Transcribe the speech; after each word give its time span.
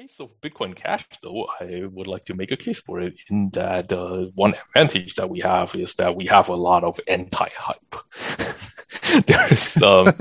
case 0.00 0.18
of 0.20 0.30
Bitcoin 0.40 0.74
Cash, 0.74 1.06
though, 1.22 1.46
I 1.60 1.82
would 1.84 2.06
like 2.06 2.24
to 2.24 2.34
make 2.34 2.52
a 2.52 2.56
case 2.56 2.80
for 2.80 3.00
it 3.00 3.14
in 3.28 3.50
that 3.50 3.92
uh, 3.92 4.26
one 4.34 4.54
advantage 4.54 5.14
that 5.16 5.28
we 5.28 5.40
have 5.40 5.74
is 5.74 5.94
that 5.96 6.16
we 6.16 6.26
have 6.26 6.48
a 6.48 6.54
lot 6.54 6.84
of 6.84 6.98
anti-hype. 7.06 7.96
There's 9.26 9.82
um, 9.82 10.12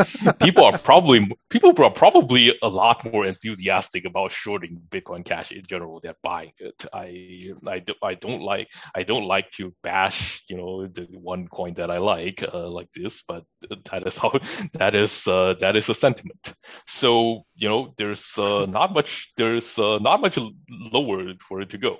people 0.41 0.63
are 0.65 0.77
probably 0.77 1.29
people 1.49 1.73
are 1.77 1.91
probably 1.91 2.57
a 2.61 2.69
lot 2.69 3.03
more 3.11 3.25
enthusiastic 3.25 4.05
about 4.05 4.31
shorting 4.31 4.81
Bitcoin 4.89 5.23
Cash 5.23 5.51
in 5.51 5.63
general 5.63 5.99
than 5.99 6.13
buying 6.23 6.51
it. 6.57 6.85
I 6.93 7.51
I, 7.67 7.79
do, 7.79 7.93
I 8.01 8.15
don't 8.15 8.41
like 8.41 8.69
I 8.95 9.03
don't 9.03 9.25
like 9.25 9.51
to 9.51 9.73
bash 9.83 10.43
you 10.49 10.57
know 10.57 10.87
the 10.87 11.07
one 11.11 11.47
coin 11.47 11.73
that 11.75 11.91
I 11.91 11.97
like 11.97 12.43
uh, 12.53 12.67
like 12.69 12.89
this, 12.93 13.23
but 13.27 13.43
that 13.91 14.07
is 14.07 14.17
how 14.17 14.31
that 14.73 14.95
is 14.95 15.27
uh, 15.27 15.55
that 15.59 15.75
is 15.75 15.89
a 15.89 15.93
sentiment. 15.93 16.53
So 16.87 17.43
you 17.55 17.69
know 17.69 17.93
there's 17.97 18.37
uh, 18.37 18.65
not 18.69 18.93
much 18.93 19.33
there's 19.37 19.77
uh, 19.77 19.99
not 19.99 20.21
much 20.21 20.37
lower 20.69 21.33
for 21.39 21.61
it 21.61 21.69
to 21.71 21.77
go. 21.77 21.97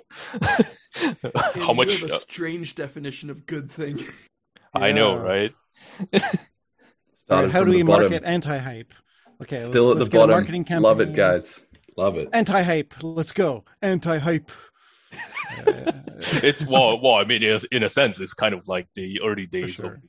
how 1.60 1.72
much? 1.72 2.02
a 2.02 2.06
uh, 2.06 2.18
strange 2.18 2.74
definition 2.74 3.30
of 3.30 3.46
good 3.46 3.70
thing. 3.70 3.98
I 4.74 4.92
know, 4.92 5.16
right? 5.16 5.52
Right, 7.30 7.50
how 7.50 7.64
do 7.64 7.70
we 7.70 7.82
market 7.82 8.24
anti-hype? 8.24 8.92
Okay, 9.42 9.64
still 9.64 9.84
let's, 9.84 9.92
at 9.94 9.98
let's 9.98 10.10
the 10.10 10.16
bottom. 10.18 10.30
marketing 10.30 10.64
campaign. 10.64 10.82
Love 10.82 11.00
it, 11.00 11.14
guys. 11.14 11.62
Love 11.96 12.18
it. 12.18 12.28
Anti-hype. 12.32 12.94
Let's 13.02 13.32
go. 13.32 13.64
Anti-hype. 13.82 14.50
it's 16.42 16.64
well, 16.66 17.00
well. 17.00 17.14
I 17.14 17.24
mean, 17.24 17.42
in 17.42 17.82
a 17.82 17.88
sense, 17.88 18.20
it's 18.20 18.34
kind 18.34 18.54
of 18.54 18.68
like 18.68 18.88
the 18.94 19.20
early 19.22 19.46
days 19.46 19.74
sure. 19.74 19.94
of 19.94 20.02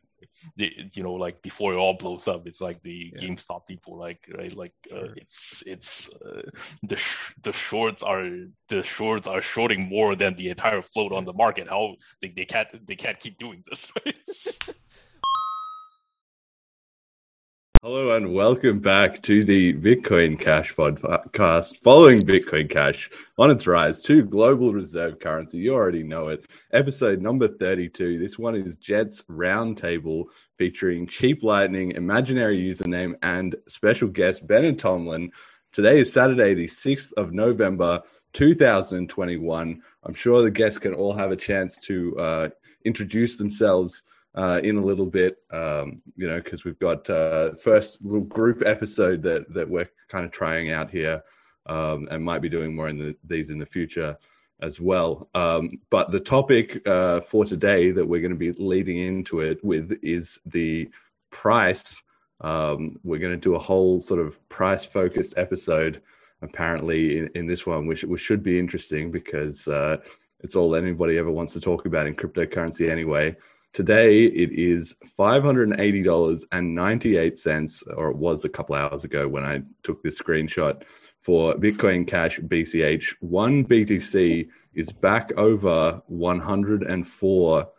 the, 0.56 0.72
you 0.94 1.04
know, 1.04 1.14
like 1.14 1.42
before 1.42 1.74
it 1.74 1.78
all 1.78 1.94
blows 1.94 2.28
up. 2.28 2.48
It's 2.48 2.62
like 2.62 2.82
the 2.84 3.14
yeah. 3.16 3.28
GameStop 3.28 3.68
people, 3.68 3.98
like 3.98 4.20
right, 4.34 4.56
like 4.56 4.74
uh, 4.92 5.10
it's 5.16 5.64
it's 5.66 6.10
uh, 6.14 6.42
the 6.84 6.96
sh- 6.96 7.34
the 7.42 7.54
shorts 7.54 8.04
are 8.04 8.28
the 8.70 8.84
shorts 8.84 9.28
are 9.28 9.42
shorting 9.42 9.88
more 9.88 10.16
than 10.16 10.36
the 10.36 10.50
entire 10.50 10.82
float 10.82 11.12
on 11.12 11.26
the 11.26 11.34
market. 11.34 11.68
How 11.70 11.96
they, 12.22 12.30
they 12.30 12.46
can't 12.46 12.88
they 12.88 12.96
can't 12.96 13.20
keep 13.20 13.38
doing 13.38 13.64
this, 13.70 13.92
right? 14.06 14.16
Hello 17.84 18.16
and 18.16 18.32
welcome 18.32 18.80
back 18.80 19.24
to 19.24 19.42
the 19.42 19.74
Bitcoin 19.74 20.40
Cash 20.40 20.72
podcast. 20.76 21.78
Following 21.78 22.22
Bitcoin 22.22 22.70
Cash 22.70 23.10
on 23.40 23.50
its 23.50 23.66
rise 23.66 24.04
to 24.04 24.22
global 24.22 24.72
reserve 24.72 25.20
currency, 25.20 25.58
you 25.58 25.74
already 25.74 26.04
know 26.04 26.28
it. 26.28 26.46
Episode 26.74 27.24
number 27.24 27.48
32. 27.48 28.20
This 28.20 28.38
one 28.38 28.56
is 28.56 28.78
Jett's 28.78 29.24
Roundtable 29.24 30.26
featuring 30.60 31.08
Cheap 31.08 31.42
Lightning, 31.42 31.94
imaginary 31.94 32.60
username, 32.60 33.16
and 33.24 33.56
special 33.68 34.10
guest 34.10 34.46
Bennett 34.46 34.78
Tomlin. 34.78 35.32
Today 35.72 36.02
is 36.02 36.14
Saturday, 36.14 36.54
the 36.54 36.68
6th 36.68 37.14
of 37.18 37.34
November, 37.34 38.00
2021. 38.34 39.82
I'm 40.04 40.14
sure 40.14 40.44
the 40.44 40.52
guests 40.52 40.78
can 40.78 40.94
all 40.94 41.14
have 41.14 41.32
a 41.32 41.36
chance 41.36 41.80
to 41.80 42.20
uh, 42.20 42.50
introduce 42.86 43.38
themselves 43.38 44.04
uh, 44.36 44.62
in 44.64 44.78
a 44.78 44.82
little 44.82 45.06
bit, 45.06 45.38
um, 45.52 45.98
you 46.16 46.28
know, 46.28 46.42
because 46.42 46.64
we've 46.64 46.80
got 46.80 47.10
uh, 47.10 47.54
first 47.54 48.02
little 48.04 48.22
group 48.22 48.64
episode 48.66 49.22
that 49.24 49.52
that 49.54 49.70
we're 49.70 49.90
kind 50.08 50.26
of 50.26 50.32
trying 50.32 50.72
out 50.72 50.90
here, 50.90 51.22
um, 51.66 52.08
and 52.12 52.24
might 52.24 52.42
be 52.42 52.50
doing 52.50 52.76
more 52.76 52.90
in 52.90 52.98
the, 52.98 53.16
these 53.26 53.50
in 53.50 53.60
the 53.60 53.66
future 53.66 54.18
as 54.62 54.80
well. 54.80 55.30
Um, 55.34 55.72
but 55.90 56.12
the 56.12 56.20
topic 56.20 56.82
uh, 56.88 57.20
for 57.22 57.46
today 57.46 57.92
that 57.92 58.06
we're 58.06 58.22
going 58.22 58.32
to 58.32 58.38
be 58.38 58.52
leading 58.54 59.00
into 59.00 59.42
it 59.42 59.64
with 59.64 59.98
is 60.02 60.40
the 60.46 60.90
price. 61.32 62.02
Um, 62.42 63.00
we're 63.04 63.20
going 63.20 63.34
to 63.34 63.38
do 63.38 63.56
a 63.56 63.60
whole 63.60 64.00
sort 64.00 64.20
of 64.20 64.48
price 64.50 64.86
focused 64.86 65.34
episode. 65.38 66.02
Apparently, 66.44 67.20
in, 67.20 67.30
in 67.36 67.46
this 67.46 67.68
one, 67.68 67.86
which, 67.86 68.04
which 68.04 68.22
should 68.22 68.42
be 68.42 68.58
interesting 68.58 69.12
because 69.12 69.68
uh, 69.68 69.98
it's 70.40 70.56
all 70.56 70.76
anybody 70.76 71.20
ever 71.20 71.30
wants 71.30 71.54
to 71.54 71.60
talk 71.60 71.86
about 71.86 72.08
in 72.08 72.16
cryptocurrency 72.16 72.90
anyway. 72.90 73.36
Today 73.74 74.26
it 74.26 74.52
is 74.52 74.94
$580.98, 75.18 77.84
or 77.96 78.10
it 78.10 78.18
was 78.18 78.44
a 78.44 78.50
couple 78.50 78.76
hours 78.76 79.06
ago 79.06 79.30
when 79.30 79.46
I 79.46 79.62
took 79.84 80.04
this 80.04 80.20
screenshot 80.20 80.84
for 81.22 81.56
Bitcoin 81.56 82.06
Cash 82.06 82.42
BCH. 82.42 83.16
One 83.22 83.64
BTC 83.64 84.50
is 84.74 84.92
back 84.92 85.32
over 85.38 86.02
104 86.08 87.70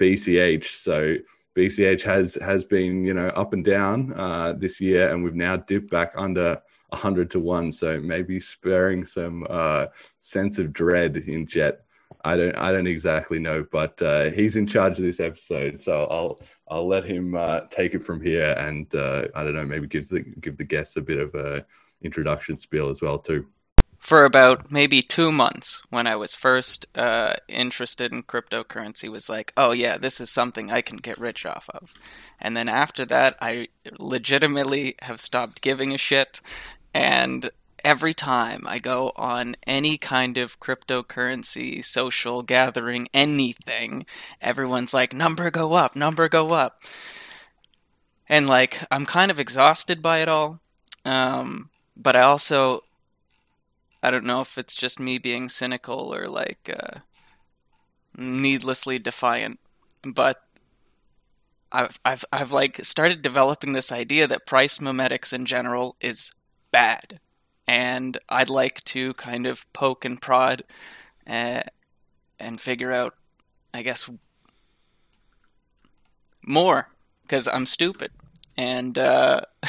BCH. 0.00 0.82
So 0.82 1.16
BCH 1.54 2.02
has 2.02 2.36
has 2.36 2.64
been 2.64 3.04
you 3.04 3.12
know 3.12 3.26
up 3.28 3.52
and 3.52 3.64
down 3.64 4.14
uh, 4.16 4.54
this 4.56 4.80
year, 4.80 5.10
and 5.10 5.22
we've 5.22 5.34
now 5.34 5.56
dipped 5.56 5.90
back 5.90 6.14
under 6.16 6.58
100 6.88 7.30
to 7.32 7.40
one. 7.40 7.70
So 7.70 8.00
maybe 8.00 8.40
sparing 8.40 9.04
some 9.04 9.46
uh, 9.50 9.88
sense 10.20 10.58
of 10.58 10.72
dread 10.72 11.18
in 11.18 11.46
Jett 11.46 11.84
I 12.24 12.36
don't 12.36 12.56
I 12.56 12.72
don't 12.72 12.86
exactly 12.86 13.38
know, 13.38 13.66
but 13.70 14.00
uh, 14.02 14.30
he's 14.30 14.56
in 14.56 14.66
charge 14.66 14.98
of 14.98 15.04
this 15.04 15.20
episode, 15.20 15.80
so 15.80 16.04
I'll 16.04 16.40
I'll 16.68 16.88
let 16.88 17.04
him 17.04 17.34
uh, 17.34 17.60
take 17.70 17.94
it 17.94 18.02
from 18.02 18.20
here, 18.20 18.52
and 18.52 18.92
uh, 18.94 19.26
I 19.34 19.44
don't 19.44 19.54
know, 19.54 19.64
maybe 19.64 19.86
give 19.86 20.08
the 20.08 20.20
give 20.20 20.56
the 20.56 20.64
guests 20.64 20.96
a 20.96 21.00
bit 21.00 21.18
of 21.18 21.34
a 21.34 21.64
introduction 22.02 22.58
spiel 22.58 22.88
as 22.88 23.00
well 23.00 23.18
too. 23.18 23.46
For 23.98 24.26
about 24.26 24.70
maybe 24.70 25.00
two 25.00 25.32
months, 25.32 25.80
when 25.88 26.06
I 26.06 26.16
was 26.16 26.34
first 26.34 26.86
uh, 26.94 27.34
interested 27.48 28.12
in 28.12 28.22
cryptocurrency, 28.22 29.08
was 29.08 29.30
like, 29.30 29.52
oh 29.56 29.72
yeah, 29.72 29.96
this 29.96 30.20
is 30.20 30.30
something 30.30 30.70
I 30.70 30.82
can 30.82 30.98
get 30.98 31.18
rich 31.18 31.46
off 31.46 31.68
of, 31.72 31.92
and 32.40 32.56
then 32.56 32.68
after 32.68 33.04
that, 33.06 33.36
I 33.40 33.68
legitimately 33.98 34.96
have 35.02 35.20
stopped 35.20 35.62
giving 35.62 35.94
a 35.94 35.98
shit, 35.98 36.40
and 36.92 37.50
every 37.84 38.14
time 38.14 38.62
I 38.66 38.78
go 38.78 39.12
on 39.14 39.56
any 39.66 39.98
kind 39.98 40.38
of 40.38 40.58
cryptocurrency, 40.58 41.84
social 41.84 42.42
gathering, 42.42 43.08
anything, 43.12 44.06
everyone's 44.40 44.94
like, 44.94 45.12
number 45.12 45.50
go 45.50 45.74
up, 45.74 45.94
number 45.94 46.28
go 46.28 46.48
up. 46.48 46.80
And 48.26 48.46
like, 48.46 48.82
I'm 48.90 49.04
kind 49.04 49.30
of 49.30 49.38
exhausted 49.38 50.00
by 50.00 50.20
it 50.20 50.28
all. 50.28 50.60
Um, 51.04 51.68
but 51.94 52.16
I 52.16 52.22
also, 52.22 52.80
I 54.02 54.10
don't 54.10 54.24
know 54.24 54.40
if 54.40 54.56
it's 54.56 54.74
just 54.74 54.98
me 54.98 55.18
being 55.18 55.50
cynical 55.50 56.14
or 56.14 56.26
like 56.26 56.74
uh, 56.74 57.00
needlessly 58.16 58.98
defiant, 58.98 59.60
but 60.02 60.40
I've, 61.70 62.00
I've, 62.02 62.24
I've 62.32 62.52
like 62.52 62.82
started 62.84 63.20
developing 63.20 63.74
this 63.74 63.92
idea 63.92 64.26
that 64.26 64.46
price 64.46 64.78
memetics 64.78 65.34
in 65.34 65.44
general 65.44 65.96
is 66.00 66.32
bad 66.70 67.20
and 67.66 68.18
I'd 68.28 68.50
like 68.50 68.82
to 68.84 69.14
kind 69.14 69.46
of 69.46 69.70
poke 69.72 70.04
and 70.04 70.20
prod 70.20 70.64
uh, 71.26 71.62
and 72.38 72.60
figure 72.60 72.92
out, 72.92 73.14
I 73.72 73.82
guess, 73.82 74.08
more 76.42 76.88
because 77.22 77.48
I'm 77.48 77.66
stupid 77.66 78.10
and 78.56 78.98
uh, 78.98 79.40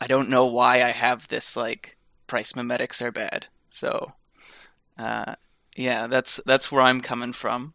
I 0.00 0.06
don't 0.06 0.28
know 0.28 0.46
why 0.46 0.82
I 0.82 0.90
have 0.90 1.28
this 1.28 1.56
like 1.56 1.96
price 2.26 2.52
memetics 2.52 3.00
are 3.02 3.12
bad. 3.12 3.46
So, 3.70 4.12
uh, 4.98 5.34
yeah, 5.76 6.06
that's 6.06 6.40
that's 6.46 6.70
where 6.70 6.82
I'm 6.82 7.00
coming 7.00 7.32
from. 7.32 7.74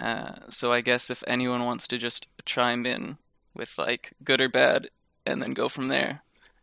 Uh, 0.00 0.32
so 0.48 0.72
I 0.72 0.80
guess 0.80 1.10
if 1.10 1.22
anyone 1.26 1.64
wants 1.64 1.86
to 1.88 1.98
just 1.98 2.26
chime 2.46 2.86
in 2.86 3.18
with 3.54 3.76
like 3.78 4.12
good 4.24 4.40
or 4.40 4.48
bad, 4.48 4.88
and 5.26 5.42
then 5.42 5.52
go 5.52 5.68
from 5.68 5.88
there, 5.88 6.22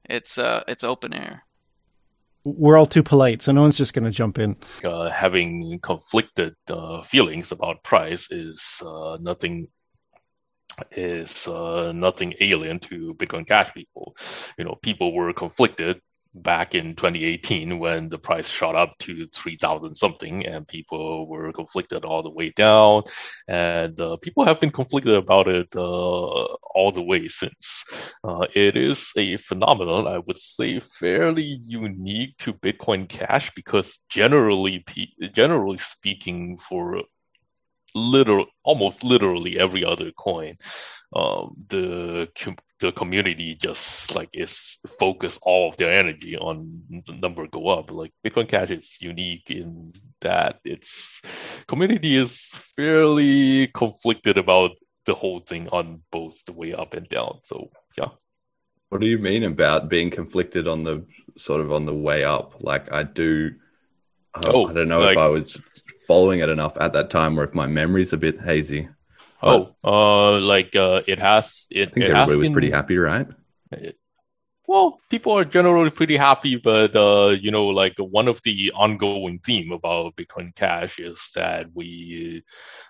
it's 0.09 0.38
uh, 0.38 0.63
it's 0.68 0.84
open 0.84 1.13
air. 1.13 1.44
We're 2.44 2.78
all 2.78 2.85
too 2.85 3.03
polite, 3.03 3.41
so 3.41 3.51
no 3.51 3.62
one's 3.62 3.78
just 3.78 3.94
going 3.94 4.06
to 4.06 4.12
jump 4.12 4.40
in. 4.40 4.56
Uh, 4.84 5.09
having 5.09 5.79
conflicted 5.81 6.56
uh, 6.69 7.01
feelings 7.01 7.51
about 7.51 7.84
price 7.84 8.31
is 8.31 8.81
uh, 8.85 9.18
nothing 9.19 9.68
is 10.91 11.47
uh, 11.47 11.91
nothing 11.94 12.35
alien 12.40 12.79
to 12.79 13.13
Bitcoin 13.16 13.47
Cash 13.47 13.73
people. 13.73 14.16
You 14.57 14.66
know, 14.66 14.75
people 14.81 15.13
were 15.13 15.34
conflicted 15.34 16.00
back 16.41 16.75
in 16.75 16.95
2018 16.95 17.79
when 17.79 18.09
the 18.09 18.17
price 18.17 18.50
shot 18.50 18.75
up 18.75 18.97
to 19.00 19.27
3000 19.33 19.95
something 19.95 20.45
and 20.45 20.67
people 20.67 21.27
were 21.27 21.51
conflicted 21.53 22.06
all 22.06 22.23
the 22.23 22.29
way 22.29 22.50
down. 22.50 23.03
And 23.47 24.00
uh, 24.00 24.17
people 24.17 24.45
have 24.45 24.59
been 24.59 24.71
conflicted 24.71 25.15
about 25.15 25.47
it 25.47 25.75
uh, 25.75 25.79
all 25.81 26.91
the 26.94 27.01
way 27.01 27.27
since. 27.27 27.83
Uh, 28.23 28.45
it 28.56 28.75
is 28.75 29.12
a 29.17 29.38
phenomenon 29.38 30.07
i 30.07 30.19
would 30.25 30.38
say 30.38 30.79
fairly 30.79 31.59
unique 31.65 32.38
to 32.38 32.53
bitcoin 32.53 33.07
cash 33.07 33.51
because 33.53 34.00
generally 34.09 34.83
generally 35.33 35.77
speaking 35.77 36.57
for 36.57 37.01
literal 37.95 38.45
almost 38.63 39.03
literally 39.03 39.59
every 39.59 39.83
other 39.83 40.12
coin 40.12 40.53
um, 41.13 41.56
the 41.69 42.27
the 42.79 42.91
community 42.91 43.56
just 43.56 44.15
like 44.15 44.29
is 44.33 44.79
focus 45.00 45.39
all 45.41 45.69
of 45.69 45.77
their 45.77 45.91
energy 45.91 46.38
on 46.38 46.81
the 47.07 47.13
number 47.13 47.47
go 47.47 47.68
up. 47.69 47.91
Like 47.91 48.12
Bitcoin 48.25 48.47
Cash 48.47 48.71
is 48.71 49.01
unique 49.01 49.50
in 49.50 49.94
that 50.21 50.59
its 50.63 51.21
community 51.68 52.15
is 52.15 52.50
fairly 52.75 53.68
conflicted 53.68 54.38
about 54.38 54.71
the 55.06 55.15
whole 55.15 55.39
thing 55.39 55.68
on 55.69 56.01
both 56.12 56.45
the 56.45 56.53
way 56.53 56.74
up 56.74 56.94
and 56.94 57.07
down. 57.07 57.39
So 57.44 57.71
yeah. 57.97 58.09
What 58.89 59.01
do 59.01 59.07
you 59.07 59.18
mean 59.18 59.44
about 59.44 59.89
being 59.89 60.09
conflicted 60.12 60.68
on 60.68 60.83
the 60.83 61.06
sort 61.38 61.62
of 61.62 61.71
on 61.71 61.85
the 61.85 61.94
way 61.94 62.24
up? 62.24 62.56
Like 62.59 62.91
I 62.91 63.03
do. 63.03 63.56
Uh, 64.33 64.51
oh, 64.53 64.68
I 64.68 64.74
don't 64.74 64.88
know 64.88 65.01
like, 65.01 65.13
if 65.13 65.18
I 65.18 65.27
was 65.27 65.59
following 66.07 66.41
it 66.41 66.50
enough 66.50 66.77
at 66.79 66.94
that 66.94 67.09
time, 67.09 67.39
or 67.39 67.44
if 67.44 67.53
my 67.53 67.68
memory's 67.68 68.13
a 68.13 68.18
bit 68.18 68.39
hazy. 68.39 68.88
Oh, 69.42 69.75
uh, 69.84 70.39
like 70.39 70.75
uh, 70.75 71.01
it 71.07 71.19
has. 71.19 71.68
It, 71.72 71.89
I 71.89 71.92
think 71.92 72.06
it 72.06 72.12
everybody 72.12 72.38
was 72.38 72.45
been, 72.48 72.54
pretty 72.54 72.72
happy, 72.72 72.98
right? 72.98 73.28
It, 73.72 73.98
well, 74.68 75.00
people 75.10 75.31
are 75.31 75.45
generally 75.45 75.89
pretty 75.89 76.18
happy, 76.18 76.57
but 76.57 76.94
uh, 76.94 77.30
you 77.39 77.51
know, 77.51 77.68
like 77.68 77.95
one 78.00 78.28
of 78.28 78.42
the 78.44 78.74
ongoing 78.75 79.39
theme 79.39 79.72
about 79.72 80.18
Bitcoin 80.18 80.54
Cash 80.56 81.00
is 81.00 81.30
that 81.36 81.68
we, 81.74 82.44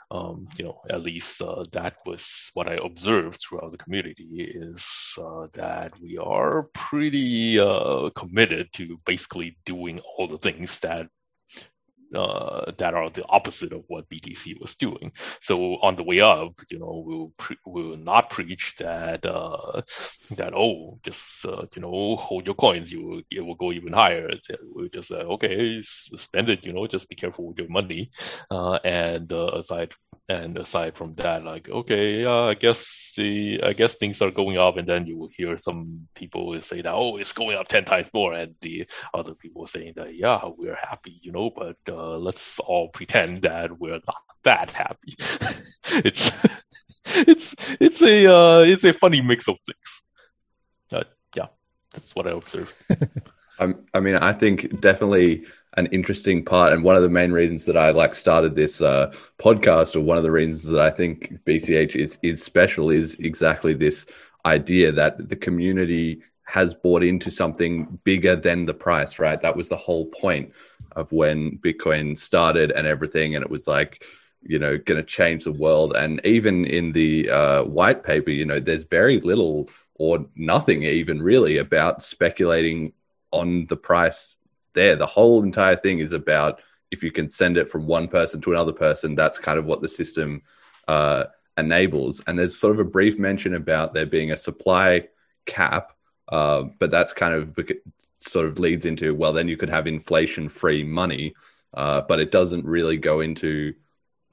um, 0.10 0.48
you 0.58 0.66
know, 0.66 0.82
at 0.90 1.04
least 1.04 1.40
uh, 1.40 1.66
that 1.74 1.98
was 2.04 2.50
what 2.56 2.68
I 2.68 2.80
observed 2.84 3.40
throughout 3.40 3.72
the 3.72 3.78
community 3.78 4.52
is 4.56 4.84
uh, 5.22 5.48
that 5.54 5.94
we 6.02 6.18
are 6.18 6.64
pretty 6.74 7.60
uh, 7.60 8.10
committed 8.16 8.74
to 8.74 9.00
basically 9.06 9.56
doing 9.64 10.00
all 10.00 10.28
the 10.28 10.40
things 10.40 10.80
that 10.80 11.08
uh, 12.14 12.72
that 12.78 12.94
are 12.94 13.10
the 13.10 13.26
opposite 13.30 13.74
of 13.74 13.84
what 13.88 14.10
BTC 14.10 14.60
was 14.60 14.76
doing. 14.76 15.12
So 15.42 15.76
on 15.82 15.96
the 15.96 16.04
way 16.04 16.22
up, 16.22 16.54
you 16.70 16.80
know, 16.80 17.04
we'll 17.06 17.34
pre- 17.38 17.58
we'll 17.66 17.98
not 17.98 18.30
preach 18.30 18.76
that 18.78 19.26
uh, 19.26 19.82
that 20.32 20.54
oh, 20.54 21.00
just 21.04 21.46
uh, 21.46 21.66
you 21.76 21.82
know, 21.82 22.16
hold 22.16 22.46
your 22.46 22.56
coins, 22.56 22.92
you 22.92 23.24
it 23.32 23.42
will 23.42 23.56
go 23.56 23.72
even 23.72 23.94
higher. 23.94 24.30
We'll 24.64 24.90
just 24.90 25.10
say 25.10 25.18
okay, 25.18 25.82
spend 25.82 26.50
it, 26.50 26.66
you 26.66 26.74
know, 26.74 26.88
just 26.88 27.10
be 27.10 27.16
careful 27.16 27.48
with 27.48 27.60
your 27.60 27.70
money. 27.70 28.12
Uh, 28.50 28.80
and 28.84 29.32
uh, 29.32 29.52
aside 29.56 29.94
and 30.30 30.58
aside 30.58 30.96
from 30.96 31.16
that, 31.16 31.44
like 31.44 31.70
okay, 31.70 32.22
yeah, 32.24 32.42
I 32.52 32.54
guess 32.54 33.14
the 33.18 33.62
I 33.64 33.74
guess 33.74 33.96
things 33.96 34.22
are 34.22 34.32
going 34.32 34.58
up, 34.58 34.78
and 34.78 34.88
then 34.88 35.06
you 35.06 35.18
will 35.18 35.30
hear 35.36 35.58
some 35.58 36.08
people 36.16 36.60
say 36.62 36.82
that 36.82 36.94
oh, 36.94 37.18
it's 37.18 37.34
going 37.34 37.58
up 37.58 37.68
ten 37.68 37.86
times 37.86 38.10
more, 38.14 38.34
and 38.34 38.56
the 38.62 38.88
other 39.14 39.34
people 39.34 39.68
saying 39.68 39.94
that 39.96 40.16
yeah, 40.16 40.42
we're 40.58 40.76
happy, 40.76 41.20
you 41.22 41.32
know, 41.32 41.50
but 41.50 41.78
uh, 41.90 41.97
let's 41.98 42.60
all 42.60 42.90
pretend 42.90 43.42
that 43.42 43.80
we're 43.80 44.02
not 44.08 44.22
that 44.44 44.72
happy. 44.72 45.16
it's 46.06 46.32
it's 47.06 47.56
it's 47.80 48.02
a 48.02 48.26
uh, 48.26 48.60
it's 48.60 48.84
a 48.84 48.94
funny 48.94 49.22
mix 49.22 49.48
of 49.48 49.58
things. 49.66 50.02
Uh, 50.92 51.04
yeah, 51.36 51.48
that's 51.94 52.16
what 52.16 52.28
I 52.28 52.32
observed. 52.32 52.74
I 53.94 54.00
mean, 54.00 54.16
I 54.16 54.34
think 54.34 54.82
definitely 54.82 55.46
an 55.78 55.88
interesting 55.88 56.46
part, 56.46 56.74
and 56.74 56.84
one 56.84 56.96
of 56.96 57.02
the 57.02 57.10
main 57.10 57.32
reasons 57.32 57.66
that 57.66 57.78
I 57.78 57.90
like 57.90 58.14
started 58.16 58.56
this 58.56 58.82
uh, 58.82 59.14
podcast, 59.40 59.96
or 59.96 60.02
one 60.02 60.18
of 60.18 60.24
the 60.24 60.32
reasons 60.32 60.64
that 60.66 60.82
I 60.82 60.92
think 60.92 61.40
BCH 61.46 61.96
is 61.96 62.18
is 62.22 62.44
special, 62.44 62.90
is 62.90 63.16
exactly 63.16 63.74
this 63.74 64.06
idea 64.46 64.92
that 64.92 65.30
the 65.30 65.36
community 65.36 66.22
has 66.44 66.74
bought 66.74 67.04
into 67.04 67.30
something 67.30 68.00
bigger 68.06 68.36
than 68.36 68.66
the 68.66 68.74
price, 68.74 69.20
right? 69.20 69.42
That 69.42 69.58
was 69.58 69.68
the 69.68 69.76
whole 69.76 70.06
point 70.06 70.54
of 70.98 71.12
when 71.12 71.58
Bitcoin 71.60 72.18
started 72.18 72.72
and 72.72 72.86
everything, 72.86 73.36
and 73.36 73.44
it 73.44 73.52
was 73.52 73.68
like, 73.68 74.04
you 74.42 74.60
know, 74.60 74.78
going 74.78 75.00
to 75.00 75.04
change 75.04 75.44
the 75.44 75.52
world. 75.52 75.96
And 75.96 76.20
even 76.26 76.66
in 76.66 76.92
the 76.92 77.30
uh, 77.30 77.64
white 77.64 78.04
paper, 78.04 78.32
you 78.32 78.46
know, 78.46 78.60
there's 78.60 78.84
very 78.84 79.20
little 79.20 79.70
or 79.96 80.26
nothing 80.36 80.84
even 80.84 81.22
really 81.22 81.58
about 81.58 82.04
speculating 82.04 82.94
on 83.32 83.66
the 83.68 83.78
price 83.78 84.38
there. 84.74 84.96
The 84.96 85.06
whole 85.06 85.44
entire 85.44 85.76
thing 85.76 86.00
is 86.00 86.14
about 86.14 86.60
if 86.92 87.04
you 87.04 87.12
can 87.12 87.30
send 87.30 87.58
it 87.58 87.70
from 87.70 87.88
one 87.88 88.08
person 88.08 88.42
to 88.42 88.52
another 88.52 88.74
person, 88.74 89.16
that's 89.16 89.40
kind 89.40 89.60
of 89.60 89.66
what 89.66 89.82
the 89.82 89.90
system 89.90 90.42
uh, 90.88 91.26
enables. 91.58 92.22
And 92.28 92.38
there's 92.38 92.58
sort 92.58 92.74
of 92.74 92.80
a 92.80 92.90
brief 92.90 93.18
mention 93.20 93.56
about 93.56 93.94
there 93.94 94.06
being 94.06 94.32
a 94.32 94.38
supply 94.38 95.08
cap 95.46 95.94
uh, 96.30 96.64
but 96.80 96.92
that's 96.92 97.14
kind 97.14 97.34
of 97.34 97.56
sort 98.28 98.48
of 98.48 98.60
leads 98.60 98.86
into 98.86 99.16
well, 99.16 99.34
then 99.34 99.48
you 99.48 99.58
could 99.58 99.70
have 99.70 99.88
inflation-free 99.88 100.84
money, 100.84 101.34
uh, 101.74 102.02
but 102.02 102.20
it 102.20 102.32
doesn't 102.32 102.66
really 102.66 102.98
go 102.98 103.22
into 103.22 103.74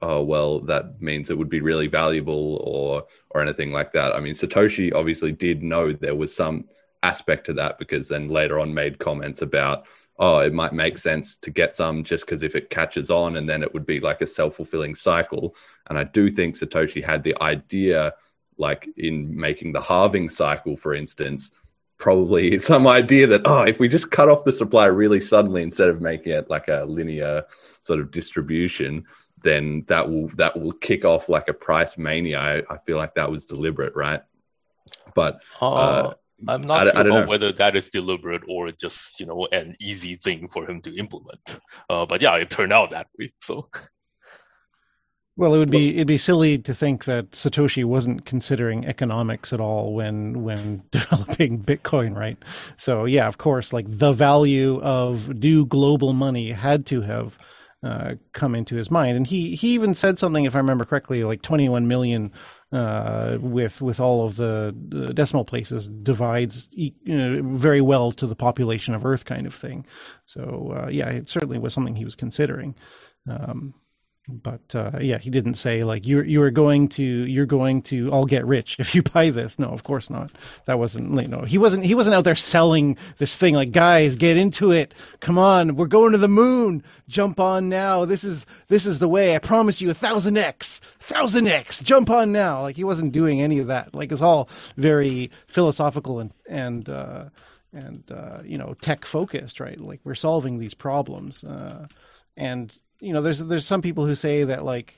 oh 0.01 0.21
well, 0.21 0.59
that 0.59 1.01
means 1.01 1.29
it 1.29 1.37
would 1.37 1.49
be 1.49 1.61
really 1.61 1.87
valuable 1.87 2.57
or 2.63 3.05
or 3.31 3.41
anything 3.41 3.71
like 3.71 3.91
that. 3.93 4.13
I 4.15 4.19
mean, 4.19 4.35
Satoshi 4.35 4.93
obviously 4.93 5.31
did 5.31 5.63
know 5.63 5.91
there 5.91 6.15
was 6.15 6.35
some 6.35 6.65
aspect 7.03 7.45
to 7.45 7.53
that 7.53 7.77
because 7.77 8.07
then 8.07 8.29
later 8.29 8.59
on 8.59 8.73
made 8.73 8.99
comments 8.99 9.41
about 9.41 9.85
oh, 10.17 10.39
it 10.39 10.53
might 10.53 10.73
make 10.73 10.97
sense 10.97 11.37
to 11.37 11.51
get 11.51 11.75
some 11.75 12.03
just 12.03 12.25
because 12.25 12.43
if 12.43 12.55
it 12.55 12.69
catches 12.69 13.11
on 13.11 13.37
and 13.37 13.49
then 13.49 13.61
it 13.61 13.73
would 13.73 13.85
be 13.85 13.99
like 13.99 14.21
a 14.21 14.27
self 14.27 14.55
fulfilling 14.55 14.95
cycle. 14.95 15.55
And 15.87 15.97
I 15.97 16.03
do 16.03 16.29
think 16.29 16.57
Satoshi 16.57 17.03
had 17.03 17.23
the 17.23 17.35
idea, 17.41 18.13
like 18.57 18.87
in 18.97 19.35
making 19.37 19.73
the 19.73 19.81
halving 19.81 20.29
cycle, 20.29 20.77
for 20.77 20.93
instance, 20.93 21.51
probably 21.97 22.59
some 22.71 22.87
idea 22.87 23.25
that 23.27 23.41
oh 23.45 23.61
if 23.61 23.79
we 23.79 23.87
just 23.87 24.11
cut 24.11 24.29
off 24.29 24.43
the 24.43 24.51
supply 24.51 24.85
really 24.85 25.21
suddenly 25.21 25.61
instead 25.61 25.89
of 25.89 26.01
making 26.01 26.33
it 26.33 26.49
like 26.49 26.67
a 26.67 26.85
linear 26.87 27.43
sort 27.81 27.99
of 27.99 28.11
distribution 28.11 29.05
then 29.45 29.85
that 29.87 30.09
will 30.09 30.27
that 30.29 30.59
will 30.59 30.73
kick 30.73 31.05
off 31.05 31.29
like 31.29 31.47
a 31.47 31.53
price 31.53 31.97
mania. 31.97 32.39
I, 32.39 32.73
I 32.73 32.77
feel 32.79 32.97
like 32.97 33.13
that 33.15 33.31
was 33.31 33.45
deliberate 33.45 33.95
right? 33.95 34.21
But 35.13 35.39
uh, 35.61 35.73
uh, 35.73 36.13
i'm 36.49 36.61
not 36.61 36.87
I, 36.87 36.91
sure 36.91 36.97
I 36.97 37.01
about 37.01 37.21
know. 37.21 37.27
whether 37.27 37.51
that 37.53 37.75
is 37.75 37.89
deliberate 37.89 38.43
or 38.49 38.71
just 38.71 39.19
you 39.19 39.25
know 39.25 39.47
an 39.51 39.75
easy 39.79 40.15
thing 40.15 40.47
for 40.49 40.69
him 40.69 40.81
to 40.81 40.95
implement. 40.97 41.59
Uh, 41.89 42.05
but 42.05 42.21
yeah 42.21 42.35
it 42.35 42.49
turned 42.49 42.73
out 42.73 42.89
that 42.89 43.07
way 43.17 43.31
so 43.39 43.69
Well, 45.37 45.53
it 45.53 45.57
would 45.57 45.71
be 45.71 45.95
it'd 45.95 46.07
be 46.07 46.17
silly 46.17 46.57
to 46.59 46.73
think 46.73 47.05
that 47.05 47.31
Satoshi 47.31 47.83
wasn't 47.83 48.25
considering 48.25 48.85
economics 48.85 49.51
at 49.51 49.59
all 49.59 49.93
when 49.93 50.43
when 50.43 50.83
developing 50.91 51.61
Bitcoin, 51.61 52.15
right? 52.15 52.37
So 52.77 53.03
yeah, 53.05 53.27
of 53.27 53.37
course, 53.37 53.73
like 53.73 53.85
the 53.89 54.13
value 54.13 54.79
of 54.81 55.27
new 55.29 55.65
global 55.65 56.13
money 56.13 56.51
had 56.51 56.85
to 56.87 57.01
have 57.01 57.37
uh, 57.83 58.15
come 58.31 58.55
into 58.55 58.75
his 58.77 58.89
mind, 58.89 59.17
and 59.17 59.27
he 59.27 59.55
he 59.55 59.73
even 59.73 59.93
said 59.93 60.19
something, 60.19 60.45
if 60.45 60.55
I 60.55 60.59
remember 60.59 60.85
correctly, 60.85 61.23
like 61.25 61.41
21 61.41 61.85
million 61.85 62.31
uh, 62.71 63.37
with 63.41 63.81
with 63.81 63.99
all 63.99 64.25
of 64.25 64.37
the, 64.37 64.73
the 64.87 65.13
decimal 65.13 65.43
places 65.43 65.89
divides 65.89 66.69
you 66.71 66.93
know, 67.05 67.41
very 67.43 67.81
well 67.81 68.13
to 68.13 68.25
the 68.25 68.35
population 68.35 68.95
of 68.95 69.05
Earth, 69.05 69.25
kind 69.25 69.47
of 69.47 69.53
thing. 69.53 69.85
So 70.27 70.73
uh, 70.85 70.89
yeah, 70.89 71.09
it 71.09 71.29
certainly 71.29 71.57
was 71.59 71.73
something 71.73 71.95
he 71.95 72.05
was 72.05 72.15
considering. 72.15 72.73
Um, 73.29 73.73
but 74.27 74.73
uh, 74.73 74.91
yeah, 74.99 75.17
he 75.17 75.29
didn't 75.29 75.55
say 75.55 75.83
like 75.83 76.05
you're 76.05 76.23
you 76.23 76.41
are 76.41 76.51
going 76.51 76.87
to 76.89 77.03
you're 77.03 77.45
going 77.45 77.81
to 77.83 78.09
all 78.11 78.25
get 78.25 78.45
rich 78.45 78.77
if 78.79 78.95
you 78.95 79.03
buy 79.03 79.29
this. 79.29 79.59
No, 79.59 79.67
of 79.67 79.83
course 79.83 80.09
not. 80.09 80.31
That 80.65 80.79
wasn't 80.79 81.19
you 81.21 81.27
know 81.27 81.41
he 81.41 81.57
wasn't 81.57 81.85
he 81.85 81.95
wasn't 81.95 82.15
out 82.15 82.23
there 82.23 82.35
selling 82.35 82.97
this 83.17 83.37
thing 83.37 83.55
like 83.55 83.71
guys 83.71 84.15
get 84.15 84.37
into 84.37 84.71
it. 84.71 84.93
Come 85.19 85.37
on, 85.37 85.75
we're 85.75 85.87
going 85.87 86.11
to 86.13 86.17
the 86.17 86.27
moon. 86.27 86.83
Jump 87.07 87.39
on 87.39 87.69
now. 87.69 88.05
This 88.05 88.23
is 88.23 88.45
this 88.67 88.85
is 88.85 88.99
the 88.99 89.07
way. 89.07 89.35
I 89.35 89.39
promise 89.39 89.81
you 89.81 89.89
a 89.89 89.93
thousand 89.93 90.37
x, 90.37 90.81
thousand 90.99 91.47
x. 91.47 91.79
Jump 91.81 92.09
on 92.09 92.31
now. 92.31 92.61
Like 92.61 92.75
he 92.75 92.83
wasn't 92.83 93.11
doing 93.11 93.41
any 93.41 93.59
of 93.59 93.67
that. 93.67 93.93
Like 93.93 94.11
it's 94.11 94.21
all 94.21 94.49
very 94.77 95.31
philosophical 95.47 96.19
and 96.19 96.33
and 96.49 96.89
uh, 96.89 97.25
and 97.73 98.03
uh, 98.11 98.39
you 98.43 98.57
know 98.57 98.75
tech 98.81 99.05
focused, 99.05 99.59
right? 99.59 99.79
Like 99.79 100.01
we're 100.03 100.15
solving 100.15 100.57
these 100.57 100.73
problems. 100.73 101.43
Uh, 101.43 101.87
and 102.37 102.77
you 103.05 103.13
know, 103.13 103.21
there's 103.21 103.39
there's 103.39 103.65
some 103.65 103.81
people 103.81 104.05
who 104.05 104.15
say 104.15 104.43
that 104.43 104.65
like, 104.65 104.97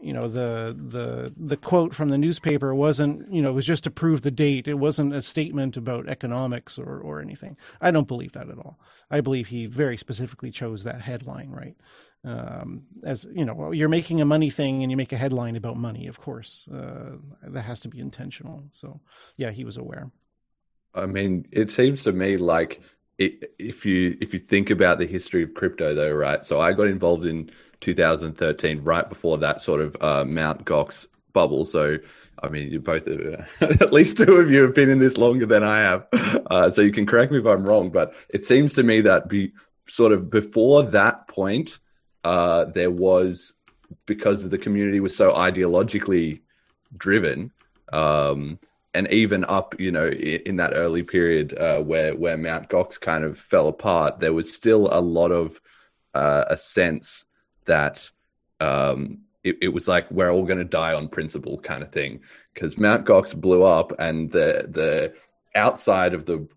you 0.00 0.12
know, 0.12 0.28
the 0.28 0.76
the 0.76 1.32
the 1.36 1.56
quote 1.56 1.94
from 1.94 2.10
the 2.10 2.18
newspaper 2.18 2.74
wasn't, 2.74 3.32
you 3.32 3.40
know, 3.40 3.48
it 3.48 3.54
was 3.54 3.64
just 3.64 3.84
to 3.84 3.90
prove 3.90 4.20
the 4.20 4.30
date. 4.30 4.68
It 4.68 4.74
wasn't 4.74 5.14
a 5.14 5.22
statement 5.22 5.76
about 5.76 6.08
economics 6.08 6.78
or 6.78 7.00
or 7.00 7.20
anything. 7.20 7.56
I 7.80 7.90
don't 7.90 8.06
believe 8.06 8.32
that 8.32 8.50
at 8.50 8.58
all. 8.58 8.78
I 9.10 9.22
believe 9.22 9.48
he 9.48 9.66
very 9.66 9.96
specifically 9.96 10.50
chose 10.50 10.84
that 10.84 11.00
headline, 11.00 11.50
right? 11.50 11.76
Um, 12.24 12.82
as 13.04 13.26
you 13.32 13.44
know, 13.44 13.72
you're 13.72 13.88
making 13.88 14.20
a 14.20 14.26
money 14.26 14.50
thing 14.50 14.82
and 14.82 14.90
you 14.90 14.96
make 14.96 15.12
a 15.12 15.16
headline 15.16 15.56
about 15.56 15.78
money. 15.78 16.08
Of 16.08 16.20
course, 16.20 16.68
uh, 16.74 17.12
that 17.42 17.62
has 17.62 17.80
to 17.80 17.88
be 17.88 18.00
intentional. 18.00 18.64
So, 18.72 19.00
yeah, 19.36 19.50
he 19.50 19.64
was 19.64 19.78
aware. 19.78 20.10
I 20.94 21.06
mean, 21.06 21.46
it 21.52 21.70
seems 21.70 22.02
to 22.04 22.12
me 22.12 22.36
like 22.36 22.80
if 23.18 23.86
you 23.86 24.16
if 24.20 24.32
you 24.32 24.38
think 24.38 24.70
about 24.70 24.98
the 24.98 25.06
history 25.06 25.42
of 25.42 25.54
crypto 25.54 25.94
though 25.94 26.10
right 26.10 26.44
so 26.44 26.60
i 26.60 26.72
got 26.72 26.86
involved 26.86 27.24
in 27.24 27.50
2013 27.80 28.82
right 28.82 29.08
before 29.08 29.38
that 29.38 29.60
sort 29.60 29.80
of 29.80 29.96
uh, 30.00 30.24
mount 30.24 30.64
gox 30.64 31.06
bubble. 31.32 31.64
So 31.66 31.98
i 32.42 32.48
mean 32.48 32.70
you 32.70 32.80
both 32.80 33.08
uh, 33.08 33.42
at 33.60 33.92
least 33.92 34.18
two 34.18 34.36
of 34.36 34.50
you 34.50 34.62
have 34.62 34.74
been 34.74 34.90
in 34.90 34.98
this 34.98 35.16
longer 35.16 35.46
than 35.46 35.62
i 35.62 35.78
have. 35.78 36.06
Uh, 36.50 36.70
so 36.70 36.80
you 36.82 36.92
can 36.92 37.06
correct 37.06 37.32
me 37.32 37.38
if 37.38 37.46
i'm 37.46 37.64
wrong 37.64 37.90
but 37.90 38.14
it 38.28 38.44
seems 38.44 38.74
to 38.74 38.82
me 38.82 39.00
that 39.02 39.28
be 39.28 39.52
sort 39.88 40.12
of 40.12 40.30
before 40.30 40.82
that 40.82 41.28
point 41.28 41.78
uh, 42.24 42.64
there 42.64 42.90
was 42.90 43.52
because 44.06 44.48
the 44.48 44.58
community 44.58 44.98
was 44.98 45.14
so 45.14 45.32
ideologically 45.32 46.40
driven 46.96 47.52
um, 47.92 48.58
and 48.96 49.12
even 49.12 49.44
up, 49.44 49.78
you 49.78 49.92
know, 49.92 50.08
in, 50.08 50.56
that 50.56 50.72
early 50.74 51.02
period 51.02 51.56
uh, 51.58 51.80
where 51.80 52.14
where 52.16 52.38
Mount 52.38 52.68
Gox 52.70 52.98
kind 52.98 53.24
of 53.24 53.38
fell 53.38 53.68
apart, 53.68 54.20
there 54.20 54.32
was 54.32 54.52
still 54.52 54.88
a 54.90 55.00
lot 55.00 55.32
of 55.32 55.60
uh, 56.14 56.44
a 56.48 56.56
sense 56.56 57.24
that 57.66 58.10
um, 58.58 59.18
it, 59.44 59.58
it, 59.60 59.68
was 59.68 59.86
like 59.86 60.10
we're 60.10 60.32
all 60.32 60.44
going 60.44 60.58
to 60.58 60.64
die 60.64 60.94
on 60.94 61.08
principle 61.08 61.58
kind 61.58 61.82
of 61.82 61.92
thing 61.92 62.20
because 62.54 62.78
Mount 62.78 63.04
Gox 63.04 63.38
blew 63.38 63.64
up 63.64 63.92
and 63.98 64.30
the 64.30 64.66
the 64.70 65.12
outside 65.54 66.14
of 66.14 66.24
the 66.24 66.48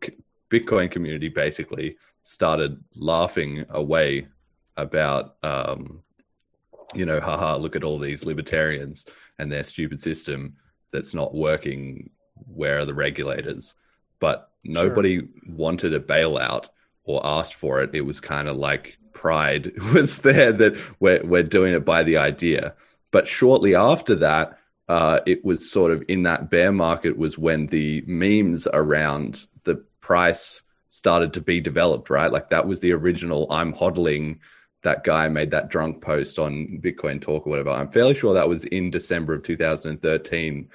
Bitcoin 0.49 0.89
community 0.89 1.27
basically 1.27 1.97
started 2.23 2.81
laughing 2.95 3.65
away 3.69 4.27
about, 4.77 5.35
um, 5.43 6.01
you 6.93 7.05
know, 7.05 7.19
haha, 7.19 7.57
look 7.57 7.75
at 7.75 7.83
all 7.83 7.99
these 7.99 8.23
libertarians 8.23 9.05
and 9.39 9.51
their 9.51 9.63
stupid 9.63 10.01
system 10.01 10.55
that's 10.91 11.13
not 11.13 11.33
working. 11.35 12.09
Where 12.53 12.79
are 12.79 12.85
the 12.85 12.93
regulators? 12.93 13.75
But 14.19 14.49
nobody 14.63 15.19
sure. 15.19 15.27
wanted 15.47 15.93
a 15.93 15.99
bailout 15.99 16.67
or 17.03 17.25
asked 17.25 17.55
for 17.55 17.81
it. 17.81 17.91
It 17.93 18.01
was 18.01 18.19
kind 18.19 18.47
of 18.47 18.55
like 18.55 18.97
pride 19.13 19.71
was 19.93 20.19
there 20.19 20.51
that 20.53 20.79
we're, 20.99 21.23
we're 21.23 21.43
doing 21.43 21.73
it 21.73 21.85
by 21.85 22.03
the 22.03 22.17
idea. 22.17 22.73
But 23.11 23.27
shortly 23.27 23.75
after 23.75 24.15
that, 24.15 24.59
uh, 24.87 25.19
it 25.25 25.45
was 25.45 25.71
sort 25.71 25.91
of 25.91 26.03
in 26.07 26.23
that 26.23 26.49
bear 26.49 26.71
market 26.71 27.17
was 27.17 27.37
when 27.37 27.67
the 27.67 28.03
memes 28.07 28.67
around 28.73 29.45
the 29.63 29.75
price 30.01 30.63
started 30.89 31.33
to 31.33 31.41
be 31.41 31.61
developed, 31.61 32.09
right? 32.09 32.31
Like 32.31 32.49
that 32.49 32.67
was 32.67 32.79
the 32.79 32.93
original 32.93 33.51
I'm 33.51 33.73
hodling. 33.73 34.39
That 34.81 35.03
guy 35.03 35.27
made 35.27 35.51
that 35.51 35.69
drunk 35.69 36.01
post 36.01 36.39
on 36.39 36.79
Bitcoin 36.81 37.21
Talk 37.21 37.45
or 37.45 37.51
whatever. 37.51 37.69
I'm 37.69 37.89
fairly 37.89 38.15
sure 38.15 38.33
that 38.33 38.49
was 38.49 38.63
in 38.65 38.89
December 38.89 39.35
of 39.35 39.43
2013. 39.43 40.69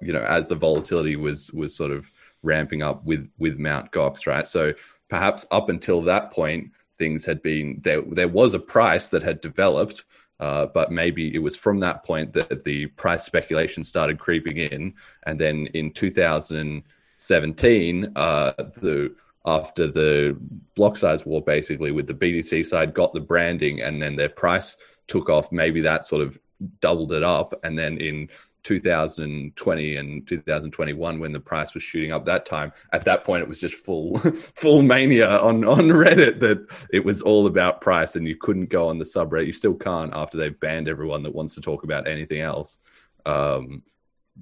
You 0.00 0.12
know, 0.12 0.24
as 0.24 0.46
the 0.48 0.54
volatility 0.54 1.16
was 1.16 1.52
was 1.52 1.74
sort 1.74 1.90
of 1.90 2.10
ramping 2.42 2.82
up 2.82 3.04
with 3.04 3.28
with 3.38 3.58
Mount 3.58 3.92
Gox, 3.92 4.26
right? 4.26 4.48
So 4.48 4.72
perhaps 5.08 5.46
up 5.50 5.68
until 5.68 6.00
that 6.02 6.30
point, 6.30 6.70
things 6.98 7.24
had 7.24 7.42
been 7.42 7.80
there. 7.82 8.02
There 8.02 8.28
was 8.28 8.54
a 8.54 8.58
price 8.58 9.08
that 9.08 9.22
had 9.22 9.40
developed, 9.40 10.04
uh, 10.38 10.66
but 10.66 10.92
maybe 10.92 11.34
it 11.34 11.38
was 11.38 11.56
from 11.56 11.80
that 11.80 12.04
point 12.04 12.34
that 12.34 12.64
the 12.64 12.86
price 12.86 13.24
speculation 13.24 13.82
started 13.84 14.18
creeping 14.18 14.58
in, 14.58 14.94
and 15.26 15.40
then 15.40 15.66
in 15.74 15.92
2017, 15.92 18.12
uh, 18.16 18.52
the 18.56 19.14
after 19.46 19.86
the 19.86 20.36
block 20.76 20.98
size 20.98 21.24
war, 21.24 21.42
basically 21.42 21.90
with 21.90 22.06
the 22.06 22.14
BTC 22.14 22.66
side 22.66 22.94
got 22.94 23.12
the 23.12 23.20
branding, 23.20 23.80
and 23.80 24.00
then 24.00 24.16
their 24.16 24.28
price 24.28 24.76
took 25.08 25.30
off. 25.30 25.50
Maybe 25.50 25.80
that 25.80 26.04
sort 26.04 26.22
of 26.22 26.38
doubled 26.80 27.12
it 27.12 27.22
up, 27.22 27.58
and 27.64 27.78
then 27.78 27.98
in 27.98 28.28
2020 28.62 29.96
and 29.96 30.26
2021 30.26 31.18
when 31.18 31.32
the 31.32 31.40
price 31.40 31.74
was 31.74 31.82
shooting 31.82 32.12
up 32.12 32.24
that 32.26 32.46
time. 32.46 32.72
At 32.92 33.04
that 33.04 33.24
point 33.24 33.42
it 33.42 33.48
was 33.48 33.58
just 33.58 33.74
full 33.74 34.18
full 34.54 34.82
mania 34.82 35.38
on 35.40 35.64
on 35.64 35.88
reddit 35.88 36.40
that 36.40 36.66
it 36.92 37.04
was 37.04 37.22
all 37.22 37.46
about 37.46 37.80
price 37.80 38.16
and 38.16 38.26
you 38.26 38.36
couldn't 38.36 38.70
go 38.70 38.88
on 38.88 38.98
the 38.98 39.04
subreddit. 39.04 39.46
You 39.46 39.52
still 39.52 39.74
can't 39.74 40.12
after 40.14 40.36
they've 40.36 40.58
banned 40.60 40.88
everyone 40.88 41.22
that 41.22 41.34
wants 41.34 41.54
to 41.54 41.60
talk 41.60 41.84
about 41.84 42.08
anything 42.08 42.40
else. 42.40 42.78
Um 43.26 43.82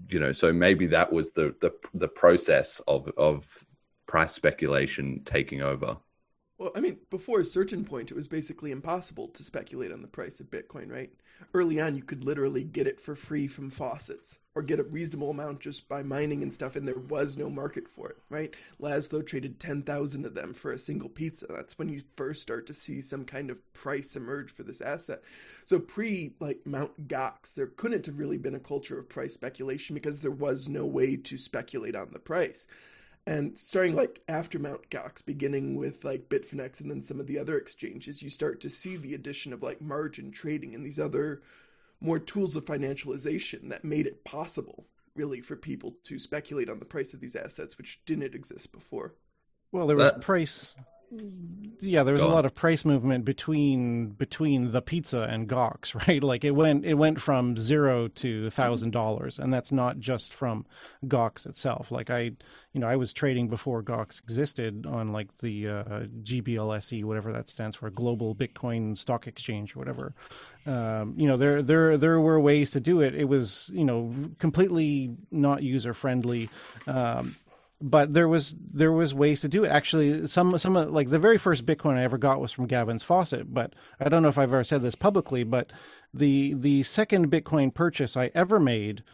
you 0.08 0.20
know 0.20 0.32
so 0.32 0.52
maybe 0.52 0.86
that 0.86 1.12
was 1.12 1.32
the 1.32 1.54
the 1.60 1.72
the 1.94 2.08
process 2.08 2.80
of 2.86 3.08
of 3.16 3.66
price 4.06 4.32
speculation 4.32 5.22
taking 5.24 5.62
over. 5.62 5.96
Well, 6.58 6.72
I 6.74 6.80
mean, 6.80 6.98
before 7.08 7.38
a 7.40 7.44
certain 7.44 7.84
point, 7.84 8.10
it 8.10 8.16
was 8.16 8.26
basically 8.26 8.72
impossible 8.72 9.28
to 9.28 9.44
speculate 9.44 9.92
on 9.92 10.02
the 10.02 10.08
price 10.08 10.40
of 10.40 10.50
Bitcoin, 10.50 10.90
right? 10.90 11.12
Early 11.54 11.80
on, 11.80 11.96
you 11.96 12.02
could 12.02 12.24
literally 12.24 12.64
get 12.64 12.86
it 12.86 13.00
for 13.00 13.14
free 13.14 13.48
from 13.48 13.70
faucets 13.70 14.38
or 14.54 14.62
get 14.62 14.80
a 14.80 14.84
reasonable 14.84 15.30
amount 15.30 15.60
just 15.60 15.88
by 15.88 16.02
mining 16.02 16.42
and 16.42 16.52
stuff, 16.52 16.74
and 16.76 16.86
there 16.86 16.98
was 16.98 17.36
no 17.36 17.48
market 17.48 17.88
for 17.88 18.08
it, 18.10 18.18
right? 18.28 18.54
Laszlo 18.80 19.24
traded 19.24 19.60
10,000 19.60 20.24
of 20.26 20.34
them 20.34 20.52
for 20.52 20.72
a 20.72 20.78
single 20.78 21.08
pizza. 21.08 21.46
That's 21.48 21.78
when 21.78 21.88
you 21.88 22.02
first 22.16 22.42
start 22.42 22.66
to 22.66 22.74
see 22.74 23.00
some 23.00 23.24
kind 23.24 23.50
of 23.50 23.72
price 23.72 24.16
emerge 24.16 24.50
for 24.50 24.64
this 24.64 24.80
asset. 24.80 25.22
So, 25.64 25.78
pre 25.78 26.32
like 26.40 26.66
Mount 26.66 27.08
Gox, 27.08 27.54
there 27.54 27.68
couldn't 27.68 28.06
have 28.06 28.18
really 28.18 28.38
been 28.38 28.56
a 28.56 28.60
culture 28.60 28.98
of 28.98 29.08
price 29.08 29.34
speculation 29.34 29.94
because 29.94 30.20
there 30.20 30.30
was 30.30 30.68
no 30.68 30.84
way 30.84 31.16
to 31.16 31.38
speculate 31.38 31.94
on 31.94 32.08
the 32.12 32.18
price 32.18 32.66
and 33.28 33.58
starting 33.58 33.94
like 33.94 34.22
after 34.26 34.58
Mount 34.58 34.88
Gox, 34.88 35.24
beginning 35.24 35.76
with 35.76 36.02
like 36.02 36.30
Bitfinex 36.30 36.80
and 36.80 36.90
then 36.90 37.02
some 37.02 37.20
of 37.20 37.26
the 37.26 37.38
other 37.38 37.58
exchanges, 37.58 38.22
you 38.22 38.30
start 38.30 38.58
to 38.62 38.70
see 38.70 38.96
the 38.96 39.12
addition 39.14 39.52
of 39.52 39.62
like 39.62 39.82
margin 39.82 40.30
trading 40.30 40.74
and 40.74 40.84
these 40.84 40.98
other 40.98 41.42
more 42.00 42.18
tools 42.18 42.56
of 42.56 42.64
financialization 42.64 43.68
that 43.68 43.84
made 43.84 44.06
it 44.06 44.24
possible 44.24 44.86
really 45.14 45.42
for 45.42 45.56
people 45.56 45.94
to 46.04 46.18
speculate 46.18 46.70
on 46.70 46.78
the 46.78 46.86
price 46.86 47.12
of 47.12 47.20
these 47.20 47.36
assets, 47.36 47.76
which 47.76 48.00
didn't 48.06 48.34
exist 48.34 48.72
before. 48.72 49.14
Well, 49.72 49.86
there 49.86 49.96
was 49.96 50.12
that, 50.12 50.22
price 50.22 50.78
yeah, 51.80 52.02
there 52.02 52.12
was 52.12 52.22
a 52.22 52.28
lot 52.28 52.44
of 52.44 52.54
price 52.54 52.84
movement 52.84 53.24
between 53.24 54.08
between 54.08 54.72
the 54.72 54.82
pizza 54.82 55.22
and 55.22 55.48
Gox, 55.48 55.94
right? 56.08 56.22
Like 56.22 56.44
it 56.44 56.50
went 56.50 56.84
it 56.84 56.94
went 56.94 57.20
from 57.20 57.56
zero 57.56 58.08
to 58.08 58.50
thousand 58.50 58.90
dollars, 58.90 59.38
and 59.38 59.52
that's 59.52 59.72
not 59.72 59.98
just 59.98 60.34
from 60.34 60.66
Gox 61.06 61.46
itself. 61.46 61.90
Like 61.90 62.10
I, 62.10 62.32
you 62.72 62.80
know, 62.80 62.88
I 62.88 62.96
was 62.96 63.12
trading 63.12 63.48
before 63.48 63.82
Gox 63.82 64.20
existed 64.22 64.86
on 64.86 65.12
like 65.12 65.34
the 65.38 65.68
uh, 65.68 65.84
GBLSE, 66.22 67.04
whatever 67.04 67.32
that 67.32 67.48
stands 67.48 67.76
for, 67.76 67.88
Global 67.90 68.34
Bitcoin 68.34 68.96
Stock 68.98 69.26
Exchange, 69.26 69.74
or 69.74 69.78
whatever. 69.78 70.14
Um, 70.66 71.14
you 71.16 71.26
know, 71.26 71.38
there 71.38 71.62
there 71.62 71.96
there 71.96 72.20
were 72.20 72.38
ways 72.38 72.72
to 72.72 72.80
do 72.80 73.00
it. 73.00 73.14
It 73.14 73.28
was 73.28 73.70
you 73.72 73.84
know 73.84 74.12
completely 74.38 75.16
not 75.30 75.62
user 75.62 75.94
friendly. 75.94 76.50
Um, 76.86 77.36
but 77.80 78.12
there 78.12 78.28
was 78.28 78.54
there 78.72 78.92
was 78.92 79.14
ways 79.14 79.40
to 79.42 79.48
do 79.48 79.64
it. 79.64 79.68
Actually, 79.68 80.26
some 80.26 80.56
some 80.58 80.76
of, 80.76 80.90
like 80.90 81.08
the 81.08 81.18
very 81.18 81.38
first 81.38 81.64
Bitcoin 81.64 81.96
I 81.96 82.02
ever 82.02 82.18
got 82.18 82.40
was 82.40 82.52
from 82.52 82.66
Gavin's 82.66 83.02
Faucet, 83.02 83.52
but 83.52 83.74
I 84.00 84.08
don't 84.08 84.22
know 84.22 84.28
if 84.28 84.38
I've 84.38 84.52
ever 84.52 84.64
said 84.64 84.82
this 84.82 84.94
publicly. 84.94 85.44
But 85.44 85.72
the 86.12 86.54
the 86.54 86.82
second 86.82 87.30
Bitcoin 87.30 87.72
purchase 87.72 88.16
I 88.16 88.30
ever 88.34 88.58
made 88.58 89.04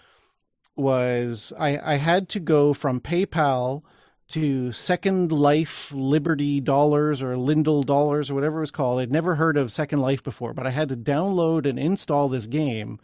was 0.76 1.52
I, 1.58 1.78
I 1.78 1.96
had 1.96 2.28
to 2.30 2.40
go 2.40 2.74
from 2.74 3.00
PayPal 3.00 3.82
to 4.28 4.72
Second 4.72 5.30
Life 5.30 5.92
Liberty 5.92 6.60
Dollars 6.60 7.22
or 7.22 7.36
Linden 7.36 7.82
Dollars 7.82 8.30
or 8.30 8.34
whatever 8.34 8.58
it 8.58 8.62
was 8.62 8.70
called. 8.70 9.00
I'd 9.00 9.12
never 9.12 9.34
heard 9.34 9.58
of 9.58 9.70
Second 9.70 10.00
Life 10.00 10.22
before, 10.22 10.54
but 10.54 10.66
I 10.66 10.70
had 10.70 10.88
to 10.88 10.96
download 10.96 11.66
and 11.66 11.78
install 11.78 12.28
this 12.28 12.46
game 12.46 12.98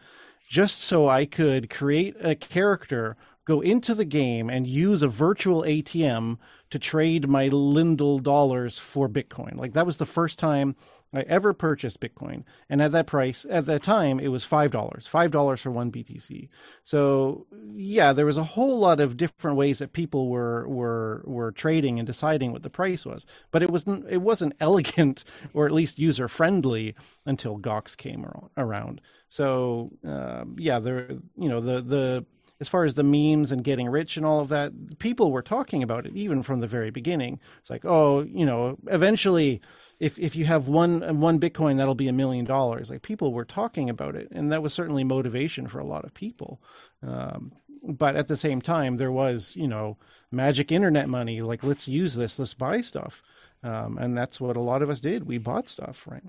just 0.49 0.81
so 0.81 1.09
I 1.09 1.27
could 1.27 1.71
create 1.71 2.17
a 2.21 2.35
character 2.35 3.17
go 3.51 3.61
into 3.61 3.97
the 3.97 4.05
game 4.05 4.49
and 4.49 4.65
use 4.65 5.03
a 5.03 5.09
virtual 5.09 5.63
ATM 5.63 6.39
to 6.71 6.79
trade 6.79 7.29
my 7.29 7.49
Linden 7.49 8.23
dollars 8.23 8.79
for 8.79 9.09
Bitcoin. 9.09 9.57
Like 9.57 9.73
that 9.73 9.87
was 9.87 9.97
the 9.97 10.07
first 10.07 10.39
time 10.39 10.77
I 11.13 11.23
ever 11.23 11.53
purchased 11.53 11.99
Bitcoin. 11.99 12.45
And 12.69 12.81
at 12.81 12.93
that 12.93 13.09
price, 13.09 13.45
at 13.51 13.67
that 13.67 13.83
time, 13.83 14.21
it 14.21 14.29
was 14.29 14.47
$5, 14.47 14.71
$5 14.71 15.59
for 15.59 15.71
one 15.73 15.91
BTC. 15.91 16.49
So 16.85 17.49
yeah, 17.75 18.13
there 18.13 18.25
was 18.25 18.37
a 18.37 18.45
whole 18.45 18.79
lot 18.79 19.01
of 19.01 19.17
different 19.17 19.57
ways 19.57 19.81
that 19.81 19.95
people 19.95 20.29
were, 20.29 20.69
were, 20.69 21.25
were 21.27 21.51
trading 21.51 21.99
and 21.99 22.07
deciding 22.07 22.53
what 22.53 22.63
the 22.63 22.71
price 22.71 23.05
was, 23.05 23.27
but 23.51 23.65
it 23.65 23.71
wasn't, 23.71 24.09
it 24.09 24.23
wasn't 24.23 24.55
elegant 24.61 25.25
or 25.55 25.67
at 25.67 25.73
least 25.73 25.99
user 25.99 26.29
friendly 26.29 26.95
until 27.27 27.59
Gox 27.59 27.97
came 27.97 28.25
around. 28.57 29.01
So, 29.29 29.91
um, 30.05 30.55
yeah, 30.57 30.79
there, 30.79 31.09
you 31.37 31.49
know, 31.49 31.59
the, 31.59 31.83
the, 31.83 32.25
as 32.61 32.69
far 32.69 32.85
as 32.85 32.95
the 32.95 33.03
memes 33.03 33.53
and 33.53 33.65
getting 33.65 33.89
rich 33.89 34.17
and 34.17 34.27
all 34.27 34.41
of 34.41 34.51
that, 34.51 34.99
people 34.99 35.33
were 35.33 35.43
talking 35.43 35.83
about 35.83 36.07
it 36.07 36.15
even 36.15 36.43
from 36.43 36.61
the 36.61 36.67
very 36.67 36.91
beginning. 36.91 37.41
It's 37.61 37.71
like, 37.71 37.85
oh, 37.85 38.23
you 38.23 38.45
know, 38.45 38.77
eventually, 38.87 39.61
if 39.99 40.19
if 40.19 40.37
you 40.37 40.45
have 40.45 40.69
one 40.69 41.21
one 41.21 41.41
Bitcoin, 41.41 41.79
that'll 41.79 41.95
be 41.95 42.09
a 42.09 42.13
million 42.13 42.45
dollars. 42.45 42.91
Like 42.91 43.03
people 43.03 43.33
were 43.33 43.45
talking 43.45 43.89
about 43.89 44.15
it, 44.15 44.29
and 44.31 44.53
that 44.53 44.63
was 44.63 44.75
certainly 44.75 45.05
motivation 45.05 45.67
for 45.67 45.79
a 45.79 45.87
lot 45.87 46.05
of 46.05 46.15
people. 46.15 46.61
Um, 47.03 47.53
but 47.83 48.15
at 48.17 48.29
the 48.29 48.37
same 48.37 48.61
time, 48.61 48.97
there 48.97 49.13
was, 49.13 49.57
you 49.57 49.67
know, 49.67 49.97
magic 50.31 50.71
internet 50.71 51.09
money. 51.09 51.41
Like, 51.41 51.65
let's 51.65 51.89
use 51.89 52.15
this, 52.15 52.39
let's 52.39 52.53
buy 52.53 52.83
stuff, 52.83 53.23
um, 53.63 53.97
and 53.99 54.17
that's 54.17 54.39
what 54.41 54.57
a 54.57 54.61
lot 54.61 54.83
of 54.83 54.91
us 54.91 55.01
did. 55.01 55.27
We 55.27 55.39
bought 55.39 55.69
stuff, 55.69 56.07
right? 56.07 56.23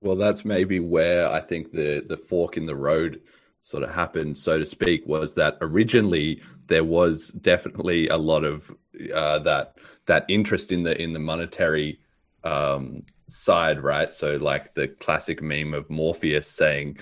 Well, 0.00 0.16
that's 0.16 0.44
maybe 0.44 0.80
where 0.80 1.30
I 1.30 1.40
think 1.40 1.72
the 1.72 2.04
the 2.06 2.16
fork 2.16 2.56
in 2.56 2.66
the 2.66 2.76
road 2.76 3.20
sort 3.66 3.82
of 3.82 3.90
happened, 3.90 4.38
so 4.38 4.60
to 4.60 4.64
speak, 4.64 5.04
was 5.06 5.34
that 5.34 5.58
originally 5.60 6.40
there 6.68 6.84
was 6.84 7.30
definitely 7.30 8.06
a 8.06 8.16
lot 8.16 8.44
of 8.44 8.72
uh, 9.12 9.40
that 9.40 9.76
that 10.06 10.24
interest 10.28 10.70
in 10.70 10.84
the 10.84 11.00
in 11.02 11.12
the 11.12 11.18
monetary 11.18 11.98
um, 12.44 13.02
side, 13.26 13.80
right? 13.80 14.12
So 14.12 14.36
like 14.36 14.74
the 14.74 14.86
classic 14.86 15.42
meme 15.42 15.74
of 15.74 15.90
Morpheus 15.90 16.46
saying, 16.46 16.98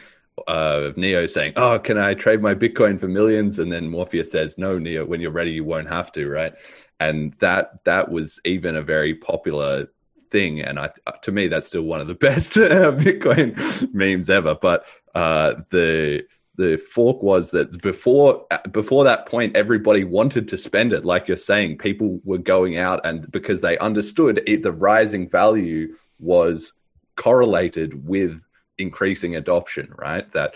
uh, 0.48 0.92
Neo 0.96 1.26
saying, 1.26 1.52
"Oh, 1.56 1.78
can 1.78 1.98
I 1.98 2.14
trade 2.14 2.40
my 2.40 2.54
Bitcoin 2.54 2.98
for 2.98 3.08
millions? 3.08 3.58
And 3.58 3.70
then 3.70 3.90
Morpheus 3.90 4.32
says, 4.32 4.56
"No, 4.56 4.78
Neo, 4.78 5.04
when 5.04 5.20
you're 5.20 5.32
ready, 5.32 5.50
you 5.50 5.64
won't 5.64 5.88
have 5.90 6.12
to." 6.12 6.26
Right? 6.30 6.54
And 6.98 7.34
that 7.40 7.84
that 7.84 8.10
was 8.10 8.40
even 8.46 8.74
a 8.76 8.82
very 8.82 9.14
popular 9.14 9.88
thing, 10.30 10.62
and 10.62 10.78
I 10.78 10.88
to 11.24 11.30
me 11.30 11.48
that's 11.48 11.66
still 11.66 11.82
one 11.82 12.00
of 12.00 12.08
the 12.08 12.14
best 12.28 12.54
Bitcoin 12.54 13.92
memes 13.92 14.30
ever. 14.30 14.54
But 14.54 14.86
uh, 15.14 15.56
the 15.70 16.24
the 16.56 16.76
fork 16.76 17.22
was 17.22 17.50
that 17.50 17.82
before 17.82 18.46
before 18.70 19.04
that 19.04 19.26
point 19.26 19.56
everybody 19.56 20.04
wanted 20.04 20.48
to 20.48 20.58
spend 20.58 20.92
it. 20.92 21.04
Like 21.04 21.28
you're 21.28 21.36
saying 21.36 21.78
people 21.78 22.20
were 22.24 22.38
going 22.38 22.76
out 22.76 23.00
and 23.04 23.30
because 23.32 23.60
they 23.60 23.78
understood 23.78 24.42
it, 24.46 24.62
the 24.62 24.72
rising 24.72 25.28
value 25.28 25.96
was 26.20 26.72
correlated 27.16 28.06
with 28.06 28.40
increasing 28.78 29.36
adoption 29.36 29.92
right? 29.96 30.30
That 30.32 30.54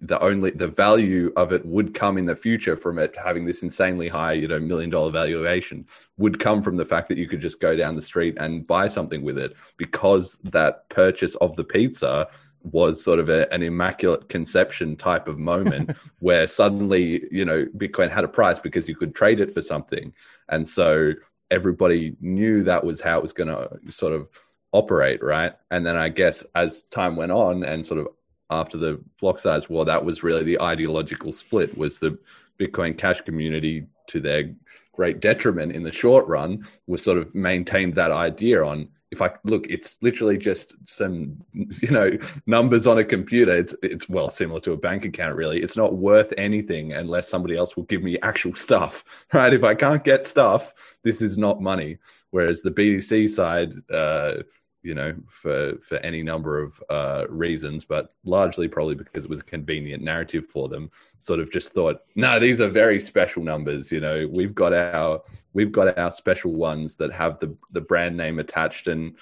the 0.00 0.20
only 0.20 0.50
the 0.50 0.68
value 0.68 1.32
of 1.36 1.52
it 1.52 1.64
would 1.64 1.94
come 1.94 2.18
in 2.18 2.26
the 2.26 2.34
future 2.34 2.76
from 2.76 2.98
it 2.98 3.14
having 3.16 3.44
this 3.44 3.62
insanely 3.62 4.08
high, 4.08 4.32
you 4.32 4.48
know, 4.48 4.58
million 4.58 4.90
dollar 4.90 5.10
valuation 5.10 5.86
would 6.18 6.40
come 6.40 6.60
from 6.60 6.76
the 6.76 6.84
fact 6.84 7.08
that 7.08 7.18
you 7.18 7.28
could 7.28 7.40
just 7.40 7.60
go 7.60 7.76
down 7.76 7.94
the 7.94 8.02
street 8.02 8.36
and 8.38 8.66
buy 8.66 8.88
something 8.88 9.22
with 9.22 9.38
it 9.38 9.54
because 9.76 10.38
that 10.42 10.88
purchase 10.88 11.36
of 11.36 11.54
the 11.54 11.64
pizza 11.64 12.28
was 12.72 13.02
sort 13.02 13.18
of 13.18 13.28
a, 13.28 13.52
an 13.52 13.62
immaculate 13.62 14.28
conception 14.28 14.96
type 14.96 15.28
of 15.28 15.38
moment 15.38 15.96
where 16.20 16.46
suddenly, 16.46 17.24
you 17.30 17.44
know, 17.44 17.66
Bitcoin 17.76 18.10
had 18.10 18.24
a 18.24 18.28
price 18.28 18.58
because 18.58 18.88
you 18.88 18.96
could 18.96 19.14
trade 19.14 19.40
it 19.40 19.52
for 19.52 19.62
something. 19.62 20.12
And 20.48 20.66
so 20.66 21.12
everybody 21.50 22.16
knew 22.20 22.62
that 22.64 22.84
was 22.84 23.00
how 23.00 23.18
it 23.18 23.22
was 23.22 23.32
going 23.32 23.48
to 23.48 23.92
sort 23.92 24.12
of 24.12 24.28
operate, 24.72 25.22
right? 25.22 25.54
And 25.70 25.86
then 25.86 25.96
I 25.96 26.08
guess 26.08 26.44
as 26.54 26.82
time 26.82 27.16
went 27.16 27.32
on 27.32 27.64
and 27.64 27.84
sort 27.84 28.00
of 28.00 28.08
after 28.50 28.76
the 28.76 29.00
block 29.20 29.40
size 29.40 29.68
war, 29.68 29.84
that 29.84 30.04
was 30.04 30.22
really 30.22 30.44
the 30.44 30.60
ideological 30.60 31.32
split 31.32 31.76
was 31.76 31.98
the 31.98 32.18
Bitcoin 32.58 32.96
Cash 32.96 33.22
community 33.22 33.86
to 34.08 34.20
their 34.20 34.54
great 34.92 35.20
detriment 35.20 35.72
in 35.72 35.82
the 35.82 35.92
short 35.92 36.26
run 36.26 36.66
was 36.86 37.02
sort 37.02 37.18
of 37.18 37.34
maintained 37.34 37.94
that 37.94 38.10
idea 38.10 38.64
on 38.64 38.88
if 39.10 39.22
I 39.22 39.30
look, 39.44 39.66
it's 39.68 39.96
literally 40.02 40.36
just 40.36 40.74
some 40.86 41.36
you 41.52 41.90
know 41.90 42.10
numbers 42.46 42.86
on 42.86 42.98
a 42.98 43.04
computer. 43.04 43.52
It's 43.52 43.74
it's 43.82 44.08
well 44.08 44.28
similar 44.28 44.60
to 44.60 44.72
a 44.72 44.76
bank 44.76 45.04
account, 45.04 45.36
really. 45.36 45.60
It's 45.60 45.76
not 45.76 45.96
worth 45.96 46.32
anything 46.36 46.92
unless 46.92 47.28
somebody 47.28 47.56
else 47.56 47.76
will 47.76 47.84
give 47.84 48.02
me 48.02 48.18
actual 48.22 48.54
stuff, 48.54 49.04
right? 49.32 49.52
If 49.52 49.64
I 49.64 49.74
can't 49.74 50.04
get 50.04 50.26
stuff, 50.26 50.74
this 51.02 51.22
is 51.22 51.38
not 51.38 51.60
money. 51.60 51.98
Whereas 52.30 52.62
the 52.62 52.72
BTC 52.72 53.30
side, 53.30 53.72
uh, 53.90 54.42
you 54.82 54.94
know, 54.94 55.14
for 55.28 55.76
for 55.78 55.96
any 55.98 56.22
number 56.22 56.60
of 56.60 56.82
uh, 56.90 57.26
reasons, 57.28 57.84
but 57.84 58.12
largely 58.24 58.68
probably 58.68 58.96
because 58.96 59.24
it 59.24 59.30
was 59.30 59.40
a 59.40 59.44
convenient 59.44 60.02
narrative 60.02 60.46
for 60.46 60.68
them. 60.68 60.90
Sort 61.18 61.40
of 61.40 61.52
just 61.52 61.72
thought, 61.72 62.02
no, 62.16 62.38
these 62.38 62.60
are 62.60 62.68
very 62.68 63.00
special 63.00 63.42
numbers. 63.42 63.90
You 63.90 64.00
know, 64.00 64.28
we've 64.34 64.54
got 64.54 64.72
our 64.72 65.22
we've 65.56 65.72
got 65.72 65.98
our 65.98 66.12
special 66.12 66.52
ones 66.52 66.96
that 66.96 67.10
have 67.12 67.40
the 67.40 67.56
the 67.72 67.80
brand 67.80 68.16
name 68.16 68.38
attached, 68.38 68.86
and 68.86 69.16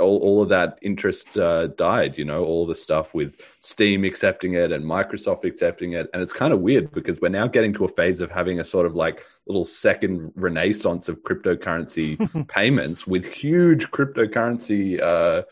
all, 0.00 0.18
all 0.18 0.42
of 0.42 0.48
that 0.48 0.78
interest 0.82 1.36
uh, 1.36 1.68
died. 1.68 2.16
You 2.16 2.24
know, 2.24 2.42
all 2.44 2.66
the 2.66 2.74
stuff 2.74 3.14
with 3.14 3.34
Steam 3.60 4.02
accepting 4.04 4.54
it 4.54 4.72
and 4.72 4.84
Microsoft 4.84 5.44
accepting 5.44 5.92
it, 5.92 6.08
and 6.12 6.22
it's 6.22 6.32
kind 6.32 6.54
of 6.54 6.60
weird 6.60 6.90
because 6.90 7.20
we're 7.20 7.28
now 7.28 7.46
getting 7.46 7.74
to 7.74 7.84
a 7.84 7.88
phase 7.88 8.22
of 8.22 8.30
having 8.30 8.58
a 8.58 8.64
sort 8.64 8.86
of 8.86 8.96
like 8.96 9.22
little 9.46 9.66
second 9.66 10.32
renaissance 10.34 11.08
of 11.08 11.22
cryptocurrency 11.22 12.48
payments 12.48 13.06
with 13.06 13.24
huge 13.26 13.90
cryptocurrency. 13.90 15.00
Uh, 15.00 15.42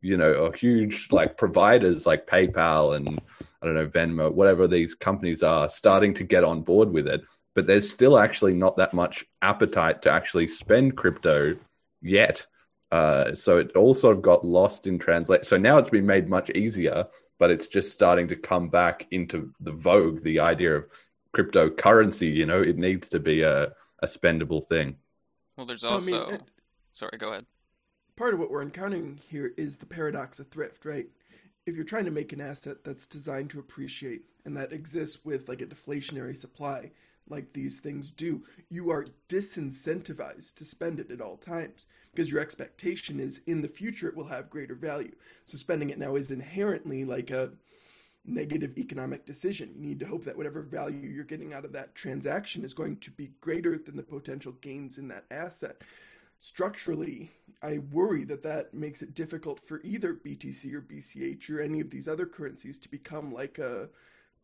you 0.00 0.18
know, 0.18 0.34
or 0.34 0.52
huge 0.52 1.08
like 1.10 1.38
providers 1.38 2.04
like 2.04 2.26
PayPal 2.26 2.94
and 2.94 3.18
I 3.62 3.66
don't 3.66 3.74
know 3.74 3.86
Venmo, 3.86 4.30
whatever 4.30 4.68
these 4.68 4.94
companies 4.94 5.42
are, 5.42 5.70
starting 5.70 6.12
to 6.14 6.24
get 6.24 6.44
on 6.44 6.60
board 6.60 6.90
with 6.90 7.08
it. 7.08 7.22
But 7.54 7.66
there's 7.66 7.90
still 7.90 8.18
actually 8.18 8.54
not 8.54 8.76
that 8.76 8.94
much 8.94 9.24
appetite 9.42 10.02
to 10.02 10.10
actually 10.10 10.48
spend 10.48 10.96
crypto 10.96 11.56
yet. 12.02 12.46
Uh, 12.90 13.34
so 13.34 13.58
it 13.58 13.72
all 13.76 13.94
sort 13.94 14.16
of 14.16 14.22
got 14.22 14.44
lost 14.44 14.86
in 14.86 14.98
translation. 14.98 15.44
So 15.44 15.56
now 15.56 15.78
it's 15.78 15.90
been 15.90 16.06
made 16.06 16.28
much 16.28 16.50
easier, 16.50 17.06
but 17.38 17.50
it's 17.50 17.66
just 17.66 17.92
starting 17.92 18.28
to 18.28 18.36
come 18.36 18.68
back 18.68 19.06
into 19.10 19.52
the 19.60 19.72
vogue. 19.72 20.22
The 20.22 20.40
idea 20.40 20.76
of 20.76 20.86
cryptocurrency, 21.34 22.32
you 22.32 22.46
know, 22.46 22.62
it 22.62 22.78
needs 22.78 23.08
to 23.10 23.20
be 23.20 23.42
a, 23.42 23.72
a 24.00 24.06
spendable 24.06 24.64
thing. 24.64 24.96
Well, 25.56 25.66
there's 25.66 25.84
also. 25.84 26.26
I 26.26 26.30
mean, 26.30 26.40
Sorry, 26.92 27.18
go 27.18 27.30
ahead. 27.30 27.44
Part 28.14 28.34
of 28.34 28.40
what 28.40 28.50
we're 28.50 28.62
encountering 28.62 29.18
here 29.28 29.52
is 29.56 29.76
the 29.76 29.86
paradox 29.86 30.38
of 30.38 30.46
thrift, 30.46 30.84
right? 30.84 31.08
If 31.66 31.74
you're 31.74 31.84
trying 31.84 32.04
to 32.04 32.12
make 32.12 32.32
an 32.32 32.40
asset 32.40 32.84
that's 32.84 33.08
designed 33.08 33.50
to 33.50 33.58
appreciate 33.58 34.22
and 34.44 34.56
that 34.56 34.72
exists 34.72 35.24
with 35.24 35.48
like 35.48 35.60
a 35.60 35.66
deflationary 35.66 36.36
supply, 36.36 36.92
like 37.28 37.52
these 37.52 37.80
things 37.80 38.10
do, 38.10 38.42
you 38.68 38.90
are 38.90 39.06
disincentivized 39.28 40.54
to 40.54 40.64
spend 40.64 41.00
it 41.00 41.10
at 41.10 41.20
all 41.20 41.36
times 41.36 41.86
because 42.12 42.30
your 42.30 42.40
expectation 42.40 43.18
is 43.18 43.40
in 43.46 43.60
the 43.60 43.68
future 43.68 44.08
it 44.08 44.16
will 44.16 44.26
have 44.26 44.50
greater 44.50 44.74
value. 44.74 45.14
So 45.44 45.56
spending 45.56 45.90
it 45.90 45.98
now 45.98 46.16
is 46.16 46.30
inherently 46.30 47.04
like 47.04 47.30
a 47.30 47.52
negative 48.26 48.78
economic 48.78 49.26
decision. 49.26 49.72
You 49.74 49.82
need 49.88 50.00
to 50.00 50.06
hope 50.06 50.24
that 50.24 50.36
whatever 50.36 50.62
value 50.62 51.08
you're 51.08 51.24
getting 51.24 51.52
out 51.52 51.64
of 51.64 51.72
that 51.72 51.94
transaction 51.94 52.64
is 52.64 52.72
going 52.72 52.98
to 52.98 53.10
be 53.10 53.30
greater 53.40 53.78
than 53.78 53.96
the 53.96 54.02
potential 54.02 54.52
gains 54.60 54.98
in 54.98 55.08
that 55.08 55.24
asset. 55.30 55.82
Structurally, 56.38 57.30
I 57.62 57.78
worry 57.92 58.24
that 58.24 58.42
that 58.42 58.74
makes 58.74 59.02
it 59.02 59.14
difficult 59.14 59.60
for 59.60 59.80
either 59.82 60.14
BTC 60.14 60.72
or 60.74 60.82
BCH 60.82 61.50
or 61.50 61.60
any 61.60 61.80
of 61.80 61.90
these 61.90 62.08
other 62.08 62.26
currencies 62.26 62.78
to 62.80 62.90
become 62.90 63.32
like 63.32 63.58
a 63.58 63.88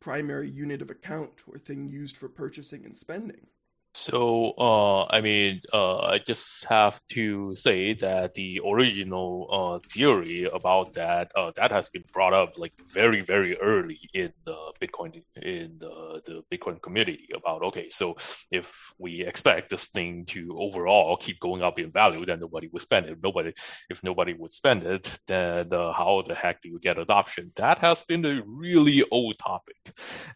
primary 0.00 0.48
unit 0.48 0.82
of 0.82 0.90
account 0.90 1.42
or 1.46 1.58
thing 1.58 1.88
used 1.88 2.16
for 2.16 2.28
purchasing 2.28 2.84
and 2.84 2.96
spending. 2.96 3.46
So, 3.92 4.53
uh, 4.57 5.05
I 5.07 5.20
mean, 5.20 5.62
uh, 5.72 5.98
I 5.98 6.18
just 6.18 6.64
have 6.66 7.00
to 7.11 7.57
say 7.57 7.94
that 7.94 8.35
the 8.35 8.61
original 8.64 9.48
uh, 9.50 9.88
theory 9.88 10.44
about 10.44 10.92
that 10.92 11.33
uh, 11.35 11.50
that 11.57 11.72
has 11.72 11.88
been 11.88 12.05
brought 12.12 12.33
up 12.33 12.57
like 12.57 12.72
very, 12.87 13.20
very 13.20 13.59
early 13.59 13.98
in 14.14 14.33
the 14.44 14.57
Bitcoin 14.81 15.22
in 15.42 15.79
the, 15.81 16.22
the 16.24 16.57
Bitcoin 16.57 16.81
community 16.81 17.29
about 17.35 17.62
okay, 17.62 17.90
so 17.90 18.16
if 18.53 18.92
we 18.98 19.22
expect 19.22 19.70
this 19.70 19.88
thing 19.88 20.24
to 20.26 20.57
overall 20.57 21.16
keep 21.16 21.40
going 21.40 21.62
up 21.62 21.79
in 21.81 21.90
value, 21.90 22.24
then 22.24 22.38
nobody 22.38 22.68
would 22.68 22.83
spend 22.83 23.07
it. 23.07 23.18
Nobody, 23.20 23.53
if 23.90 24.03
nobody 24.05 24.35
would 24.35 24.53
spend 24.53 24.85
it, 24.85 25.18
then 25.26 25.72
uh, 25.72 25.92
how 25.92 26.22
the 26.26 26.35
heck 26.35 26.62
do 26.62 26.68
you 26.68 26.79
get 26.79 26.96
adoption? 26.98 27.50
That 27.57 27.79
has 27.81 28.05
been 28.05 28.24
a 28.24 28.40
really 28.46 29.05
old 29.11 29.37
topic, 29.40 29.76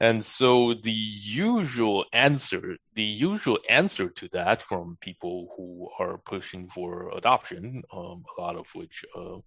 and 0.01 0.25
so 0.25 0.75
the 0.75 0.91
usual 0.91 2.05
answer, 2.13 2.77
the 2.95 3.03
usual 3.03 3.54
usual 3.55 3.75
answer 3.75 4.09
to 4.09 4.29
that 4.33 4.63
from 4.63 4.97
people 5.01 5.49
who 5.57 5.89
are 5.99 6.19
pushing 6.19 6.69
for 6.69 7.11
adoption, 7.17 7.83
um, 7.93 8.25
a 8.37 8.41
lot 8.41 8.57
of 8.57 8.67
which 8.75 9.05
uh, 9.17 9.39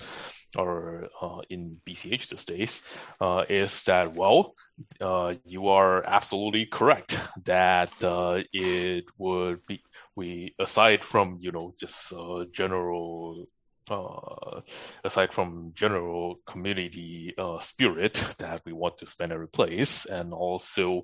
are 0.57 1.09
uh, 1.21 1.41
in 1.49 1.79
BCH 1.85 2.29
these 2.29 2.45
days, 2.45 2.81
uh, 3.21 3.43
is 3.49 3.83
that, 3.83 4.15
well, 4.15 4.55
uh, 5.01 5.33
you 5.45 5.67
are 5.69 6.03
absolutely 6.05 6.65
correct 6.65 7.19
that 7.45 7.91
uh, 8.03 8.41
it 8.53 9.05
would 9.17 9.65
be, 9.67 9.81
we, 10.15 10.55
aside 10.59 11.03
from, 11.03 11.37
you 11.41 11.51
know, 11.51 11.73
just 11.77 12.13
uh, 12.13 12.45
general 12.51 13.47
uh, 13.89 14.59
aside 15.05 15.31
from 15.31 15.71
general 15.73 16.41
community 16.45 17.33
uh, 17.37 17.57
spirit 17.59 18.21
that 18.37 18.61
we 18.65 18.73
want 18.73 18.97
to 18.97 19.05
spend 19.05 19.31
every 19.31 19.47
place, 19.47 20.05
and 20.05 20.33
also 20.33 21.03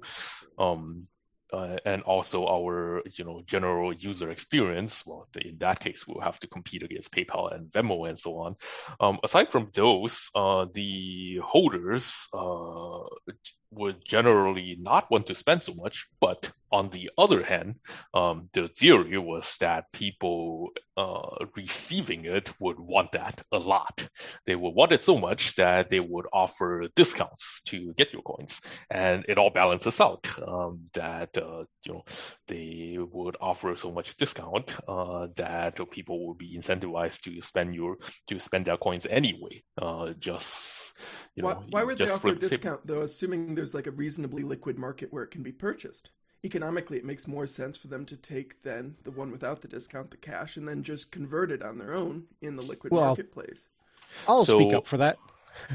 um, 0.60 1.08
uh, 1.54 1.78
and 1.86 2.02
also 2.04 2.48
our 2.48 3.04
you 3.16 3.24
know 3.24 3.42
general 3.46 3.94
user 3.94 4.32
experience. 4.32 5.06
Well, 5.06 5.28
in 5.40 5.58
that 5.60 5.80
case, 5.80 6.08
we'll 6.08 6.24
have 6.24 6.40
to 6.40 6.48
compete 6.48 6.84
against 6.84 7.14
PayPal 7.14 7.56
and 7.56 7.72
Venmo 7.72 8.10
and 8.10 8.18
so 8.18 8.38
on. 8.38 8.56
Um, 9.00 9.20
aside 9.24 9.52
from 9.52 9.70
those, 9.74 10.30
uh, 10.36 10.66
the 10.74 11.40
holders 11.44 12.28
uh, 12.34 13.04
would 13.72 14.04
generally 14.04 14.78
not 14.80 15.10
want 15.12 15.28
to 15.28 15.36
spend 15.36 15.62
so 15.62 15.74
much, 15.74 16.08
but 16.20 16.52
on 16.74 16.90
the 16.90 17.12
other 17.20 17.44
hand, 17.44 17.76
um, 18.16 18.50
the 18.52 18.68
theory 18.68 19.18
was 19.20 19.56
that 19.60 19.92
people 19.94 20.72
uh, 20.98 21.46
receiving 21.56 22.26
it 22.26 22.52
would 22.60 22.80
want 22.80 23.12
that 23.12 23.42
a 23.52 23.60
lot. 23.60 24.08
They 24.48 24.56
would 24.56 24.74
want 24.74 24.92
it 24.92 25.04
so 25.04 25.20
much 25.20 25.56
that 25.56 25.92
they 25.92 26.00
would 26.00 26.26
offer 26.34 26.88
discounts 26.96 27.62
to 27.68 27.94
get 27.94 28.12
your 28.12 28.24
coins, 28.24 28.60
and 28.90 29.24
it 29.30 29.38
all 29.38 29.52
balances 29.52 30.02
out. 30.02 30.28
Um, 30.46 30.90
that 30.96 31.38
uh, 31.38 31.66
you 31.86 31.94
know 31.94 32.04
they 32.48 32.98
would 33.00 33.38
offer 33.40 33.76
so 33.76 33.92
much 33.92 34.18
discount 34.18 34.76
uh, 34.88 35.28
that 35.36 35.78
people 35.92 36.28
would 36.28 36.40
be 36.40 36.58
incentivized 36.58 37.22
to 37.22 37.40
spend 37.42 37.76
your 37.76 37.98
to 38.28 38.40
spend 38.40 38.66
their 38.66 38.78
coins 38.78 39.06
anyway. 39.10 39.64
Uh, 39.80 40.14
just 40.18 40.94
you 41.36 41.44
know, 41.44 41.50
why, 41.50 41.56
why 41.70 41.84
would 41.84 42.00
they 42.00 42.10
offer 42.10 42.30
a 42.30 42.36
discount 42.36 42.86
though? 42.86 43.04
Assuming 43.04 43.54
there's 43.54 43.76
like 43.76 43.88
a 43.88 43.92
reasonably 43.92 44.42
liquid 44.42 44.80
market 44.80 45.14
where 45.14 45.24
it 45.24 45.30
can 45.30 45.44
be 45.44 45.52
purchased 45.52 46.10
economically 46.44 46.98
it 46.98 47.06
makes 47.06 47.28
more 47.28 47.48
sense 47.48 47.78
for 47.78 47.88
them 47.88 48.06
to 48.06 48.18
take 48.18 48.62
then 48.64 48.96
the 49.04 49.12
one 49.12 49.32
without 49.32 49.62
the 49.62 49.68
discount 49.68 50.12
the 50.12 50.18
cash 50.18 50.58
and 50.58 50.68
then 50.68 50.84
just 50.84 51.12
convert 51.12 51.52
it 51.52 51.64
on 51.64 51.78
their 51.78 51.94
own 51.94 52.24
in 52.42 52.56
the 52.56 52.62
liquid 52.62 52.92
well, 52.92 53.08
marketplace. 53.08 53.70
I'll 54.28 54.46
so, 54.46 54.60
speak 54.60 54.74
up 54.74 54.86
for 54.86 54.98
that. 54.98 55.18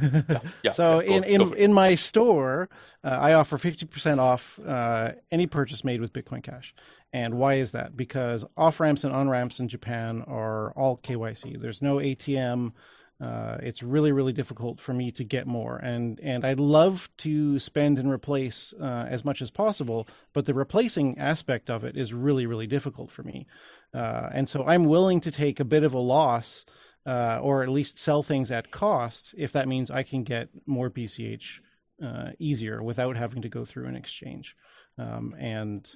Yeah, 0.03 0.41
yeah, 0.63 0.71
so 0.73 1.01
yeah, 1.01 1.07
go, 1.07 1.15
in 1.15 1.25
in, 1.25 1.55
in 1.55 1.73
my 1.73 1.95
store 1.95 2.69
uh, 3.05 3.09
i 3.09 3.33
offer 3.35 3.57
50% 3.57 4.19
off 4.19 4.59
uh, 4.67 5.13
any 5.31 5.47
purchase 5.47 5.85
made 5.85 6.01
with 6.01 6.13
bitcoin 6.13 6.43
cash. 6.43 6.75
And 7.13 7.39
why 7.39 7.55
is 7.55 7.73
that? 7.73 7.97
Because 7.97 8.45
off 8.59 8.81
ramps 8.81 9.05
and 9.05 9.15
on 9.15 9.29
ramps 9.29 9.61
in 9.61 9.69
japan 9.69 10.23
are 10.27 10.73
all 10.73 10.99
kyc 10.99 11.61
there's 11.61 11.81
no 11.81 11.97
atm 11.97 12.73
uh, 13.21 13.59
it's 13.63 13.83
really, 13.83 14.13
really 14.13 14.33
difficult 14.33 14.81
for 14.81 14.95
me 14.95 15.11
to 15.11 15.25
get 15.25 15.47
more, 15.47 15.77
and 15.79 16.21
and 16.21 16.45
I'd 16.45 16.61
love 16.61 17.09
to 17.19 17.59
spend 17.59 17.99
and 17.99 18.11
replace 18.11 18.73
uh, 18.81 19.07
as 19.09 19.25
much 19.25 19.43
as 19.43 19.51
possible, 19.51 20.07
but 20.33 20.47
the 20.47 20.55
replacing 20.55 21.19
aspect 21.19 21.69
of 21.69 21.85
it 21.85 21.97
is 21.97 22.15
really, 22.15 22.47
really 22.47 22.67
difficult 22.67 23.11
for 23.11 23.25
me, 23.25 23.47
uh, 23.93 24.29
and 24.33 24.49
so 24.49 24.65
I'm 24.65 24.85
willing 24.85 25.21
to 25.23 25.31
take 25.31 25.59
a 25.59 25.65
bit 25.65 25.83
of 25.83 25.95
a 25.95 25.99
loss, 25.99 26.65
uh, 27.07 27.41
or 27.43 27.63
at 27.63 27.69
least 27.69 27.99
sell 27.99 28.23
things 28.23 28.51
at 28.51 28.71
cost 28.71 29.35
if 29.37 29.53
that 29.53 29.67
means 29.67 29.91
I 29.91 30.05
can 30.05 30.23
get 30.23 30.49
more 30.67 30.89
BCH 30.89 31.61
uh, 32.05 32.31
easier 32.39 32.83
without 32.83 33.17
having 33.17 33.43
to 33.43 33.49
go 33.49 33.65
through 33.65 33.87
an 33.87 33.97
exchange. 33.97 34.55
Um, 34.97 35.35
and 35.39 35.89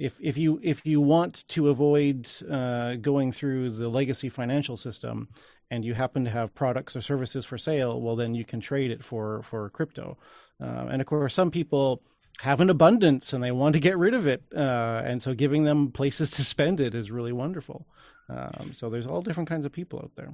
if 0.00 0.18
if 0.20 0.38
you 0.38 0.58
if 0.62 0.86
you 0.86 1.00
want 1.00 1.46
to 1.48 1.68
avoid 1.68 2.28
uh, 2.50 2.94
going 2.96 3.32
through 3.32 3.70
the 3.70 3.88
legacy 3.88 4.30
financial 4.30 4.76
system 4.78 5.28
and 5.70 5.84
you 5.84 5.92
happen 5.92 6.24
to 6.24 6.30
have 6.30 6.54
products 6.54 6.96
or 6.96 7.02
services 7.02 7.44
for 7.44 7.58
sale, 7.58 8.00
well 8.00 8.16
then 8.16 8.34
you 8.34 8.44
can 8.44 8.60
trade 8.60 8.90
it 8.90 9.04
for 9.04 9.42
for 9.42 9.68
crypto. 9.70 10.16
Uh, 10.60 10.86
and 10.90 11.02
of 11.02 11.06
course, 11.06 11.34
some 11.34 11.50
people 11.50 12.02
have 12.38 12.62
an 12.62 12.70
abundance 12.70 13.34
and 13.34 13.44
they 13.44 13.50
want 13.52 13.74
to 13.74 13.80
get 13.80 13.98
rid 13.98 14.14
of 14.14 14.26
it, 14.26 14.42
uh, 14.56 15.02
and 15.04 15.22
so 15.22 15.34
giving 15.34 15.64
them 15.64 15.92
places 15.92 16.30
to 16.36 16.42
spend 16.42 16.80
it 16.80 16.94
is 16.94 17.10
really 17.10 17.32
wonderful. 17.32 17.86
Um, 18.30 18.70
so 18.72 18.88
there's 18.88 19.06
all 19.06 19.20
different 19.20 19.50
kinds 19.50 19.66
of 19.66 19.72
people 19.72 19.98
out 19.98 20.12
there. 20.16 20.32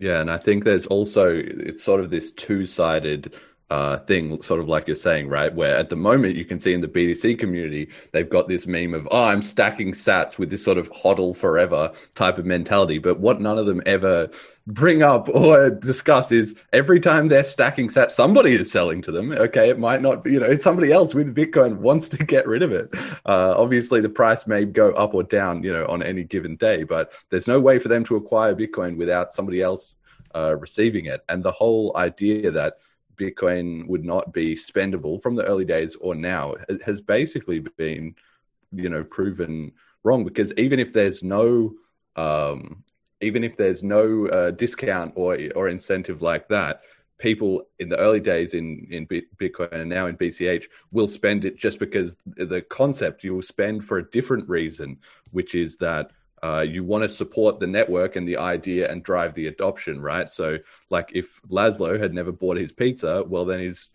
Yeah, 0.00 0.20
and 0.20 0.30
I 0.30 0.38
think 0.38 0.64
there's 0.64 0.86
also 0.86 1.30
it's 1.36 1.84
sort 1.84 2.00
of 2.00 2.10
this 2.10 2.32
two 2.32 2.66
sided 2.66 3.32
uh, 3.70 3.98
thing, 3.98 4.42
sort 4.42 4.58
of 4.58 4.68
like 4.68 4.88
you're 4.88 4.96
saying, 4.96 5.28
right? 5.28 5.54
Where 5.54 5.76
at 5.76 5.90
the 5.90 5.96
moment 5.96 6.36
you 6.36 6.44
can 6.44 6.58
see 6.58 6.72
in 6.72 6.80
the 6.80 6.88
BTC 6.88 7.38
community, 7.38 7.88
they've 8.12 8.28
got 8.28 8.48
this 8.48 8.66
meme 8.66 8.94
of, 8.94 9.06
oh, 9.12 9.24
I'm 9.24 9.42
stacking 9.42 9.92
sats 9.92 10.38
with 10.38 10.50
this 10.50 10.64
sort 10.64 10.76
of 10.76 10.90
hodl 10.92 11.36
forever 11.36 11.92
type 12.16 12.38
of 12.38 12.46
mentality. 12.46 12.98
But 12.98 13.20
what 13.20 13.40
none 13.40 13.58
of 13.58 13.66
them 13.66 13.80
ever 13.86 14.28
bring 14.66 15.02
up 15.02 15.28
or 15.28 15.70
discuss 15.70 16.32
is 16.32 16.54
every 16.72 16.98
time 16.98 17.28
they're 17.28 17.44
stacking 17.44 17.88
sats, 17.88 18.10
somebody 18.10 18.54
is 18.54 18.72
selling 18.72 19.02
to 19.02 19.12
them. 19.12 19.30
Okay, 19.30 19.68
it 19.68 19.78
might 19.78 20.02
not 20.02 20.24
be, 20.24 20.32
you 20.32 20.40
know, 20.40 20.46
it's 20.46 20.64
somebody 20.64 20.90
else 20.90 21.14
with 21.14 21.34
Bitcoin 21.34 21.76
wants 21.76 22.08
to 22.08 22.16
get 22.24 22.48
rid 22.48 22.64
of 22.64 22.72
it. 22.72 22.90
Uh, 23.24 23.54
obviously, 23.56 24.00
the 24.00 24.08
price 24.08 24.48
may 24.48 24.64
go 24.64 24.90
up 24.92 25.14
or 25.14 25.22
down, 25.22 25.62
you 25.62 25.72
know, 25.72 25.86
on 25.86 26.02
any 26.02 26.24
given 26.24 26.56
day, 26.56 26.82
but 26.82 27.12
there's 27.30 27.46
no 27.46 27.60
way 27.60 27.78
for 27.78 27.88
them 27.88 28.04
to 28.04 28.16
acquire 28.16 28.52
Bitcoin 28.52 28.96
without 28.96 29.32
somebody 29.32 29.62
else 29.62 29.94
uh, 30.34 30.56
receiving 30.58 31.06
it. 31.06 31.22
And 31.28 31.44
the 31.44 31.52
whole 31.52 31.96
idea 31.96 32.50
that 32.50 32.78
Bitcoin 33.20 33.86
would 33.86 34.04
not 34.04 34.32
be 34.32 34.56
spendable 34.56 35.20
from 35.20 35.34
the 35.34 35.44
early 35.44 35.64
days 35.64 35.96
or 36.00 36.14
now 36.14 36.54
has 36.84 37.00
basically 37.00 37.60
been, 37.76 38.14
you 38.72 38.88
know, 38.88 39.04
proven 39.04 39.72
wrong 40.02 40.24
because 40.24 40.52
even 40.56 40.80
if 40.80 40.92
there's 40.92 41.22
no, 41.22 41.74
um, 42.16 42.82
even 43.20 43.44
if 43.44 43.56
there's 43.56 43.82
no 43.82 44.26
uh, 44.28 44.50
discount 44.52 45.12
or 45.16 45.38
or 45.54 45.68
incentive 45.68 46.22
like 46.22 46.48
that, 46.48 46.80
people 47.18 47.62
in 47.78 47.88
the 47.90 47.98
early 47.98 48.20
days 48.20 48.54
in 48.54 48.86
in 48.90 49.06
Bitcoin 49.06 49.72
and 49.72 49.90
now 49.90 50.06
in 50.06 50.16
BCH 50.16 50.64
will 50.90 51.06
spend 51.06 51.44
it 51.44 51.58
just 51.58 51.78
because 51.78 52.16
the 52.26 52.62
concept 52.62 53.22
you 53.22 53.34
will 53.34 53.42
spend 53.42 53.84
for 53.84 53.98
a 53.98 54.10
different 54.10 54.48
reason, 54.48 54.96
which 55.30 55.54
is 55.54 55.76
that 55.76 56.10
uh, 56.42 56.60
you 56.60 56.84
want 56.84 57.02
to 57.02 57.08
support 57.08 57.60
the 57.60 57.66
network 57.66 58.16
and 58.16 58.26
the 58.26 58.36
idea 58.36 58.90
and 58.90 59.02
drive 59.02 59.34
the 59.34 59.46
adoption, 59.46 60.00
right? 60.00 60.28
So, 60.28 60.58
like 60.88 61.10
if 61.14 61.40
Laszlo 61.48 62.00
had 62.00 62.14
never 62.14 62.32
bought 62.32 62.56
his 62.56 62.72
pizza, 62.72 63.22
well, 63.26 63.44
then 63.44 63.60
his 63.60 63.88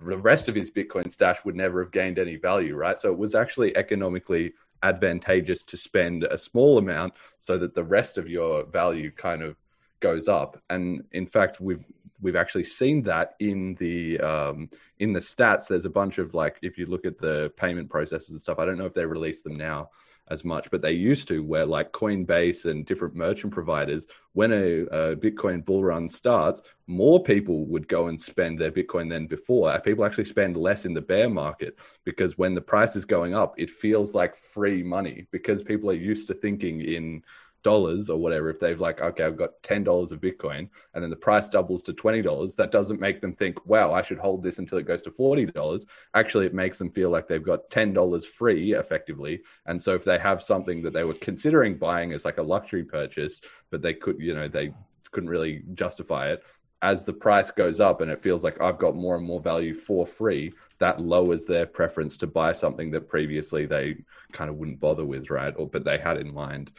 the 0.00 0.18
rest 0.18 0.48
of 0.48 0.54
his 0.54 0.70
Bitcoin 0.70 1.10
stash 1.10 1.38
would 1.44 1.56
never 1.56 1.82
have 1.82 1.92
gained 1.92 2.18
any 2.18 2.36
value, 2.36 2.76
right? 2.76 2.98
So 2.98 3.10
it 3.10 3.18
was 3.18 3.34
actually 3.34 3.76
economically 3.76 4.52
advantageous 4.82 5.64
to 5.64 5.76
spend 5.76 6.24
a 6.24 6.38
small 6.38 6.78
amount 6.78 7.14
so 7.40 7.58
that 7.58 7.74
the 7.74 7.84
rest 7.84 8.18
of 8.18 8.28
your 8.28 8.64
value 8.64 9.10
kind 9.10 9.42
of 9.42 9.56
goes 10.00 10.28
up. 10.28 10.60
And 10.70 11.04
in 11.12 11.26
fact, 11.26 11.60
we've 11.60 11.84
we've 12.20 12.36
actually 12.36 12.64
seen 12.64 13.02
that 13.04 13.34
in 13.38 13.74
the 13.76 14.20
um, 14.20 14.70
in 14.98 15.12
the 15.12 15.20
stats. 15.20 15.68
There's 15.68 15.84
a 15.84 15.90
bunch 15.90 16.18
of 16.18 16.34
like 16.34 16.58
if 16.62 16.78
you 16.78 16.86
look 16.86 17.06
at 17.06 17.18
the 17.18 17.52
payment 17.56 17.88
processes 17.90 18.30
and 18.30 18.40
stuff. 18.40 18.58
I 18.58 18.64
don't 18.64 18.78
know 18.78 18.86
if 18.86 18.94
they 18.94 19.06
release 19.06 19.42
them 19.42 19.56
now, 19.56 19.90
as 20.30 20.44
much, 20.44 20.70
but 20.70 20.82
they 20.82 20.92
used 20.92 21.28
to, 21.28 21.42
where 21.42 21.66
like 21.66 21.92
Coinbase 21.92 22.64
and 22.64 22.86
different 22.86 23.14
merchant 23.14 23.52
providers, 23.52 24.06
when 24.32 24.52
a, 24.52 24.82
a, 24.82 25.16
Bitcoin 25.16 25.64
bull 25.64 25.82
run 25.82 26.08
starts, 26.08 26.62
more 26.86 27.22
people 27.22 27.66
would 27.66 27.88
go 27.88 28.08
and 28.08 28.20
spend 28.20 28.58
their 28.58 28.70
Bitcoin 28.70 29.08
than 29.08 29.26
before. 29.26 29.70
Uh, 29.70 29.78
people 29.78 30.04
actually 30.04 30.24
spend 30.24 30.56
less 30.56 30.84
in 30.84 30.94
the 30.94 31.00
bear 31.00 31.28
market 31.28 31.78
because 32.04 32.38
when 32.38 32.54
the 32.54 32.60
price 32.60 32.94
is 32.96 33.04
going 33.04 33.34
up, 33.34 33.54
it 33.58 33.70
feels 33.70 34.14
like 34.14 34.36
free 34.36 34.82
money 34.82 35.26
because 35.30 35.62
people 35.62 35.90
are 35.90 35.94
used 35.94 36.26
to 36.28 36.34
thinking 36.34 36.80
in 36.80 37.22
dollars 37.68 38.08
or 38.08 38.18
whatever, 38.18 38.48
if 38.48 38.60
they've 38.60 38.80
like, 38.88 39.00
okay, 39.00 39.24
I've 39.24 39.42
got 39.44 39.62
ten 39.62 39.84
dollars 39.84 40.10
of 40.12 40.20
Bitcoin, 40.20 40.68
and 40.92 41.02
then 41.02 41.10
the 41.10 41.24
price 41.28 41.48
doubles 41.48 41.82
to 41.84 41.92
twenty 41.92 42.22
dollars, 42.22 42.56
that 42.56 42.72
doesn't 42.72 43.00
make 43.06 43.20
them 43.20 43.34
think, 43.34 43.54
wow, 43.66 43.92
I 43.92 44.02
should 44.02 44.18
hold 44.18 44.42
this 44.42 44.58
until 44.58 44.78
it 44.78 44.86
goes 44.86 45.02
to 45.02 45.10
forty 45.10 45.46
dollars. 45.46 45.84
Actually, 46.14 46.46
it 46.46 46.54
makes 46.54 46.78
them 46.78 46.90
feel 46.90 47.10
like 47.10 47.28
they've 47.28 47.52
got 47.52 47.70
ten 47.70 47.92
dollars 47.92 48.24
free, 48.24 48.74
effectively. 48.74 49.34
And 49.66 49.80
so, 49.80 49.94
if 49.94 50.04
they 50.04 50.18
have 50.18 50.42
something 50.42 50.82
that 50.82 50.94
they 50.94 51.04
were 51.04 51.14
considering 51.28 51.76
buying 51.76 52.12
as 52.12 52.24
like 52.24 52.38
a 52.38 52.50
luxury 52.54 52.84
purchase, 52.84 53.40
but 53.70 53.82
they 53.82 53.94
could, 53.94 54.18
you 54.18 54.34
know, 54.34 54.48
they 54.48 54.72
couldn't 55.12 55.30
really 55.30 55.62
justify 55.74 56.30
it. 56.32 56.42
As 56.80 57.04
the 57.04 57.12
price 57.12 57.50
goes 57.50 57.80
up 57.80 58.00
and 58.00 58.10
it 58.10 58.22
feels 58.22 58.44
like 58.44 58.60
I've 58.60 58.78
got 58.78 58.94
more 58.94 59.16
and 59.16 59.26
more 59.26 59.40
value 59.40 59.74
for 59.74 60.06
free, 60.06 60.52
that 60.78 61.00
lowers 61.00 61.44
their 61.44 61.66
preference 61.66 62.16
to 62.18 62.26
buy 62.26 62.52
something 62.52 62.90
that 62.92 63.08
previously 63.08 63.66
they 63.66 63.96
kind 64.32 64.48
of 64.48 64.56
wouldn't 64.56 64.78
bother 64.80 65.04
with, 65.04 65.28
right? 65.28 65.54
Or 65.56 65.66
but 65.68 65.84
they 65.84 65.98
had 65.98 66.18
in 66.18 66.32
mind 66.32 66.70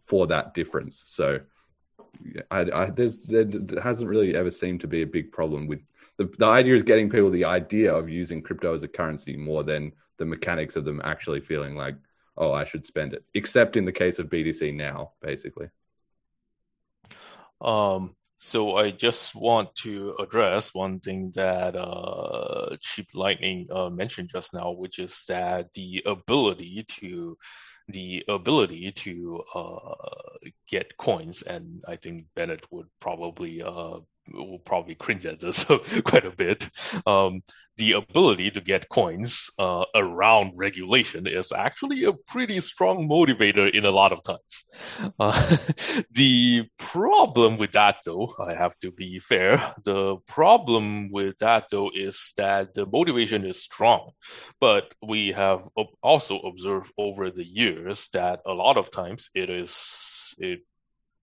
for 0.00 0.26
that 0.28 0.54
difference. 0.54 1.02
So 1.06 1.40
I, 2.50 2.66
I, 2.72 2.90
there's, 2.90 3.20
there 3.22 3.46
hasn't 3.82 4.08
really 4.08 4.36
ever 4.36 4.50
seemed 4.50 4.80
to 4.80 4.86
be 4.86 5.02
a 5.02 5.06
big 5.06 5.32
problem 5.32 5.66
with 5.66 5.82
the, 6.18 6.30
the 6.38 6.46
idea 6.46 6.74
is 6.74 6.82
getting 6.82 7.10
people 7.10 7.30
the 7.30 7.44
idea 7.44 7.94
of 7.94 8.08
using 8.08 8.42
crypto 8.42 8.74
as 8.74 8.82
a 8.82 8.88
currency 8.88 9.36
more 9.36 9.62
than 9.62 9.92
the 10.16 10.24
mechanics 10.24 10.76
of 10.76 10.84
them 10.84 11.00
actually 11.04 11.40
feeling 11.40 11.76
like, 11.76 11.96
oh, 12.38 12.52
I 12.52 12.64
should 12.64 12.84
spend 12.84 13.12
it. 13.12 13.24
Except 13.34 13.76
in 13.76 13.84
the 13.84 13.92
case 13.92 14.18
of 14.18 14.28
BTC 14.28 14.74
now, 14.74 15.12
basically. 15.20 15.68
Um, 17.60 18.14
so 18.38 18.76
I 18.76 18.90
just 18.90 19.34
want 19.34 19.74
to 19.76 20.14
address 20.18 20.74
one 20.74 21.00
thing 21.00 21.32
that 21.34 21.74
uh, 21.74 22.76
Cheap 22.80 23.08
Lightning 23.14 23.66
uh, 23.70 23.88
mentioned 23.88 24.30
just 24.30 24.52
now, 24.52 24.72
which 24.72 24.98
is 24.98 25.24
that 25.28 25.72
the 25.72 26.02
ability 26.04 26.84
to 27.00 27.36
the 27.88 28.24
ability 28.28 28.92
to 28.92 29.42
uh, 29.54 29.94
get 30.68 30.96
coins, 30.96 31.42
and 31.42 31.82
I 31.86 31.96
think 31.96 32.26
Bennett 32.34 32.70
would 32.72 32.88
probably 33.00 33.62
uh, 33.62 33.98
will 34.32 34.58
probably 34.58 34.94
cringe 34.94 35.26
at 35.26 35.40
this 35.40 35.64
quite 36.04 36.26
a 36.26 36.30
bit. 36.30 36.68
Um, 37.06 37.42
the 37.76 37.92
ability 37.92 38.50
to 38.50 38.60
get 38.60 38.88
coins 38.88 39.50
uh, 39.58 39.84
around 39.94 40.52
regulation 40.56 41.26
is 41.26 41.52
actually 41.52 42.04
a 42.04 42.12
pretty 42.26 42.58
strong 42.60 43.08
motivator 43.08 43.70
in 43.70 43.84
a 43.84 43.90
lot 43.90 44.12
of 44.12 44.22
times. 44.22 44.64
Uh, 45.20 45.56
the 46.10 46.64
problem 46.78 47.58
with 47.58 47.72
that, 47.72 47.96
though, 48.04 48.34
I 48.38 48.54
have 48.54 48.78
to 48.78 48.90
be 48.90 49.18
fair, 49.18 49.74
the 49.84 50.16
problem 50.26 51.10
with 51.12 51.36
that, 51.38 51.66
though, 51.70 51.90
is 51.94 52.32
that 52.38 52.72
the 52.72 52.86
motivation 52.86 53.44
is 53.44 53.62
strong. 53.62 54.12
But 54.58 54.94
we 55.06 55.32
have 55.32 55.68
also 56.02 56.38
observed 56.40 56.92
over 56.96 57.30
the 57.30 57.44
years 57.44 58.08
that 58.14 58.40
a 58.46 58.52
lot 58.52 58.78
of 58.78 58.90
times 58.90 59.28
it 59.34 59.50
is, 59.50 60.34
it 60.38 60.60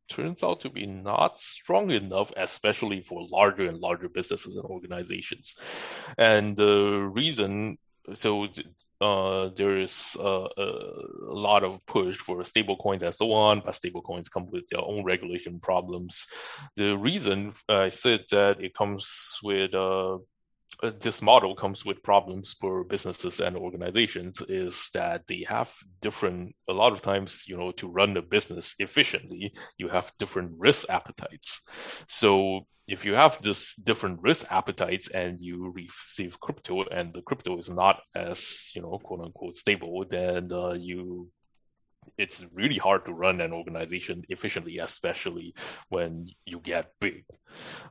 turns 0.10 0.44
out 0.44 0.62
to 0.62 0.70
be 0.70 0.86
not 0.86 1.40
strong 1.40 1.92
enough, 1.92 2.32
especially 2.38 3.02
for 3.02 3.26
larger 3.30 3.68
and 3.68 3.80
larger 3.80 4.10
businesses 4.10 4.56
and 4.56 4.66
organizations. 4.66 5.56
And 6.18 6.56
the 6.56 7.10
reason, 7.14 7.78
so 8.14 8.48
uh, 9.02 9.50
there 9.56 9.80
is 9.80 10.16
uh, 10.20 10.48
a 10.58 11.34
lot 11.34 11.64
of 11.64 11.86
push 11.86 12.18
for 12.18 12.38
stablecoins 12.40 13.02
and 13.02 13.14
so 13.14 13.32
on, 13.34 13.62
but 13.66 13.74
stablecoins 13.74 14.32
come 14.32 14.50
with 14.50 14.68
their 14.70 14.82
own 14.82 15.04
regulation 15.04 15.60
problems. 15.60 16.26
The 16.76 16.98
reason 16.98 17.54
I 17.68 17.90
said 17.90 18.26
that 18.32 18.62
it 18.62 18.74
comes 18.74 19.40
with 19.44 19.74
uh, 19.74 20.16
uh, 20.16 20.18
this 21.00 21.22
model 21.22 21.56
comes 21.56 21.86
with 21.86 22.04
problems 22.04 22.56
for 22.60 22.84
businesses 22.84 23.40
and 23.40 23.56
organizations 23.56 24.42
is 24.48 24.90
that 24.94 25.26
they 25.28 25.46
have 25.48 25.74
different 26.02 26.56
a 26.70 26.74
lot 26.74 26.92
of 26.92 27.02
times 27.02 27.44
you 27.48 27.58
know 27.58 27.72
to 27.72 27.88
run 27.88 28.16
a 28.18 28.22
business 28.22 28.76
efficiently 28.80 29.54
you 29.78 29.88
have 29.88 30.12
different 30.20 30.52
risk 30.58 30.90
appetites. 30.90 31.62
So 32.08 32.66
if 32.88 33.06
you 33.06 33.14
have 33.14 33.42
this 33.42 33.76
different 33.76 34.22
risk 34.22 34.46
appetites 34.52 35.10
and 35.10 35.40
you 35.40 35.72
receive 35.74 36.40
crypto 36.40 36.84
and 36.84 37.14
the 37.14 37.22
crypto 37.22 37.58
is 37.58 37.70
not 37.70 38.02
as 38.16 38.72
you 38.76 38.82
know 38.82 39.00
quote 39.04 39.22
unquote 39.22 39.56
stable 39.56 40.06
then 40.10 40.52
uh, 40.52 40.74
you 40.74 41.30
it's 42.18 42.46
really 42.54 42.78
hard 42.78 43.06
to 43.06 43.14
run 43.14 43.40
an 43.40 43.54
organization 43.54 44.24
efficiently 44.30 44.80
especially 44.80 45.54
when 45.90 46.28
you 46.46 46.60
get 46.60 46.92
big. 47.00 47.24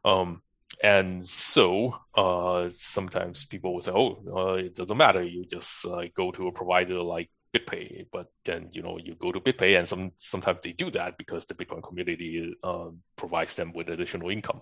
Um, 0.04 0.42
and 0.82 1.24
so 1.24 1.96
uh, 2.14 2.68
sometimes 2.70 3.44
people 3.44 3.74
will 3.74 3.80
say, 3.80 3.92
"Oh, 3.92 4.18
uh, 4.36 4.54
it 4.54 4.74
doesn't 4.74 4.96
matter. 4.96 5.22
You 5.22 5.44
just 5.44 5.84
uh, 5.86 6.02
go 6.14 6.30
to 6.32 6.48
a 6.48 6.52
provider 6.52 7.00
like 7.02 7.30
BitPay." 7.52 8.06
But 8.12 8.26
then 8.44 8.68
you 8.72 8.82
know 8.82 8.98
you 8.98 9.14
go 9.14 9.32
to 9.32 9.40
BitPay, 9.40 9.78
and 9.78 9.88
some 9.88 10.12
sometimes 10.16 10.60
they 10.62 10.72
do 10.72 10.90
that 10.92 11.18
because 11.18 11.46
the 11.46 11.54
Bitcoin 11.54 11.82
community 11.82 12.54
uh, 12.62 12.90
provides 13.16 13.56
them 13.56 13.72
with 13.72 13.88
additional 13.88 14.30
income. 14.30 14.60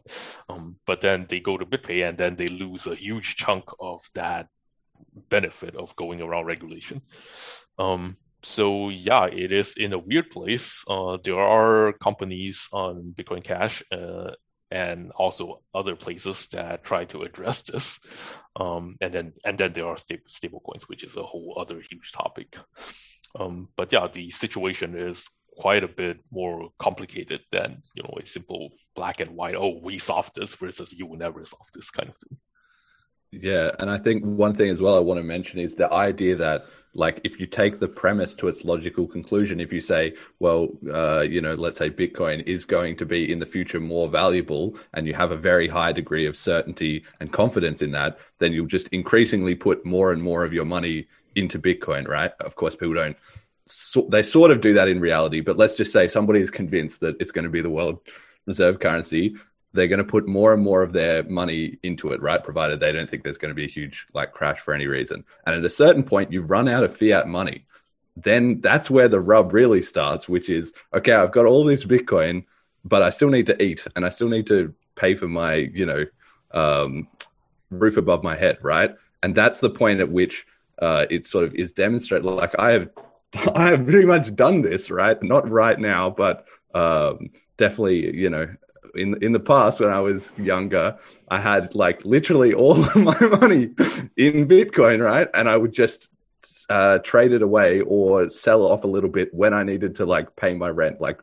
Um, 0.49 0.77
but 0.87 1.01
then 1.01 1.27
they 1.29 1.41
go 1.41 1.57
to 1.57 1.67
BitPay, 1.67 2.09
and 2.09 2.19
then 2.19 2.37
they 2.37 2.49
lose 2.49 2.87
a 2.87 2.95
huge 2.95 3.37
chunk 3.37 3.65
of 3.79 4.03
that 4.15 4.49
benefit 5.29 5.77
of 5.77 5.95
going 5.97 6.21
around 6.21 6.47
regulation. 6.47 7.03
Um, 7.79 8.17
so 8.43 8.89
yeah, 8.89 9.27
it 9.27 9.53
is 9.53 9.75
in 9.77 9.93
a 9.93 9.99
weird 9.99 10.31
place. 10.31 10.85
Uh, 10.89 11.19
there 11.23 11.39
are 11.39 11.93
companies 11.95 12.69
on 12.73 13.15
Bitcoin 13.17 13.45
Cash 13.45 13.83
uh, 13.93 14.33
and 14.71 15.11
also 15.13 15.63
other 15.75 15.97
places 15.97 16.49
that 16.49 16.85
try 16.85 17.05
to 17.07 17.23
address 17.23 17.63
this. 17.63 17.99
Um, 18.57 18.97
and 19.01 19.13
then 19.13 19.33
and 19.45 19.59
then 19.59 19.73
there 19.73 19.87
are 19.87 19.97
sta- 19.97 20.27
stable 20.27 20.61
coins, 20.61 20.89
which 20.89 21.05
is 21.05 21.17
a 21.17 21.23
whole 21.23 21.57
other 21.61 21.77
huge 21.77 22.13
topic. 22.13 22.57
Um, 23.39 23.69
but 23.77 23.93
yeah, 23.93 24.09
the 24.13 24.31
situation 24.31 24.97
is 24.97 25.29
quite 25.59 25.85
a 25.85 25.89
bit 25.89 26.19
more 26.33 26.71
complicated 26.79 27.41
than 27.53 27.83
you 27.95 28.03
know 28.03 28.15
a 28.21 28.27
simple 28.27 28.71
black 28.95 29.21
and 29.21 29.37
white. 29.37 29.55
Oh, 29.57 29.79
we 29.83 29.99
solved 29.99 30.35
this 30.35 30.55
versus 30.55 30.93
you 30.93 31.07
will 31.07 31.19
never 31.19 31.45
solve 31.45 31.67
this 31.75 31.91
kind 31.91 32.09
of 32.09 32.17
thing. 32.17 32.39
Yeah, 33.33 33.71
and 33.79 33.89
I 33.89 33.99
think 33.99 34.25
one 34.25 34.55
thing 34.55 34.71
as 34.71 34.81
well 34.81 34.97
I 34.97 35.01
want 35.01 35.19
to 35.19 35.25
mention 35.25 35.61
is 35.61 35.75
the 35.75 35.93
idea 35.93 36.35
that 36.37 36.67
like 36.95 37.21
if 37.23 37.39
you 37.39 37.47
take 37.47 37.79
the 37.79 37.89
premise 37.89 38.35
to 38.35 38.49
its 38.49 38.65
logical 38.65 39.07
conclusion 39.07 39.61
if 39.61 39.73
you 39.73 39.81
say 39.81 40.13
well 40.41 40.69
uh, 40.93 41.21
you 41.21 41.41
know 41.41 41.55
let's 41.55 41.79
say 41.79 41.89
bitcoin 41.89 42.43
is 42.47 42.65
going 42.65 42.97
to 42.97 43.07
be 43.07 43.31
in 43.31 43.39
the 43.39 43.47
future 43.47 43.79
more 43.79 44.09
valuable 44.09 44.77
and 44.95 45.07
you 45.07 45.15
have 45.15 45.31
a 45.31 45.37
very 45.37 45.69
high 45.69 45.93
degree 45.93 46.27
of 46.27 46.37
certainty 46.37 47.05
and 47.21 47.33
confidence 47.33 47.81
in 47.83 47.93
that 47.93 48.19
then 48.39 48.53
you'll 48.53 48.67
just 48.67 48.89
increasingly 48.89 49.55
put 49.55 49.85
more 49.87 50.13
and 50.13 50.23
more 50.23 50.45
of 50.45 50.53
your 50.53 50.65
money 50.65 51.07
into 51.37 51.59
bitcoin 51.59 52.09
right? 52.09 52.33
Of 52.41 52.57
course 52.57 52.75
people 52.75 52.95
don't 52.95 53.17
so, 53.67 54.09
they 54.11 54.25
sort 54.25 54.51
of 54.51 54.61
do 54.61 54.75
that 54.75 54.89
in 54.89 54.99
reality 54.99 55.41
but 55.41 55.57
let's 55.57 55.75
just 55.75 55.93
say 55.93 56.09
somebody 56.09 56.41
is 56.41 56.51
convinced 56.51 57.01
that 57.01 57.15
it's 57.21 57.31
going 57.31 57.45
to 57.45 57.51
be 57.51 57.61
the 57.61 57.71
world 57.71 58.01
reserve 58.47 58.81
currency 58.81 59.37
they're 59.73 59.89
going 59.89 59.99
to 59.99 60.05
put 60.05 60.27
more 60.27 60.53
and 60.53 60.63
more 60.63 60.83
of 60.83 60.93
their 60.93 61.23
money 61.25 61.79
into 61.83 62.11
it, 62.13 62.21
right? 62.21 62.43
Provided 62.43 62.81
they 62.81 62.93
don't 62.93 63.09
think 63.09 63.23
there's 63.23 63.39
going 63.39 63.51
to 63.51 63.55
be 63.55 63.65
a 63.65 63.69
huge 63.69 64.07
like 64.13 64.33
crash 64.33 64.59
for 64.59 64.75
any 64.75 64.87
reason. 64.87 65.25
And 65.47 65.55
at 65.55 65.65
a 65.65 65.71
certain 65.71 66.03
point, 66.03 66.33
you've 66.33 66.51
run 66.51 66.69
out 66.69 66.85
of 66.85 66.97
fiat 66.97 67.29
money. 67.29 67.67
Then 68.17 68.61
that's 68.61 68.91
where 68.91 69.09
the 69.09 69.21
rub 69.21 69.53
really 69.53 69.83
starts, 69.83 70.29
which 70.29 70.49
is 70.49 70.73
okay, 70.93 71.13
I've 71.13 71.33
got 71.33 71.47
all 71.47 71.65
this 71.65 71.85
Bitcoin, 71.85 72.45
but 72.85 73.03
I 73.03 73.11
still 73.11 73.29
need 73.29 73.47
to 73.47 73.63
eat 73.63 73.87
and 73.95 74.05
I 74.05 74.09
still 74.09 74.29
need 74.29 74.47
to 74.49 74.75
pay 74.97 75.15
for 75.15 75.29
my, 75.29 75.55
you 75.55 75.87
know, 75.87 76.05
um, 76.51 77.09
roof 77.71 77.97
above 77.97 78.25
my 78.25 78.37
head, 78.37 78.59
right? 78.63 78.95
And 79.23 79.35
that's 79.35 79.61
the 79.61 79.71
point 79.71 80.01
at 80.01 80.11
which 80.11 80.47
uh, 80.81 81.07
it 81.11 81.27
sort 81.27 81.45
of 81.45 81.55
is 81.55 81.73
demonstrated. 81.73 82.25
Like 82.25 82.59
I 82.59 82.73
have, 82.73 82.91
I 83.55 83.69
have 83.69 83.87
pretty 83.87 84.07
much 84.07 84.35
done 84.35 84.63
this, 84.63 84.91
right? 84.91 85.23
Not 85.23 85.49
right 85.49 85.79
now, 85.79 86.11
but 86.11 86.47
um, 86.75 87.31
definitely, 87.57 88.17
you 88.17 88.31
know, 88.31 88.49
in 88.95 89.23
in 89.23 89.33
the 89.33 89.41
past 89.41 89.81
when 89.81 89.91
I 89.91 90.01
was 90.01 90.33
younger, 90.37 90.97
I 91.29 91.41
had 91.41 91.75
like 91.75 92.05
literally 92.05 92.55
all 92.55 92.85
of 92.85 92.97
my 92.97 93.19
money 93.21 93.71
in 94.17 94.49
Bitcoin, 94.49 95.05
right? 95.05 95.29
And 95.35 95.49
I 95.49 95.57
would 95.57 95.73
just 95.73 96.09
uh, 96.69 96.99
trade 96.99 97.33
it 97.33 97.43
away 97.43 97.81
or 97.81 98.31
sell 98.31 98.63
off 98.63 98.85
a 98.85 98.87
little 98.87 99.11
bit 99.11 99.35
when 99.35 99.53
I 99.53 99.65
needed 99.65 99.97
to 99.97 100.07
like 100.07 100.37
pay 100.37 100.55
my 100.55 100.69
rent, 100.69 101.01
like 101.01 101.21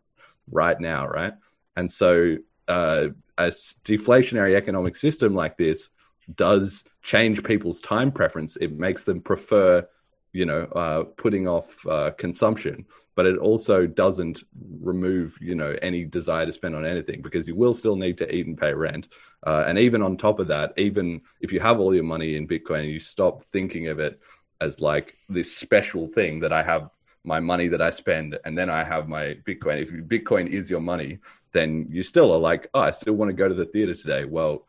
right 0.51 0.79
now, 0.79 1.07
right? 1.07 1.33
And 1.75 1.91
so 1.91 2.37
uh, 2.67 3.07
a 3.37 3.47
deflationary 3.85 4.55
economic 4.55 4.95
system 4.95 5.33
like 5.33 5.57
this 5.57 5.89
does 6.35 6.83
change 7.01 7.43
people's 7.43 7.79
time 7.79 8.11
preference. 8.11 8.57
It 8.57 8.77
makes 8.77 9.05
them 9.05 9.21
prefer, 9.21 9.87
you 10.33 10.45
know, 10.45 10.63
uh, 10.75 11.03
putting 11.03 11.47
off 11.47 11.85
uh, 11.87 12.11
consumption 12.11 12.85
but 13.17 13.25
it 13.25 13.39
also 13.39 13.87
doesn't 13.87 14.43
remove 14.79 15.35
you 15.41 15.55
know 15.55 15.75
any 15.81 16.05
desire 16.05 16.45
to 16.45 16.53
spend 16.53 16.75
on 16.75 16.85
anything 16.85 17.21
because 17.21 17.47
you 17.47 17.55
will 17.55 17.73
still 17.73 17.97
need 17.97 18.17
to 18.19 18.33
eat 18.33 18.45
and 18.45 18.57
pay 18.57 18.73
rent. 18.73 19.09
Uh, 19.45 19.63
and 19.67 19.77
even 19.77 20.01
on 20.01 20.15
top 20.15 20.39
of 20.39 20.47
that 20.47 20.71
even 20.77 21.19
if 21.41 21.51
you 21.51 21.59
have 21.59 21.79
all 21.79 21.93
your 21.93 22.03
money 22.03 22.37
in 22.37 22.47
bitcoin 22.47 22.79
and 22.79 22.89
you 22.89 22.99
stop 22.99 23.43
thinking 23.43 23.87
of 23.87 23.99
it 23.99 24.19
as 24.61 24.79
like 24.79 25.15
this 25.29 25.55
special 25.55 26.07
thing 26.07 26.39
that 26.39 26.51
i 26.51 26.63
have 26.63 26.89
my 27.23 27.39
money 27.39 27.67
that 27.67 27.81
i 27.81 27.91
spend 27.91 28.37
and 28.45 28.57
then 28.57 28.69
i 28.69 28.83
have 28.83 29.07
my 29.07 29.37
bitcoin 29.47 29.79
if 29.79 29.91
bitcoin 30.07 30.47
is 30.47 30.71
your 30.71 30.79
money 30.79 31.19
then 31.51 31.87
you 31.91 32.01
still 32.01 32.33
are 32.33 32.39
like 32.39 32.67
oh 32.73 32.79
i 32.79 32.91
still 32.91 33.13
want 33.13 33.29
to 33.29 33.33
go 33.33 33.47
to 33.47 33.53
the 33.53 33.65
theater 33.65 33.93
today. 33.93 34.25
Well 34.25 34.65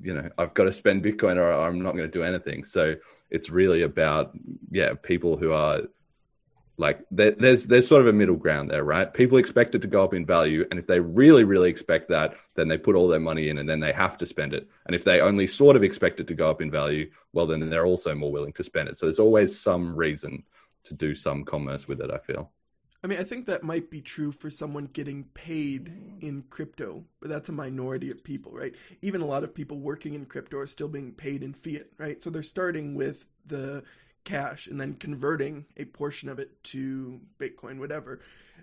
you 0.00 0.12
know 0.14 0.28
i've 0.38 0.54
got 0.54 0.64
to 0.64 0.72
spend 0.72 1.04
bitcoin 1.04 1.36
or 1.36 1.52
i'm 1.52 1.80
not 1.80 1.92
going 1.92 2.10
to 2.10 2.18
do 2.18 2.22
anything 2.22 2.64
so 2.64 2.94
it's 3.30 3.50
really 3.50 3.82
about 3.82 4.32
yeah 4.70 4.92
people 5.02 5.36
who 5.36 5.52
are 5.52 5.82
like 6.76 7.00
there's 7.10 7.66
there's 7.66 7.86
sort 7.86 8.02
of 8.02 8.08
a 8.08 8.12
middle 8.12 8.36
ground 8.36 8.70
there, 8.70 8.84
right? 8.84 9.12
People 9.12 9.38
expect 9.38 9.74
it 9.76 9.82
to 9.82 9.88
go 9.88 10.02
up 10.02 10.12
in 10.12 10.26
value, 10.26 10.66
and 10.70 10.80
if 10.80 10.86
they 10.86 10.98
really 10.98 11.44
really 11.44 11.70
expect 11.70 12.08
that, 12.08 12.34
then 12.56 12.66
they 12.66 12.76
put 12.76 12.96
all 12.96 13.06
their 13.06 13.20
money 13.20 13.48
in, 13.48 13.58
and 13.58 13.68
then 13.68 13.78
they 13.78 13.92
have 13.92 14.18
to 14.18 14.26
spend 14.26 14.54
it. 14.54 14.68
And 14.86 14.94
if 14.94 15.04
they 15.04 15.20
only 15.20 15.46
sort 15.46 15.76
of 15.76 15.84
expect 15.84 16.18
it 16.18 16.26
to 16.26 16.34
go 16.34 16.50
up 16.50 16.60
in 16.60 16.70
value, 16.70 17.10
well, 17.32 17.46
then 17.46 17.60
they're 17.70 17.86
also 17.86 18.14
more 18.14 18.32
willing 18.32 18.52
to 18.54 18.64
spend 18.64 18.88
it. 18.88 18.98
So 18.98 19.06
there's 19.06 19.20
always 19.20 19.58
some 19.58 19.94
reason 19.94 20.42
to 20.84 20.94
do 20.94 21.14
some 21.14 21.44
commerce 21.44 21.86
with 21.86 22.00
it. 22.00 22.10
I 22.10 22.18
feel. 22.18 22.50
I 23.04 23.06
mean, 23.06 23.20
I 23.20 23.22
think 23.24 23.44
that 23.46 23.62
might 23.62 23.90
be 23.90 24.00
true 24.00 24.32
for 24.32 24.48
someone 24.48 24.88
getting 24.94 25.24
paid 25.34 25.92
in 26.22 26.42
crypto, 26.48 27.04
but 27.20 27.28
that's 27.28 27.50
a 27.50 27.52
minority 27.52 28.10
of 28.10 28.24
people, 28.24 28.50
right? 28.52 28.74
Even 29.02 29.20
a 29.20 29.26
lot 29.26 29.44
of 29.44 29.54
people 29.54 29.78
working 29.78 30.14
in 30.14 30.24
crypto 30.24 30.56
are 30.56 30.66
still 30.66 30.88
being 30.88 31.12
paid 31.12 31.42
in 31.42 31.52
fiat, 31.52 31.88
right? 31.98 32.22
So 32.22 32.30
they're 32.30 32.42
starting 32.42 32.94
with 32.94 33.26
the 33.44 33.84
cash 34.24 34.68
and 34.68 34.80
then 34.80 34.94
converting 34.94 35.66
a 35.76 35.84
portion 35.84 36.30
of 36.30 36.38
it 36.38 36.64
to 36.64 37.20
Bitcoin, 37.38 37.78
whatever. 37.78 38.20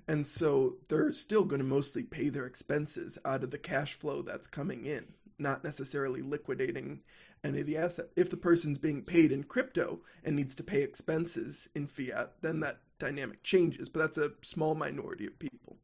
And 0.07 0.25
so 0.25 0.77
they're 0.89 1.13
still 1.13 1.43
going 1.43 1.61
to 1.61 1.67
mostly 1.67 2.01
pay 2.01 2.29
their 2.29 2.47
expenses 2.47 3.19
out 3.23 3.43
of 3.43 3.51
the 3.51 3.59
cash 3.59 3.93
flow 3.93 4.23
that's 4.23 4.47
coming 4.47 4.87
in, 4.87 5.05
not 5.37 5.63
necessarily 5.63 6.23
liquidating 6.23 7.01
any 7.43 7.59
of 7.59 7.67
the 7.67 7.77
asset. 7.77 8.07
If 8.15 8.31
the 8.31 8.37
person's 8.37 8.79
being 8.79 9.03
paid 9.03 9.31
in 9.31 9.43
crypto 9.43 9.99
and 10.23 10.35
needs 10.35 10.55
to 10.55 10.63
pay 10.63 10.81
expenses 10.81 11.69
in 11.75 11.85
fiat, 11.85 12.33
then 12.41 12.59
that 12.61 12.79
dynamic 13.01 13.43
changes, 13.43 13.89
but 13.89 13.99
that's 13.99 14.17
a 14.17 14.31
small 14.41 14.75
minority 14.75 15.25
of 15.25 15.37
people. 15.39 15.77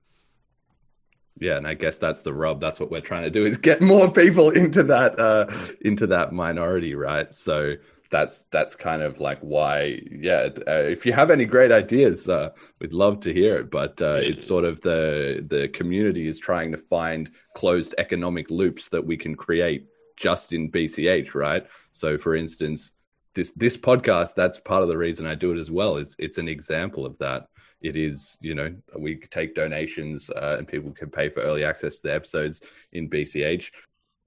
Yeah, 1.39 1.57
and 1.57 1.67
I 1.67 1.73
guess 1.73 1.97
that's 1.97 2.21
the 2.21 2.33
rub. 2.33 2.61
That's 2.61 2.79
what 2.79 2.89
we're 2.89 3.01
trying 3.01 3.23
to 3.23 3.29
do 3.29 3.45
is 3.45 3.57
get 3.57 3.81
more 3.81 4.11
people 4.11 4.49
into 4.51 4.83
that 4.83 5.19
uh 5.19 5.45
into 5.81 6.07
that 6.07 6.31
minority, 6.31 6.95
right? 6.95 7.33
So 7.33 7.75
that's 8.09 8.45
that's 8.51 8.75
kind 8.75 9.01
of 9.01 9.19
like 9.19 9.39
why 9.41 9.99
yeah 10.11 10.47
uh, 10.67 10.83
if 10.95 11.05
you 11.05 11.11
have 11.11 11.29
any 11.29 11.45
great 11.45 11.73
ideas 11.73 12.29
uh, 12.29 12.49
we'd 12.79 12.93
love 12.93 13.19
to 13.19 13.33
hear 13.33 13.57
it 13.57 13.69
but 13.69 14.01
uh, 14.01 14.19
it's 14.21 14.45
sort 14.45 14.63
of 14.63 14.79
the 14.81 15.45
the 15.47 15.67
community 15.69 16.27
is 16.27 16.39
trying 16.39 16.71
to 16.71 16.77
find 16.77 17.31
closed 17.53 17.93
economic 17.97 18.49
loops 18.49 18.87
that 18.89 19.05
we 19.05 19.17
can 19.17 19.35
create 19.35 19.87
just 20.15 20.53
in 20.53 20.71
bch 20.71 21.35
right 21.35 21.67
so 21.91 22.17
for 22.17 22.33
instance 22.33 22.91
this 23.37 23.53
this 23.53 23.77
podcast 23.77 24.33
that's 24.35 24.59
part 24.59 24.81
of 24.81 24.89
the 24.89 24.97
reason 24.97 25.25
i 25.25 25.35
do 25.35 25.51
it 25.51 25.59
as 25.59 25.71
well 25.71 25.97
it's 25.97 26.15
it's 26.17 26.39
an 26.39 26.47
example 26.47 27.05
of 27.05 27.17
that 27.19 27.47
it 27.81 27.95
is 27.95 28.35
you 28.41 28.55
know 28.55 28.75
we 28.97 29.15
take 29.15 29.53
donations 29.53 30.29
uh, 30.31 30.55
and 30.57 30.67
people 30.67 30.91
can 30.91 31.09
pay 31.09 31.29
for 31.29 31.41
early 31.41 31.63
access 31.63 31.97
to 31.97 32.07
the 32.07 32.13
episodes 32.13 32.61
in 32.91 33.09
bch 33.09 33.69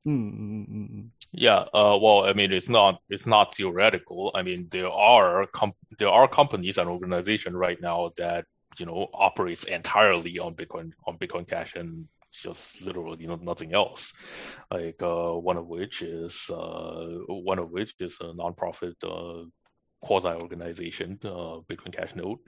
Mm-hmm. 0.06 1.08
Yeah, 1.32 1.66
uh, 1.74 1.98
well, 2.00 2.24
I 2.24 2.32
mean, 2.32 2.52
it's 2.52 2.70
not 2.70 3.02
it's 3.10 3.26
not 3.26 3.54
theoretical. 3.54 4.32
I 4.34 4.40
mean, 4.42 4.66
there 4.70 4.88
are 4.88 5.46
com- 5.48 5.74
there 5.98 6.08
are 6.08 6.26
companies 6.26 6.78
and 6.78 6.88
organizations 6.88 7.54
right 7.54 7.78
now 7.82 8.12
that 8.16 8.46
you 8.78 8.86
know 8.86 9.08
operates 9.12 9.64
entirely 9.64 10.38
on 10.38 10.54
Bitcoin 10.54 10.92
on 11.06 11.18
Bitcoin 11.18 11.46
Cash 11.46 11.74
and 11.76 12.08
just 12.30 12.82
literally 12.82 13.18
you 13.20 13.26
know 13.26 13.38
nothing 13.40 13.74
else. 13.74 14.12
Like 14.70 15.02
uh, 15.02 15.32
one 15.32 15.56
of 15.56 15.66
which 15.66 16.02
is 16.02 16.50
uh, 16.50 17.06
one 17.28 17.58
of 17.58 17.70
which 17.70 17.94
is 18.00 18.16
a 18.20 18.32
nonprofit 18.32 18.94
uh, 19.04 19.46
quasi 20.00 20.28
organization, 20.28 21.18
uh, 21.24 21.60
Bitcoin 21.68 21.94
Cash 21.94 22.14
Node, 22.14 22.38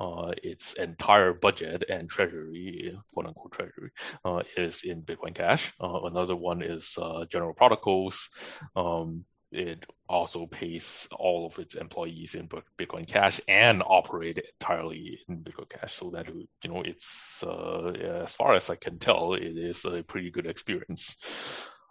uh, 0.00 0.32
its 0.42 0.74
entire 0.74 1.32
budget 1.32 1.84
and 1.88 2.08
treasury, 2.08 2.96
quote 3.12 3.26
unquote 3.26 3.52
treasury, 3.52 3.90
uh, 4.24 4.42
is 4.56 4.82
in 4.82 5.02
Bitcoin 5.02 5.34
Cash. 5.34 5.72
Uh, 5.80 6.00
another 6.04 6.34
one 6.36 6.62
is 6.62 6.96
General 7.28 7.54
Protocols. 7.54 8.28
Um, 8.74 9.24
it 9.56 9.86
also 10.08 10.46
pays 10.46 11.08
all 11.12 11.46
of 11.46 11.58
its 11.58 11.74
employees 11.74 12.34
in 12.34 12.48
Bitcoin 12.78 13.06
Cash 13.06 13.40
and 13.48 13.82
operate 13.86 14.38
entirely 14.60 15.18
in 15.28 15.38
Bitcoin 15.38 15.68
Cash, 15.68 15.94
so 15.94 16.10
that 16.10 16.28
you 16.28 16.70
know 16.70 16.82
it's 16.82 17.42
uh, 17.42 17.88
as 18.22 18.34
far 18.34 18.54
as 18.54 18.70
I 18.70 18.76
can 18.76 18.98
tell, 18.98 19.34
it 19.34 19.56
is 19.56 19.84
a 19.84 20.02
pretty 20.02 20.30
good 20.30 20.46
experience. 20.46 21.16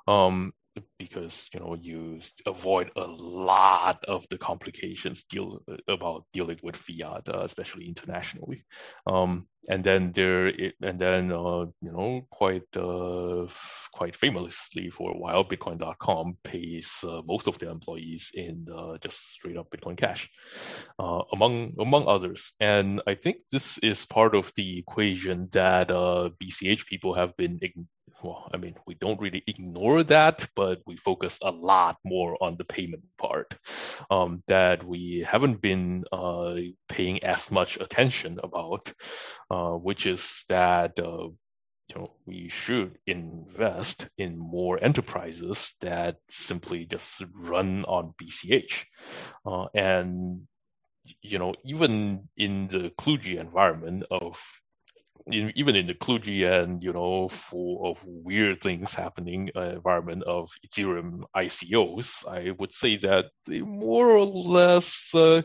Um, 0.08 0.54
because 1.00 1.50
you 1.54 1.60
know 1.60 1.76
you 1.80 2.20
avoid 2.46 2.92
a 2.96 3.08
lot 3.08 4.04
of 4.06 4.28
the 4.30 4.38
complications 4.38 5.24
deal 5.24 5.62
about 5.88 6.26
dealing 6.34 6.60
with 6.64 6.76
fiat, 6.76 7.28
uh, 7.30 7.42
especially 7.44 7.86
internationally. 7.86 8.64
Um, 9.08 9.48
and 9.70 9.84
then 9.84 10.12
there, 10.12 10.48
and 10.82 11.00
then 11.00 11.32
uh, 11.32 11.66
you 11.82 11.92
know 11.92 12.28
quite 12.30 12.76
uh, 12.78 13.48
quite 13.92 14.16
famously 14.16 14.90
for 14.90 15.12
a 15.12 15.18
while, 15.18 15.46
Bitcoin.com 15.46 16.38
pays 16.44 17.04
uh, 17.04 17.22
most 17.26 17.48
of 17.48 17.58
their 17.60 17.70
employees 17.70 18.32
in 18.34 18.68
uh, 18.74 18.98
just 19.00 19.34
straight 19.34 19.58
up 19.58 19.70
Bitcoin 19.70 19.98
Cash, 19.98 20.30
uh, 21.00 21.22
among 21.34 21.74
among 21.80 22.08
others. 22.08 22.54
And 22.60 23.02
I 23.08 23.16
think 23.16 23.38
this 23.52 23.78
is 23.80 24.06
part 24.06 24.36
of 24.36 24.52
the 24.56 24.80
equation 24.80 25.50
that 25.52 25.90
BCH 25.90 26.86
people 26.86 27.14
have 27.14 27.36
been 27.38 27.60
well, 28.24 28.50
I 28.54 28.58
mean, 28.58 28.76
we 28.88 28.96
don't 28.96 29.20
really 29.20 29.44
ignore 29.46 30.04
that, 30.04 30.48
but 30.56 30.82
we 30.86 30.98
focus 30.98 31.38
a 31.42 31.52
lot 31.52 31.98
more 32.04 32.38
on 32.42 32.58
the 32.58 32.64
payment 32.64 33.04
part 33.18 33.56
um, 34.10 34.44
that 34.48 34.84
we 34.86 35.26
haven't 35.28 35.62
been 35.62 36.06
uh, 36.12 36.56
paying 36.90 37.24
as 37.24 37.52
much 37.52 37.78
attention 37.78 38.40
about, 38.42 38.92
uh, 39.56 39.72
which 39.72 40.06
is 40.06 40.44
that 40.50 41.00
uh, 41.00 41.30
you 41.88 41.96
know, 41.96 42.12
we 42.26 42.50
should 42.50 42.98
invest 43.08 44.10
in 44.18 44.38
more 44.38 44.84
enterprises 44.84 45.76
that 45.82 46.18
simply 46.30 46.86
just 46.86 47.24
run 47.34 47.86
on 47.86 48.14
BCH. 48.22 48.86
Uh, 49.46 49.68
and, 49.74 50.48
you 51.22 51.40
know, 51.40 51.54
even 51.64 52.28
in 52.36 52.68
the 52.68 52.92
Kludgy 52.98 53.40
environment 53.40 54.04
of 54.10 54.42
in, 55.28 55.52
even 55.56 55.76
in 55.76 55.88
the 55.88 55.96
kludgy 55.96 56.46
and 56.48 56.84
you 56.84 56.94
know 56.94 57.28
full 57.28 57.90
of 57.90 58.04
weird 58.06 58.62
things 58.62 58.94
happening 58.94 59.50
uh, 59.56 59.62
environment 59.62 60.22
of 60.24 60.52
Ethereum 60.66 61.24
ICOs, 61.36 62.28
I 62.28 62.52
would 62.52 62.72
say 62.72 62.98
that 62.98 63.26
they 63.48 63.62
more 63.62 64.10
or 64.12 64.24
less 64.24 65.10
uh, 65.16 65.42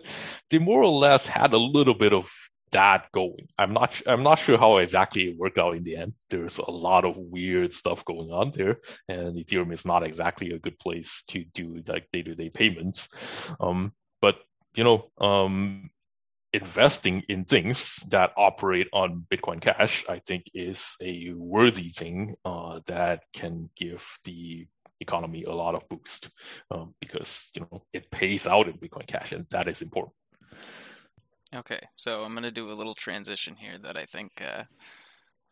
they 0.50 0.58
more 0.58 0.82
or 0.82 0.98
less 0.98 1.26
had 1.26 1.54
a 1.54 1.58
little 1.58 1.94
bit 1.94 2.12
of 2.12 2.30
that 2.72 3.10
going. 3.12 3.48
I'm 3.58 3.72
not 3.72 4.00
I'm 4.06 4.22
not 4.22 4.38
sure 4.38 4.58
how 4.58 4.78
exactly 4.78 5.28
it 5.28 5.36
worked 5.36 5.58
out 5.58 5.76
in 5.76 5.84
the 5.84 5.96
end. 5.96 6.14
There's 6.28 6.58
a 6.58 6.70
lot 6.70 7.04
of 7.04 7.16
weird 7.16 7.72
stuff 7.72 8.04
going 8.04 8.30
on 8.30 8.52
there, 8.52 8.78
and 9.08 9.36
Ethereum 9.36 9.72
is 9.72 9.84
not 9.84 10.06
exactly 10.06 10.50
a 10.52 10.58
good 10.58 10.78
place 10.78 11.22
to 11.28 11.44
do 11.44 11.82
like 11.86 12.08
day 12.12 12.22
to 12.22 12.34
day 12.34 12.50
payments. 12.50 13.08
Um, 13.60 13.92
but 14.20 14.38
you 14.74 14.84
know, 14.84 15.10
um, 15.18 15.90
investing 16.52 17.22
in 17.28 17.44
things 17.44 17.96
that 18.08 18.32
operate 18.36 18.88
on 18.92 19.26
Bitcoin 19.30 19.60
Cash, 19.60 20.04
I 20.08 20.20
think, 20.26 20.44
is 20.54 20.96
a 21.02 21.32
worthy 21.34 21.90
thing 21.90 22.36
uh, 22.44 22.80
that 22.86 23.24
can 23.32 23.70
give 23.76 24.06
the 24.24 24.66
economy 25.00 25.44
a 25.44 25.52
lot 25.52 25.74
of 25.74 25.88
boost 25.88 26.28
um, 26.70 26.94
because 27.00 27.50
you 27.54 27.62
know 27.62 27.82
it 27.92 28.10
pays 28.10 28.46
out 28.46 28.68
in 28.68 28.74
Bitcoin 28.74 29.06
Cash, 29.06 29.32
and 29.32 29.46
that 29.50 29.68
is 29.68 29.82
important. 29.82 30.14
Okay, 31.54 31.80
so 31.96 32.22
I'm 32.22 32.34
gonna 32.34 32.50
do 32.52 32.70
a 32.70 32.74
little 32.74 32.94
transition 32.94 33.56
here 33.56 33.76
that 33.78 33.96
I 33.96 34.04
think, 34.04 34.40
uh, 34.40 34.64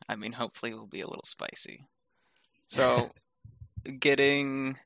I 0.08 0.14
mean, 0.14 0.32
hopefully 0.32 0.72
will 0.72 0.87
be 0.87 1.00
a 1.00 1.08
little 1.08 1.24
spicy. 1.24 1.84
So, 2.68 3.11
getting 3.98 4.78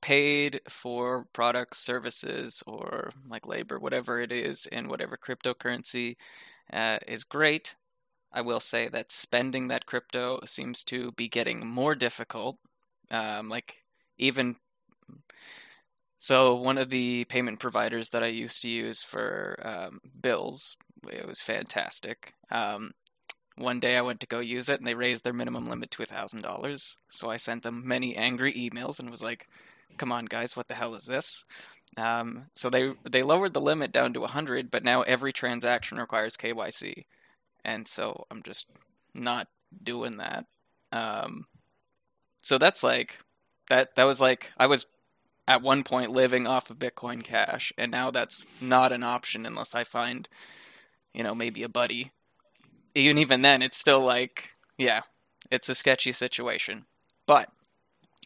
paid 0.00 0.60
for 0.68 1.26
products, 1.32 1.78
services, 1.78 2.62
or 2.66 3.10
like 3.28 3.46
labor, 3.46 3.78
whatever 3.80 4.20
it 4.20 4.30
is, 4.30 4.66
in 4.66 4.88
whatever 4.88 5.16
cryptocurrency 5.16 6.16
uh, 6.72 6.98
is 7.08 7.24
great. 7.24 7.74
I 8.32 8.42
will 8.42 8.60
say 8.60 8.88
that 8.88 9.10
spending 9.10 9.68
that 9.68 9.86
crypto 9.86 10.40
seems 10.44 10.84
to 10.84 11.10
be 11.12 11.28
getting 11.28 11.66
more 11.66 11.94
difficult. 11.96 12.58
Um, 13.10 13.48
like, 13.48 13.82
even 14.18 14.56
so, 16.26 16.56
one 16.56 16.76
of 16.76 16.90
the 16.90 17.24
payment 17.26 17.60
providers 17.60 18.10
that 18.10 18.24
I 18.24 18.26
used 18.26 18.60
to 18.62 18.68
use 18.68 19.00
for 19.00 19.60
um, 19.62 20.00
bills, 20.20 20.76
it 21.08 21.24
was 21.24 21.40
fantastic. 21.40 22.34
Um, 22.50 22.90
one 23.54 23.78
day 23.78 23.96
I 23.96 24.00
went 24.00 24.18
to 24.18 24.26
go 24.26 24.40
use 24.40 24.68
it 24.68 24.80
and 24.80 24.88
they 24.88 24.94
raised 24.96 25.22
their 25.22 25.32
minimum 25.32 25.68
limit 25.68 25.92
to 25.92 26.02
$1,000. 26.02 26.96
So 27.10 27.30
I 27.30 27.36
sent 27.36 27.62
them 27.62 27.86
many 27.86 28.16
angry 28.16 28.52
emails 28.54 28.98
and 28.98 29.08
was 29.08 29.22
like, 29.22 29.46
come 29.98 30.10
on, 30.10 30.24
guys, 30.24 30.56
what 30.56 30.66
the 30.66 30.74
hell 30.74 30.96
is 30.96 31.04
this? 31.04 31.44
Um, 31.96 32.46
so 32.54 32.70
they 32.70 32.92
they 33.08 33.22
lowered 33.22 33.54
the 33.54 33.60
limit 33.60 33.92
down 33.92 34.12
to 34.14 34.20
100, 34.22 34.68
but 34.68 34.82
now 34.82 35.02
every 35.02 35.32
transaction 35.32 35.96
requires 35.96 36.36
KYC, 36.36 37.04
and 37.64 37.86
so 37.86 38.26
I'm 38.32 38.42
just 38.42 38.68
not 39.14 39.46
doing 39.80 40.16
that. 40.16 40.44
Um, 40.90 41.46
so 42.42 42.58
that's 42.58 42.82
like 42.82 43.16
that 43.68 43.94
that 43.94 44.04
was 44.04 44.20
like 44.20 44.50
I 44.58 44.66
was 44.66 44.86
at 45.48 45.62
one 45.62 45.84
point 45.84 46.10
living 46.10 46.46
off 46.46 46.70
of 46.70 46.78
Bitcoin 46.78 47.22
Cash, 47.22 47.72
and 47.78 47.90
now 47.90 48.10
that's 48.10 48.46
not 48.60 48.92
an 48.92 49.02
option 49.02 49.46
unless 49.46 49.74
I 49.74 49.84
find, 49.84 50.28
you 51.14 51.22
know, 51.22 51.34
maybe 51.34 51.62
a 51.62 51.68
buddy. 51.68 52.12
Even 52.94 53.18
even 53.18 53.42
then, 53.42 53.62
it's 53.62 53.76
still 53.76 54.00
like, 54.00 54.50
yeah, 54.78 55.02
it's 55.50 55.68
a 55.68 55.74
sketchy 55.74 56.12
situation. 56.12 56.86
But 57.26 57.50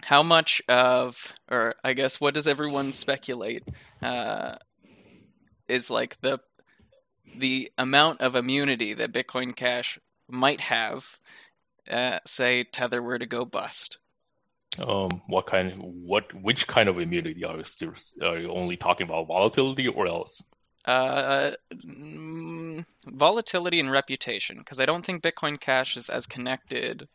how 0.02 0.22
much 0.22 0.62
of, 0.68 1.34
or 1.50 1.74
I 1.84 1.92
guess, 1.92 2.20
what 2.20 2.34
does 2.34 2.46
everyone 2.46 2.92
speculate 2.92 3.64
uh, 4.02 4.56
is 5.68 5.90
like 5.90 6.20
the 6.20 6.40
the 7.36 7.70
amount 7.78 8.20
of 8.20 8.34
immunity 8.34 8.94
that 8.94 9.12
Bitcoin 9.12 9.54
Cash 9.54 9.98
might 10.28 10.60
have, 10.62 11.18
uh, 11.88 12.18
say 12.26 12.64
Tether 12.64 13.02
were 13.02 13.18
to 13.18 13.26
go 13.26 13.44
bust? 13.44 13.99
Um, 14.80 15.22
what 15.26 15.46
kind? 15.46 15.72
What? 15.78 16.32
Which 16.34 16.66
kind 16.66 16.88
of 16.88 16.98
immunity 16.98 17.44
are 17.44 17.56
you 17.56 17.64
still? 17.64 17.92
Are 18.22 18.38
you 18.38 18.50
only 18.50 18.76
talking 18.76 19.06
about 19.06 19.26
volatility 19.26 19.88
or 19.88 20.06
else? 20.06 20.42
Uh, 20.84 21.52
mm, 21.74 22.84
volatility 23.06 23.80
and 23.80 23.90
reputation, 23.90 24.58
because 24.58 24.80
I 24.80 24.86
don't 24.86 25.04
think 25.04 25.22
Bitcoin 25.22 25.60
Cash 25.60 25.96
is 25.96 26.08
as 26.08 26.26
connected 26.26 27.06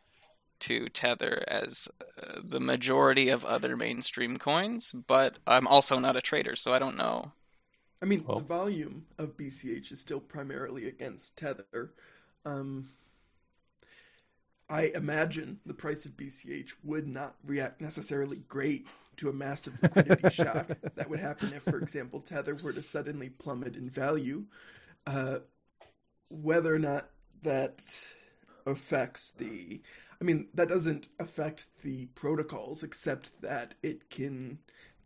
to 0.60 0.88
Tether 0.88 1.44
as 1.48 1.88
uh, 2.22 2.40
the 2.42 2.60
majority 2.60 3.28
of 3.28 3.44
other 3.44 3.76
mainstream 3.76 4.36
coins, 4.36 4.92
but 4.92 5.38
I'm 5.46 5.66
also 5.66 5.98
not 5.98 6.16
a 6.16 6.20
trader, 6.20 6.56
so 6.56 6.72
I 6.72 6.78
don't 6.78 6.96
know. 6.96 7.32
I 8.00 8.04
mean, 8.04 8.24
the 8.26 8.40
volume 8.40 9.04
of 9.18 9.36
BCH 9.36 9.90
is 9.90 10.00
still 10.00 10.20
primarily 10.20 10.88
against 10.88 11.36
Tether. 11.36 11.92
Um, 12.44 12.90
I 14.68 14.90
imagine 14.94 15.60
the 15.64 15.74
price 15.74 16.06
of 16.06 16.16
BCH 16.16 16.72
would 16.82 17.06
not 17.06 17.36
react 17.44 17.80
necessarily 17.80 18.38
great 18.48 18.88
to 19.18 19.28
a 19.28 19.32
massive 19.32 19.74
liquidity 19.82 20.28
shock 20.34 20.68
that 20.96 21.08
would 21.08 21.20
happen 21.20 21.52
if, 21.54 21.62
for 21.62 21.78
example, 21.78 22.20
Tether 22.20 22.56
were 22.56 22.72
to 22.72 22.82
suddenly 22.82 23.30
plummet 23.30 23.76
in 23.76 23.88
value. 23.88 24.44
Uh, 25.06 25.38
whether 26.28 26.74
or 26.74 26.80
not 26.80 27.08
that 27.42 27.84
affects 28.66 29.30
the 29.38 29.80
I 30.20 30.24
mean, 30.24 30.48
that 30.54 30.68
doesn't 30.68 31.08
affect 31.18 31.66
the 31.82 32.06
protocols, 32.06 32.82
except 32.82 33.40
that 33.42 33.74
it 33.82 34.08
can 34.08 34.58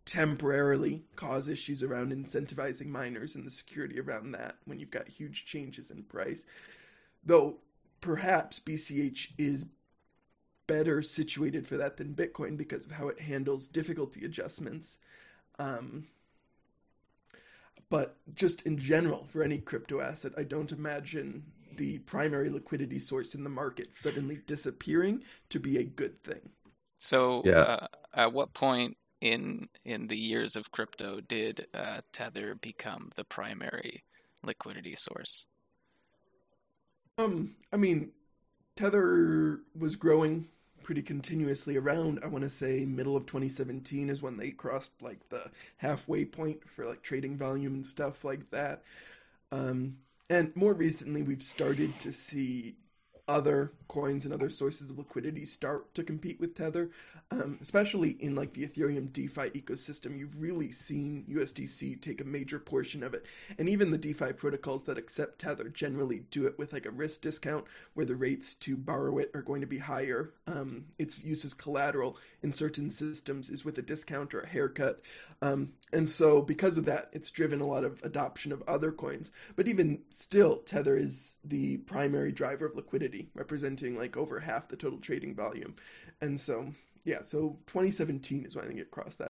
temporarily 0.05 1.05
cause 1.17 1.49
issues 1.49 1.83
around 1.83 2.13
incentivizing 2.13 2.87
miners 2.87 3.35
and 3.35 3.45
the 3.45 3.51
security 3.51 4.01
around 4.01 4.33
that 4.33 4.57
when 4.65 4.79
you've 4.79 4.91
got 4.91 5.09
huge 5.09 5.47
changes 5.47 5.91
in 5.91 6.05
price. 6.05 6.45
Though 7.25 7.59
perhaps 8.01 8.61
BCH 8.61 9.33
is 9.39 9.67
better 10.67 11.03
situated 11.03 11.67
for 11.67 11.77
that 11.77 11.97
than 11.97 12.15
Bitcoin 12.15 12.57
because 12.57 12.85
of 12.85 12.93
how 12.93 13.09
it 13.09 13.21
handles 13.21 13.69
difficulty 13.69 14.25
adjustments. 14.25 14.99
Um, 15.59 16.07
but 17.89 18.17
just 18.35 18.63
in 18.63 18.79
general, 18.79 19.25
for 19.25 19.43
any 19.43 19.59
crypto 19.59 20.01
asset, 20.01 20.33
I 20.39 20.45
don't 20.45 20.71
imagine 20.71 21.43
the 21.77 21.99
primary 22.01 22.49
liquidity 22.49 22.99
source 22.99 23.35
in 23.35 23.43
the 23.43 23.51
market 23.51 23.95
suddenly 23.95 24.41
disappearing 24.47 25.25
to 25.51 25.59
be 25.59 25.79
a 25.79 25.85
good 25.85 26.23
thing. 26.23 26.49
So, 26.97 27.43
yeah. 27.45 27.61
uh, 27.61 27.87
at 28.15 28.33
what 28.33 28.53
point 28.55 28.97
in 29.21 29.69
in 29.85 30.07
the 30.07 30.17
years 30.17 30.57
of 30.57 30.71
crypto 30.71 31.21
did 31.21 31.67
uh, 31.75 32.01
Tether 32.13 32.55
become 32.55 33.11
the 33.17 33.25
primary 33.25 34.05
liquidity 34.45 34.95
source? 34.95 35.47
Um, 37.21 37.55
I 37.73 37.77
mean, 37.77 38.11
Tether 38.77 39.61
was 39.79 39.97
growing 39.97 40.49
pretty 40.83 41.03
continuously 41.03 41.77
around. 41.77 42.21
I 42.25 42.29
want 42.29 42.45
to 42.45 42.51
say 42.51 42.85
middle 42.87 43.17
of 43.17 43.27
2017 43.27 44.09
is 44.09 44.23
when 44.23 44.37
they 44.37 44.51
crossed 44.51 44.93
like 45.03 45.29
the 45.29 45.51
halfway 45.77 46.25
point 46.25 46.69
for 46.69 46.87
like 46.87 47.03
trading 47.03 47.37
volume 47.37 47.75
and 47.75 47.87
stuff 47.87 48.25
like 48.25 48.51
that. 48.51 48.83
Um, 49.53 49.99
and 50.31 50.55
more 50.57 50.73
recently, 50.73 51.23
we've 51.23 51.43
started 51.43 51.99
to 52.01 52.13
see 52.13 52.77
other 53.31 53.73
coins 53.87 54.25
and 54.25 54.35
other 54.35 54.51
sources 54.51 54.91
of 54.91 54.99
liquidity 54.99 55.45
start 55.45 55.95
to 55.95 56.03
compete 56.03 56.41
with 56.41 56.55
Tether, 56.55 56.91
um, 57.31 57.59
especially 57.63 58.11
in 58.21 58.35
like 58.35 58.53
the 58.53 58.67
Ethereum 58.67 59.13
DeFi 59.13 59.51
ecosystem. 59.51 60.19
You've 60.19 60.41
really 60.41 60.73
seen 60.73 61.25
USDC 61.31 62.03
take 62.03 62.21
a 62.21 62.25
major 62.25 62.59
portion 62.59 63.05
of 63.05 63.15
it, 63.15 63.25
and 63.57 63.69
even 63.69 63.91
the 63.93 63.99
DeFi 63.99 64.33
protocols 64.33 64.83
that 64.85 64.99
accept 64.99 65.39
Tether 65.39 65.69
generally 65.69 66.25
do 66.33 66.47
it 66.47 66.59
with 66.59 66.73
like 66.73 66.87
a 66.87 66.91
risk 66.91 67.21
discount, 67.21 67.65
where 67.95 68.07
the 68.07 68.17
rates 68.17 68.55
to 68.55 68.77
borrow 68.77 69.19
it 69.19 69.31
are 69.33 69.43
going 69.43 69.61
to 69.61 69.67
be 69.67 69.79
higher. 69.79 70.33
Um, 70.49 70.87
its 70.99 71.23
use 71.23 71.45
as 71.45 71.55
collateral 71.55 72.17
in 72.43 72.53
certain 72.53 72.91
systems 72.91 73.49
is 73.49 73.65
with 73.65 73.79
a 73.79 73.83
discount 73.83 74.35
or 74.35 74.41
a 74.41 74.49
haircut, 74.49 75.03
um, 75.41 75.73
and 75.93 76.09
so 76.09 76.43
because 76.43 76.79
of 76.79 76.85
that, 76.87 77.11
it's 77.13 77.31
driven 77.31 77.61
a 77.61 77.67
lot 77.67 77.85
of 77.85 78.01
adoption 78.05 78.53
of 78.53 78.63
other 78.67 78.93
coins. 78.93 79.31
But 79.57 79.69
even 79.69 80.01
still, 80.11 80.59
Tether 80.59 80.97
is 80.97 81.37
the 81.45 81.79
primary 81.79 82.33
driver 82.33 82.67
of 82.67 82.77
liquidity, 82.77 83.20
representing 83.35 83.97
like 83.97 84.17
over 84.17 84.41
half 84.41 84.69
the 84.69 84.77
total 84.77 84.99
trading 84.99 85.35
volume. 85.35 85.75
And 86.21 86.39
so, 86.39 86.73
yeah, 87.05 87.23
so 87.23 87.59
2017 87.67 88.47
is 88.47 88.57
when 88.57 88.65
I 88.65 88.69
think 88.69 88.81
it 88.81 88.91
crossed 88.91 89.19
that. 89.19 89.29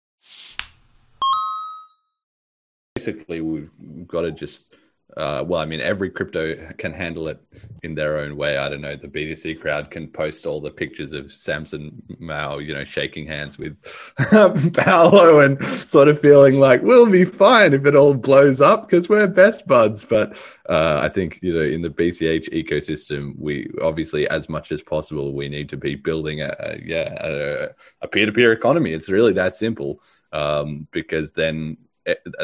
Basically, 2.95 3.41
we've 3.41 3.69
got 4.07 4.21
to 4.21 4.31
just 4.31 4.75
uh, 5.15 5.43
well, 5.47 5.61
I 5.61 5.65
mean, 5.65 5.79
every 5.79 6.09
crypto 6.09 6.73
can 6.77 6.91
handle 6.91 7.27
it 7.29 7.41
in 7.81 7.95
their 7.95 8.17
own 8.19 8.35
way. 8.35 8.57
I 8.57 8.67
don't 8.67 8.81
know. 8.81 8.95
The 8.95 9.07
BTC 9.07 9.59
crowd 9.59 9.89
can 9.89 10.09
post 10.09 10.45
all 10.45 10.59
the 10.59 10.69
pictures 10.69 11.13
of 11.13 11.31
Samson 11.31 12.03
Mow, 12.19 12.57
you 12.57 12.73
know, 12.73 12.83
shaking 12.83 13.25
hands 13.25 13.57
with 13.57 13.77
Paolo 14.73 15.39
and 15.39 15.63
sort 15.87 16.09
of 16.09 16.19
feeling 16.19 16.59
like 16.59 16.83
we'll 16.83 17.09
be 17.09 17.23
fine 17.23 17.73
if 17.73 17.85
it 17.85 17.95
all 17.95 18.13
blows 18.13 18.59
up 18.59 18.83
because 18.83 19.07
we're 19.07 19.27
best 19.27 19.65
buds. 19.65 20.03
But 20.03 20.35
uh, 20.69 20.99
I 21.01 21.09
think, 21.09 21.39
you 21.41 21.53
know, 21.53 21.61
in 21.61 21.81
the 21.81 21.89
BCH 21.89 22.49
ecosystem, 22.49 23.33
we 23.37 23.71
obviously, 23.81 24.27
as 24.27 24.49
much 24.49 24.71
as 24.71 24.83
possible, 24.83 25.33
we 25.33 25.47
need 25.47 25.69
to 25.69 25.77
be 25.77 25.95
building 25.95 26.41
a, 26.41 26.53
a 26.59 26.79
yeah, 26.83 27.73
a, 28.01 28.07
peer-to-peer 28.07 28.51
economy. 28.51 28.93
It's 28.93 29.09
really 29.09 29.33
that 29.33 29.53
simple 29.53 30.01
um, 30.33 30.87
because 30.91 31.31
then 31.31 31.77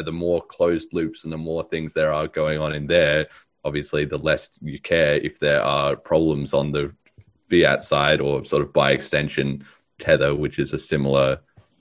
the 0.04 0.12
more 0.12 0.42
closed 0.42 0.92
loops 0.92 1.24
and 1.24 1.32
the 1.32 1.38
more 1.38 1.62
things 1.64 1.92
there 1.92 2.12
are 2.12 2.28
going 2.28 2.58
on 2.58 2.74
in 2.74 2.86
there, 2.86 3.28
obviously, 3.64 4.04
the 4.04 4.18
less 4.18 4.50
you 4.60 4.78
care 4.78 5.14
if 5.14 5.38
there 5.38 5.62
are 5.62 5.96
problems 5.96 6.52
on 6.52 6.70
the 6.70 6.92
fiat 7.48 7.84
side 7.84 8.20
or 8.20 8.44
sort 8.44 8.62
of 8.62 8.72
by 8.72 8.92
extension 8.92 9.64
tether, 9.98 10.34
which 10.34 10.58
is 10.58 10.72
a 10.72 10.78
similar 10.78 11.40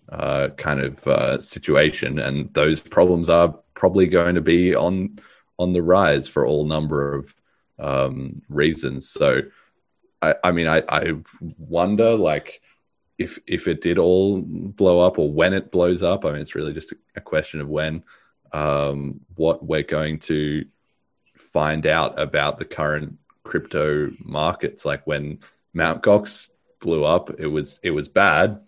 uh, 0.10 0.50
kind 0.58 0.80
of 0.80 1.08
uh, 1.08 1.40
situation, 1.40 2.20
and 2.20 2.54
those 2.54 2.80
problems 2.80 3.30
are 3.30 3.56
probably 3.74 4.08
going 4.08 4.36
to 4.36 4.42
be 4.42 4.76
on 4.76 5.20
on 5.60 5.74
the 5.74 5.82
rise 5.82 6.28
for 6.28 6.46
all 6.46 6.66
number 6.66 7.14
of 7.14 7.36
um, 7.80 8.42
reasons. 8.50 9.10
So, 9.10 9.42
I, 10.22 10.36
I 10.44 10.52
mean, 10.52 10.68
I, 10.68 10.84
I 10.90 11.14
wonder 11.58 12.16
like 12.16 12.62
if 13.18 13.40
if 13.48 13.68
it 13.68 13.82
did 13.82 13.98
all 13.98 14.42
blow 14.42 15.00
up 15.02 15.20
or 15.20 15.32
when 15.32 15.54
it 15.54 15.72
blows 15.72 16.04
up, 16.04 16.26
I 16.26 16.32
mean, 16.32 16.42
it's 16.42 16.56
really 16.56 16.74
just 16.74 16.94
a 17.16 17.22
question 17.22 17.62
of 17.62 17.70
when. 17.70 18.04
Um, 18.52 19.22
what 19.36 19.66
we're 19.66 19.84
going 19.84 20.20
to 20.20 20.66
find 21.36 21.88
out 21.88 22.20
about 22.20 22.60
the 22.60 22.66
current 22.66 23.18
crypto 23.44 24.12
markets, 24.20 24.86
like 24.86 25.06
when 25.06 25.40
Mount 25.74 26.04
Gox 26.04 26.48
blew 26.80 27.04
up, 27.04 27.40
it 27.40 27.48
was 27.48 27.80
it 27.84 27.92
was 27.92 28.08
bad, 28.08 28.62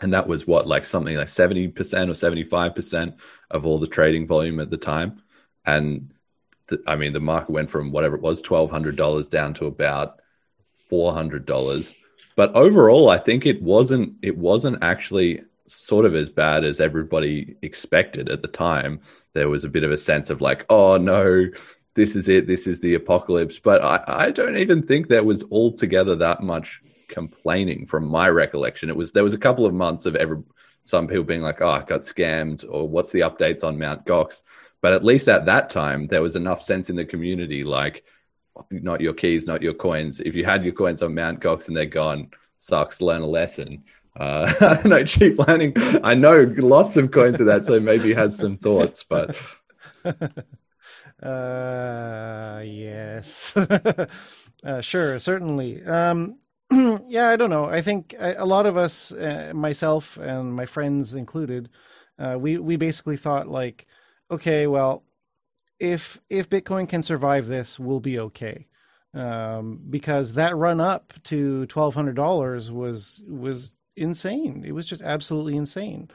and 0.00 0.12
that 0.14 0.26
was 0.26 0.46
what 0.46 0.66
like 0.66 0.84
something 0.84 1.16
like 1.16 1.28
seventy 1.28 1.68
percent 1.68 2.10
or 2.10 2.14
seventy 2.14 2.44
five 2.44 2.74
percent 2.74 3.14
of 3.50 3.66
all 3.66 3.78
the 3.78 3.86
trading 3.86 4.26
volume 4.26 4.60
at 4.60 4.70
the 4.70 4.76
time, 4.76 5.22
and 5.64 6.12
the, 6.68 6.82
I 6.86 6.96
mean 6.96 7.12
the 7.12 7.20
market 7.20 7.50
went 7.50 7.70
from 7.70 7.92
whatever 7.92 8.16
it 8.16 8.22
was 8.22 8.40
twelve 8.40 8.70
hundred 8.70 8.96
dollars 8.96 9.28
down 9.28 9.54
to 9.54 9.66
about 9.66 10.20
four 10.88 11.12
hundred 11.12 11.46
dollars 11.46 11.94
but 12.36 12.54
overall, 12.54 13.08
I 13.08 13.18
think 13.18 13.46
it 13.46 13.62
wasn't 13.62 14.14
it 14.22 14.36
wasn't 14.36 14.82
actually 14.82 15.42
sort 15.66 16.04
of 16.04 16.14
as 16.14 16.30
bad 16.30 16.64
as 16.64 16.80
everybody 16.80 17.56
expected 17.62 18.28
at 18.28 18.42
the 18.42 18.48
time. 18.48 19.00
There 19.32 19.48
was 19.48 19.64
a 19.64 19.68
bit 19.68 19.82
of 19.82 19.90
a 19.90 19.96
sense 19.96 20.30
of 20.30 20.40
like, 20.40 20.64
oh 20.70 20.96
no, 20.96 21.46
this 21.94 22.14
is 22.14 22.28
it, 22.28 22.46
this 22.46 22.66
is 22.66 22.80
the 22.80 22.94
apocalypse. 22.94 23.58
But 23.58 23.82
I, 23.82 24.04
I 24.06 24.30
don't 24.30 24.58
even 24.58 24.82
think 24.86 25.08
there 25.08 25.24
was 25.24 25.44
altogether 25.50 26.14
that 26.16 26.42
much 26.42 26.82
complaining 27.08 27.86
from 27.86 28.06
my 28.06 28.28
recollection. 28.28 28.90
It 28.90 28.96
was 28.96 29.12
there 29.12 29.24
was 29.24 29.34
a 29.34 29.38
couple 29.38 29.66
of 29.66 29.74
months 29.74 30.06
of 30.06 30.14
every 30.14 30.42
some 30.84 31.08
people 31.08 31.24
being 31.24 31.42
like, 31.42 31.60
oh, 31.60 31.68
I 31.70 31.82
got 31.82 32.00
scammed, 32.00 32.64
or 32.68 32.88
what's 32.88 33.10
the 33.10 33.20
updates 33.20 33.64
on 33.64 33.78
Mount 33.78 34.04
Gox? 34.04 34.42
But 34.80 34.92
at 34.92 35.04
least 35.04 35.28
at 35.28 35.46
that 35.46 35.68
time, 35.68 36.06
there 36.06 36.22
was 36.22 36.36
enough 36.36 36.62
sense 36.62 36.90
in 36.90 36.96
the 36.96 37.04
community 37.04 37.64
like, 37.64 38.04
not 38.70 39.00
your 39.00 39.14
keys, 39.14 39.46
not 39.46 39.62
your 39.62 39.74
coins. 39.74 40.20
If 40.20 40.34
you 40.34 40.44
had 40.44 40.64
your 40.64 40.74
coins 40.74 41.02
on 41.02 41.14
Mount 41.14 41.40
Gox 41.40 41.68
and 41.68 41.76
they're 41.76 41.86
gone, 41.86 42.30
sucks. 42.58 43.00
Learn 43.00 43.22
a 43.22 43.26
lesson. 43.26 43.84
Uh, 44.18 44.52
I 44.60 44.74
don't 44.74 44.86
know, 44.86 45.04
Cheap 45.04 45.38
Lightning. 45.38 45.72
I 46.02 46.14
know 46.14 46.52
lots 46.58 46.96
of 46.96 47.10
coins 47.10 47.38
to 47.38 47.44
that, 47.44 47.66
so 47.66 47.78
maybe 47.80 48.14
has 48.14 48.36
some 48.36 48.56
thoughts, 48.58 49.04
but. 49.04 49.36
uh, 51.22 52.62
yes. 52.64 53.56
uh, 54.64 54.80
sure, 54.80 55.18
certainly. 55.18 55.84
Um, 55.84 56.38
yeah, 57.08 57.28
I 57.28 57.36
don't 57.36 57.50
know. 57.50 57.66
I 57.66 57.80
think 57.80 58.14
a 58.18 58.44
lot 58.44 58.66
of 58.66 58.76
us, 58.76 59.12
uh, 59.12 59.52
myself 59.54 60.16
and 60.16 60.52
my 60.52 60.66
friends 60.66 61.14
included, 61.14 61.68
uh, 62.18 62.36
we 62.38 62.58
we 62.58 62.76
basically 62.76 63.16
thought 63.16 63.48
like, 63.48 63.86
okay, 64.30 64.66
well, 64.66 65.04
if 65.78 66.20
if 66.30 66.48
Bitcoin 66.48 66.88
can 66.88 67.02
survive 67.02 67.46
this, 67.46 67.78
we'll 67.78 68.00
be 68.00 68.18
okay. 68.18 68.66
Um, 69.14 69.80
because 69.88 70.34
that 70.34 70.56
run 70.56 70.80
up 70.80 71.14
to 71.24 71.66
twelve 71.66 71.94
hundred 71.94 72.16
dollars 72.16 72.70
was 72.70 73.22
was 73.28 73.74
insane. 73.96 74.64
It 74.66 74.72
was 74.72 74.86
just 74.86 75.02
absolutely 75.02 75.56
insane. 75.56 76.10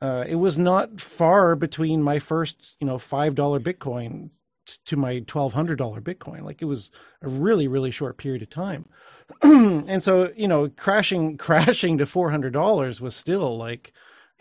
Uh, 0.00 0.24
it 0.28 0.36
was 0.36 0.58
not 0.58 1.00
far 1.00 1.56
between 1.56 2.02
my 2.02 2.18
first, 2.18 2.76
you 2.80 2.86
know, 2.86 2.98
five 2.98 3.34
dollar 3.34 3.60
Bitcoin 3.60 4.30
t- 4.66 4.76
to 4.86 4.96
my 4.96 5.20
twelve 5.20 5.52
hundred 5.52 5.76
dollar 5.78 6.00
Bitcoin. 6.00 6.42
Like 6.42 6.62
it 6.62 6.66
was 6.66 6.90
a 7.22 7.28
really, 7.28 7.68
really 7.68 7.90
short 7.90 8.18
period 8.18 8.42
of 8.42 8.50
time. 8.50 8.86
and 9.42 10.02
so, 10.02 10.32
you 10.36 10.48
know, 10.48 10.68
crashing 10.76 11.36
crashing 11.38 11.98
to 11.98 12.06
four 12.06 12.30
hundred 12.30 12.52
dollars 12.52 13.00
was 13.00 13.16
still 13.16 13.56
like, 13.58 13.92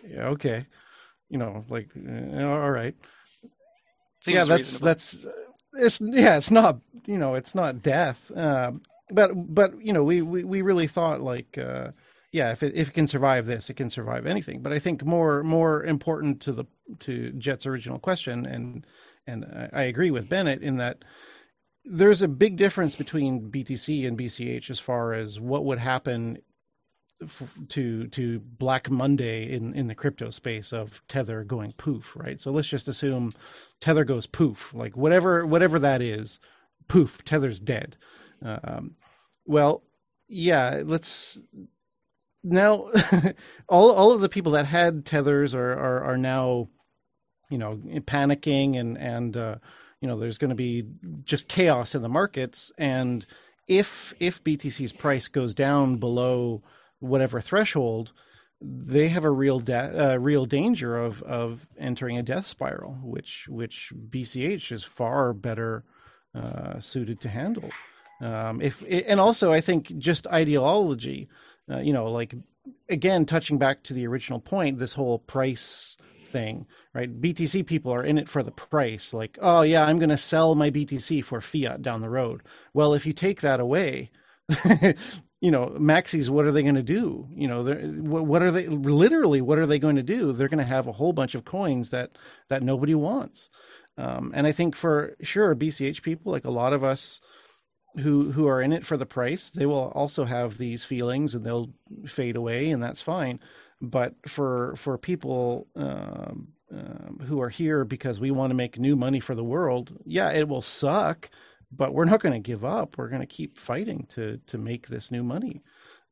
yeah, 0.07 0.27
okay, 0.27 0.65
you 1.29 1.37
know, 1.37 1.65
like 1.69 1.89
uh, 1.97 2.45
all 2.45 2.71
right. 2.71 2.95
Seems 4.25 4.35
yeah, 4.35 4.43
that's 4.45 4.81
reasonable. 4.81 4.85
that's 4.85 5.17
it's 5.77 6.01
yeah, 6.01 6.37
it's 6.37 6.49
not 6.49 6.79
you 7.05 7.17
know, 7.19 7.35
it's 7.35 7.53
not 7.53 7.83
death. 7.83 8.31
Uh, 8.35 8.71
but 9.11 9.31
but 9.35 9.79
you 9.79 9.93
know, 9.93 10.03
we 10.03 10.23
we, 10.23 10.43
we 10.43 10.61
really 10.63 10.87
thought 10.87 11.21
like 11.21 11.59
uh, 11.59 11.91
yeah, 12.31 12.51
if 12.51 12.63
it 12.63 12.73
if 12.75 12.87
it 12.87 12.93
can 12.95 13.05
survive 13.05 13.45
this, 13.45 13.69
it 13.69 13.75
can 13.75 13.91
survive 13.91 14.25
anything. 14.25 14.63
But 14.63 14.73
I 14.73 14.79
think 14.79 15.05
more 15.05 15.43
more 15.43 15.83
important 15.83 16.41
to 16.41 16.53
the 16.53 16.65
to 17.01 17.33
Jett's 17.33 17.67
original 17.67 17.99
question, 17.99 18.47
and 18.47 18.83
and 19.27 19.45
I, 19.45 19.81
I 19.81 19.83
agree 19.83 20.09
with 20.09 20.27
Bennett 20.27 20.63
in 20.63 20.77
that 20.77 21.05
there's 21.83 22.23
a 22.23 22.27
big 22.27 22.57
difference 22.57 22.95
between 22.95 23.51
BTC 23.51 24.07
and 24.07 24.17
BCH 24.17 24.71
as 24.71 24.79
far 24.79 25.13
as 25.13 25.39
what 25.39 25.65
would 25.65 25.77
happen 25.77 26.39
to 27.69 28.07
to 28.07 28.39
Black 28.39 28.89
Monday 28.89 29.51
in 29.51 29.73
in 29.73 29.87
the 29.87 29.95
crypto 29.95 30.29
space 30.29 30.73
of 30.73 31.01
Tether 31.07 31.43
going 31.43 31.73
poof, 31.73 32.13
right? 32.15 32.41
So 32.41 32.51
let's 32.51 32.67
just 32.67 32.87
assume 32.87 33.33
Tether 33.79 34.03
goes 34.03 34.25
poof, 34.25 34.73
like 34.73 34.97
whatever 34.97 35.45
whatever 35.45 35.79
that 35.79 36.01
is, 36.01 36.39
poof, 36.87 37.23
Tether's 37.23 37.59
dead. 37.59 37.97
Um, 38.43 38.95
well, 39.45 39.83
yeah, 40.27 40.81
let's 40.85 41.37
now 42.43 42.91
all 43.69 43.91
all 43.91 44.11
of 44.11 44.21
the 44.21 44.29
people 44.29 44.53
that 44.53 44.65
had 44.65 45.05
tethers 45.05 45.55
are 45.55 45.71
are, 45.71 46.03
are 46.03 46.17
now 46.17 46.69
you 47.49 47.57
know 47.57 47.77
panicking 48.01 48.77
and 48.77 48.97
and 48.97 49.37
uh, 49.37 49.55
you 50.01 50.07
know 50.07 50.19
there's 50.19 50.37
going 50.37 50.49
to 50.49 50.55
be 50.55 50.83
just 51.23 51.47
chaos 51.47 51.95
in 51.95 52.01
the 52.01 52.09
markets 52.09 52.71
and 52.77 53.25
if 53.67 54.13
if 54.19 54.43
BTC's 54.43 54.93
price 54.93 55.27
goes 55.27 55.55
down 55.55 55.97
below 55.97 56.61
whatever 57.05 57.41
threshold 57.41 58.13
they 58.61 59.09
have 59.09 59.25
a 59.25 59.31
real 59.31 59.59
de- 59.59 60.13
uh, 60.13 60.17
real 60.17 60.45
danger 60.45 60.97
of 60.97 61.21
of 61.23 61.67
entering 61.77 62.17
a 62.17 62.23
death 62.23 62.47
spiral 62.47 62.93
which 63.03 63.47
which 63.49 63.91
BCH 64.09 64.71
is 64.71 64.83
far 64.83 65.33
better 65.33 65.83
uh, 66.33 66.79
suited 66.79 67.21
to 67.21 67.29
handle 67.29 67.69
um, 68.21 68.61
if 68.61 68.83
and 68.89 69.19
also 69.19 69.51
I 69.51 69.61
think 69.61 69.97
just 69.97 70.25
ideology 70.27 71.29
uh, 71.71 71.79
you 71.79 71.93
know, 71.93 72.05
like 72.05 72.35
again, 72.89 73.25
touching 73.25 73.57
back 73.57 73.83
to 73.83 73.93
the 73.93 74.07
original 74.07 74.39
point, 74.39 74.77
this 74.77 74.93
whole 74.93 75.19
price 75.19 75.97
thing, 76.27 76.65
right? 76.93 77.21
BTC 77.21 77.65
people 77.65 77.93
are 77.93 78.03
in 78.03 78.17
it 78.17 78.29
for 78.29 78.43
the 78.43 78.51
price. 78.51 79.13
Like, 79.13 79.37
oh 79.41 79.61
yeah, 79.61 79.85
I'm 79.85 79.99
going 79.99 80.09
to 80.09 80.17
sell 80.17 80.55
my 80.55 80.69
BTC 80.69 81.23
for 81.23 81.41
fiat 81.41 81.81
down 81.81 82.01
the 82.01 82.09
road. 82.09 82.41
Well, 82.73 82.93
if 82.93 83.05
you 83.05 83.13
take 83.13 83.41
that 83.41 83.59
away, 83.59 84.11
you 85.41 85.51
know, 85.51 85.67
maxis, 85.77 86.29
what 86.29 86.45
are 86.45 86.51
they 86.51 86.63
going 86.63 86.75
to 86.75 86.83
do? 86.83 87.27
You 87.31 87.47
know, 87.47 87.63
what 87.63 88.41
are 88.41 88.51
they 88.51 88.67
literally? 88.67 89.41
What 89.41 89.59
are 89.59 89.65
they 89.65 89.79
going 89.79 89.97
to 89.97 90.03
do? 90.03 90.31
They're 90.31 90.47
going 90.47 90.59
to 90.59 90.65
have 90.65 90.87
a 90.87 90.93
whole 90.93 91.13
bunch 91.13 91.35
of 91.35 91.45
coins 91.45 91.89
that 91.91 92.17
that 92.49 92.63
nobody 92.63 92.95
wants. 92.95 93.49
Um, 93.97 94.31
and 94.35 94.47
I 94.47 94.51
think 94.51 94.75
for 94.75 95.15
sure, 95.21 95.55
BCH 95.55 96.01
people, 96.01 96.31
like 96.31 96.45
a 96.45 96.51
lot 96.51 96.73
of 96.73 96.83
us, 96.83 97.21
who 97.99 98.31
who 98.31 98.47
are 98.47 98.61
in 98.61 98.73
it 98.73 98.85
for 98.85 98.97
the 98.97 99.05
price 99.05 99.49
they 99.49 99.65
will 99.65 99.91
also 99.95 100.25
have 100.25 100.57
these 100.57 100.83
feelings 100.83 101.33
and 101.33 101.45
they'll 101.45 101.69
fade 102.05 102.35
away 102.35 102.71
and 102.71 102.83
that's 102.83 103.01
fine 103.01 103.39
but 103.81 104.13
for 104.27 104.75
for 104.75 104.97
people 104.97 105.67
um, 105.75 106.49
um, 106.73 107.19
who 107.27 107.41
are 107.41 107.49
here 107.49 107.85
because 107.85 108.19
we 108.19 108.31
want 108.31 108.49
to 108.51 108.55
make 108.55 108.79
new 108.79 108.95
money 108.95 109.19
for 109.19 109.35
the 109.35 109.43
world 109.43 109.97
yeah 110.05 110.31
it 110.31 110.47
will 110.47 110.61
suck 110.61 111.29
but 111.71 111.93
we're 111.93 112.05
not 112.05 112.21
going 112.21 112.33
to 112.33 112.39
give 112.39 112.63
up 112.65 112.97
we're 112.97 113.09
going 113.09 113.21
to 113.21 113.27
keep 113.27 113.57
fighting 113.57 114.05
to 114.09 114.39
to 114.47 114.57
make 114.57 114.87
this 114.87 115.11
new 115.11 115.23
money 115.23 115.61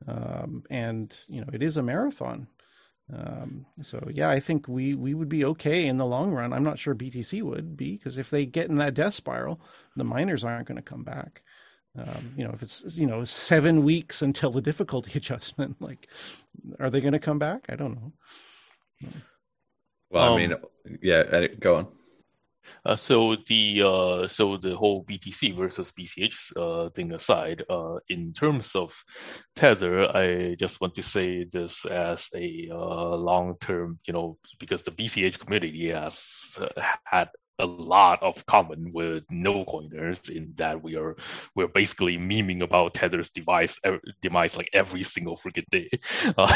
um, 0.08 0.64
and 0.70 1.16
you 1.28 1.42
know 1.42 1.48
it 1.54 1.64
is 1.64 1.78
a 1.78 1.84
marathon 1.84 2.48
um, 3.14 3.66
so 3.82 4.02
yeah, 4.10 4.30
I 4.30 4.40
think 4.40 4.70
we 4.70 4.96
we 4.96 5.14
would 5.14 5.28
be 5.28 5.44
okay 5.44 5.88
in 5.88 5.98
the 5.98 6.06
long 6.06 6.32
run. 6.32 6.54
I'm 6.54 6.64
not 6.64 6.80
sure 6.80 6.96
BTC 6.96 7.44
would 7.44 7.76
be 7.76 7.98
because 7.98 8.18
if 8.18 8.30
they 8.30 8.46
get 8.46 8.70
in 8.70 8.78
that 8.78 8.94
death 8.94 9.14
spiral, 9.14 9.60
the 9.98 10.06
miners 10.06 10.46
aren't 10.46 10.70
going 10.70 10.78
to 10.78 10.82
come 10.82 11.04
back 11.04 11.44
um, 11.98 12.34
you 12.36 12.44
know, 12.44 12.52
if 12.54 12.64
it's 12.64 12.98
you 12.98 13.06
know 13.06 13.24
seven 13.24 13.84
weeks 13.84 14.22
until 14.22 14.52
the 14.52 14.62
difficulty 14.62 15.12
adjustment, 15.16 15.78
like, 15.80 16.08
are 16.80 16.90
they 16.90 17.02
going 17.02 17.14
to 17.14 17.20
come 17.20 17.40
back? 17.40 17.66
I 17.70 17.76
don't 17.76 17.96
know. 17.96 18.14
Well, 20.10 20.34
Um, 20.34 20.34
I 20.34 20.38
mean, 20.38 20.56
yeah, 21.02 21.24
Eric, 21.32 21.60
go 21.60 21.76
on. 21.76 21.88
Uh, 22.86 22.96
so 22.96 23.36
the 23.48 23.82
uh, 23.84 24.28
so 24.28 24.58
the 24.58 24.76
whole 24.76 25.04
BTC 25.06 25.56
versus 25.56 25.92
BCH 25.92 26.58
uh, 26.58 26.90
thing 26.90 27.14
aside, 27.14 27.64
uh, 27.70 27.96
in 28.10 28.34
terms 28.34 28.76
of 28.76 28.94
Tether, 29.56 30.16
I 30.16 30.56
just 30.56 30.82
want 30.82 30.96
to 30.96 31.04
say 31.04 31.46
this 31.46 31.86
as 31.86 32.28
a 32.36 32.70
uh, 32.72 33.16
long 33.16 33.56
term, 33.60 34.00
you 34.06 34.14
know, 34.14 34.38
because 34.60 34.84
the 34.84 34.92
BCH 34.92 35.40
community 35.40 35.90
has 35.90 36.58
uh, 36.60 36.84
had 37.04 37.30
a 37.60 37.66
lot 37.66 38.22
of 38.24 38.46
common 38.46 38.92
with 38.94 39.26
no 39.30 39.64
coiners 39.66 40.28
in 40.28 40.52
that 40.56 40.82
we 40.82 40.96
are 40.96 41.16
we're 41.56 41.68
basically 41.68 42.18
memeing 42.18 42.64
about 42.64 42.96
Tether's 42.96 43.30
device 43.30 43.80
demise 44.22 44.58
like 44.58 44.70
every 44.74 45.04
single 45.04 45.38
freaking 45.38 45.70
day. 45.70 45.90
Uh, 46.38 46.52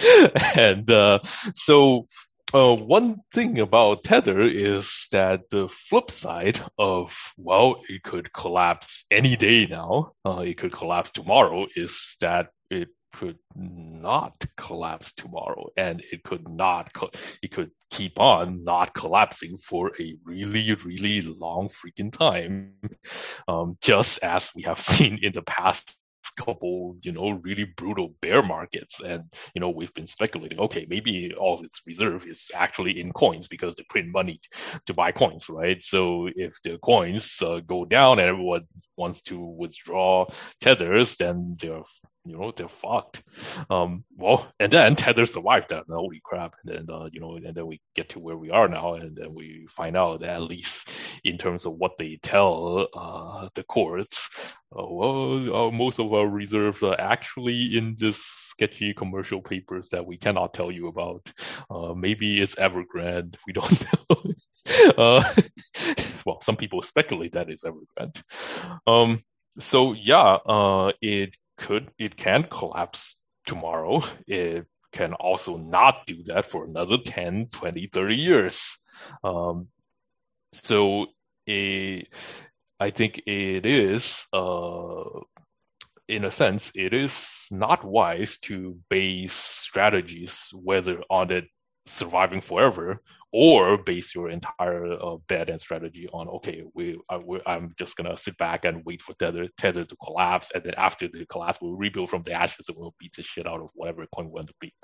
and 0.56 0.90
uh, 0.90 1.18
so 1.54 2.06
uh, 2.54 2.74
one 2.74 3.20
thing 3.32 3.60
about 3.60 4.04
Tether 4.04 4.42
is 4.42 5.06
that 5.12 5.50
the 5.50 5.68
flip 5.68 6.10
side 6.10 6.60
of, 6.78 7.16
well, 7.36 7.82
it 7.88 8.02
could 8.02 8.32
collapse 8.32 9.04
any 9.10 9.36
day 9.36 9.66
now, 9.66 10.12
uh, 10.24 10.40
it 10.40 10.58
could 10.58 10.72
collapse 10.72 11.12
tomorrow, 11.12 11.66
is 11.76 12.16
that 12.20 12.48
it 12.70 12.88
could 13.12 13.38
not 13.56 14.44
collapse 14.56 15.12
tomorrow 15.12 15.66
and 15.76 16.02
it 16.12 16.22
could 16.22 16.48
not, 16.48 16.92
co- 16.92 17.10
it 17.42 17.50
could 17.50 17.70
keep 17.90 18.18
on 18.18 18.64
not 18.64 18.94
collapsing 18.94 19.56
for 19.56 19.92
a 20.00 20.14
really, 20.24 20.74
really 20.74 21.20
long 21.22 21.68
freaking 21.68 22.12
time, 22.12 22.72
um, 23.48 23.76
just 23.80 24.18
as 24.22 24.52
we 24.54 24.62
have 24.62 24.80
seen 24.92 25.18
in 25.22 25.32
the 25.32 25.42
past 25.42 25.96
couple, 26.44 26.96
you 27.02 27.12
know, 27.12 27.30
really 27.30 27.66
brutal 27.76 28.14
bear 28.20 28.42
markets. 28.42 29.00
And, 29.00 29.24
you 29.54 29.60
know, 29.60 29.70
we've 29.70 29.94
been 29.94 30.06
speculating, 30.06 30.58
okay, 30.60 30.86
maybe 30.88 31.32
all 31.34 31.62
its 31.62 31.80
reserve 31.86 32.26
is 32.26 32.50
actually 32.54 33.00
in 33.00 33.12
coins 33.12 33.46
because 33.48 33.74
they 33.74 33.84
print 33.88 34.08
money 34.08 34.40
to 34.86 34.94
buy 34.94 35.12
coins, 35.12 35.48
right? 35.48 35.82
So 35.82 36.28
if 36.34 36.52
the 36.64 36.78
coins 36.78 37.40
uh, 37.42 37.60
go 37.60 37.84
down 37.84 38.18
and 38.18 38.28
everyone 38.28 38.66
wants 38.96 39.22
to 39.22 39.38
withdraw 39.38 40.26
tethers, 40.60 41.16
then 41.16 41.56
they're 41.60 41.82
you 42.24 42.36
know 42.36 42.52
they're 42.54 42.68
fucked. 42.68 43.22
Um, 43.68 44.04
well, 44.16 44.52
and 44.60 44.72
then 44.72 44.96
Tether 44.96 45.26
survived 45.26 45.70
that. 45.70 45.84
Holy 45.88 46.20
crap! 46.24 46.54
And 46.64 46.74
then 46.74 46.94
uh, 46.94 47.08
you 47.12 47.20
know, 47.20 47.36
and 47.36 47.54
then 47.54 47.66
we 47.66 47.80
get 47.94 48.10
to 48.10 48.18
where 48.18 48.36
we 48.36 48.50
are 48.50 48.68
now, 48.68 48.94
and 48.94 49.16
then 49.16 49.34
we 49.34 49.66
find 49.68 49.96
out 49.96 50.20
that 50.20 50.30
at 50.30 50.42
least 50.42 50.90
in 51.24 51.38
terms 51.38 51.66
of 51.66 51.74
what 51.74 51.98
they 51.98 52.18
tell 52.22 52.88
uh, 52.94 53.48
the 53.54 53.64
courts, 53.64 54.28
uh, 54.76 54.86
well, 54.86 55.54
uh, 55.54 55.70
most 55.70 55.98
of 55.98 56.12
our 56.12 56.28
reserves 56.28 56.82
are 56.82 57.00
actually 57.00 57.76
in 57.76 57.96
this 57.98 58.22
sketchy 58.24 58.92
commercial 58.92 59.40
papers 59.40 59.88
that 59.88 60.04
we 60.06 60.16
cannot 60.16 60.54
tell 60.54 60.70
you 60.70 60.88
about. 60.88 61.32
Uh, 61.70 61.94
maybe 61.94 62.40
it's 62.40 62.54
Evergrande. 62.56 63.36
We 63.46 63.52
don't 63.52 63.84
know. 64.10 64.34
Uh, 64.96 65.34
well, 66.26 66.40
some 66.42 66.56
people 66.56 66.82
speculate 66.82 67.32
that 67.32 67.50
is 67.50 67.64
Evergrande. 67.64 68.22
Um, 68.86 69.22
so 69.58 69.92
yeah, 69.92 70.38
uh, 70.46 70.92
it 71.00 71.36
could 71.60 71.90
it 71.98 72.16
can 72.16 72.42
collapse 72.44 73.22
tomorrow. 73.46 74.02
It 74.26 74.66
can 74.92 75.12
also 75.14 75.56
not 75.56 76.06
do 76.06 76.24
that 76.24 76.46
for 76.46 76.64
another 76.64 76.98
10, 76.98 77.48
20, 77.52 77.86
30 77.92 78.16
years. 78.16 78.78
Um, 79.22 79.68
so 80.52 81.06
I 81.48 82.90
think 82.90 83.22
it 83.26 83.66
is, 83.66 84.26
uh, 84.32 85.20
in 86.08 86.24
a 86.24 86.30
sense, 86.30 86.72
it 86.74 86.92
is 86.94 87.46
not 87.50 87.84
wise 87.84 88.38
to 88.38 88.78
base 88.88 89.34
strategies 89.34 90.50
whether 90.54 91.02
on 91.10 91.30
it 91.30 91.44
surviving 91.86 92.40
forever 92.40 93.00
or 93.32 93.78
base 93.78 94.14
your 94.14 94.28
entire 94.28 94.92
uh, 94.92 95.16
bet 95.28 95.50
and 95.50 95.60
strategy 95.60 96.08
on 96.12 96.28
okay 96.28 96.64
we, 96.74 96.98
I, 97.10 97.20
am 97.46 97.72
just 97.78 97.96
gonna 97.96 98.16
sit 98.16 98.36
back 98.38 98.64
and 98.64 98.84
wait 98.84 99.02
for 99.02 99.14
tether 99.14 99.48
tether 99.56 99.84
to 99.84 99.96
collapse 99.96 100.50
and 100.54 100.64
then 100.64 100.74
after 100.76 101.08
the 101.08 101.26
collapse 101.26 101.58
we'll 101.60 101.76
rebuild 101.76 102.10
from 102.10 102.22
the 102.22 102.32
ashes 102.32 102.68
and 102.68 102.76
we'll 102.76 102.94
beat 102.98 103.12
the 103.16 103.22
shit 103.22 103.46
out 103.46 103.60
of 103.60 103.70
whatever 103.74 104.06
coin 104.14 104.26
we 104.26 104.32
want 104.32 104.48
to 104.48 104.54
beat 104.60 104.74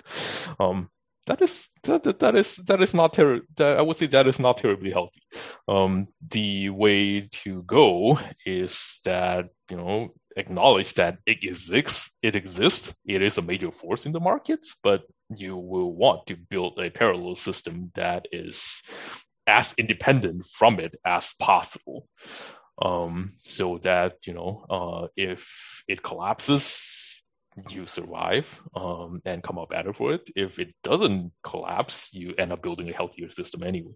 um 0.61 0.89
that 1.27 1.43
is 1.43 1.71
that, 1.83 2.19
that 2.21 2.37
is 2.37 2.57
that 2.57 2.81
is 2.81 2.95
not 2.95 3.15
ter- 3.15 3.41
that, 3.57 3.79
I 3.79 3.83
would 3.83 3.97
say 3.97 4.07
that 4.07 4.29
is 4.29 4.39
not 4.39 4.59
terribly 4.59 4.91
healthy. 4.93 5.23
Um, 5.67 6.09
the 6.31 6.71
way 6.71 7.23
to 7.43 7.63
go 7.65 8.19
is 8.45 9.01
that 9.05 9.49
you 9.69 9.77
know 9.77 10.15
acknowledge 10.37 10.95
that 10.95 11.19
it 11.27 11.43
exists. 11.43 12.11
It 12.23 12.37
exists. 12.37 12.95
It 13.07 13.23
is 13.23 13.39
a 13.39 13.43
major 13.43 13.73
force 13.73 14.07
in 14.07 14.13
the 14.13 14.21
markets, 14.21 14.77
but 14.83 15.03
you 15.35 15.57
will 15.57 15.93
want 15.93 16.27
to 16.27 16.37
build 16.37 16.79
a 16.79 16.91
parallel 16.91 17.35
system 17.35 17.91
that 17.95 18.27
is 18.33 18.83
as 19.47 19.75
independent 19.79 20.47
from 20.47 20.79
it 20.79 20.97
as 21.05 21.35
possible. 21.41 22.09
Um, 22.81 23.33
so 23.39 23.79
that 23.79 24.27
you 24.27 24.35
know, 24.35 24.67
uh, 24.69 25.09
if 25.17 25.83
it 25.89 26.03
collapses, 26.03 27.23
you 27.71 27.87
survive 27.87 28.61
um, 28.75 29.23
and 29.25 29.43
come 29.43 29.59
out 29.59 29.71
better 29.71 29.95
for 29.95 30.13
it. 30.13 30.29
If 30.37 30.59
it 30.59 30.75
doesn't 30.83 31.33
collapse, 31.43 32.13
you 32.13 32.35
end 32.37 32.53
up 32.53 32.63
building 32.63 32.91
a 32.91 32.93
healthier 32.93 33.31
system 33.31 33.63
anyway. 33.63 33.95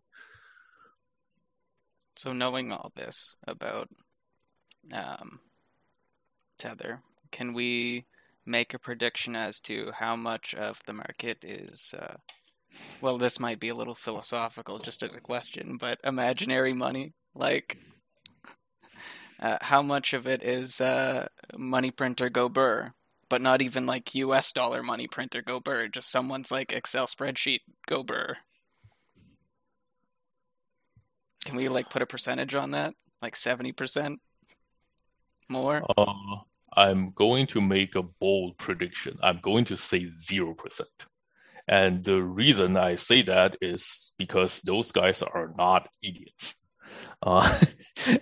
So, 2.16 2.32
knowing 2.32 2.72
all 2.72 2.90
this 2.96 3.36
about 3.46 3.88
um, 4.92 5.40
Tether, 6.60 7.02
can 7.32 7.52
we 7.52 8.04
make 8.46 8.74
a 8.74 8.78
prediction 8.78 9.34
as 9.34 9.58
to 9.60 9.90
how 9.98 10.14
much 10.14 10.54
of 10.54 10.80
the 10.86 10.92
market 10.92 11.38
is? 11.42 11.94
Uh, 11.98 12.16
well, 13.00 13.18
this 13.18 13.40
might 13.40 13.58
be 13.58 13.70
a 13.70 13.74
little 13.74 13.94
philosophical, 13.94 14.78
just 14.78 15.02
as 15.02 15.14
a 15.14 15.20
question, 15.20 15.76
but 15.80 15.98
imaginary 16.04 16.72
money, 16.72 17.12
like. 17.34 17.78
Uh, 19.40 19.56
how 19.62 19.80
much 19.80 20.12
of 20.12 20.26
it 20.26 20.42
is 20.42 20.82
uh, 20.82 21.26
money 21.56 21.90
printer 21.90 22.28
go 22.28 22.46
burr 22.46 22.92
but 23.30 23.40
not 23.40 23.62
even 23.62 23.86
like 23.86 24.14
US 24.16 24.52
dollar 24.52 24.82
money 24.82 25.06
printer 25.06 25.40
go 25.40 25.60
burr, 25.60 25.88
just 25.88 26.10
someone's 26.10 26.50
like 26.50 26.72
Excel 26.72 27.06
spreadsheet 27.06 27.60
go 27.88 28.02
burr. 28.02 28.36
Can 31.46 31.56
we 31.56 31.68
like 31.68 31.88
put 31.88 32.02
a 32.02 32.06
percentage 32.06 32.54
on 32.54 32.72
that? 32.72 32.92
Like 33.22 33.34
70%? 33.34 34.16
More? 35.48 35.82
Uh, 35.96 36.12
I'm 36.76 37.12
going 37.12 37.46
to 37.48 37.60
make 37.60 37.94
a 37.94 38.02
bold 38.02 38.58
prediction. 38.58 39.18
I'm 39.22 39.40
going 39.42 39.64
to 39.66 39.76
say 39.76 40.04
0%. 40.04 40.80
And 41.68 42.04
the 42.04 42.22
reason 42.22 42.76
I 42.76 42.96
say 42.96 43.22
that 43.22 43.56
is 43.60 44.12
because 44.18 44.60
those 44.62 44.92
guys 44.92 45.22
are 45.22 45.52
not 45.56 45.88
idiots. 46.02 46.54
Uh, 47.22 47.54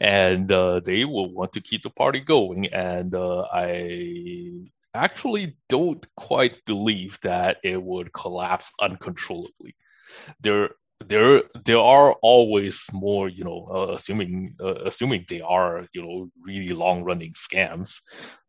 and 0.00 0.50
uh, 0.50 0.80
they 0.80 1.04
will 1.04 1.32
want 1.32 1.52
to 1.52 1.60
keep 1.60 1.82
the 1.82 1.90
party 1.90 2.20
going. 2.20 2.66
And 2.66 3.14
uh, 3.14 3.46
I 3.52 4.70
actually 4.92 5.56
don't 5.68 6.04
quite 6.16 6.64
believe 6.66 7.18
that 7.22 7.58
it 7.62 7.82
would 7.82 8.12
collapse 8.12 8.72
uncontrollably. 8.80 9.76
There, 10.40 10.70
there, 11.06 11.42
there 11.64 11.78
are 11.78 12.12
always 12.22 12.84
more, 12.92 13.28
you 13.28 13.44
know, 13.44 13.68
uh, 13.72 13.92
assuming 13.94 14.56
uh, 14.60 14.82
assuming 14.84 15.24
they 15.28 15.40
are, 15.40 15.86
you 15.92 16.02
know, 16.02 16.30
really 16.44 16.74
long 16.74 17.04
running 17.04 17.32
scams. 17.32 18.00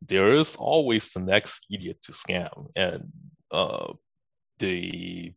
There 0.01 0.33
is 0.33 0.55
always 0.55 1.11
the 1.11 1.19
next 1.19 1.65
idiot 1.71 2.01
to 2.03 2.11
scam, 2.11 2.67
and 2.75 3.11
uh, 3.51 3.93
the 4.59 5.33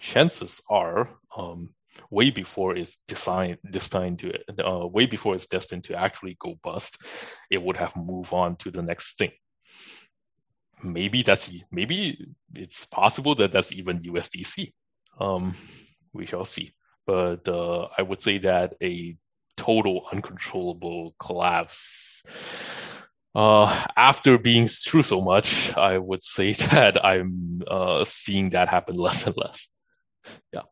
chances 0.00 0.60
are. 0.68 1.10
Um, 1.36 1.74
way 2.10 2.30
before 2.30 2.74
it's 2.74 3.02
designed 3.06 3.58
destined 3.70 4.18
to 4.18 4.32
uh, 4.66 4.86
way 4.86 5.04
before 5.04 5.34
it's 5.34 5.46
destined 5.46 5.84
to 5.84 5.94
actually 5.94 6.38
go 6.40 6.58
bust, 6.62 6.96
it 7.50 7.62
would 7.62 7.76
have 7.76 7.94
moved 7.96 8.32
on 8.32 8.56
to 8.56 8.70
the 8.70 8.80
next 8.80 9.18
thing 9.18 9.30
maybe 10.82 11.22
that's 11.22 11.50
maybe 11.70 12.26
it's 12.54 12.86
possible 12.86 13.34
that 13.36 13.52
that's 13.52 13.72
even 13.72 14.00
USDC. 14.00 14.72
Um, 15.20 15.54
we 16.12 16.26
shall 16.26 16.44
see. 16.44 16.74
But 17.06 17.48
uh, 17.48 17.88
I 17.96 18.02
would 18.02 18.22
say 18.22 18.38
that 18.38 18.74
a 18.82 19.16
total 19.56 20.06
uncontrollable 20.12 21.14
collapse. 21.18 22.22
Uh, 23.34 23.84
after 23.96 24.38
being 24.38 24.68
through 24.68 25.02
so 25.02 25.20
much, 25.20 25.74
I 25.76 25.98
would 25.98 26.22
say 26.22 26.52
that 26.70 27.04
I'm 27.04 27.62
uh, 27.66 28.04
seeing 28.04 28.50
that 28.50 28.68
happen 28.68 28.94
less 29.06 29.26
and 29.26 29.36
less. 29.36 29.68
Yeah. 30.52 30.62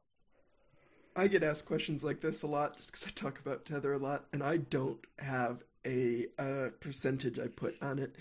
I 1.17 1.27
get 1.27 1.43
asked 1.43 1.67
questions 1.67 2.05
like 2.05 2.21
this 2.21 2.43
a 2.43 2.47
lot 2.47 2.77
just 2.77 2.93
because 2.93 3.07
I 3.07 3.11
talk 3.15 3.41
about 3.41 3.65
Tether 3.65 3.95
a 3.95 3.99
lot, 3.99 4.27
and 4.33 4.43
I 4.43 4.59
don't 4.59 5.01
have 5.19 5.65
a, 5.85 6.27
a 6.39 6.71
percentage 6.81 7.39
I 7.39 7.49
put 7.49 7.75
on 7.83 7.99
it 7.99 8.15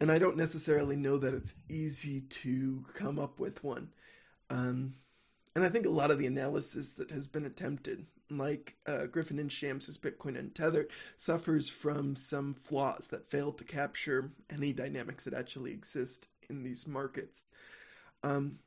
and 0.00 0.10
I 0.10 0.18
don't 0.18 0.36
necessarily 0.36 0.96
know 0.96 1.16
that 1.18 1.34
it's 1.34 1.54
easy 1.68 2.22
to 2.22 2.84
come 2.94 3.18
up 3.18 3.38
with 3.38 3.62
one. 3.64 3.88
Um, 4.50 4.94
and 5.54 5.64
I 5.64 5.68
think 5.68 5.86
a 5.86 5.90
lot 5.90 6.10
of 6.10 6.18
the 6.18 6.26
analysis 6.26 6.92
that 6.94 7.10
has 7.10 7.26
been 7.28 7.46
attempted, 7.46 8.06
like 8.30 8.76
uh, 8.86 9.06
Griffin 9.06 9.38
and 9.38 9.50
Shams' 9.52 9.98
Bitcoin 9.98 10.38
Untethered, 10.38 10.90
suffers 11.16 11.68
from 11.68 12.16
some 12.16 12.54
flaws 12.54 13.08
that 13.08 13.30
fail 13.30 13.52
to 13.52 13.64
capture 13.64 14.32
any 14.50 14.72
dynamics 14.72 15.24
that 15.24 15.34
actually 15.34 15.72
exist 15.72 16.28
in 16.50 16.62
these 16.62 16.86
markets. 16.86 17.44
Um, 18.22 18.58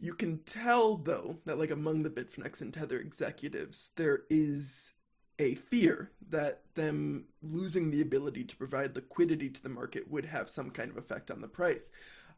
You 0.00 0.14
can 0.14 0.38
tell 0.44 0.96
though 0.96 1.38
that 1.44 1.58
like 1.58 1.72
among 1.72 2.02
the 2.02 2.10
Bitfinex 2.10 2.60
and 2.60 2.72
Tether 2.72 2.98
executives, 2.98 3.90
there 3.96 4.22
is 4.30 4.92
a 5.40 5.54
fear 5.56 6.10
that 6.30 6.62
them 6.74 7.24
losing 7.42 7.90
the 7.90 8.02
ability 8.02 8.44
to 8.44 8.56
provide 8.56 8.94
liquidity 8.96 9.48
to 9.50 9.62
the 9.62 9.68
market 9.68 10.08
would 10.10 10.24
have 10.24 10.48
some 10.50 10.70
kind 10.70 10.90
of 10.90 10.96
effect 10.96 11.30
on 11.30 11.40
the 11.40 11.48
price. 11.48 11.90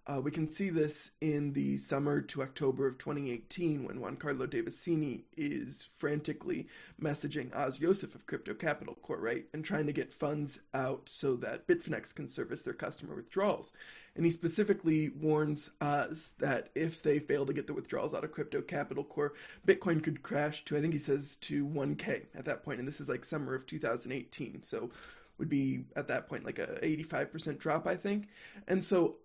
Uh, 0.06 0.20
we 0.20 0.30
can 0.30 0.46
see 0.46 0.70
this 0.70 1.10
in 1.20 1.52
the 1.52 1.76
summer 1.76 2.20
to 2.20 2.42
October 2.42 2.86
of 2.86 2.96
2018 2.98 3.84
when 3.84 4.00
Giancarlo 4.00 4.46
Devasini 4.46 5.22
is 5.36 5.86
frantically 5.94 6.66
messaging 7.00 7.54
Oz 7.54 7.80
Yosef 7.80 8.14
of 8.14 8.26
Crypto 8.26 8.54
Capital 8.54 8.96
Corp, 9.02 9.20
right? 9.20 9.44
And 9.52 9.64
trying 9.64 9.86
to 9.86 9.92
get 9.92 10.12
funds 10.12 10.60
out 10.72 11.02
so 11.08 11.36
that 11.36 11.66
Bitfinex 11.66 12.14
can 12.14 12.28
service 12.28 12.62
their 12.62 12.74
customer 12.74 13.14
withdrawals. 13.14 13.72
And 14.16 14.24
he 14.24 14.30
specifically 14.30 15.10
warns 15.10 15.70
Oz 15.80 16.32
that 16.38 16.70
if 16.74 17.02
they 17.02 17.18
fail 17.18 17.44
to 17.44 17.52
get 17.52 17.66
the 17.66 17.74
withdrawals 17.74 18.14
out 18.14 18.24
of 18.24 18.32
Crypto 18.32 18.62
Capital 18.62 19.04
Corp, 19.04 19.36
Bitcoin 19.66 20.02
could 20.02 20.22
crash 20.22 20.64
to, 20.64 20.76
I 20.76 20.80
think 20.80 20.94
he 20.94 20.98
says, 20.98 21.36
to 21.42 21.66
1K 21.66 22.24
at 22.34 22.46
that 22.46 22.64
point. 22.64 22.78
And 22.78 22.88
this 22.88 23.00
is 23.00 23.08
like 23.08 23.24
summer 23.24 23.54
of 23.54 23.66
2018. 23.66 24.62
So 24.62 24.90
would 25.38 25.48
be 25.48 25.84
at 25.96 26.06
that 26.08 26.28
point 26.28 26.44
like 26.44 26.58
a 26.58 26.78
85% 26.82 27.58
drop, 27.58 27.86
I 27.86 27.96
think. 27.96 28.28
And 28.68 28.84
so 28.84 29.16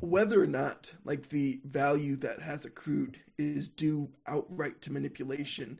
whether 0.00 0.42
or 0.42 0.46
not 0.46 0.92
like 1.04 1.28
the 1.28 1.60
value 1.64 2.16
that 2.16 2.40
has 2.40 2.64
accrued 2.64 3.18
is 3.38 3.68
due 3.68 4.08
outright 4.26 4.80
to 4.82 4.92
manipulation 4.92 5.78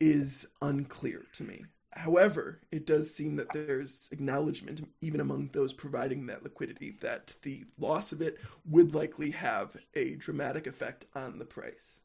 is 0.00 0.46
unclear 0.62 1.24
to 1.32 1.44
me. 1.44 1.60
However, 1.92 2.60
it 2.70 2.86
does 2.86 3.12
seem 3.14 3.36
that 3.36 3.52
there's 3.54 4.08
acknowledgement, 4.12 4.86
even 5.00 5.20
among 5.20 5.48
those 5.52 5.72
providing 5.72 6.26
that 6.26 6.42
liquidity, 6.42 6.98
that 7.00 7.34
the 7.40 7.64
loss 7.78 8.12
of 8.12 8.20
it 8.20 8.38
would 8.66 8.94
likely 8.94 9.30
have 9.30 9.74
a 9.94 10.14
dramatic 10.16 10.66
effect 10.66 11.06
on 11.14 11.38
the 11.38 11.46
price. 11.46 12.00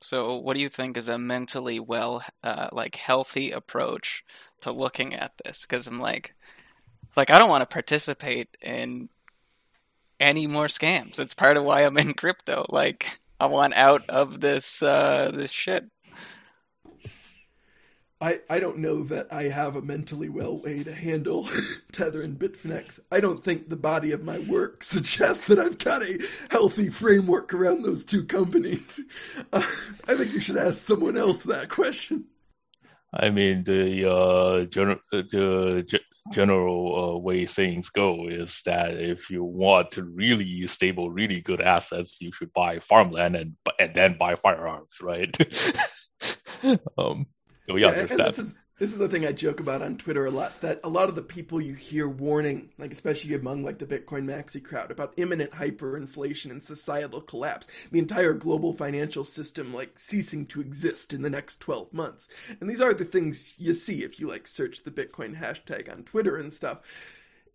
So, 0.00 0.36
what 0.36 0.54
do 0.54 0.60
you 0.60 0.70
think 0.70 0.96
is 0.96 1.08
a 1.08 1.18
mentally 1.18 1.78
well, 1.78 2.22
uh, 2.42 2.68
like 2.72 2.94
healthy 2.94 3.50
approach 3.50 4.24
to 4.60 4.72
looking 4.72 5.14
at 5.14 5.32
this? 5.44 5.62
Because 5.62 5.86
I'm 5.86 6.00
like, 6.00 6.34
like 7.16 7.30
I 7.30 7.38
don't 7.38 7.50
want 7.50 7.62
to 7.62 7.72
participate 7.72 8.56
in 8.62 9.10
any 10.20 10.46
more 10.46 10.66
scams. 10.66 11.18
It's 11.18 11.34
part 11.34 11.56
of 11.56 11.64
why 11.64 11.82
I'm 11.82 11.98
in 11.98 12.14
crypto. 12.14 12.66
Like 12.68 13.18
I 13.38 13.46
want 13.46 13.74
out 13.74 14.08
of 14.08 14.40
this 14.40 14.82
uh, 14.82 15.30
this 15.34 15.50
shit. 15.50 15.84
I, 18.18 18.40
I 18.48 18.60
don't 18.60 18.78
know 18.78 19.02
that 19.04 19.30
I 19.30 19.44
have 19.44 19.76
a 19.76 19.82
mentally 19.82 20.30
well 20.30 20.58
way 20.58 20.82
to 20.82 20.92
handle 20.94 21.48
Tether 21.92 22.22
and 22.22 22.38
Bitfinex. 22.38 22.98
I 23.12 23.20
don't 23.20 23.44
think 23.44 23.68
the 23.68 23.76
body 23.76 24.12
of 24.12 24.24
my 24.24 24.38
work 24.40 24.82
suggests 24.82 25.46
that 25.48 25.58
I've 25.58 25.76
got 25.76 26.02
a 26.02 26.18
healthy 26.50 26.88
framework 26.88 27.52
around 27.52 27.82
those 27.82 28.04
two 28.04 28.24
companies. 28.24 29.00
Uh, 29.52 29.62
I 30.08 30.14
think 30.14 30.32
you 30.32 30.40
should 30.40 30.56
ask 30.56 30.80
someone 30.80 31.18
else 31.18 31.42
that 31.42 31.68
question. 31.68 32.24
I 33.12 33.28
mean, 33.30 33.64
the 33.64 34.10
uh, 34.10 34.64
gen- 34.64 35.00
the 35.10 35.84
general 36.32 37.14
uh, 37.14 37.18
way 37.18 37.46
things 37.46 37.90
go 37.90 38.28
is 38.28 38.62
that 38.66 38.92
if 38.92 39.30
you 39.30 39.44
want 39.44 39.92
to 39.92 40.04
really 40.04 40.66
stable, 40.66 41.10
really 41.10 41.40
good 41.40 41.60
assets, 41.60 42.20
you 42.20 42.32
should 42.32 42.52
buy 42.52 42.78
farmland 42.78 43.36
and 43.36 43.56
and 43.78 43.94
then 43.94 44.16
buy 44.18 44.34
firearms, 44.34 44.98
right? 45.00 45.36
um, 46.98 47.26
so 47.64 47.74
we 47.74 47.82
yeah, 47.82 47.88
understand. 47.88 48.38
And 48.38 48.54
this 48.78 48.92
is 48.92 49.00
a 49.00 49.08
thing 49.08 49.26
I 49.26 49.32
joke 49.32 49.60
about 49.60 49.80
on 49.80 49.96
Twitter 49.96 50.26
a 50.26 50.30
lot. 50.30 50.60
That 50.60 50.80
a 50.84 50.88
lot 50.88 51.08
of 51.08 51.14
the 51.14 51.22
people 51.22 51.60
you 51.60 51.72
hear 51.72 52.08
warning, 52.08 52.68
like 52.78 52.92
especially 52.92 53.34
among 53.34 53.64
like 53.64 53.78
the 53.78 53.86
Bitcoin 53.86 54.24
maxi 54.24 54.62
crowd, 54.62 54.90
about 54.90 55.14
imminent 55.16 55.50
hyperinflation 55.50 56.50
and 56.50 56.62
societal 56.62 57.22
collapse, 57.22 57.68
the 57.90 57.98
entire 57.98 58.34
global 58.34 58.74
financial 58.74 59.24
system 59.24 59.72
like 59.72 59.98
ceasing 59.98 60.44
to 60.46 60.60
exist 60.60 61.14
in 61.14 61.22
the 61.22 61.30
next 61.30 61.60
twelve 61.60 61.92
months. 61.92 62.28
And 62.60 62.68
these 62.68 62.80
are 62.82 62.92
the 62.92 63.04
things 63.04 63.54
you 63.58 63.72
see 63.72 64.04
if 64.04 64.20
you 64.20 64.28
like 64.28 64.46
search 64.46 64.82
the 64.82 64.90
Bitcoin 64.90 65.40
hashtag 65.40 65.90
on 65.90 66.02
Twitter 66.02 66.36
and 66.36 66.52
stuff 66.52 66.80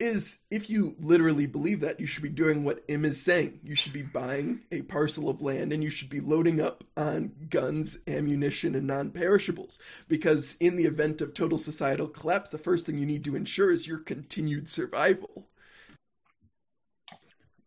is 0.01 0.39
if 0.49 0.69
you 0.69 0.95
literally 0.99 1.45
believe 1.45 1.79
that, 1.81 1.99
you 1.99 2.07
should 2.07 2.23
be 2.23 2.29
doing 2.29 2.63
what 2.63 2.83
M 2.89 3.05
is 3.05 3.21
saying. 3.21 3.59
You 3.63 3.75
should 3.75 3.93
be 3.93 4.01
buying 4.01 4.61
a 4.71 4.81
parcel 4.81 5.29
of 5.29 5.41
land 5.41 5.71
and 5.71 5.83
you 5.83 5.91
should 5.91 6.09
be 6.09 6.19
loading 6.19 6.59
up 6.59 6.83
on 6.97 7.31
guns, 7.49 7.99
ammunition, 8.07 8.73
and 8.75 8.87
non 8.87 9.11
perishables. 9.11 9.77
Because 10.07 10.57
in 10.59 10.75
the 10.75 10.85
event 10.85 11.21
of 11.21 11.33
total 11.33 11.57
societal 11.57 12.07
collapse, 12.07 12.49
the 12.49 12.57
first 12.57 12.85
thing 12.85 12.97
you 12.97 13.05
need 13.05 13.23
to 13.25 13.35
ensure 13.35 13.71
is 13.71 13.87
your 13.87 13.99
continued 13.99 14.67
survival. 14.67 15.47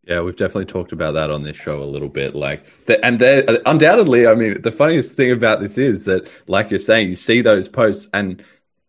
Yeah, 0.07 0.21
we've 0.21 0.37
definitely 0.37 0.67
talked 0.67 0.93
about 0.93 1.13
that 1.13 1.31
on 1.31 1.45
this 1.45 1.57
show 1.57 1.83
a 1.83 1.85
little 1.85 2.11
bit. 2.11 2.35
Like, 2.35 2.67
and 3.03 3.23
undoubtedly, 3.65 4.27
I 4.27 4.35
mean, 4.35 4.61
the 4.61 4.73
funniest 4.73 5.13
thing 5.13 5.31
about 5.31 5.61
this 5.61 5.79
is 5.79 6.05
that, 6.05 6.29
like 6.47 6.71
you're 6.71 6.79
saying, 6.79 7.09
you 7.09 7.17
see 7.17 7.41
those 7.41 7.69
posts 7.69 8.09
and 8.13 8.45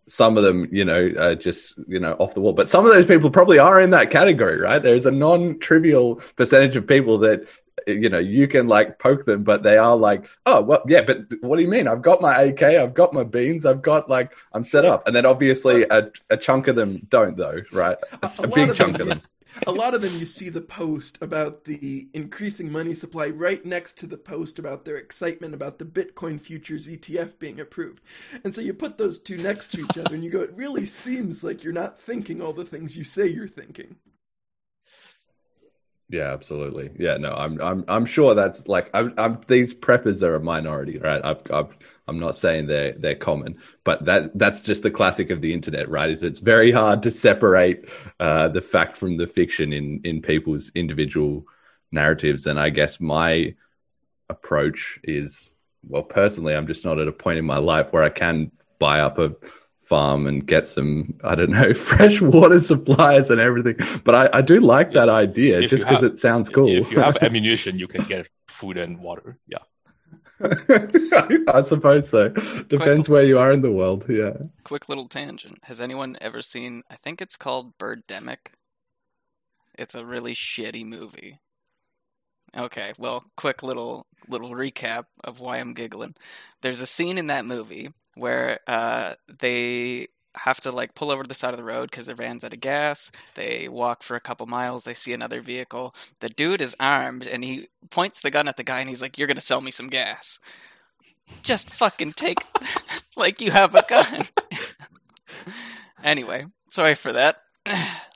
some 0.08 0.38
of 0.38 0.44
them, 0.44 0.68
you 0.72 0.86
know, 0.86 1.12
are 1.20 1.36
just, 1.36 1.74
you 1.88 2.00
know, 2.00 2.14
off 2.14 2.34
the 2.34 2.42
wall. 2.42 2.54
But 2.54 2.70
some 2.70 2.86
of 2.86 2.94
those 2.94 3.06
people 3.06 3.30
probably 3.30 3.60
are 3.60 3.82
in 3.82 3.90
that 3.92 4.12
category, 4.12 4.60
right? 4.60 4.82
There's 4.82 5.06
a 5.06 5.12
non 5.12 5.60
trivial 5.60 6.16
percentage 6.36 6.76
of 6.76 6.88
people 6.88 7.18
that, 7.20 7.48
you 7.88 8.10
know, 8.10 8.20
you 8.20 8.48
can 8.48 8.68
like 8.68 9.00
poke 9.00 9.26
them, 9.26 9.44
but 9.44 9.64
they 9.64 9.78
are 9.78 9.96
like, 9.96 10.30
oh, 10.46 10.62
well, 10.62 10.84
yeah, 10.88 11.02
but 11.02 11.26
what 11.42 11.58
do 11.58 11.64
you 11.64 11.70
mean? 11.70 11.88
I've 11.88 12.02
got 12.02 12.22
my 12.22 12.42
AK, 12.42 12.64
I've 12.64 12.94
got 12.94 13.14
my 13.14 13.24
beans, 13.24 13.66
I've 13.66 13.82
got 13.82 14.10
like, 14.10 14.32
I'm 14.54 14.64
set 14.64 14.86
up. 14.86 15.08
And 15.08 15.16
then 15.16 15.26
obviously 15.26 15.84
a, 15.84 16.12
a 16.30 16.38
chunk 16.38 16.68
of 16.68 16.76
them 16.76 17.06
don't, 17.10 17.36
though, 17.36 17.62
right? 17.72 17.98
A, 18.22 18.32
a, 18.40 18.44
a 18.44 18.48
big 18.48 18.76
chunk 18.76 19.00
of 19.00 19.08
them 19.08 19.22
a 19.68 19.72
lot 19.72 19.94
of 19.94 20.02
them 20.02 20.14
you 20.16 20.26
see 20.26 20.50
the 20.50 20.62
post 20.62 21.18
about 21.22 21.64
the 21.64 22.08
increasing 22.14 22.72
money 22.72 22.94
supply 22.94 23.28
right 23.28 23.66
next 23.66 23.98
to 23.98 24.08
the 24.08 24.18
post 24.18 24.60
about 24.60 24.86
their 24.86 24.98
excitement 24.98 25.54
about 25.54 25.80
the 25.80 25.86
Bitcoin 25.86 26.40
futures 26.40 26.88
ETF 26.88 27.40
being 27.40 27.60
approved. 27.60 28.04
And 28.44 28.54
so 28.54 28.62
you 28.62 28.74
put 28.74 28.98
those 28.98 29.20
two 29.20 29.38
next 29.38 29.72
to 29.72 29.82
each 29.82 29.98
other 29.98 30.14
and 30.14 30.24
you 30.24 30.30
go, 30.30 30.42
it 30.42 30.54
really 30.54 30.86
seems 30.86 31.44
like 31.44 31.64
you're 31.64 31.74
not 31.74 32.00
thinking 32.00 32.42
all 32.42 32.54
the 32.54 32.66
things 32.66 32.98
you 32.98 33.04
say 33.04 33.28
you're 33.28 33.48
thinking. 33.48 33.96
Yeah, 36.10 36.32
absolutely. 36.34 36.92
Yeah, 37.00 37.18
no, 37.18 37.34
I'm 37.34 37.60
I'm 37.60 37.84
I'm 37.88 38.06
sure 38.06 38.36
that's 38.36 38.68
like 38.68 38.92
I'm, 38.94 39.14
I'm 39.18 39.40
these 39.48 39.74
preppers 39.74 40.22
are 40.22 40.36
a 40.36 40.40
minority, 40.40 41.00
right? 41.00 41.24
I've 41.26 41.42
I've 41.52 41.76
I'm 42.08 42.20
not 42.20 42.36
saying 42.36 42.68
they're 42.68 42.94
they're 42.94 43.16
common, 43.16 43.58
but 43.84 44.06
that 44.06 44.38
that's 44.38 44.64
just 44.64 44.84
the 44.84 44.92
classic 44.92 45.32
of 45.32 45.42
the 45.42 45.52
internet, 45.52 45.90
right? 45.90 46.12
Is 46.12 46.22
it's 46.22 46.40
very 46.40 46.72
hard 46.72 47.02
to 47.04 47.12
separate 47.12 47.90
uh, 48.20 48.50
the 48.50 48.62
fact 48.62 48.98
from 48.98 49.18
the 49.18 49.26
fiction 49.26 49.74
in 49.74 50.00
in 50.04 50.22
people's 50.22 50.72
individual 50.76 51.46
narratives, 51.92 52.46
and 52.46 52.60
I 52.60 52.70
guess 52.70 53.00
my 53.00 53.56
approach 54.30 55.00
is 55.04 55.54
well, 55.88 56.04
personally, 56.04 56.56
I'm 56.56 56.68
just 56.68 56.86
not 56.86 57.00
at 57.00 57.08
a 57.08 57.12
point 57.14 57.40
in 57.40 57.46
my 57.46 57.58
life 57.60 57.94
where 57.94 58.04
I 58.04 58.10
can 58.10 58.52
buy 58.80 59.02
up 59.02 59.20
a 59.20 59.36
farm 59.86 60.26
and 60.28 60.48
get 60.48 60.66
some 60.66 61.14
i 61.24 61.36
don't 61.36 61.52
know 61.52 61.74
fresh 61.90 62.22
water 62.22 62.60
supplies 62.60 63.30
and 63.30 63.40
everything 63.40 63.76
but 64.04 64.16
i, 64.16 64.40
I 64.40 64.42
do 64.42 64.60
like 64.60 64.92
that 64.94 65.10
idea 65.10 65.62
if 65.62 65.70
just 65.70 65.88
because 65.88 66.04
it 66.04 66.18
sounds 66.18 66.50
cool 66.50 66.70
if 66.70 66.92
you 66.92 67.00
have 67.00 67.18
ammunition 67.22 67.78
you 67.78 67.88
can 67.88 68.04
get 68.06 68.28
food 68.48 68.78
and 68.78 69.00
water 69.00 69.38
yeah 69.48 69.60
I 70.42 71.64
suppose 71.66 72.10
so. 72.10 72.28
Depends 72.28 73.08
quick, 73.08 73.10
where 73.10 73.24
you 73.24 73.40
are 73.40 73.54
in 73.54 73.62
the 73.62 73.72
world. 73.72 74.06
Yeah. 74.10 74.34
Quick 74.66 74.90
little 74.90 75.08
tangent. 75.08 75.60
Has 75.64 75.80
anyone 75.80 76.18
ever 76.20 76.42
seen? 76.42 76.84
I 76.90 76.98
think 76.98 77.22
it's 77.22 77.38
called 77.38 77.78
Birdemic. 77.78 78.52
It's 79.78 79.96
a 79.96 80.06
really 80.06 80.34
shitty 80.34 80.86
movie. 80.86 81.40
Okay, 82.58 82.94
well, 82.98 83.26
quick 83.36 83.64
little 83.64 84.08
little 84.28 84.52
recap 84.52 85.06
of 85.24 85.40
why 85.40 85.58
I'm 85.58 85.74
giggling. 85.74 86.16
There's 86.62 86.82
a 86.82 86.88
scene 86.88 87.18
in 87.18 87.28
that 87.28 87.46
movie 87.46 87.92
where 88.16 88.60
uh, 88.66 89.16
they 89.40 90.08
have 90.36 90.60
to 90.62 90.72
like 90.72 90.96
pull 90.96 91.12
over 91.12 91.24
to 91.24 91.28
the 91.28 91.34
side 91.34 91.54
of 91.54 91.58
the 91.58 91.64
road 91.64 91.90
because 91.90 92.08
their 92.08 92.16
van's 92.16 92.44
out 92.44 92.54
of 92.54 92.60
gas. 92.60 93.12
They 93.36 93.68
walk 93.68 94.04
for 94.04 94.16
a 94.16 94.22
couple 94.22 94.46
miles. 94.48 94.84
They 94.84 94.94
see 94.94 95.14
another 95.14 95.42
vehicle. 95.42 95.96
The 96.20 96.30
dude 96.30 96.62
is 96.62 96.76
armed 96.80 97.28
and 97.28 97.44
he 97.44 97.68
points 97.90 98.22
the 98.22 98.32
gun 98.32 98.48
at 98.48 98.58
the 98.58 98.64
guy 98.64 98.80
and 98.80 98.90
he's 98.90 99.02
like, 99.02 99.18
"You're 99.18 99.28
gonna 99.28 99.42
sell 99.42 99.62
me 99.62 99.72
some 99.72 99.88
gas." 99.88 100.40
Just 101.42 101.70
fucking 101.72 102.14
take 102.14 102.40
like 103.18 103.42
you 103.42 103.52
have 103.52 103.76
a 103.76 103.84
gun. 103.88 104.26
anyway, 106.04 106.46
sorry 106.70 106.96
for 106.96 107.12
that. 107.14 107.38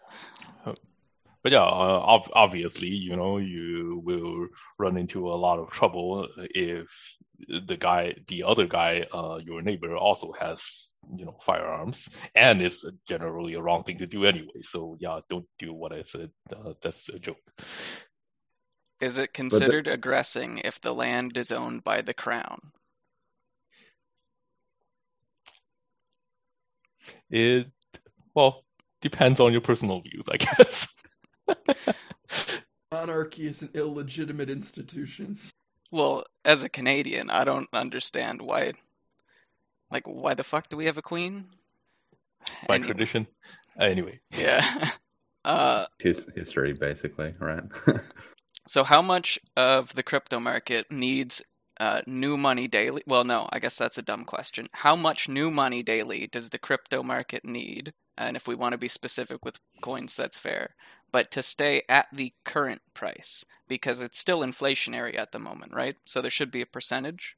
but 1.44 1.52
yeah, 1.52 1.64
uh, 1.64 2.22
obviously, 2.34 2.90
you 2.90 3.16
know, 3.16 3.38
you 3.38 4.02
will 4.04 4.48
run 4.78 4.98
into 4.98 5.30
a 5.30 5.36
lot 5.36 5.60
of 5.60 5.70
trouble 5.70 6.28
if 6.38 7.16
the 7.48 7.78
guy, 7.78 8.16
the 8.28 8.44
other 8.44 8.68
guy, 8.68 9.06
uh, 9.14 9.40
your 9.44 9.62
neighbor 9.62 9.96
also 9.96 10.34
has, 10.34 10.92
you 11.16 11.26
know, 11.26 11.38
firearms, 11.42 12.10
and 12.36 12.62
it's 12.62 12.86
generally 13.08 13.54
a 13.54 13.62
wrong 13.62 13.84
thing 13.84 13.98
to 13.98 14.08
do 14.08 14.26
anyway. 14.26 14.62
So 14.62 14.98
yeah, 15.00 15.20
don't 15.30 15.48
do 15.58 15.74
what 15.74 15.94
I 15.94 16.02
said. 16.02 16.32
Uh, 16.54 16.74
that's 16.82 17.08
a 17.10 17.20
joke. 17.20 17.38
Is 19.00 19.18
it 19.18 19.34
considered 19.34 19.86
the- 19.86 19.94
aggressing 19.94 20.60
if 20.66 20.82
the 20.82 20.94
land 20.94 21.38
is 21.38 21.52
owned 21.52 21.84
by 21.86 22.02
the 22.02 22.14
crown? 22.14 22.72
It 27.30 27.68
well 28.34 28.66
depends 29.02 29.40
on 29.40 29.52
your 29.54 29.62
personal 29.62 30.02
views, 30.02 30.28
I 30.30 30.38
guess. 30.38 30.88
Monarchy 32.92 33.48
is 33.48 33.62
an 33.62 33.70
illegitimate 33.74 34.50
institution. 34.50 35.38
Well, 35.92 36.26
as 36.46 36.64
a 36.64 36.70
Canadian, 36.70 37.30
I 37.30 37.44
don't 37.44 37.70
understand 37.74 38.42
why. 38.42 38.74
Like, 39.92 40.08
why 40.08 40.34
the 40.34 40.44
fuck 40.44 40.70
do 40.70 40.78
we 40.78 40.86
have 40.86 40.98
a 40.98 41.02
queen? 41.02 41.46
By 42.68 42.76
Anyway, 42.76 42.88
tradition. 42.88 43.28
Anyway, 43.80 44.20
Yeah. 44.38 44.64
Uh, 45.46 45.86
His 46.00 46.26
history, 46.36 46.74
basically, 46.74 47.34
right? 47.40 47.64
so 48.68 48.84
how 48.84 49.02
much 49.02 49.40
of 49.56 49.96
the 49.96 50.04
crypto 50.04 50.38
market 50.38 50.92
needs 50.92 51.42
uh, 51.80 52.02
new 52.06 52.36
money 52.36 52.68
daily? 52.68 53.02
Well, 53.08 53.24
no, 53.24 53.48
I 53.52 53.60
guess 53.60 53.78
that's 53.78 53.98
a 53.98 54.02
dumb 54.04 54.26
question. 54.26 54.68
How 54.74 54.98
much 54.98 55.30
new 55.30 55.50
money 55.50 55.82
daily 55.82 56.28
does 56.28 56.50
the 56.50 56.60
crypto 56.60 57.02
market 57.04 57.46
need? 57.46 57.94
And 58.18 58.36
if 58.36 58.50
we 58.50 58.54
want 58.54 58.74
to 58.74 58.78
be 58.78 58.90
specific 58.90 59.46
with 59.46 59.62
coins, 59.82 60.16
that's 60.18 60.38
fair. 60.38 60.76
But 61.12 61.32
to 61.32 61.42
stay 61.42 61.84
at 61.90 62.08
the 62.14 62.34
current 62.46 62.82
price, 62.94 63.46
because 63.68 64.02
it's 64.02 64.20
still 64.20 64.40
inflationary 64.40 65.18
at 65.18 65.32
the 65.32 65.40
moment, 65.40 65.74
right? 65.74 65.96
So 66.06 66.22
there 66.22 66.32
should 66.32 66.52
be 66.52 66.62
a 66.62 66.66
percentage. 66.66 67.36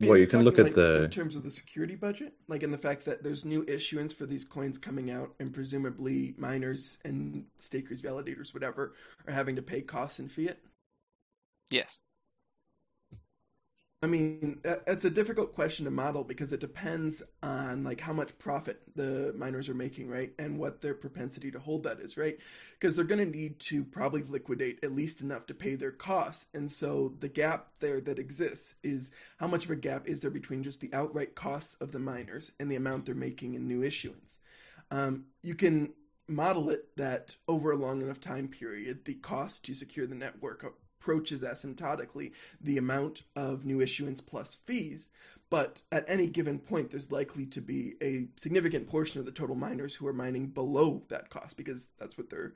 Well, 0.00 0.16
you 0.16 0.26
can 0.26 0.42
look 0.42 0.58
at 0.58 0.64
like, 0.64 0.74
the- 0.74 1.04
in 1.04 1.10
terms 1.10 1.36
of 1.36 1.42
the 1.42 1.50
security 1.50 1.94
budget, 1.94 2.32
like 2.48 2.62
in 2.62 2.70
the 2.70 2.78
fact 2.78 3.04
that 3.04 3.22
there's 3.22 3.44
new 3.44 3.64
issuance 3.68 4.14
for 4.14 4.24
these 4.24 4.44
coins 4.44 4.78
coming 4.78 5.10
out, 5.10 5.34
and 5.40 5.52
presumably 5.52 6.34
miners 6.38 6.98
and 7.04 7.44
stakers, 7.58 8.00
validators, 8.00 8.54
whatever, 8.54 8.94
are 9.26 9.32
having 9.32 9.56
to 9.56 9.62
pay 9.62 9.82
costs 9.82 10.18
in 10.18 10.28
fiat. 10.28 10.58
Yes. 11.70 12.00
I 14.02 14.06
mean, 14.06 14.60
it's 14.64 15.04
a 15.04 15.10
difficult 15.10 15.54
question 15.54 15.84
to 15.84 15.90
model 15.90 16.24
because 16.24 16.54
it 16.54 16.60
depends 16.60 17.22
on 17.42 17.84
like 17.84 18.00
how 18.00 18.14
much 18.14 18.36
profit 18.38 18.80
the 18.96 19.34
miners 19.36 19.68
are 19.68 19.74
making, 19.74 20.08
right, 20.08 20.32
and 20.38 20.58
what 20.58 20.80
their 20.80 20.94
propensity 20.94 21.50
to 21.50 21.58
hold 21.58 21.82
that 21.82 22.00
is, 22.00 22.16
right? 22.16 22.38
Because 22.78 22.96
they're 22.96 23.04
going 23.04 23.30
to 23.30 23.38
need 23.38 23.58
to 23.60 23.84
probably 23.84 24.22
liquidate 24.22 24.82
at 24.82 24.94
least 24.96 25.20
enough 25.20 25.44
to 25.48 25.54
pay 25.54 25.74
their 25.74 25.90
costs, 25.90 26.46
and 26.54 26.70
so 26.70 27.12
the 27.20 27.28
gap 27.28 27.72
there 27.80 28.00
that 28.00 28.18
exists 28.18 28.74
is 28.82 29.10
how 29.36 29.46
much 29.46 29.66
of 29.66 29.70
a 29.70 29.76
gap 29.76 30.08
is 30.08 30.20
there 30.20 30.30
between 30.30 30.62
just 30.62 30.80
the 30.80 30.94
outright 30.94 31.34
costs 31.34 31.74
of 31.74 31.92
the 31.92 31.98
miners 31.98 32.52
and 32.58 32.70
the 32.70 32.76
amount 32.76 33.04
they're 33.04 33.14
making 33.14 33.52
in 33.52 33.68
new 33.68 33.82
issuance. 33.82 34.38
Um, 34.90 35.26
you 35.42 35.54
can 35.54 35.92
model 36.26 36.70
it 36.70 36.96
that 36.96 37.36
over 37.48 37.72
a 37.72 37.76
long 37.76 38.00
enough 38.00 38.20
time 38.20 38.48
period, 38.48 39.04
the 39.04 39.14
cost 39.14 39.66
to 39.66 39.74
secure 39.74 40.06
the 40.06 40.14
network 40.14 40.64
approaches 41.00 41.42
asymptotically 41.42 42.32
the 42.60 42.76
amount 42.76 43.22
of 43.34 43.64
new 43.64 43.80
issuance 43.80 44.20
plus 44.20 44.56
fees. 44.66 45.08
But 45.48 45.80
at 45.90 46.04
any 46.08 46.28
given 46.28 46.58
point, 46.58 46.90
there's 46.90 47.10
likely 47.10 47.46
to 47.46 47.60
be 47.60 47.94
a 48.02 48.28
significant 48.36 48.86
portion 48.86 49.18
of 49.18 49.26
the 49.26 49.32
total 49.32 49.56
miners 49.56 49.94
who 49.94 50.06
are 50.06 50.12
mining 50.12 50.48
below 50.48 51.02
that 51.08 51.30
cost 51.30 51.56
because 51.56 51.90
that's 51.98 52.16
what 52.16 52.30
they're 52.30 52.52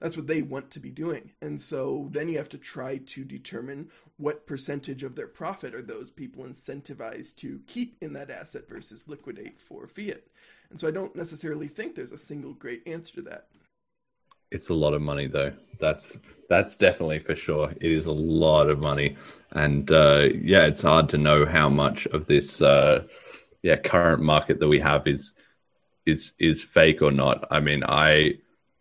that's 0.00 0.16
what 0.16 0.28
they 0.28 0.42
want 0.42 0.70
to 0.70 0.78
be 0.78 0.92
doing. 0.92 1.32
And 1.42 1.60
so 1.60 2.06
then 2.12 2.28
you 2.28 2.38
have 2.38 2.48
to 2.50 2.58
try 2.58 2.98
to 2.98 3.24
determine 3.24 3.90
what 4.16 4.46
percentage 4.46 5.02
of 5.02 5.16
their 5.16 5.26
profit 5.26 5.74
are 5.74 5.82
those 5.82 6.08
people 6.08 6.44
incentivized 6.44 7.34
to 7.38 7.60
keep 7.66 7.96
in 8.00 8.12
that 8.12 8.30
asset 8.30 8.68
versus 8.68 9.08
liquidate 9.08 9.60
for 9.60 9.88
fiat. 9.88 10.24
And 10.70 10.78
so 10.78 10.86
I 10.86 10.92
don't 10.92 11.16
necessarily 11.16 11.66
think 11.66 11.96
there's 11.96 12.12
a 12.12 12.16
single 12.16 12.52
great 12.52 12.86
answer 12.86 13.16
to 13.16 13.22
that. 13.22 13.48
It's 14.50 14.70
a 14.70 14.74
lot 14.74 14.94
of 14.94 15.02
money, 15.02 15.26
though. 15.26 15.52
That's 15.78 16.18
that's 16.48 16.76
definitely 16.76 17.18
for 17.18 17.36
sure. 17.36 17.70
It 17.80 17.92
is 17.92 18.06
a 18.06 18.12
lot 18.12 18.70
of 18.70 18.78
money, 18.78 19.16
and 19.52 19.90
uh, 19.92 20.28
yeah, 20.34 20.66
it's 20.66 20.82
hard 20.82 21.08
to 21.10 21.18
know 21.18 21.44
how 21.44 21.68
much 21.68 22.06
of 22.06 22.26
this 22.26 22.62
uh, 22.62 23.04
yeah 23.62 23.76
current 23.76 24.22
market 24.22 24.58
that 24.60 24.68
we 24.68 24.80
have 24.80 25.06
is 25.06 25.32
is 26.06 26.32
is 26.38 26.62
fake 26.62 27.02
or 27.02 27.10
not. 27.10 27.46
I 27.50 27.60
mean, 27.60 27.84
I 27.84 28.38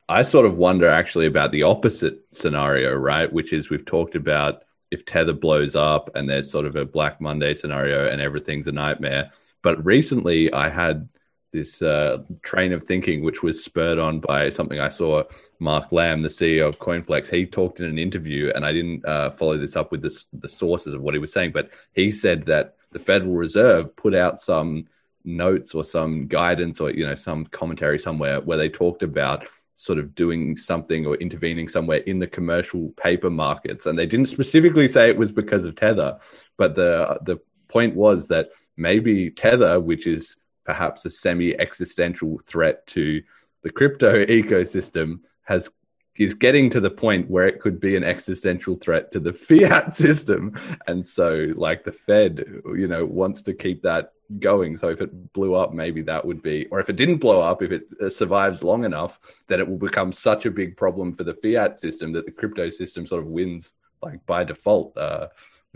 I 0.10 0.24
sort 0.24 0.46
of 0.46 0.58
wonder 0.58 0.90
actually 0.90 1.28
about 1.28 1.52
the 1.52 1.64
opposite 1.64 2.22
scenario, 2.32 2.96
right? 2.96 3.32
Which 3.32 3.52
is 3.52 3.70
we've 3.70 3.86
talked 3.86 4.16
about 4.16 4.64
if 4.90 5.06
Tether 5.06 5.34
blows 5.34 5.76
up 5.76 6.10
and 6.16 6.30
there's 6.30 6.50
sort 6.50 6.66
of 6.66 6.78
a 6.78 6.86
Black 6.86 7.20
Monday 7.20 7.54
scenario 7.54 8.08
and 8.10 8.22
everything's 8.22 8.70
a 8.70 8.72
nightmare. 8.72 9.32
But 9.62 9.84
recently, 9.84 10.52
I 10.54 10.70
had 10.70 11.10
this 11.52 11.82
uh, 11.82 12.20
train 12.44 12.74
of 12.74 12.84
thinking, 12.84 13.24
which 13.24 13.42
was 13.42 13.64
spurred 13.64 14.00
on 14.00 14.20
by 14.20 14.50
something 14.50 14.80
I 14.80 14.90
saw 14.90 15.24
Mark 15.60 15.92
Lamb, 15.92 16.22
the 16.22 16.30
CEO 16.30 16.68
of 16.68 16.80
CoinFlex. 16.80 17.30
He 17.30 17.46
talked 17.46 17.80
in 17.80 17.86
an 17.86 17.98
interview, 17.98 18.52
and 18.54 18.66
I 18.66 18.72
didn't 18.74 19.06
uh, 19.06 19.32
follow 19.32 19.58
this 19.58 19.76
up 19.76 19.92
with 19.92 20.02
the, 20.02 20.24
the 20.34 20.50
sources 20.50 20.94
of 20.94 21.02
what 21.02 21.14
he 21.14 21.20
was 21.20 21.34
saying, 21.34 21.52
but 21.52 21.72
he 21.94 22.12
said 22.12 22.46
that 22.48 22.76
the 22.92 23.00
Federal 23.00 23.34
Reserve 23.34 23.96
put 23.96 24.14
out 24.14 24.40
some 24.40 24.86
notes 25.28 25.76
or 25.76 25.84
some 25.84 26.26
guidance 26.28 26.80
or 26.80 26.90
you 26.90 27.06
know 27.06 27.16
some 27.16 27.46
commentary 27.48 28.00
somewhere 28.00 28.40
where 28.40 28.58
they 28.58 28.70
talked 28.70 29.04
about 29.04 29.46
sort 29.76 30.00
of 30.00 30.16
doing 30.16 30.58
something 30.58 31.06
or 31.06 31.16
intervening 31.18 31.68
somewhere 31.68 31.98
in 32.00 32.18
the 32.18 32.26
commercial 32.26 32.90
paper 32.92 33.30
markets 33.30 33.86
and 33.86 34.00
they 34.00 34.06
didn't 34.06 34.28
specifically 34.28 34.88
say 34.88 35.10
it 35.10 35.18
was 35.18 35.32
because 35.32 35.66
of 35.66 35.76
tether 35.76 36.18
but 36.56 36.76
the 36.76 37.20
the 37.24 37.38
point 37.68 37.94
was 37.94 38.30
that 38.30 38.50
maybe 38.78 39.30
tether 39.30 39.80
which 39.82 40.08
is 40.08 40.38
perhaps 40.68 41.06
a 41.06 41.10
semi 41.10 41.60
existential 41.60 42.40
threat 42.46 42.86
to 42.86 43.24
the 43.64 43.72
crypto 43.72 44.24
ecosystem 44.40 45.22
has 45.44 45.70
is 46.18 46.34
getting 46.34 46.68
to 46.68 46.80
the 46.80 46.90
point 46.90 47.30
where 47.30 47.48
it 47.48 47.60
could 47.60 47.80
be 47.80 47.96
an 47.96 48.04
existential 48.04 48.76
threat 48.76 49.12
to 49.12 49.20
the 49.20 49.34
fiat 49.48 49.96
system. 49.96 50.52
And 50.88 51.08
so 51.08 51.54
like 51.56 51.84
the 51.84 51.92
fed 51.92 52.44
you 52.76 52.88
know 52.88 53.06
wants 53.06 53.42
to 53.44 53.54
keep 53.54 53.82
that 53.84 54.14
going. 54.40 54.78
So 54.78 54.90
if 54.90 55.00
it 55.00 55.34
blew 55.34 55.56
up 55.56 55.74
maybe 55.74 56.02
that 56.04 56.26
would 56.26 56.42
be 56.44 56.68
or 56.68 56.80
if 56.80 56.90
it 56.90 56.98
didn't 56.98 57.18
blow 57.18 57.42
up 57.42 57.62
if 57.62 57.72
it 57.72 57.84
uh, 58.02 58.10
survives 58.10 58.62
long 58.62 58.84
enough 58.84 59.20
that 59.48 59.60
it 59.60 59.68
will 59.68 59.78
become 59.78 60.12
such 60.12 60.46
a 60.46 60.52
big 60.52 60.76
problem 60.76 61.14
for 61.14 61.24
the 61.24 61.34
fiat 61.34 61.80
system 61.80 62.12
that 62.14 62.26
the 62.26 62.32
crypto 62.32 62.70
system 62.70 63.08
sort 63.08 63.22
of 63.22 63.28
wins 63.28 63.74
like 64.04 64.24
by 64.26 64.44
default. 64.44 64.98
Uh, 64.98 65.28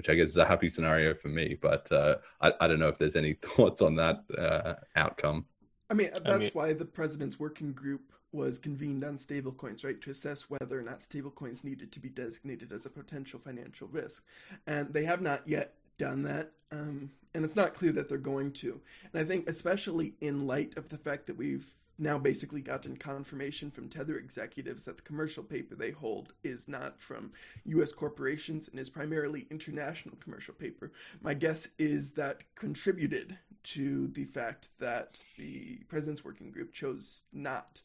which 0.01 0.09
i 0.09 0.15
guess 0.15 0.29
is 0.29 0.37
a 0.37 0.45
happy 0.45 0.67
scenario 0.67 1.13
for 1.13 1.27
me 1.27 1.55
but 1.61 1.91
uh, 1.91 2.15
I, 2.41 2.51
I 2.61 2.67
don't 2.67 2.79
know 2.79 2.87
if 2.87 2.97
there's 2.97 3.15
any 3.15 3.33
thoughts 3.41 3.83
on 3.83 3.95
that 3.97 4.23
uh, 4.35 4.73
outcome 4.95 5.45
I 5.91 5.93
mean, 5.93 6.09
that's 6.13 6.25
I 6.25 6.37
mean- 6.37 6.49
why 6.53 6.73
the 6.73 6.85
president's 6.85 7.37
working 7.37 7.73
group 7.73 8.13
was 8.31 8.57
convened 8.57 9.03
on 9.03 9.17
stablecoins, 9.17 9.83
right, 9.83 9.99
to 9.99 10.09
assess 10.09 10.49
whether 10.49 10.79
or 10.79 10.83
not 10.83 11.01
stablecoins 11.01 11.65
needed 11.65 11.91
to 11.91 11.99
be 11.99 12.07
designated 12.07 12.71
as 12.71 12.85
a 12.85 12.89
potential 12.89 13.39
financial 13.39 13.89
risk. 13.89 14.23
And 14.67 14.93
they 14.93 15.03
have 15.03 15.21
not 15.21 15.45
yet 15.45 15.73
done 15.97 16.23
that. 16.23 16.51
Um, 16.71 17.11
and 17.33 17.43
it's 17.43 17.57
not 17.57 17.73
clear 17.73 17.91
that 17.91 18.07
they're 18.07 18.17
going 18.17 18.53
to. 18.53 18.79
And 19.11 19.21
I 19.21 19.25
think, 19.25 19.49
especially 19.49 20.13
in 20.21 20.47
light 20.47 20.77
of 20.77 20.87
the 20.87 20.97
fact 20.97 21.27
that 21.27 21.35
we've 21.35 21.75
now 22.01 22.17
basically 22.17 22.61
gotten 22.61 22.97
confirmation 22.97 23.69
from 23.69 23.87
Tether 23.87 24.17
executives 24.17 24.85
that 24.85 24.97
the 24.97 25.03
commercial 25.03 25.43
paper 25.43 25.75
they 25.75 25.91
hold 25.91 26.33
is 26.43 26.67
not 26.67 26.99
from 26.99 27.31
U.S. 27.65 27.91
corporations 27.91 28.67
and 28.67 28.79
is 28.79 28.89
primarily 28.89 29.47
international 29.51 30.17
commercial 30.21 30.53
paper. 30.53 30.91
My 31.21 31.33
guess 31.33 31.69
is 31.77 32.11
that 32.11 32.43
contributed 32.55 33.37
to 33.63 34.07
the 34.09 34.25
fact 34.25 34.69
that 34.79 35.19
the 35.37 35.77
president's 35.87 36.25
working 36.25 36.49
group 36.49 36.73
chose 36.73 37.23
not 37.31 37.81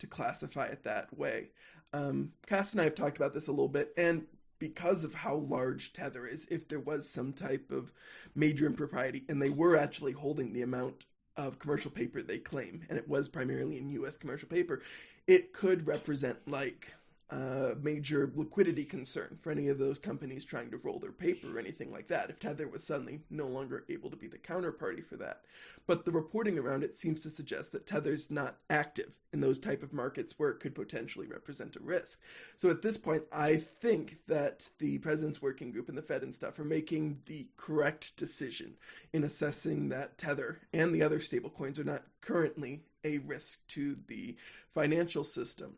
to 0.00 0.06
classify 0.06 0.66
it 0.66 0.82
that 0.82 1.16
way. 1.16 1.50
Um, 1.92 2.32
Cas 2.46 2.72
and 2.72 2.80
I 2.80 2.84
have 2.84 2.94
talked 2.94 3.16
about 3.16 3.32
this 3.32 3.48
a 3.48 3.52
little 3.52 3.68
bit, 3.68 3.92
and 3.96 4.26
because 4.58 5.04
of 5.04 5.14
how 5.14 5.36
large 5.36 5.92
Tether 5.92 6.26
is, 6.26 6.46
if 6.50 6.68
there 6.68 6.80
was 6.80 7.08
some 7.08 7.32
type 7.32 7.70
of 7.70 7.92
major 8.34 8.66
impropriety, 8.66 9.24
and 9.28 9.40
they 9.40 9.50
were 9.50 9.76
actually 9.76 10.12
holding 10.12 10.52
the 10.52 10.62
amount 10.62 11.06
of 11.46 11.58
commercial 11.58 11.90
paper 11.90 12.22
they 12.22 12.38
claim, 12.38 12.82
and 12.88 12.98
it 12.98 13.08
was 13.08 13.28
primarily 13.28 13.78
in 13.78 13.90
U.S. 13.90 14.16
commercial 14.16 14.48
paper, 14.48 14.82
it 15.26 15.52
could 15.52 15.86
represent 15.86 16.36
like 16.46 16.92
a 17.30 17.76
major 17.80 18.32
liquidity 18.34 18.84
concern 18.84 19.38
for 19.40 19.52
any 19.52 19.68
of 19.68 19.78
those 19.78 19.98
companies 19.98 20.44
trying 20.44 20.70
to 20.70 20.76
roll 20.78 20.98
their 20.98 21.12
paper 21.12 21.56
or 21.56 21.58
anything 21.60 21.92
like 21.92 22.08
that. 22.08 22.28
If 22.28 22.40
Tether 22.40 22.66
was 22.66 22.84
suddenly 22.84 23.20
no 23.30 23.46
longer 23.46 23.84
able 23.88 24.10
to 24.10 24.16
be 24.16 24.26
the 24.26 24.38
counterparty 24.38 25.04
for 25.04 25.16
that, 25.16 25.42
but 25.86 26.04
the 26.04 26.10
reporting 26.10 26.58
around 26.58 26.82
it 26.82 26.96
seems 26.96 27.22
to 27.22 27.30
suggest 27.30 27.72
that 27.72 27.86
Tether's 27.86 28.30
not 28.30 28.56
active 28.68 29.12
in 29.32 29.40
those 29.40 29.60
type 29.60 29.82
of 29.82 29.92
markets 29.92 30.34
where 30.38 30.50
it 30.50 30.58
could 30.58 30.74
potentially 30.74 31.28
represent 31.28 31.76
a 31.76 31.80
risk. 31.80 32.20
So 32.56 32.68
at 32.68 32.82
this 32.82 32.96
point, 32.96 33.22
I 33.32 33.56
think 33.56 34.18
that 34.26 34.68
the 34.78 34.98
president's 34.98 35.40
working 35.40 35.70
group 35.70 35.88
and 35.88 35.96
the 35.96 36.02
Fed 36.02 36.22
and 36.22 36.34
stuff 36.34 36.58
are 36.58 36.64
making 36.64 37.20
the 37.26 37.46
correct 37.56 38.16
decision 38.16 38.74
in 39.12 39.22
assessing 39.22 39.88
that 39.90 40.18
Tether 40.18 40.58
and 40.72 40.92
the 40.92 41.02
other 41.02 41.20
stablecoins 41.20 41.78
are 41.78 41.84
not 41.84 42.02
currently 42.20 42.82
a 43.04 43.18
risk 43.18 43.60
to 43.68 43.96
the 44.08 44.36
financial 44.74 45.24
system. 45.24 45.74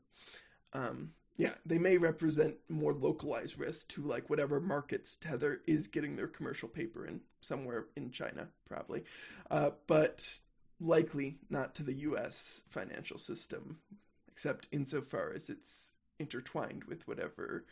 Um, 0.73 1.11
yeah, 1.37 1.55
they 1.65 1.79
may 1.79 1.97
represent 1.97 2.57
more 2.69 2.93
localized 2.93 3.59
risk 3.59 3.89
to 3.89 4.03
like 4.03 4.29
whatever 4.29 4.61
markets 4.61 5.17
Tether 5.17 5.63
is 5.67 5.87
getting 5.87 6.17
their 6.17 6.29
commercial 6.29 6.69
paper 6.69 7.07
in, 7.07 7.21
somewhere 7.41 7.87
in 7.97 8.11
China, 8.11 8.49
probably, 8.69 9.05
uh, 9.51 9.71
but 9.87 10.41
likely 10.81 11.39
not 11.49 11.75
to 11.77 11.83
the 11.83 11.95
U.S. 11.95 12.63
financial 12.69 13.19
system, 13.19 13.79
except 14.29 14.69
insofar 14.73 15.33
as 15.35 15.49
it's 15.49 15.93
intertwined 16.19 16.85
with 16.85 17.07
whatever 17.09 17.65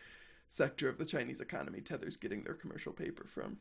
sector 0.48 0.88
of 0.88 0.98
the 0.98 1.04
Chinese 1.04 1.40
economy 1.40 1.80
Tether's 1.80 2.16
getting 2.16 2.42
their 2.42 2.54
commercial 2.54 2.92
paper 2.92 3.24
from. 3.26 3.58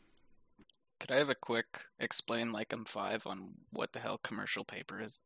Could 0.99 1.11
I 1.11 1.17
have 1.17 1.29
a 1.29 1.35
quick 1.35 1.79
explain 1.99 2.51
like 2.51 2.73
I'm 2.73 2.85
five 2.85 3.25
on 3.25 3.51
what 3.71 3.93
the 3.93 3.99
hell 3.99 4.19
commercial 4.23 4.63
paper 4.63 4.99
is? 4.99 5.21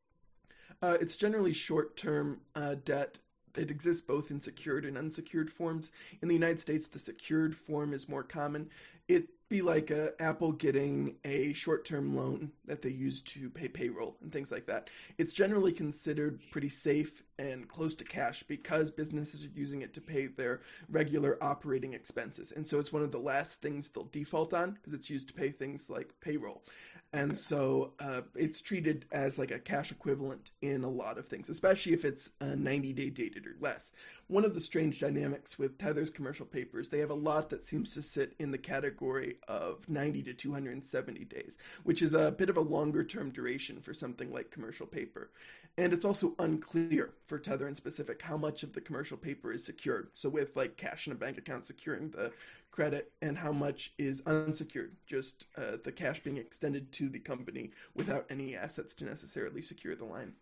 Uh, 0.81 0.97
it's 0.99 1.15
generally 1.15 1.53
short-term 1.53 2.41
uh, 2.55 2.75
debt. 2.83 3.19
It 3.55 3.71
exists 3.71 4.01
both 4.01 4.31
in 4.31 4.41
secured 4.41 4.85
and 4.85 4.97
unsecured 4.97 5.51
forms. 5.51 5.91
In 6.21 6.27
the 6.27 6.33
United 6.33 6.59
States, 6.59 6.87
the 6.87 6.99
secured 6.99 7.55
form 7.55 7.93
is 7.93 8.09
more 8.09 8.23
common. 8.23 8.69
It 9.07 9.29
be 9.49 9.61
like 9.61 9.91
uh, 9.91 10.09
Apple 10.19 10.51
getting 10.51 11.15
a 11.25 11.53
short-term 11.53 12.15
loan 12.15 12.51
that 12.65 12.81
they 12.81 12.89
use 12.89 13.21
to 13.21 13.49
pay 13.49 13.67
payroll 13.67 14.17
and 14.21 14.31
things 14.31 14.51
like 14.51 14.65
that. 14.65 14.89
It's 15.17 15.33
generally 15.33 15.71
considered 15.71 16.39
pretty 16.51 16.69
safe 16.69 17.23
and 17.39 17.67
close 17.67 17.95
to 17.95 18.03
cash 18.03 18.43
because 18.43 18.91
businesses 18.91 19.43
are 19.43 19.49
using 19.55 19.81
it 19.81 19.93
to 19.93 20.01
pay 20.01 20.27
their 20.27 20.61
regular 20.89 21.37
operating 21.41 21.93
expenses. 21.93 22.51
And 22.51 22.65
so 22.65 22.79
it's 22.79 22.93
one 22.93 23.01
of 23.01 23.11
the 23.11 23.19
last 23.19 23.61
things 23.61 23.89
they'll 23.89 24.05
default 24.05 24.53
on 24.53 24.71
because 24.71 24.93
it's 24.93 25.09
used 25.09 25.27
to 25.29 25.33
pay 25.33 25.49
things 25.49 25.89
like 25.89 26.13
payroll. 26.21 26.63
And 27.11 27.37
so 27.37 27.93
uh, 27.99 28.21
it's 28.35 28.61
treated 28.61 29.05
as 29.11 29.37
like 29.37 29.51
a 29.51 29.59
cash 29.59 29.91
equivalent 29.91 30.49
in 30.63 30.83
a 30.83 30.89
lot 30.89 31.19
of 31.19 31.27
things, 31.27 31.47
especially 31.47 31.93
if 31.93 32.05
it's 32.05 32.31
a 32.41 32.55
90 32.55 32.91
day 32.93 33.09
dated 33.11 33.45
or 33.45 33.55
less. 33.59 33.91
One 34.27 34.43
of 34.43 34.55
the 34.55 34.61
strange 34.61 34.99
dynamics 34.99 35.59
with 35.59 35.77
Tether's 35.77 36.09
commercial 36.09 36.45
papers, 36.45 36.89
they 36.89 36.99
have 36.99 37.11
a 37.11 37.15
lot 37.15 37.49
that 37.51 37.65
seems 37.65 37.93
to 37.93 38.01
sit 38.01 38.33
in 38.39 38.49
the 38.49 38.57
category 38.57 39.37
of 39.47 39.87
90 39.89 40.23
to 40.23 40.33
270 40.33 41.25
days, 41.25 41.57
which 41.83 42.01
is 42.01 42.13
a 42.13 42.31
bit 42.31 42.49
of 42.49 42.57
a 42.57 42.61
longer 42.61 43.03
term 43.03 43.29
duration 43.29 43.79
for 43.79 43.93
something 43.93 44.31
like 44.31 44.51
commercial 44.51 44.85
paper. 44.85 45.29
And 45.77 45.91
it's 45.91 46.05
also 46.05 46.35
unclear 46.37 47.13
for 47.25 47.39
Tether 47.39 47.67
in 47.67 47.73
specific 47.73 48.21
how 48.21 48.37
much 48.37 48.61
of 48.61 48.73
the 48.73 48.81
commercial 48.81 49.17
paper 49.17 49.51
is 49.51 49.65
secured. 49.65 50.09
So, 50.13 50.29
with 50.29 50.55
like 50.55 50.77
cash 50.77 51.07
in 51.07 51.13
a 51.13 51.15
bank 51.15 51.37
account 51.39 51.65
securing 51.65 52.11
the 52.11 52.31
credit, 52.69 53.11
and 53.21 53.37
how 53.37 53.51
much 53.51 53.93
is 53.97 54.21
unsecured, 54.25 54.95
just 55.07 55.45
uh, 55.57 55.77
the 55.83 55.91
cash 55.91 56.19
being 56.21 56.37
extended 56.37 56.91
to 56.91 57.09
the 57.09 57.19
company 57.19 57.71
without 57.95 58.25
any 58.29 58.55
assets 58.55 58.93
to 58.95 59.05
necessarily 59.05 59.61
secure 59.61 59.95
the 59.95 60.05
line. 60.05 60.33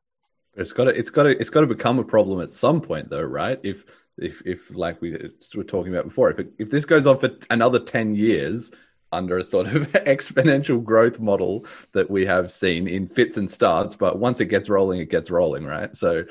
It's 0.55 0.73
got 0.73 0.85
to, 0.85 0.91
it's 0.91 1.09
got 1.09 1.23
to, 1.23 1.29
it's 1.29 1.49
got 1.49 1.61
to 1.61 1.67
become 1.67 1.99
a 1.99 2.03
problem 2.03 2.41
at 2.41 2.51
some 2.51 2.81
point, 2.81 3.09
though, 3.09 3.21
right? 3.21 3.59
If, 3.63 3.85
if, 4.17 4.41
if 4.45 4.75
like 4.75 5.01
we 5.01 5.17
were 5.55 5.63
talking 5.63 5.93
about 5.93 6.05
before, 6.05 6.29
if 6.29 6.39
it, 6.39 6.51
if 6.57 6.69
this 6.69 6.83
goes 6.83 7.07
on 7.07 7.19
for 7.19 7.31
another 7.49 7.79
ten 7.79 8.15
years, 8.15 8.71
under 9.12 9.38
a 9.38 9.43
sort 9.43 9.68
of 9.68 9.91
exponential 9.93 10.84
growth 10.84 11.20
model 11.20 11.66
that 11.91 12.09
we 12.09 12.26
have 12.26 12.51
seen 12.51 12.88
in 12.88 13.07
fits 13.07 13.38
and 13.38 13.49
starts. 13.49 13.95
But 13.95 14.20
once 14.20 14.39
it 14.39 14.45
gets 14.45 14.70
rolling, 14.70 14.99
it 14.99 15.09
gets 15.09 15.30
rolling, 15.30 15.66
right? 15.66 15.95
So 15.95 16.24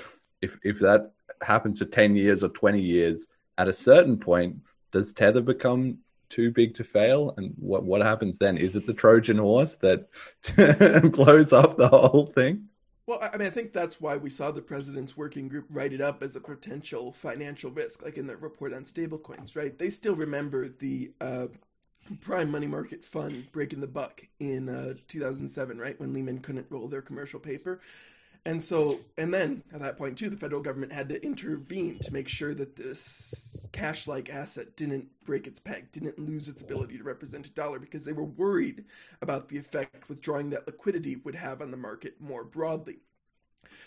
if 0.43 0.59
if 0.62 0.81
that 0.81 1.12
happens 1.43 1.78
for 1.78 1.85
ten 1.85 2.16
years 2.16 2.43
or 2.43 2.49
twenty 2.49 2.83
years, 2.83 3.26
at 3.59 3.68
a 3.68 3.72
certain 3.72 4.18
point, 4.18 4.57
does 4.91 5.12
Tether 5.12 5.43
become 5.43 5.99
too 6.28 6.51
big 6.51 6.74
to 6.74 6.85
fail? 6.85 7.35
And 7.37 7.55
what 7.59 7.85
what 7.85 8.01
happens 8.01 8.39
then? 8.39 8.57
Is 8.57 8.76
it 8.76 8.87
the 8.87 8.95
Trojan 8.95 9.39
horse 9.39 9.76
that 9.76 10.09
blows 11.12 11.53
up 11.53 11.76
the 11.76 11.89
whole 11.89 12.26
thing? 12.26 12.68
Well, 13.07 13.18
I 13.20 13.37
mean, 13.37 13.49
I 13.49 13.51
think 13.51 13.72
that's 13.72 14.01
why 14.01 14.16
we 14.16 14.31
saw 14.31 14.53
the 14.53 14.62
president's 14.62 15.16
working 15.16 15.49
group 15.49 15.66
write 15.68 15.93
it 15.93 16.01
up 16.01 16.22
as 16.22 16.37
a 16.37 16.41
potential 16.41 17.12
financial 17.12 17.72
risk, 17.72 18.05
like 18.05 18.18
in 18.18 18.26
their 18.28 18.37
report 18.37 18.72
on 18.72 18.85
stablecoins, 18.85 19.57
right? 19.57 19.76
They 19.76 19.91
still 19.91 20.14
remember 20.14 20.68
the 20.68 21.11
uh, 21.20 21.49
prime 22.16 22.50
money 22.50 22.66
market 22.66 23.04
fund 23.04 23.46
breaking 23.52 23.80
the 23.80 23.86
buck 23.86 24.22
in 24.38 24.68
uh, 24.68 24.94
2007, 25.08 25.78
right 25.78 25.98
when 26.00 26.12
Lehman 26.12 26.40
couldn't 26.40 26.66
roll 26.70 26.88
their 26.88 27.02
commercial 27.02 27.40
paper. 27.40 27.80
And 28.46 28.62
so, 28.62 29.00
and 29.18 29.34
then 29.34 29.62
at 29.72 29.80
that 29.80 29.98
point 29.98 30.16
too, 30.16 30.30
the 30.30 30.36
federal 30.36 30.62
government 30.62 30.92
had 30.92 31.11
to 31.11 31.22
intervene 31.22 31.98
to 31.98 32.12
make 32.12 32.26
sure 32.26 32.54
that 32.54 32.74
this 32.74 33.66
cash-like 33.72 34.30
asset 34.30 34.76
didn't 34.76 35.06
break 35.24 35.46
its 35.46 35.61
peg, 35.61 35.92
didn't 35.92 36.18
lose 36.18 36.48
its 36.48 36.62
ability 36.62 36.96
to 36.96 37.04
represent 37.04 37.46
a 37.46 37.50
dollar, 37.50 37.78
because 37.78 38.04
they 38.04 38.14
were 38.14 38.24
worried 38.24 38.86
about 39.20 39.48
the 39.48 39.58
effect 39.58 40.08
withdrawing 40.08 40.48
that 40.50 40.66
liquidity 40.66 41.16
would 41.16 41.34
have 41.34 41.61
on 41.61 41.70
the 41.70 41.76
market 41.76 42.18
more 42.18 42.44
broadly. 42.44 43.00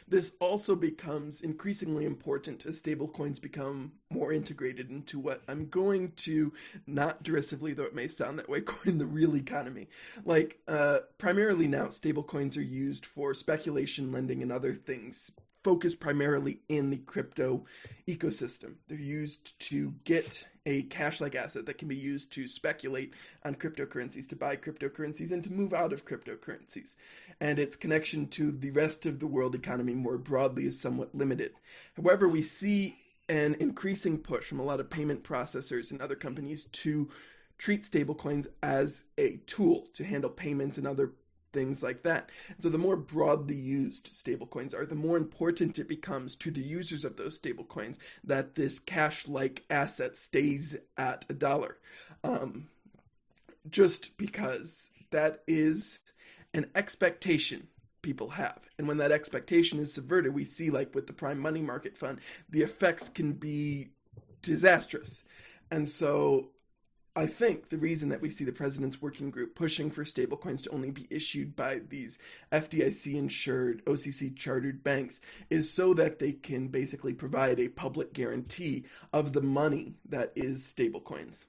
This 0.08 0.34
also 0.40 0.76
becomes 0.76 1.42
increasingly 1.42 2.06
important 2.06 2.66
as 2.66 2.82
stablecoins 2.82 3.42
become 3.42 3.92
more 4.10 4.32
integrated 4.32 4.90
into 4.90 5.20
what 5.20 5.42
I'm 5.48 5.70
going 5.70 6.12
to, 6.18 6.54
not 6.88 7.24
derisively, 7.24 7.74
though 7.74 7.84
it 7.84 7.96
may 7.96 8.08
sound 8.08 8.40
that 8.40 8.50
way, 8.50 8.62
coin 8.66 8.98
the 8.98 9.06
real 9.06 9.36
economy. 9.36 9.90
Like, 10.26 10.60
uh, 10.68 11.00
primarily 11.18 11.68
now, 11.68 11.88
stablecoins 11.88 12.58
are 12.58 12.62
used 12.62 13.06
for 13.06 13.34
speculation, 13.34 14.12
lending, 14.12 14.42
and 14.42 14.52
other 14.52 14.74
things 14.74 15.32
focused 15.64 16.00
primarily 16.00 16.60
in 16.68 16.90
the 16.90 16.98
crypto 16.98 17.66
ecosystem. 18.08 18.76
They're 18.88 18.98
used 18.98 19.58
to 19.70 19.94
get 20.04 20.46
a 20.66 20.84
cash 20.84 21.20
like 21.20 21.36
asset 21.36 21.66
that 21.66 21.78
can 21.78 21.88
be 21.88 21.96
used 21.96 22.32
to 22.32 22.48
speculate 22.48 23.14
on 23.44 23.56
cryptocurrencies, 23.56 24.28
to 24.30 24.36
buy 24.36 24.56
cryptocurrencies, 24.56 25.32
and 25.32 25.44
to 25.44 25.52
move 25.52 25.74
out 25.74 25.94
of 25.94 26.06
cryptocurrencies. 26.06 26.96
And 27.42 27.60
its 27.60 27.76
connection 27.76 28.28
to 28.30 28.52
the 28.52 28.72
rest 28.72 29.06
of 29.06 29.20
the 29.20 29.28
world 29.28 29.56
economy 29.56 29.94
more 29.94 30.18
broadly 30.18 30.66
is 30.66 30.80
somewhat 30.80 31.14
limited. 31.14 31.54
However, 31.96 32.28
we 32.28 32.42
see 32.42 32.98
an 33.30 33.56
increasing 33.60 34.18
push 34.18 34.46
from 34.46 34.60
a 34.60 34.64
lot 34.64 34.80
of 34.80 34.90
payment 34.90 35.24
processors 35.24 35.92
and 35.92 36.02
other 36.02 36.16
companies 36.16 36.66
to 36.66 37.10
treat 37.58 37.84
stablecoins 37.84 38.48
as 38.62 39.06
a 39.18 39.38
tool 39.46 39.88
to 39.94 40.04
handle 40.04 40.30
payments 40.30 40.78
and 40.78 40.88
other 40.88 41.12
things 41.54 41.82
like 41.82 42.04
that. 42.04 42.30
So 42.60 42.70
the 42.70 42.78
more 42.78 42.98
broadly 42.98 43.56
used 43.56 44.12
stablecoins 44.12 44.74
are, 44.76 44.86
the 44.86 44.96
more 44.96 45.18
important 45.18 45.80
it 45.80 45.88
becomes 45.88 46.36
to 46.38 46.52
the 46.52 46.62
users 46.62 47.06
of 47.06 47.16
those 47.16 47.40
stablecoins 47.40 47.98
that 48.24 48.56
this 48.56 48.80
cash-like 48.80 49.64
asset 49.70 50.18
stays 50.18 50.76
at 50.98 51.26
a 51.30 51.34
dollar. 51.34 51.78
Um, 52.24 52.68
just 53.70 54.18
because 54.18 54.90
that 55.12 55.44
is 55.48 56.00
an 56.54 56.66
expectation 56.76 57.68
people 58.02 58.30
have. 58.30 58.60
And 58.78 58.88
when 58.88 58.98
that 58.98 59.12
expectation 59.12 59.80
is 59.80 59.94
subverted, 59.94 60.34
we 60.34 60.44
see, 60.44 60.70
like 60.70 60.94
with 60.94 61.08
the 61.08 61.14
prime 61.14 61.40
money 61.40 61.62
market 61.62 61.98
fund, 61.98 62.20
the 62.50 62.62
effects 62.62 63.08
can 63.08 63.32
be 63.32 63.90
disastrous. 64.42 65.24
And 65.72 65.88
so 65.88 66.50
I 67.16 67.28
think 67.28 67.70
the 67.70 67.78
reason 67.78 68.10
that 68.10 68.22
we 68.22 68.32
see 68.32 68.44
the 68.44 68.52
president's 68.52 69.02
working 69.02 69.30
group 69.30 69.54
pushing 69.54 69.92
for 69.92 70.04
stablecoins 70.04 70.64
to 70.64 70.72
only 70.72 70.90
be 70.90 71.06
issued 71.12 71.56
by 71.56 71.82
these 71.90 72.18
FDIC 72.52 73.14
insured, 73.14 73.86
OCC 73.86 74.36
chartered 74.36 74.84
banks 74.84 75.20
is 75.52 75.70
so 75.72 75.94
that 75.94 76.18
they 76.18 76.32
can 76.32 76.68
basically 76.68 77.14
provide 77.14 77.60
a 77.60 77.68
public 77.68 78.14
guarantee 78.14 78.86
of 79.14 79.32
the 79.32 79.42
money 79.42 79.94
that 80.10 80.32
is 80.36 80.62
stablecoins. 80.64 81.46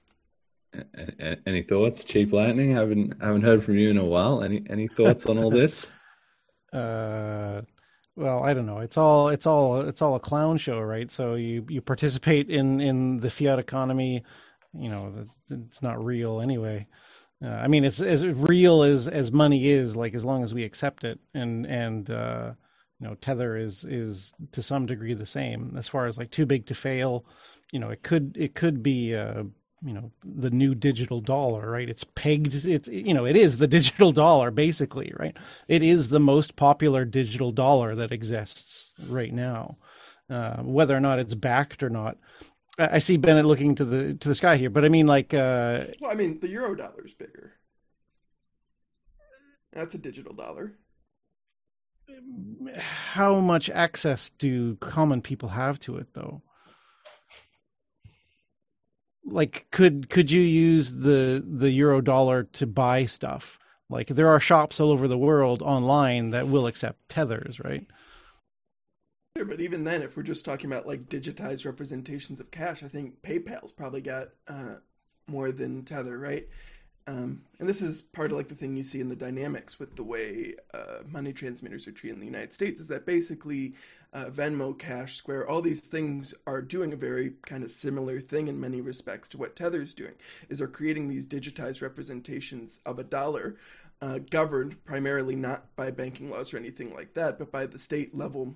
Any 1.47 1.63
thoughts, 1.63 2.03
Cheap 2.03 2.31
Lightning? 2.31 2.75
Haven't 2.75 3.13
haven't 3.21 3.43
heard 3.43 3.63
from 3.63 3.77
you 3.77 3.89
in 3.89 3.97
a 3.97 4.05
while. 4.05 4.43
Any 4.43 4.61
any 4.69 4.87
thoughts 4.87 5.25
on 5.25 5.37
all 5.37 5.49
this? 5.49 5.89
uh, 6.73 7.61
well, 8.17 8.43
I 8.43 8.53
don't 8.53 8.65
know. 8.65 8.79
It's 8.79 8.97
all 8.97 9.29
it's 9.29 9.47
all 9.47 9.79
it's 9.81 10.01
all 10.01 10.15
a 10.15 10.19
clown 10.19 10.57
show, 10.57 10.81
right? 10.81 11.09
So 11.09 11.35
you 11.35 11.65
you 11.69 11.81
participate 11.81 12.49
in 12.49 12.81
in 12.81 13.21
the 13.21 13.29
fiat 13.29 13.57
economy 13.57 14.23
you 14.77 14.89
know 14.89 15.13
it's 15.49 15.81
not 15.81 16.03
real 16.03 16.41
anyway. 16.41 16.87
Uh, 17.43 17.49
i 17.49 17.67
mean 17.67 17.83
it's 17.83 17.99
as 17.99 18.25
real 18.25 18.81
as 18.81 19.07
as 19.09 19.31
money 19.31 19.67
is 19.67 19.95
like 19.95 20.15
as 20.15 20.23
long 20.23 20.41
as 20.41 20.53
we 20.53 20.63
accept 20.63 21.03
it 21.03 21.19
and 21.33 21.65
and 21.65 22.09
uh 22.09 22.53
you 22.99 23.07
know 23.07 23.15
tether 23.15 23.57
is 23.57 23.83
is 23.83 24.33
to 24.51 24.61
some 24.61 24.85
degree 24.85 25.13
the 25.13 25.25
same. 25.25 25.75
As 25.77 25.87
far 25.87 26.05
as 26.05 26.17
like 26.17 26.31
too 26.31 26.45
big 26.45 26.65
to 26.67 26.75
fail 26.75 27.25
you 27.71 27.79
know 27.79 27.89
it 27.89 28.03
could 28.03 28.35
it 28.39 28.55
could 28.55 28.81
be 28.81 29.15
uh 29.15 29.43
you 29.83 29.93
know 29.93 30.11
the 30.23 30.49
new 30.49 30.73
digital 30.73 31.19
dollar 31.21 31.69
right? 31.69 31.89
It's 31.89 32.05
pegged 32.15 32.65
it's 32.65 32.87
you 32.87 33.13
know 33.13 33.25
it 33.25 33.35
is 33.35 33.59
the 33.59 33.67
digital 33.77 34.11
dollar 34.11 34.49
basically 34.51 35.11
right? 35.17 35.35
It 35.67 35.83
is 35.83 36.09
the 36.09 36.19
most 36.21 36.55
popular 36.55 37.05
digital 37.05 37.51
dollar 37.51 37.95
that 37.95 38.11
exists 38.13 38.91
right 39.09 39.33
now. 39.33 39.77
Uh, 40.27 40.57
whether 40.63 40.95
or 40.95 40.99
not 40.99 41.19
it's 41.19 41.35
backed 41.35 41.83
or 41.83 41.89
not 41.89 42.17
I 42.77 42.99
see 42.99 43.17
Bennett 43.17 43.45
looking 43.45 43.75
to 43.75 43.85
the 43.85 44.15
to 44.15 44.27
the 44.27 44.35
sky 44.35 44.57
here, 44.57 44.69
but 44.69 44.83
I 44.83 44.89
mean, 44.89 45.07
like, 45.07 45.33
uh, 45.33 45.85
well, 46.01 46.11
I 46.11 46.15
mean, 46.15 46.39
the 46.39 46.49
euro 46.49 46.75
dollar 46.75 47.05
is 47.05 47.13
bigger. 47.13 47.53
That's 49.71 49.95
a 49.95 49.97
digital 49.97 50.33
dollar. 50.33 50.77
How 52.77 53.39
much 53.39 53.69
access 53.69 54.31
do 54.37 54.75
common 54.77 55.21
people 55.21 55.49
have 55.49 55.79
to 55.81 55.97
it, 55.97 56.07
though? 56.13 56.41
Like, 59.25 59.67
could 59.71 60.09
could 60.09 60.29
you 60.29 60.41
use 60.41 61.01
the 61.01 61.43
the 61.47 61.71
euro 61.71 62.01
dollar 62.01 62.43
to 62.53 62.67
buy 62.67 63.05
stuff? 63.05 63.57
Like, 63.89 64.07
there 64.07 64.29
are 64.29 64.39
shops 64.39 64.79
all 64.79 64.91
over 64.91 65.07
the 65.07 65.17
world 65.17 65.61
online 65.61 66.31
that 66.31 66.47
will 66.47 66.67
accept 66.67 67.07
tethers, 67.07 67.59
right? 67.59 67.85
But 69.43 69.59
even 69.59 69.83
then, 69.83 70.01
if 70.01 70.15
we're 70.15 70.23
just 70.23 70.45
talking 70.45 70.71
about 70.71 70.87
like 70.87 71.09
digitized 71.09 71.65
representations 71.65 72.39
of 72.39 72.51
cash, 72.51 72.83
I 72.83 72.87
think 72.87 73.21
PayPal's 73.21 73.71
probably 73.71 74.01
got 74.01 74.29
uh, 74.47 74.75
more 75.27 75.51
than 75.51 75.83
Tether, 75.83 76.17
right? 76.17 76.47
Um, 77.07 77.43
and 77.59 77.69
this 77.69 77.81
is 77.81 78.01
part 78.01 78.31
of 78.31 78.37
like 78.37 78.47
the 78.47 78.55
thing 78.55 78.75
you 78.75 78.83
see 78.83 78.99
in 78.99 79.09
the 79.09 79.15
dynamics 79.15 79.77
with 79.77 79.95
the 79.95 80.03
way 80.03 80.55
uh, 80.73 81.03
money 81.07 81.33
transmitters 81.33 81.87
are 81.87 81.91
treated 81.91 82.15
in 82.15 82.19
the 82.19 82.25
United 82.25 82.51
States 82.51 82.79
is 82.79 82.87
that 82.87 83.05
basically 83.05 83.75
uh, 84.13 84.25
Venmo, 84.25 84.77
Cash, 84.77 85.17
Square, 85.17 85.47
all 85.47 85.61
these 85.61 85.81
things 85.81 86.33
are 86.47 86.61
doing 86.61 86.93
a 86.93 86.97
very 86.97 87.33
kind 87.45 87.63
of 87.63 87.69
similar 87.69 88.19
thing 88.19 88.47
in 88.47 88.59
many 88.59 88.81
respects 88.81 89.29
to 89.29 89.37
what 89.37 89.55
Tether's 89.55 89.93
doing. 89.93 90.13
Is 90.49 90.59
they're 90.59 90.67
creating 90.67 91.07
these 91.07 91.27
digitized 91.27 91.83
representations 91.83 92.79
of 92.87 92.97
a 92.97 93.03
dollar, 93.03 93.57
uh, 94.01 94.19
governed 94.31 94.83
primarily 94.85 95.35
not 95.35 95.75
by 95.75 95.91
banking 95.91 96.31
laws 96.31 96.53
or 96.53 96.57
anything 96.57 96.93
like 96.93 97.13
that, 97.13 97.37
but 97.37 97.51
by 97.51 97.67
the 97.67 97.77
state 97.77 98.15
level 98.15 98.55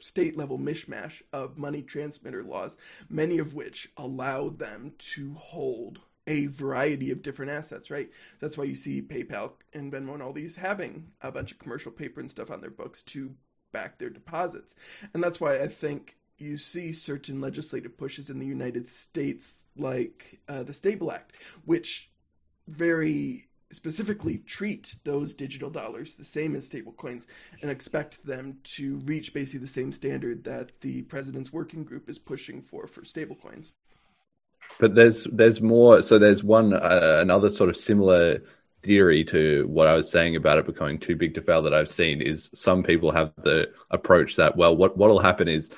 state 0.00 0.36
level 0.36 0.58
mishmash 0.58 1.22
of 1.32 1.58
money 1.58 1.82
transmitter 1.82 2.42
laws, 2.42 2.76
many 3.08 3.38
of 3.38 3.54
which 3.54 3.90
allow 3.96 4.48
them 4.48 4.92
to 4.98 5.34
hold 5.34 6.00
a 6.26 6.46
variety 6.46 7.10
of 7.10 7.22
different 7.22 7.52
assets, 7.52 7.90
right? 7.90 8.10
That's 8.40 8.58
why 8.58 8.64
you 8.64 8.74
see 8.74 9.00
PayPal 9.00 9.52
and 9.72 9.92
Venmo 9.92 10.14
and 10.14 10.22
all 10.22 10.32
these 10.32 10.56
having 10.56 11.06
a 11.20 11.30
bunch 11.30 11.52
of 11.52 11.58
commercial 11.58 11.92
paper 11.92 12.20
and 12.20 12.30
stuff 12.30 12.50
on 12.50 12.60
their 12.60 12.70
books 12.70 13.02
to 13.02 13.34
back 13.72 13.98
their 13.98 14.10
deposits. 14.10 14.74
And 15.14 15.22
that's 15.22 15.40
why 15.40 15.60
I 15.60 15.68
think 15.68 16.16
you 16.38 16.56
see 16.56 16.92
certain 16.92 17.40
legislative 17.40 17.96
pushes 17.96 18.28
in 18.28 18.38
the 18.38 18.46
United 18.46 18.88
States, 18.88 19.66
like 19.76 20.40
uh, 20.48 20.62
the 20.64 20.72
Stable 20.72 21.12
Act, 21.12 21.32
which 21.64 22.10
very 22.68 23.46
specifically 23.72 24.38
treat 24.38 24.94
those 25.04 25.34
digital 25.34 25.70
dollars 25.70 26.14
the 26.14 26.24
same 26.24 26.54
as 26.54 26.68
stablecoins 26.68 27.26
and 27.62 27.70
expect 27.70 28.24
them 28.24 28.56
to 28.62 28.98
reach 29.06 29.34
basically 29.34 29.60
the 29.60 29.66
same 29.66 29.90
standard 29.90 30.44
that 30.44 30.78
the 30.80 31.02
president's 31.02 31.52
working 31.52 31.84
group 31.84 32.08
is 32.08 32.18
pushing 32.18 32.60
for 32.60 32.86
for 32.86 33.02
stablecoins. 33.02 33.72
But 34.78 34.94
there's 34.94 35.26
there's 35.32 35.60
more. 35.60 36.02
So 36.02 36.18
there's 36.18 36.44
one 36.44 36.72
uh, 36.72 37.18
another 37.20 37.50
sort 37.50 37.70
of 37.70 37.76
similar 37.76 38.42
theory 38.82 39.24
to 39.24 39.66
what 39.68 39.88
I 39.88 39.94
was 39.94 40.10
saying 40.10 40.36
about 40.36 40.58
it 40.58 40.66
becoming 40.66 40.98
too 40.98 41.16
big 41.16 41.34
to 41.34 41.42
fail 41.42 41.62
that 41.62 41.74
I've 41.74 41.88
seen 41.88 42.20
is 42.20 42.50
some 42.54 42.82
people 42.82 43.10
have 43.10 43.32
the 43.38 43.72
approach 43.90 44.36
that 44.36 44.56
well 44.56 44.76
what 44.76 44.96
what 44.96 45.10
will 45.10 45.18
happen 45.18 45.48
is 45.48 45.70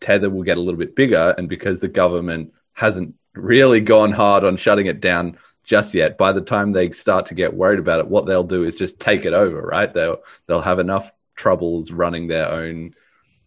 tether 0.00 0.30
will 0.30 0.42
get 0.42 0.56
a 0.56 0.60
little 0.60 0.78
bit 0.78 0.96
bigger 0.96 1.34
and 1.36 1.48
because 1.48 1.80
the 1.80 1.88
government 1.88 2.52
hasn't 2.72 3.14
really 3.34 3.80
gone 3.80 4.12
hard 4.12 4.44
on 4.44 4.56
shutting 4.56 4.86
it 4.86 5.00
down 5.00 5.36
just 5.66 5.92
yet. 5.92 6.16
By 6.16 6.32
the 6.32 6.40
time 6.40 6.70
they 6.70 6.90
start 6.92 7.26
to 7.26 7.34
get 7.34 7.54
worried 7.54 7.78
about 7.78 8.00
it 8.00 8.08
what 8.08 8.24
they'll 8.24 8.44
do 8.44 8.64
is 8.64 8.74
just 8.74 8.98
take 8.98 9.26
it 9.26 9.34
over 9.34 9.60
right? 9.60 9.92
They'll 9.92 10.22
they'll 10.46 10.62
have 10.62 10.78
enough 10.78 11.12
troubles 11.34 11.92
running 11.92 12.28
their 12.28 12.50
own 12.50 12.94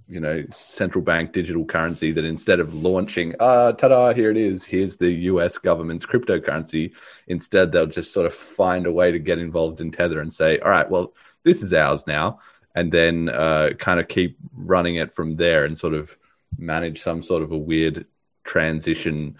you 0.07 0.20
know 0.20 0.43
central 0.51 1.03
bank 1.03 1.32
digital 1.32 1.63
currency 1.63 2.11
that 2.11 2.26
instead 2.26 2.59
of 2.59 2.74
launching 2.74 3.36
ah 3.39 3.72
ta-da 3.72 4.11
here 4.13 4.32
it 4.32 4.38
is 4.38 4.63
here's 4.63 4.95
the 4.95 5.11
US 5.11 5.57
government's 5.57 6.05
cryptocurrency 6.05 6.95
instead 7.28 7.72
they'll 7.72 7.86
just 7.86 8.11
sort 8.11 8.26
of 8.26 8.34
find 8.34 8.88
a 8.88 8.91
way 8.91 9.11
to 9.11 9.20
get 9.20 9.38
involved 9.38 9.82
in 9.82 9.91
tether 9.91 10.20
and 10.20 10.34
say 10.34 10.57
all 10.59 10.72
right 10.72 10.89
well 10.89 11.13
this 11.43 11.61
is 11.61 11.74
ours 11.74 12.07
now 12.07 12.39
and 12.76 12.91
then 12.91 13.30
uh, 13.30 13.70
kind 13.78 13.99
of 13.99 14.07
keep 14.07 14.38
running 14.53 14.95
it 14.95 15.13
from 15.13 15.34
there 15.34 15.65
and 15.65 15.78
sort 15.78 15.93
of 15.93 16.15
manage 16.57 17.01
some 17.01 17.22
sort 17.22 17.43
of 17.43 17.51
a 17.51 17.57
weird 17.57 18.05
transition 18.43 19.38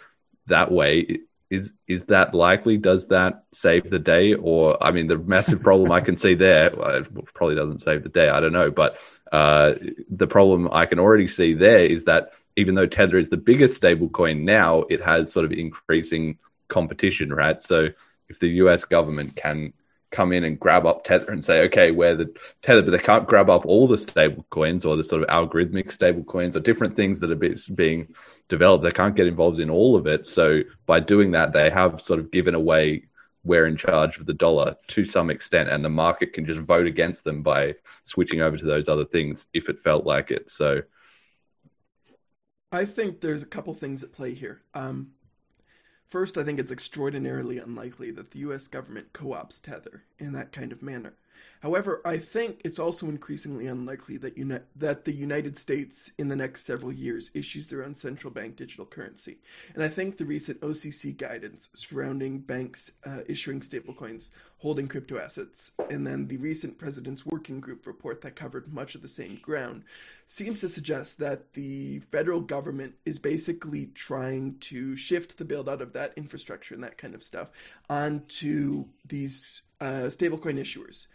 that 0.48 0.72
way 0.72 1.20
is 1.50 1.74
is 1.88 2.06
that 2.06 2.34
likely 2.34 2.78
does 2.78 3.08
that 3.08 3.44
save 3.54 3.90
the 3.90 4.00
day 4.00 4.36
or 4.36 4.82
i 4.84 4.92
mean 4.92 5.08
the 5.08 5.18
massive 5.18 5.62
problem 5.62 5.92
i 5.92 6.00
can 6.00 6.16
see 6.16 6.36
there 6.36 6.72
well, 6.78 7.04
probably 7.34 7.56
doesn't 7.56 7.82
save 7.82 8.04
the 8.04 8.10
day 8.10 8.30
i 8.30 8.40
don't 8.40 8.54
know 8.54 8.70
but 8.70 9.00
uh, 9.32 9.74
the 10.10 10.28
problem 10.28 10.70
I 10.72 10.86
can 10.86 11.00
already 11.00 11.28
see 11.28 11.54
there 11.54 11.86
is 11.86 12.06
that 12.06 12.34
even 12.56 12.76
though 12.76 12.88
Tether 12.88 13.18
is 13.18 13.30
the 13.30 13.38
biggest 13.38 13.82
stablecoin 13.82 14.42
now, 14.42 14.80
it 14.90 15.02
has 15.02 15.32
sort 15.32 15.46
of 15.46 15.52
increasing 15.52 16.38
competition, 16.68 17.32
right? 17.32 17.62
So 17.62 17.90
if 18.28 18.40
the 18.40 18.50
US 18.64 18.86
government 18.86 19.36
can 19.36 19.74
come 20.12 20.32
in 20.32 20.44
and 20.44 20.60
grab 20.60 20.86
up 20.86 21.04
Tether 21.04 21.32
and 21.32 21.44
say, 21.44 21.62
okay, 21.66 21.92
we're 21.92 22.16
the 22.16 22.34
Tether, 22.62 22.82
but 22.82 22.92
they 22.92 23.00
can't 23.00 23.28
grab 23.28 23.50
up 23.50 23.66
all 23.66 23.88
the 23.88 23.98
stable 23.98 24.46
coins 24.50 24.86
or 24.86 24.96
the 24.96 25.04
sort 25.04 25.22
of 25.22 25.30
algorithmic 25.30 25.92
stable 25.92 26.24
coins 26.24 26.56
or 26.56 26.60
different 26.60 26.96
things 26.96 27.20
that 27.20 27.32
are 27.32 27.74
being 27.76 28.14
developed. 28.48 28.84
They 28.84 28.92
can't 28.92 29.16
get 29.16 29.28
involved 29.28 29.60
in 29.60 29.70
all 29.70 29.96
of 29.96 30.08
it. 30.08 30.26
So 30.28 30.62
by 30.86 31.00
doing 31.00 31.32
that, 31.32 31.54
they 31.54 31.70
have 31.70 32.02
sort 32.02 32.20
of 32.20 32.32
given 32.32 32.56
away 32.56 33.06
we're 33.44 33.68
in 33.68 33.78
charge 33.78 34.18
of 34.18 34.26
the 34.26 34.34
dollar 34.34 34.76
to 34.88 35.06
some 35.06 35.30
extent, 35.30 35.70
and 35.70 35.84
the 35.84 35.90
market 35.90 36.34
can 36.34 36.46
just 36.46 36.60
vote 36.60 36.86
against 36.86 37.24
them 37.24 37.42
by 37.42 37.76
switching 38.04 38.42
over 38.42 38.58
to 38.58 38.66
those 38.66 38.90
other 38.90 39.06
things 39.06 39.46
if 39.54 39.70
it 39.70 39.80
felt 39.80 40.06
like 40.06 40.30
it. 40.32 40.50
So, 40.50 40.82
I 42.72 42.86
think 42.86 43.22
there's 43.22 43.42
a 43.42 43.48
couple 43.48 43.74
things 43.74 44.04
at 44.04 44.12
play 44.12 44.34
here. 44.34 44.62
Um, 44.74 45.12
first, 46.10 46.38
I 46.38 46.44
think 46.44 46.60
it's 46.60 46.72
extraordinarily 46.72 47.60
unlikely 47.60 48.12
that 48.12 48.32
the 48.32 48.40
U.S. 48.40 48.68
government 48.68 49.14
co-ops 49.14 49.60
Tether 49.60 50.04
in 50.18 50.34
that 50.34 50.52
kind 50.52 50.72
of 50.72 50.82
manner. 50.82 51.14
However, 51.62 52.02
I 52.06 52.18
think 52.18 52.62
it's 52.64 52.80
also 52.80 53.08
increasingly 53.08 53.68
unlikely 53.68 54.16
that, 54.18 54.38
uni- 54.38 54.62
that 54.78 55.04
the 55.04 55.12
United 55.12 55.58
States 55.58 56.12
in 56.18 56.30
the 56.30 56.36
next 56.36 56.66
several 56.66 56.94
years 56.94 57.32
issues 57.34 57.68
their 57.68 57.84
own 57.84 57.96
central 57.96 58.32
bank 58.32 58.56
digital 58.56 58.86
currency. 58.86 59.40
And 59.74 59.84
I 59.84 59.90
think 59.90 60.16
the 60.16 60.26
recent 60.26 60.62
OCC 60.62 61.18
guidance 61.18 61.68
surrounding 61.76 62.40
banks 62.40 62.94
uh, 63.06 63.22
issuing 63.28 63.60
stablecoins, 63.60 64.30
holding 64.60 64.88
crypto 64.88 65.20
assets, 65.20 65.72
and 65.90 66.08
then 66.08 66.28
the 66.28 66.38
recent 66.38 66.78
President's 66.78 67.26
Working 67.26 67.60
Group 67.60 67.86
report 67.86 68.22
that 68.22 68.38
covered 68.38 68.74
much 68.74 68.96
of 68.96 69.02
the 69.02 69.10
same 69.10 69.36
ground 69.42 69.84
seems 70.28 70.62
to 70.62 70.70
suggest 70.70 71.20
that 71.20 71.54
the 71.54 72.00
federal 72.12 72.40
government 72.40 72.94
is 73.06 73.20
basically 73.20 73.88
trying 73.88 74.58
to 74.60 74.96
shift 74.96 75.38
the 75.38 75.46
build 75.46 75.68
out 75.68 75.82
of 75.82 75.92
that 75.92 76.14
infrastructure 76.16 76.74
and 76.74 76.84
that 76.84 76.98
kind 76.98 77.16
of 77.16 77.24
stuff 77.24 77.52
onto 77.90 78.86
these 79.06 79.62
uh, 79.82 80.08
stablecoin 80.08 80.60
issuers 80.60 81.08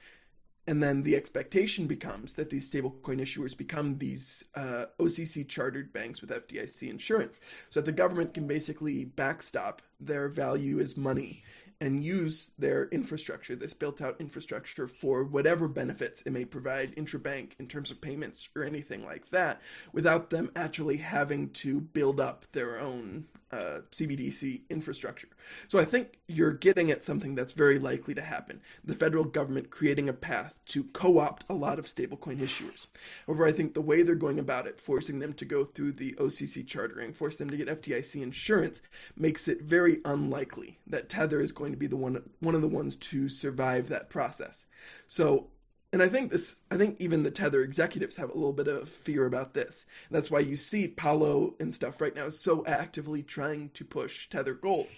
and 0.66 0.82
then 0.82 1.02
the 1.02 1.16
expectation 1.16 1.86
becomes 1.86 2.34
that 2.34 2.50
these 2.50 2.70
stablecoin 2.70 3.20
issuers 3.20 3.56
become 3.56 3.98
these 3.98 4.44
uh, 4.54 4.86
OCC 4.98 5.46
chartered 5.46 5.92
banks 5.92 6.20
with 6.20 6.30
FDIC 6.30 6.88
insurance, 6.88 7.40
so 7.70 7.80
that 7.80 7.86
the 7.86 7.92
government 7.92 8.34
can 8.34 8.46
basically 8.46 9.04
backstop 9.04 9.82
their 10.00 10.28
value 10.28 10.80
as 10.80 10.96
money 10.96 11.42
and 11.80 12.04
use 12.04 12.52
their 12.58 12.86
infrastructure, 12.86 13.56
this 13.56 13.74
built 13.74 14.00
out 14.00 14.20
infrastructure, 14.20 14.86
for 14.86 15.24
whatever 15.24 15.68
benefits 15.68 16.22
it 16.22 16.32
may 16.32 16.44
provide 16.44 16.94
intrabank 16.96 17.50
in 17.58 17.66
terms 17.66 17.90
of 17.90 18.00
payments 18.00 18.48
or 18.56 18.62
anything 18.62 19.04
like 19.04 19.28
that, 19.30 19.60
without 19.92 20.30
them 20.30 20.50
actually 20.56 20.96
having 20.96 21.50
to 21.50 21.80
build 21.80 22.20
up 22.20 22.44
their 22.52 22.80
own 22.80 23.26
uh, 23.54 23.80
CBDC 23.92 24.62
infrastructure. 24.68 25.28
So 25.68 25.78
I 25.78 25.84
think 25.84 26.18
you're 26.26 26.52
getting 26.52 26.90
at 26.90 27.04
something 27.04 27.34
that's 27.34 27.52
very 27.52 27.78
likely 27.78 28.14
to 28.14 28.20
happen 28.20 28.60
the 28.84 28.94
federal 28.94 29.24
government 29.24 29.70
creating 29.70 30.08
a 30.08 30.12
path 30.12 30.60
to 30.66 30.84
co 30.84 31.18
opt 31.18 31.44
a 31.48 31.54
lot 31.54 31.78
of 31.78 31.84
stablecoin 31.84 32.40
issuers. 32.40 32.88
However, 33.26 33.46
I 33.46 33.52
think 33.52 33.74
the 33.74 33.80
way 33.80 34.02
they're 34.02 34.16
going 34.16 34.40
about 34.40 34.66
it, 34.66 34.80
forcing 34.80 35.20
them 35.20 35.32
to 35.34 35.44
go 35.44 35.64
through 35.64 35.92
the 35.92 36.12
OCC 36.14 36.66
chartering, 36.66 37.12
force 37.12 37.36
them 37.36 37.50
to 37.50 37.56
get 37.56 37.68
FDIC 37.68 38.20
insurance, 38.22 38.80
makes 39.16 39.46
it 39.46 39.62
very 39.62 40.00
unlikely 40.04 40.78
that 40.88 41.08
Tether 41.08 41.40
is 41.40 41.52
going 41.52 41.72
to 41.72 41.78
be 41.78 41.86
the 41.86 41.96
one, 41.96 42.22
one 42.40 42.54
of 42.54 42.62
the 42.62 42.68
ones 42.68 42.96
to 42.96 43.28
survive 43.28 43.88
that 43.88 44.10
process. 44.10 44.66
So 45.06 45.48
and 45.94 46.02
I 46.02 46.08
think 46.08 46.32
this, 46.32 46.58
I 46.72 46.76
think 46.76 47.00
even 47.00 47.22
the 47.22 47.30
Tether 47.30 47.62
executives 47.62 48.16
have 48.16 48.30
a 48.30 48.34
little 48.34 48.52
bit 48.52 48.66
of 48.66 48.88
fear 48.88 49.26
about 49.26 49.54
this. 49.54 49.86
And 50.08 50.16
that's 50.16 50.28
why 50.28 50.40
you 50.40 50.56
see 50.56 50.88
Paolo 50.88 51.54
and 51.60 51.72
stuff 51.72 52.00
right 52.00 52.16
now 52.16 52.30
so 52.30 52.66
actively 52.66 53.22
trying 53.22 53.70
to 53.74 53.84
push 53.84 54.28
Tether 54.28 54.54
Gold. 54.54 54.88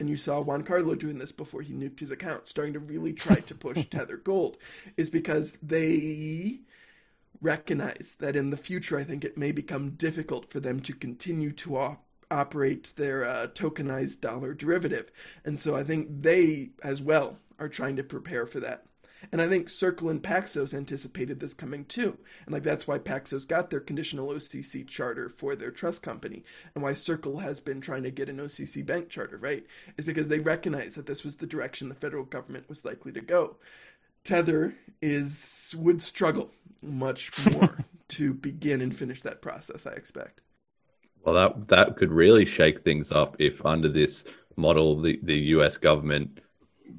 And 0.00 0.08
you 0.08 0.16
saw 0.16 0.42
Giancarlo 0.42 0.98
doing 0.98 1.18
this 1.18 1.30
before 1.30 1.60
he 1.60 1.74
nuked 1.74 2.00
his 2.00 2.10
account, 2.10 2.48
starting 2.48 2.72
to 2.72 2.80
really 2.80 3.12
try 3.12 3.36
to 3.36 3.54
push 3.54 3.84
Tether 3.90 4.16
Gold, 4.16 4.56
is 4.96 5.10
because 5.10 5.58
they 5.62 6.60
recognize 7.42 8.16
that 8.20 8.34
in 8.34 8.48
the 8.48 8.56
future, 8.56 8.96
I 8.96 9.04
think 9.04 9.26
it 9.26 9.36
may 9.36 9.52
become 9.52 9.90
difficult 9.90 10.50
for 10.50 10.60
them 10.60 10.80
to 10.80 10.94
continue 10.94 11.52
to 11.52 11.76
op- 11.76 12.04
operate 12.30 12.94
their 12.96 13.26
uh, 13.26 13.48
tokenized 13.48 14.22
dollar 14.22 14.54
derivative. 14.54 15.12
And 15.44 15.58
so 15.58 15.76
I 15.76 15.84
think 15.84 16.22
they, 16.22 16.70
as 16.82 17.02
well, 17.02 17.36
are 17.58 17.68
trying 17.68 17.96
to 17.96 18.02
prepare 18.02 18.46
for 18.46 18.60
that. 18.60 18.86
And 19.32 19.42
I 19.42 19.48
think 19.48 19.68
Circle 19.68 20.08
and 20.08 20.22
Paxos 20.22 20.74
anticipated 20.74 21.40
this 21.40 21.54
coming 21.54 21.84
too. 21.86 22.16
And 22.44 22.52
like 22.52 22.62
that's 22.62 22.86
why 22.86 22.98
Paxos 22.98 23.46
got 23.46 23.70
their 23.70 23.80
conditional 23.80 24.28
OCC 24.28 24.86
charter 24.86 25.28
for 25.28 25.56
their 25.56 25.70
trust 25.70 26.02
company 26.02 26.44
and 26.74 26.82
why 26.82 26.94
Circle 26.94 27.38
has 27.38 27.60
been 27.60 27.80
trying 27.80 28.02
to 28.04 28.10
get 28.10 28.28
an 28.28 28.38
OCC 28.38 28.84
bank 28.84 29.08
charter, 29.08 29.36
right? 29.38 29.66
Is 29.96 30.04
because 30.04 30.28
they 30.28 30.38
recognize 30.38 30.94
that 30.94 31.06
this 31.06 31.24
was 31.24 31.36
the 31.36 31.46
direction 31.46 31.88
the 31.88 31.94
federal 31.94 32.24
government 32.24 32.68
was 32.68 32.84
likely 32.84 33.12
to 33.12 33.20
go. 33.20 33.56
Tether 34.24 34.74
is 35.00 35.74
would 35.78 36.02
struggle 36.02 36.50
much 36.82 37.32
more 37.52 37.78
to 38.08 38.34
begin 38.34 38.80
and 38.80 38.94
finish 38.94 39.22
that 39.22 39.42
process, 39.42 39.86
I 39.86 39.92
expect. 39.92 40.40
Well, 41.24 41.34
that 41.34 41.68
that 41.68 41.96
could 41.96 42.12
really 42.12 42.44
shake 42.44 42.82
things 42.82 43.10
up 43.10 43.36
if 43.38 43.64
under 43.64 43.88
this 43.88 44.24
model 44.56 45.00
the, 45.00 45.18
the 45.22 45.34
US 45.34 45.76
government 45.76 46.40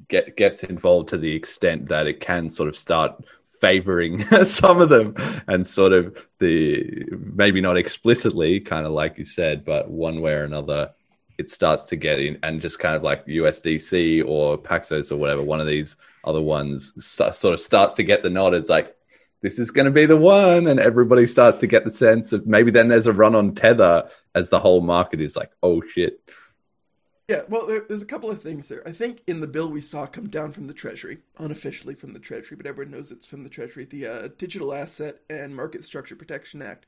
get 0.08 0.36
gets 0.36 0.62
involved 0.64 1.10
to 1.10 1.18
the 1.18 1.34
extent 1.34 1.88
that 1.88 2.06
it 2.06 2.20
can 2.20 2.48
sort 2.50 2.68
of 2.68 2.76
start 2.76 3.24
favoring 3.60 4.24
some 4.44 4.80
of 4.80 4.88
them 4.88 5.14
and 5.48 5.66
sort 5.66 5.92
of 5.92 6.24
the 6.38 7.04
maybe 7.34 7.60
not 7.60 7.76
explicitly 7.76 8.60
kind 8.60 8.86
of 8.86 8.92
like 8.92 9.18
you 9.18 9.24
said 9.24 9.64
but 9.64 9.90
one 9.90 10.20
way 10.20 10.32
or 10.32 10.44
another 10.44 10.90
it 11.38 11.48
starts 11.48 11.86
to 11.86 11.96
get 11.96 12.18
in 12.18 12.38
and 12.42 12.60
just 12.60 12.80
kind 12.80 12.96
of 12.96 13.02
like 13.02 13.24
USDC 13.26 14.24
or 14.26 14.58
Paxos 14.58 15.12
or 15.12 15.16
whatever 15.16 15.42
one 15.42 15.60
of 15.60 15.68
these 15.68 15.96
other 16.24 16.40
ones 16.42 16.92
sort 17.00 17.54
of 17.54 17.60
starts 17.60 17.94
to 17.94 18.02
get 18.02 18.24
the 18.24 18.28
nod. 18.28 18.54
It's 18.54 18.68
like 18.68 18.94
this 19.40 19.60
is 19.60 19.70
going 19.70 19.84
to 19.84 19.92
be 19.92 20.04
the 20.04 20.16
one. 20.16 20.66
And 20.66 20.80
everybody 20.80 21.28
starts 21.28 21.58
to 21.58 21.68
get 21.68 21.84
the 21.84 21.92
sense 21.92 22.32
of 22.32 22.46
maybe 22.46 22.72
then 22.72 22.88
there's 22.88 23.06
a 23.06 23.12
run 23.12 23.36
on 23.36 23.54
tether 23.54 24.08
as 24.34 24.50
the 24.50 24.58
whole 24.58 24.80
market 24.80 25.20
is 25.20 25.36
like 25.36 25.50
oh 25.62 25.80
shit 25.80 26.20
yeah, 27.28 27.42
well, 27.48 27.66
there, 27.66 27.84
there's 27.86 28.02
a 28.02 28.06
couple 28.06 28.30
of 28.30 28.40
things 28.40 28.68
there. 28.68 28.82
I 28.88 28.92
think 28.92 29.22
in 29.26 29.40
the 29.40 29.46
bill 29.46 29.70
we 29.70 29.82
saw 29.82 30.06
come 30.06 30.28
down 30.28 30.52
from 30.52 30.66
the 30.66 30.72
Treasury, 30.72 31.18
unofficially 31.38 31.94
from 31.94 32.14
the 32.14 32.18
Treasury, 32.18 32.56
but 32.56 32.66
everyone 32.66 32.92
knows 32.92 33.12
it's 33.12 33.26
from 33.26 33.44
the 33.44 33.50
Treasury, 33.50 33.84
the 33.84 34.06
uh, 34.06 34.28
Digital 34.38 34.72
Asset 34.72 35.20
and 35.28 35.54
Market 35.54 35.84
Structure 35.84 36.16
Protection 36.16 36.62
Act. 36.62 36.86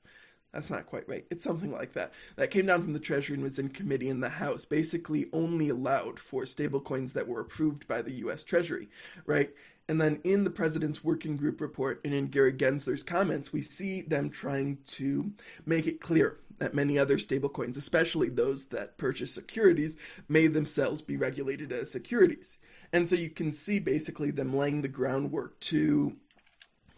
That's 0.52 0.70
not 0.70 0.86
quite 0.86 1.08
right. 1.08 1.26
It's 1.30 1.44
something 1.44 1.70
like 1.70 1.92
that. 1.92 2.12
That 2.36 2.50
came 2.50 2.66
down 2.66 2.82
from 2.82 2.94
the 2.94 2.98
Treasury 2.98 3.34
and 3.34 3.44
was 3.44 3.58
in 3.58 3.68
committee 3.68 4.08
in 4.08 4.20
the 4.20 4.30
House, 4.30 4.64
basically 4.64 5.28
only 5.32 5.68
allowed 5.68 6.18
for 6.18 6.42
stablecoins 6.44 7.12
that 7.12 7.28
were 7.28 7.40
approved 7.40 7.86
by 7.86 8.02
the 8.02 8.14
US 8.14 8.42
Treasury, 8.42 8.88
right? 9.26 9.50
And 9.90 10.00
then 10.00 10.20
in 10.22 10.44
the 10.44 10.50
president's 10.50 11.02
working 11.02 11.36
group 11.36 11.60
report 11.60 12.00
and 12.04 12.14
in 12.14 12.28
Gary 12.28 12.52
Gensler's 12.52 13.02
comments, 13.02 13.52
we 13.52 13.60
see 13.60 14.02
them 14.02 14.30
trying 14.30 14.78
to 14.86 15.32
make 15.66 15.88
it 15.88 16.00
clear 16.00 16.38
that 16.58 16.74
many 16.74 16.96
other 16.96 17.16
stablecoins, 17.16 17.76
especially 17.76 18.28
those 18.28 18.66
that 18.66 18.98
purchase 18.98 19.34
securities, 19.34 19.96
may 20.28 20.46
themselves 20.46 21.02
be 21.02 21.16
regulated 21.16 21.72
as 21.72 21.90
securities. 21.90 22.56
And 22.92 23.08
so 23.08 23.16
you 23.16 23.30
can 23.30 23.50
see 23.50 23.80
basically 23.80 24.30
them 24.30 24.56
laying 24.56 24.80
the 24.80 24.86
groundwork 24.86 25.58
to 25.58 26.16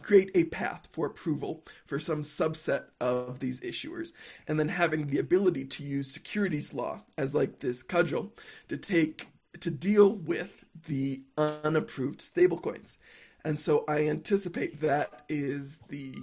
create 0.03 0.29
a 0.35 0.43
path 0.43 0.87
for 0.91 1.07
approval 1.07 1.65
for 1.87 1.97
some 1.97 2.21
subset 2.21 2.83
of 3.01 3.39
these 3.39 3.59
issuers, 3.61 4.11
and 4.47 4.59
then 4.59 4.69
having 4.69 5.07
the 5.07 5.17
ability 5.17 5.65
to 5.65 5.83
use 5.83 6.13
securities 6.13 6.75
law 6.75 7.01
as 7.17 7.33
like 7.33 7.57
this 7.57 7.81
cudgel 7.81 8.33
to 8.67 8.77
take 8.77 9.29
to 9.61 9.71
deal 9.71 10.11
with 10.11 10.62
the 10.87 11.23
unapproved 11.37 12.19
stablecoins. 12.19 12.97
And 13.45 13.59
so 13.59 13.83
I 13.87 14.07
anticipate 14.07 14.79
that 14.81 15.23
is 15.29 15.79
the 15.89 16.15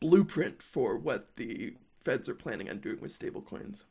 blueprint 0.00 0.62
for 0.62 0.96
what 0.96 1.36
the 1.36 1.74
feds 2.00 2.28
are 2.28 2.34
planning 2.34 2.70
on 2.70 2.78
doing 2.78 3.00
with 3.00 3.16
stablecoins. 3.16 3.84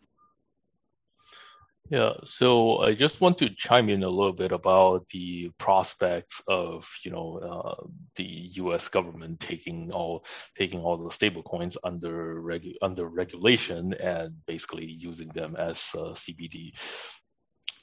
Yeah, 1.89 2.13
so 2.23 2.77
I 2.79 2.93
just 2.93 3.19
want 3.19 3.39
to 3.39 3.49
chime 3.49 3.89
in 3.89 4.03
a 4.03 4.09
little 4.09 4.33
bit 4.33 4.51
about 4.51 5.07
the 5.07 5.49
prospects 5.57 6.39
of 6.47 6.87
you 7.03 7.09
know 7.09 7.39
uh, 7.39 7.83
the 8.15 8.23
U.S. 8.61 8.89
government 8.89 9.39
taking 9.39 9.91
all 9.91 10.23
taking 10.55 10.81
all 10.81 10.97
the 10.97 11.09
stablecoins 11.09 11.77
under 11.83 12.43
regu- 12.43 12.75
under 12.83 13.07
regulation 13.07 13.93
and 13.95 14.35
basically 14.45 14.85
using 14.85 15.29
them 15.29 15.55
as 15.55 15.89
uh, 15.95 16.13
CBD 16.13 16.73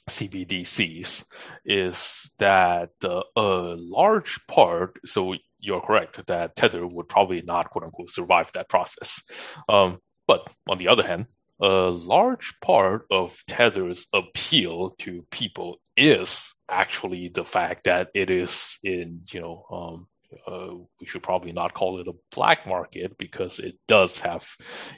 CBDCs. 0.07 1.25
Is 1.65 2.31
that 2.39 2.91
uh, 3.03 3.21
a 3.35 3.75
large 3.77 4.39
part? 4.47 4.99
So 5.05 5.35
you're 5.59 5.81
correct 5.81 6.25
that 6.27 6.55
Tether 6.55 6.85
would 6.85 7.09
probably 7.09 7.41
not 7.41 7.69
quote 7.69 7.83
unquote 7.85 8.09
survive 8.09 8.51
that 8.53 8.69
process. 8.69 9.21
Um, 9.67 9.99
but 10.27 10.47
on 10.69 10.77
the 10.77 10.87
other 10.89 11.05
hand, 11.05 11.27
a 11.59 11.89
large 11.89 12.59
part 12.61 13.05
of 13.09 13.37
Tether's 13.47 14.07
appeal 14.13 14.91
to 14.99 15.25
people 15.31 15.77
is 15.95 16.53
actually 16.69 17.29
the 17.29 17.45
fact 17.45 17.85
that 17.85 18.09
it 18.13 18.29
is 18.29 18.77
in, 18.83 19.21
you 19.31 19.41
know, 19.41 19.65
um, 19.71 20.07
uh, 20.45 20.73
we 20.99 21.07
should 21.07 21.23
probably 21.23 21.53
not 21.53 21.73
call 21.73 21.99
it 21.99 22.07
a 22.07 22.13
black 22.35 22.67
market 22.67 23.17
because 23.17 23.59
it 23.59 23.77
does 23.87 24.19
have, 24.19 24.45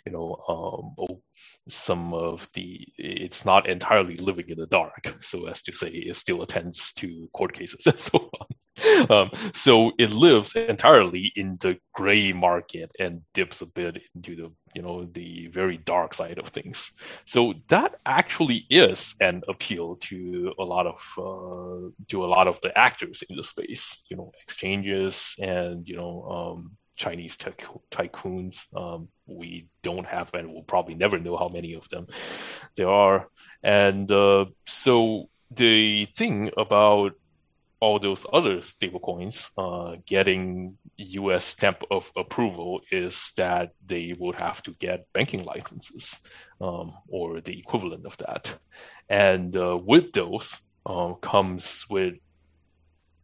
you 0.06 0.12
know, 0.12 0.96
um, 1.00 1.18
some 1.68 2.14
of 2.14 2.50
the, 2.54 2.88
it's 2.98 3.46
not 3.46 3.70
entirely 3.70 4.18
living 4.18 4.50
in 4.50 4.58
the 4.58 4.68
dark, 4.68 5.16
so 5.22 5.48
as 5.48 5.62
to 5.64 5.72
say, 5.72 5.88
it 5.90 6.16
still 6.16 6.42
attends 6.42 6.94
to 6.94 7.30
court 7.34 7.54
cases 7.54 7.84
and 7.86 8.00
so 8.00 8.30
on. 8.40 8.48
Um, 9.10 9.30
so 9.54 9.92
it 9.98 10.12
lives 10.12 10.56
entirely 10.56 11.32
in 11.36 11.58
the 11.60 11.78
gray 11.94 12.32
market 12.32 12.92
and 13.00 13.22
dips 13.34 13.62
a 13.62 13.66
bit 13.66 14.02
into 14.16 14.36
the 14.36 14.52
you 14.76 14.82
know 14.82 15.06
the 15.12 15.48
very 15.48 15.78
dark 15.78 16.14
side 16.14 16.38
of 16.38 16.48
things. 16.48 16.92
So 17.26 17.56
that 17.70 17.96
actually 18.06 18.66
is 18.70 19.16
an 19.20 19.42
appeal 19.48 19.96
to 19.96 20.54
a 20.60 20.64
lot 20.64 20.86
of 20.88 21.02
uh, 21.18 21.90
to 22.10 22.26
a 22.26 22.28
lot 22.28 22.48
of 22.48 22.60
the 22.62 22.78
actors 22.78 23.24
in 23.30 23.36
the 23.36 23.44
space. 23.44 24.04
You 24.10 24.18
know, 24.18 24.32
exchanges 24.44 25.36
and 25.42 25.88
you 25.88 25.98
know 25.98 26.24
um, 26.30 26.78
Chinese 27.00 27.38
tycoons. 27.38 28.76
Um, 28.76 29.08
we 29.26 29.68
don't 29.82 30.06
have, 30.06 30.34
and 30.34 30.52
we'll 30.52 30.64
probably 30.64 30.96
never 30.96 31.18
know 31.18 31.38
how 31.38 31.48
many 31.48 31.74
of 31.74 31.88
them 31.90 32.08
there 32.76 32.90
are. 32.90 33.30
And 33.64 34.12
uh, 34.12 34.46
so 34.68 35.30
the 35.50 36.06
thing 36.18 36.52
about 36.58 37.14
all 37.80 37.98
those 37.98 38.26
other 38.34 38.58
stablecoins 38.58 39.52
uh, 39.58 39.96
getting 40.06 40.78
U.S. 40.98 41.46
stamp 41.46 41.84
of 41.90 42.12
approval 42.18 42.82
is 42.92 43.32
that 43.38 43.72
they 43.86 44.14
would 44.20 44.36
have 44.36 44.62
to 44.64 44.72
get 44.74 45.08
banking 45.14 45.46
licenses 45.46 46.20
um, 46.60 46.94
or 47.08 47.40
the 47.40 47.58
equivalent 47.58 48.06
of 48.06 48.18
that, 48.18 48.54
and 49.08 49.56
uh, 49.56 49.78
with 49.82 50.12
those 50.12 50.60
um, 50.86 51.16
comes 51.22 51.86
with 51.90 52.16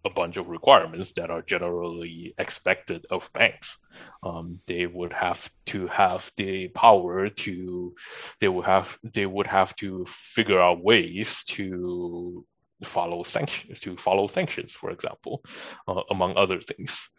a 0.06 0.10
bunch 0.10 0.38
of 0.38 0.48
requirements 0.48 1.14
that 1.14 1.32
are 1.32 1.42
generally 1.42 2.36
expected 2.38 3.06
of 3.10 3.30
banks. 3.34 3.78
Um, 4.24 4.60
they 4.68 4.86
would 4.86 5.14
have 5.14 5.50
to 5.68 5.88
have 5.88 6.32
the 6.38 6.68
power 6.70 7.30
to, 7.30 7.96
they 8.40 8.48
would 8.48 8.66
have, 8.66 8.98
they 9.04 9.26
would 9.26 9.48
have 9.48 9.76
to 9.78 10.06
figure 10.08 10.62
out 10.62 10.84
ways 10.84 11.44
to 11.46 12.46
follow 12.84 13.24
sanctions 13.24 13.80
to 13.80 13.98
follow 13.98 14.28
sanctions, 14.28 14.74
for 14.74 14.92
example, 14.92 15.44
uh, 15.88 16.02
among 16.12 16.38
other 16.38 16.60
things. 16.60 17.10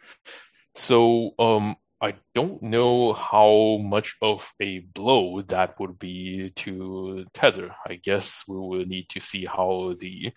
So 0.74 1.32
um, 1.38 1.76
I 2.00 2.14
don't 2.34 2.62
know 2.62 3.14
how 3.14 3.78
much 3.82 4.16
of 4.20 4.52
a 4.60 4.80
blow 4.80 5.40
that 5.42 5.80
would 5.80 5.98
be 5.98 6.52
to 6.56 7.24
Tether. 7.32 7.74
I 7.88 7.94
guess 7.94 8.44
we 8.46 8.56
will 8.56 8.84
need 8.84 9.08
to 9.10 9.20
see 9.20 9.46
how 9.46 9.94
the 9.98 10.32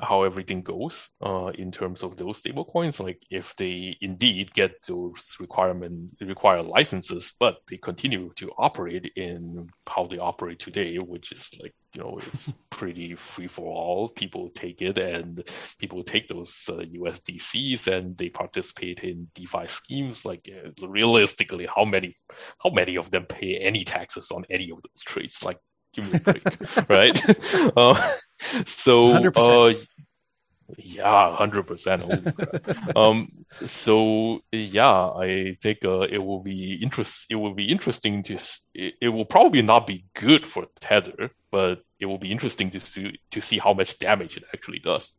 how 0.00 0.22
everything 0.22 0.62
goes 0.62 1.08
uh, 1.20 1.50
in 1.58 1.72
terms 1.72 2.02
of 2.02 2.16
those 2.16 2.38
stable 2.38 2.64
coins. 2.64 3.00
Like 3.00 3.20
if 3.30 3.54
they 3.56 3.96
indeed 4.00 4.52
get 4.54 4.74
those 4.86 5.36
requirement 5.40 6.10
require 6.20 6.62
licenses, 6.62 7.34
but 7.38 7.56
they 7.68 7.78
continue 7.78 8.30
to 8.36 8.50
operate 8.58 9.12
in 9.16 9.68
how 9.88 10.06
they 10.06 10.18
operate 10.18 10.60
today, 10.60 10.96
which 10.98 11.32
is 11.32 11.50
like 11.60 11.74
you 11.94 12.02
know 12.02 12.18
it's 12.18 12.52
pretty 12.70 13.14
free 13.16 13.48
for 13.48 13.66
all. 13.66 14.08
People 14.10 14.50
take 14.50 14.82
it, 14.82 14.98
and 14.98 15.42
people 15.78 16.04
take 16.04 16.28
those 16.28 16.64
uh, 16.68 16.74
USDCs 16.74 17.88
and 17.88 18.16
they 18.16 18.28
participate 18.28 19.00
in 19.00 19.28
DeFi 19.34 19.66
schemes. 19.66 20.24
Like 20.24 20.48
uh, 20.48 20.70
realistically, 20.86 21.66
how 21.74 21.84
many 21.84 22.14
how 22.62 22.70
many 22.70 22.96
of 22.96 23.10
them 23.10 23.24
pay 23.26 23.56
any 23.56 23.84
taxes 23.84 24.30
on 24.30 24.44
any 24.48 24.70
of 24.70 24.78
those 24.82 25.02
trades? 25.04 25.44
Like 25.44 25.58
give 25.94 26.12
me 26.12 26.18
a 26.18 26.20
break, 26.20 26.88
right? 26.88 27.20
Uh, 27.76 28.12
so, 28.66 29.08
uh, 29.34 29.74
yeah, 30.76 31.34
hundred 31.34 31.64
percent. 31.64 32.04
Um, 32.94 33.28
so 33.66 34.40
yeah, 34.52 35.10
I 35.10 35.56
think 35.60 35.78
uh, 35.84 36.02
it 36.02 36.18
will 36.18 36.40
be 36.40 36.74
interest. 36.74 37.26
It 37.30 37.34
will 37.34 37.54
be 37.54 37.70
interesting 37.70 38.22
to. 38.24 38.34
It, 38.74 38.94
it 39.00 39.08
will 39.08 39.24
probably 39.24 39.62
not 39.62 39.86
be 39.86 40.04
good 40.14 40.46
for 40.46 40.66
Tether, 40.80 41.30
but 41.50 41.82
it 41.98 42.06
will 42.06 42.18
be 42.18 42.30
interesting 42.30 42.70
to 42.70 42.80
see 42.80 43.18
to 43.30 43.40
see 43.40 43.58
how 43.58 43.72
much 43.74 43.98
damage 43.98 44.36
it 44.36 44.44
actually 44.54 44.78
does. 44.78 45.14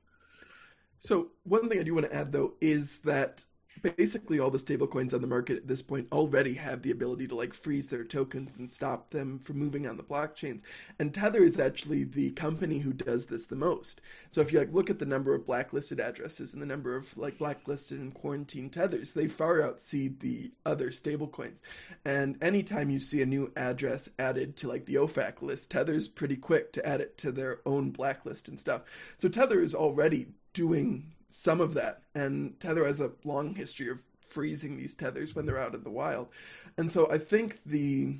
So 0.99 1.31
one 1.43 1.69
thing 1.69 1.79
I 1.79 1.83
do 1.83 1.95
want 1.95 2.09
to 2.09 2.15
add 2.15 2.31
though 2.31 2.53
is 2.61 2.99
that 2.99 3.43
basically 3.81 4.39
all 4.39 4.49
the 4.49 4.57
stablecoins 4.57 5.13
on 5.13 5.21
the 5.21 5.27
market 5.27 5.57
at 5.57 5.67
this 5.67 5.81
point 5.81 6.07
already 6.11 6.53
have 6.53 6.81
the 6.81 6.91
ability 6.91 7.27
to 7.27 7.35
like 7.35 7.53
freeze 7.53 7.87
their 7.87 8.03
tokens 8.03 8.57
and 8.57 8.69
stop 8.69 9.09
them 9.09 9.39
from 9.39 9.57
moving 9.57 9.87
on 9.87 9.97
the 9.97 10.03
blockchains. 10.03 10.61
And 10.99 11.13
Tether 11.13 11.43
is 11.43 11.59
actually 11.59 12.03
the 12.03 12.31
company 12.31 12.79
who 12.79 12.93
does 12.93 13.25
this 13.25 13.45
the 13.45 13.55
most. 13.55 14.01
So 14.31 14.41
if 14.41 14.51
you 14.51 14.59
like 14.59 14.73
look 14.73 14.89
at 14.89 14.99
the 14.99 15.05
number 15.05 15.33
of 15.33 15.45
blacklisted 15.45 15.99
addresses 15.99 16.53
and 16.53 16.61
the 16.61 16.65
number 16.65 16.95
of 16.95 17.17
like 17.17 17.37
blacklisted 17.37 17.99
and 17.99 18.13
quarantined 18.13 18.73
tethers, 18.73 19.13
they 19.13 19.27
far 19.27 19.59
outseed 19.61 20.19
the 20.19 20.51
other 20.65 20.89
stablecoins. 20.89 21.59
And 22.05 22.41
anytime 22.43 22.89
you 22.89 22.99
see 22.99 23.21
a 23.21 23.25
new 23.25 23.51
address 23.55 24.09
added 24.19 24.57
to 24.57 24.67
like 24.67 24.85
the 24.85 24.95
OFAC 24.95 25.41
list, 25.41 25.71
Tether's 25.71 26.07
pretty 26.07 26.35
quick 26.35 26.73
to 26.73 26.85
add 26.85 27.01
it 27.01 27.17
to 27.19 27.31
their 27.31 27.59
own 27.65 27.91
blacklist 27.91 28.47
and 28.47 28.59
stuff. 28.59 28.81
So 29.17 29.29
Tether 29.29 29.61
is 29.61 29.75
already 29.75 30.27
doing 30.53 31.11
some 31.29 31.61
of 31.61 31.73
that. 31.75 32.03
And 32.15 32.59
Tether 32.59 32.85
has 32.85 32.99
a 32.99 33.11
long 33.23 33.55
history 33.55 33.89
of 33.89 34.01
freezing 34.21 34.77
these 34.77 34.95
tethers 34.95 35.35
when 35.35 35.45
they're 35.45 35.59
out 35.59 35.75
in 35.75 35.83
the 35.83 35.89
wild. 35.89 36.29
And 36.77 36.91
so 36.91 37.09
I 37.11 37.17
think 37.17 37.59
the 37.65 38.15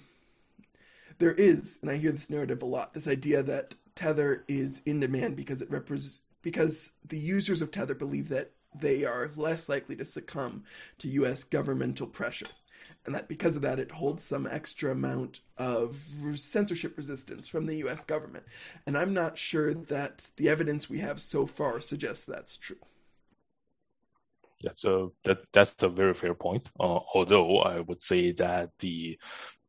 there 1.20 1.34
is, 1.34 1.80
and 1.82 1.92
I 1.92 1.98
hear 1.98 2.14
this 2.14 2.30
narrative 2.30 2.62
a 2.62 2.66
lot, 2.66 2.94
this 2.94 3.08
idea 3.08 3.44
that 3.44 3.76
Tether 3.96 4.46
is 4.48 4.82
in 4.86 5.02
demand 5.02 5.36
because 5.36 5.62
it 5.62 5.70
represents 5.70 6.22
because 6.42 6.94
the 7.06 7.20
users 7.20 7.62
of 7.62 7.72
Tether 7.72 7.94
believe 7.94 8.30
that 8.30 8.52
they 8.74 9.04
are 9.04 9.30
less 9.36 9.68
likely 9.68 9.96
to 9.98 10.06
succumb 10.06 10.64
to 11.00 11.10
US 11.10 11.44
governmental 11.44 12.08
pressure. 12.08 12.48
And 13.06 13.14
that 13.16 13.28
because 13.28 13.56
of 13.56 13.62
that, 13.64 13.80
it 13.80 13.92
holds 13.92 14.24
some 14.24 14.48
extra 14.48 14.92
amount 14.92 15.42
of 15.58 16.02
censorship 16.36 16.96
resistance 16.96 17.48
from 17.48 17.66
the 17.66 17.78
US 17.78 18.04
government. 18.04 18.46
And 18.86 18.98
I'm 18.98 19.14
not 19.14 19.38
sure 19.38 19.74
that 19.74 20.30
the 20.38 20.50
evidence 20.50 20.90
we 20.90 21.00
have 21.00 21.22
so 21.22 21.46
far 21.46 21.82
suggests 21.82 22.26
that's 22.26 22.56
true. 22.56 22.78
That's 24.64 24.84
a 24.86 25.08
that 25.24 25.40
that's 25.54 25.82
a 25.84 25.90
very 25.90 26.14
fair 26.14 26.34
point. 26.34 26.70
Uh, 26.80 27.00
although 27.14 27.60
I 27.60 27.80
would 27.80 28.02
say 28.02 28.32
that 28.34 28.72
the 28.80 29.20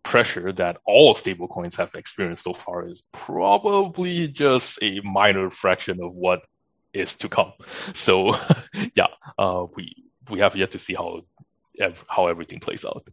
pressure 0.02 0.52
that 0.52 0.78
all 0.84 1.14
stablecoins 1.14 1.76
have 1.76 1.94
experienced 1.94 2.44
so 2.44 2.52
far 2.52 2.84
is 2.84 3.02
probably 3.12 4.28
just 4.28 4.78
a 4.82 5.00
minor 5.00 5.50
fraction 5.50 6.02
of 6.02 6.14
what 6.14 6.42
is 6.92 7.16
to 7.16 7.28
come. 7.28 7.52
So, 7.94 8.34
yeah, 8.94 9.08
uh, 9.38 9.66
we 9.76 9.94
we 10.28 10.40
have 10.40 10.56
yet 10.56 10.70
to 10.72 10.78
see 10.78 10.94
how 10.94 11.22
how 12.08 12.26
everything 12.26 12.60
plays 12.60 12.84
out. 12.84 13.08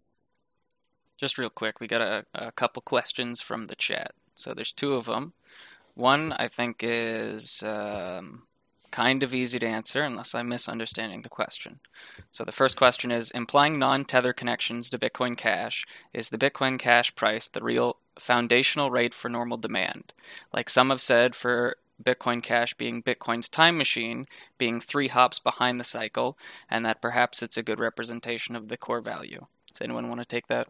Just 1.17 1.37
real 1.37 1.49
quick, 1.49 1.79
we 1.79 1.87
got 1.87 2.01
a, 2.01 2.25
a 2.35 2.51
couple 2.51 2.81
questions 2.81 3.41
from 3.41 3.65
the 3.65 3.75
chat. 3.75 4.11
So 4.35 4.53
there's 4.53 4.73
two 4.73 4.93
of 4.93 5.05
them. 5.05 5.33
One 5.95 6.31
I 6.33 6.47
think 6.47 6.81
is 6.83 7.63
um, 7.63 8.46
kind 8.97 9.21
of 9.21 9.31
easy 9.31 9.59
to 9.59 9.67
answer 9.67 10.01
unless 10.01 10.33
I'm 10.33 10.49
misunderstanding 10.49 11.21
the 11.21 11.29
question. 11.29 11.79
So 12.31 12.43
the 12.43 12.51
first 12.51 12.75
question 12.75 13.11
is 13.11 13.29
implying 13.29 13.77
non 13.77 14.05
tether 14.05 14.33
connections 14.33 14.89
to 14.89 14.97
Bitcoin 14.97 15.37
Cash, 15.37 15.85
is 16.13 16.29
the 16.29 16.37
Bitcoin 16.39 16.79
Cash 16.79 17.13
price 17.13 17.47
the 17.47 17.61
real 17.61 17.97
foundational 18.17 18.89
rate 18.89 19.13
for 19.13 19.29
normal 19.29 19.57
demand? 19.57 20.13
Like 20.51 20.67
some 20.67 20.89
have 20.89 20.99
said, 20.99 21.35
for 21.35 21.77
Bitcoin 22.03 22.41
Cash 22.41 22.73
being 22.73 23.03
Bitcoin's 23.03 23.49
time 23.49 23.77
machine, 23.77 24.25
being 24.57 24.81
three 24.81 25.09
hops 25.09 25.37
behind 25.37 25.79
the 25.79 25.83
cycle, 25.83 26.35
and 26.67 26.83
that 26.83 26.99
perhaps 26.99 27.43
it's 27.43 27.57
a 27.57 27.61
good 27.61 27.79
representation 27.79 28.55
of 28.55 28.67
the 28.67 28.77
core 28.77 29.01
value. 29.01 29.45
Does 29.71 29.83
anyone 29.83 30.09
want 30.09 30.21
to 30.21 30.25
take 30.25 30.47
that? 30.47 30.69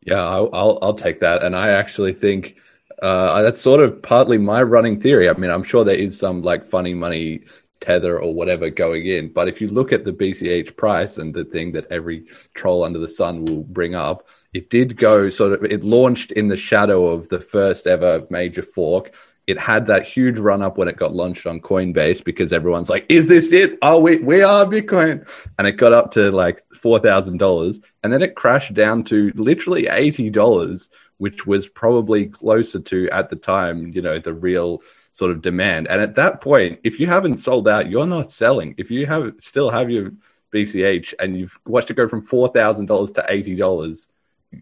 Yeah, 0.00 0.26
I'll, 0.26 0.48
I'll, 0.54 0.78
I'll 0.80 0.94
take 0.94 1.20
that, 1.20 1.44
and 1.44 1.54
I 1.54 1.68
actually 1.68 2.14
think 2.14 2.56
uh, 3.00 3.42
that's 3.42 3.60
sort 3.60 3.80
of 3.80 4.02
partly 4.02 4.38
my 4.38 4.62
running 4.62 5.00
theory. 5.00 5.28
I 5.28 5.34
mean, 5.34 5.50
I'm 5.50 5.62
sure 5.62 5.84
there 5.84 5.94
is 5.94 6.18
some 6.18 6.42
like 6.42 6.66
funny 6.66 6.94
money 6.94 7.44
tether 7.80 8.18
or 8.20 8.32
whatever 8.32 8.70
going 8.70 9.06
in, 9.06 9.32
but 9.32 9.48
if 9.48 9.60
you 9.60 9.68
look 9.68 9.92
at 9.92 10.04
the 10.04 10.12
BCH 10.12 10.76
price 10.76 11.18
and 11.18 11.34
the 11.34 11.44
thing 11.44 11.72
that 11.72 11.90
every 11.90 12.26
troll 12.54 12.84
under 12.84 12.98
the 12.98 13.08
sun 13.08 13.44
will 13.44 13.64
bring 13.64 13.94
up, 13.94 14.28
it 14.52 14.70
did 14.70 14.96
go 14.96 15.30
sort 15.30 15.52
of. 15.52 15.64
It 15.64 15.82
launched 15.82 16.32
in 16.32 16.48
the 16.48 16.56
shadow 16.56 17.08
of 17.08 17.28
the 17.28 17.40
first 17.40 17.86
ever 17.86 18.26
major 18.30 18.62
fork 18.62 19.14
it 19.46 19.58
had 19.58 19.86
that 19.88 20.06
huge 20.06 20.38
run 20.38 20.62
up 20.62 20.78
when 20.78 20.88
it 20.88 20.96
got 20.96 21.14
launched 21.14 21.46
on 21.46 21.60
Coinbase 21.60 22.22
because 22.22 22.52
everyone's 22.52 22.88
like, 22.88 23.04
"Is 23.08 23.26
this 23.26 23.52
it? 23.52 23.78
Oh, 23.82 23.98
we 23.98 24.18
we 24.18 24.42
are 24.42 24.64
Bitcoin," 24.64 25.26
and 25.58 25.66
it 25.66 25.72
got 25.72 25.92
up 25.92 26.12
to 26.12 26.30
like 26.30 26.62
four 26.74 26.98
thousand 27.00 27.38
dollars, 27.38 27.80
and 28.02 28.12
then 28.12 28.22
it 28.22 28.36
crashed 28.36 28.74
down 28.74 29.02
to 29.04 29.32
literally 29.34 29.88
eighty 29.88 30.30
dollars, 30.30 30.90
which 31.18 31.46
was 31.46 31.68
probably 31.68 32.26
closer 32.26 32.80
to 32.80 33.08
at 33.10 33.28
the 33.28 33.36
time, 33.36 33.92
you 33.94 34.02
know, 34.02 34.18
the 34.18 34.34
real 34.34 34.82
sort 35.12 35.30
of 35.30 35.42
demand. 35.42 35.86
And 35.88 36.00
at 36.00 36.14
that 36.16 36.40
point, 36.40 36.80
if 36.82 36.98
you 36.98 37.06
haven't 37.06 37.38
sold 37.38 37.68
out, 37.68 37.90
you're 37.90 38.06
not 38.06 38.30
selling. 38.30 38.74
If 38.78 38.90
you 38.90 39.06
have 39.06 39.34
still 39.40 39.70
have 39.70 39.90
your 39.90 40.10
BCH 40.52 41.14
and 41.18 41.36
you've 41.38 41.58
watched 41.66 41.90
it 41.90 41.94
go 41.94 42.08
from 42.08 42.22
four 42.22 42.48
thousand 42.48 42.86
dollars 42.86 43.12
to 43.12 43.26
eighty 43.28 43.54
dollars, 43.54 44.08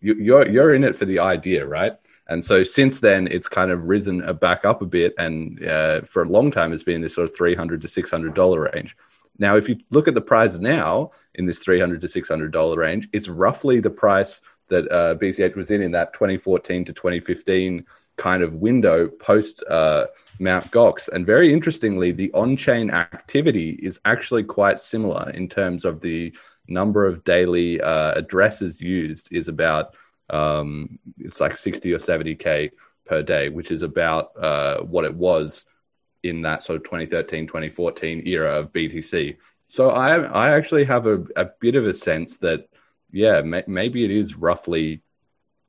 you, 0.01 0.15
you're 0.15 0.49
you're 0.49 0.75
in 0.75 0.85
it 0.85 0.97
for 0.97 1.05
the 1.05 1.19
idea, 1.19 1.67
right? 1.67 1.95
And 2.29 2.45
so 2.45 2.63
since 2.63 3.01
then, 3.01 3.27
it's 3.27 3.49
kind 3.49 3.73
of 3.73 3.87
risen 3.87 4.21
back 4.37 4.65
up 4.65 4.83
a 4.83 4.87
bit, 4.87 5.15
and 5.19 5.65
uh, 5.67 6.03
for 6.03 6.23
a 6.23 6.29
long 6.29 6.53
time, 6.53 6.73
it's 6.73 6.85
been 6.85 7.01
this 7.01 7.15
sort 7.15 7.29
of 7.29 7.37
three 7.37 7.55
hundred 7.55 7.81
to 7.83 7.89
six 7.89 8.11
hundred 8.11 8.35
dollar 8.35 8.71
range. 8.73 8.97
Now, 9.39 9.57
if 9.57 9.69
you 9.69 9.79
look 9.91 10.07
at 10.07 10.15
the 10.15 10.21
price 10.21 10.59
now 10.59 11.11
in 11.35 11.47
this 11.47 11.59
three 11.59 11.81
hundred 11.81 12.03
to 12.03 12.09
six 12.09 12.29
hundred 12.29 12.53
dollar 12.53 12.77
range, 12.77 13.09
it's 13.13 13.29
roughly 13.29 13.81
the 13.81 13.91
price 13.91 14.41
that 14.71 14.91
uh, 14.91 15.15
BCH 15.17 15.55
was 15.57 15.71
in 15.71 15.83
in 15.83 15.93
that 15.93 16.13
twenty 16.13 16.39
fourteen 16.39 16.85
to 16.87 16.93
twenty 16.93 17.21
fifteen 17.21 17.85
kind 18.17 18.43
of 18.43 18.55
window 18.55 19.09
post 19.09 19.63
uh, 19.69 20.07
Mount 20.39 20.71
Gox. 20.71 21.09
And 21.09 21.25
very 21.25 21.53
interestingly, 21.53 22.13
the 22.13 22.31
on-chain 22.33 22.91
activity 22.91 23.71
is 23.83 23.99
actually 24.05 24.45
quite 24.45 24.79
similar 24.79 25.31
in 25.31 25.49
terms 25.49 25.85
of 25.85 26.01
the 26.01 26.35
number 26.69 27.07
of 27.07 27.25
daily 27.25 27.81
uh, 27.81 28.13
addresses 28.13 28.81
used 28.81 29.33
is 29.33 29.49
about 29.49 29.95
um, 30.29 30.99
it's 31.19 31.41
like 31.41 31.57
60 31.57 31.93
or 31.93 31.99
70k 31.99 32.71
per 33.05 33.23
day, 33.23 33.49
which 33.49 33.71
is 33.71 33.83
about 33.83 34.33
uh, 34.39 34.81
what 34.83 35.05
it 35.05 35.15
was 35.15 35.65
in 36.23 36.43
that 36.43 36.63
sort 36.63 36.77
of 36.77 36.85
2013, 36.85 37.47
2014 37.47 38.27
era 38.27 38.59
of 38.59 38.73
BTC. 38.73 39.37
So 39.69 39.91
I 39.91 40.17
I 40.17 40.51
actually 40.51 40.85
have 40.85 41.07
a, 41.07 41.25
a 41.37 41.47
bit 41.61 41.75
of 41.75 41.87
a 41.87 41.95
sense 41.95 42.39
that 42.39 42.69
yeah 43.13 43.41
may, 43.43 43.63
maybe 43.67 44.05
it 44.05 44.11
is 44.11 44.37
roughly 44.37 45.03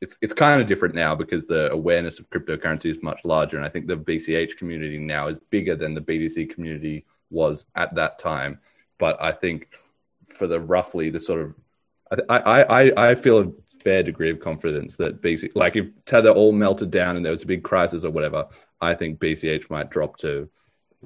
it's 0.02 0.18
it's 0.22 0.34
kind 0.34 0.62
of 0.62 0.68
different 0.68 0.96
now 0.96 1.16
because 1.16 1.46
the 1.46 1.72
awareness 1.72 2.20
of 2.20 2.30
cryptocurrency 2.30 2.88
is 2.88 3.02
much 3.04 3.20
larger, 3.24 3.58
and 3.58 3.66
I 3.66 3.70
think 3.70 3.88
the 3.88 3.98
BCH 3.98 4.58
community 4.58 4.98
now 4.98 5.28
is 5.28 5.38
bigger 5.52 5.76
than 5.76 5.94
the 5.94 6.02
BTC 6.02 6.50
community 6.50 7.06
was 7.30 7.68
at 7.76 7.94
that 7.96 8.20
time. 8.20 8.60
But 8.98 9.22
I 9.22 9.32
think 9.32 9.70
for 10.26 10.48
the 10.48 10.60
roughly 10.60 11.10
the 11.12 11.20
sort 11.20 11.42
of 11.42 11.56
I 12.30 12.64
I 12.64 13.10
I, 13.10 13.16
feel 13.16 13.40
a 13.40 13.52
fair 13.84 14.04
degree 14.04 14.32
of 14.32 14.40
confidence 14.40 14.98
that 14.98 15.22
BC, 15.22 15.52
like 15.56 15.76
if 15.76 15.88
Tether 16.06 16.32
all 16.32 16.52
melted 16.52 16.92
down 16.92 17.16
and 17.16 17.24
there 17.24 17.32
was 17.32 17.44
a 17.44 17.48
big 17.48 17.64
crisis 17.64 18.04
or 18.04 18.12
whatever, 18.12 18.48
I 18.82 18.96
think 18.96 19.20
BCH 19.20 19.70
might 19.70 19.92
drop 19.92 20.18
to, 20.18 20.50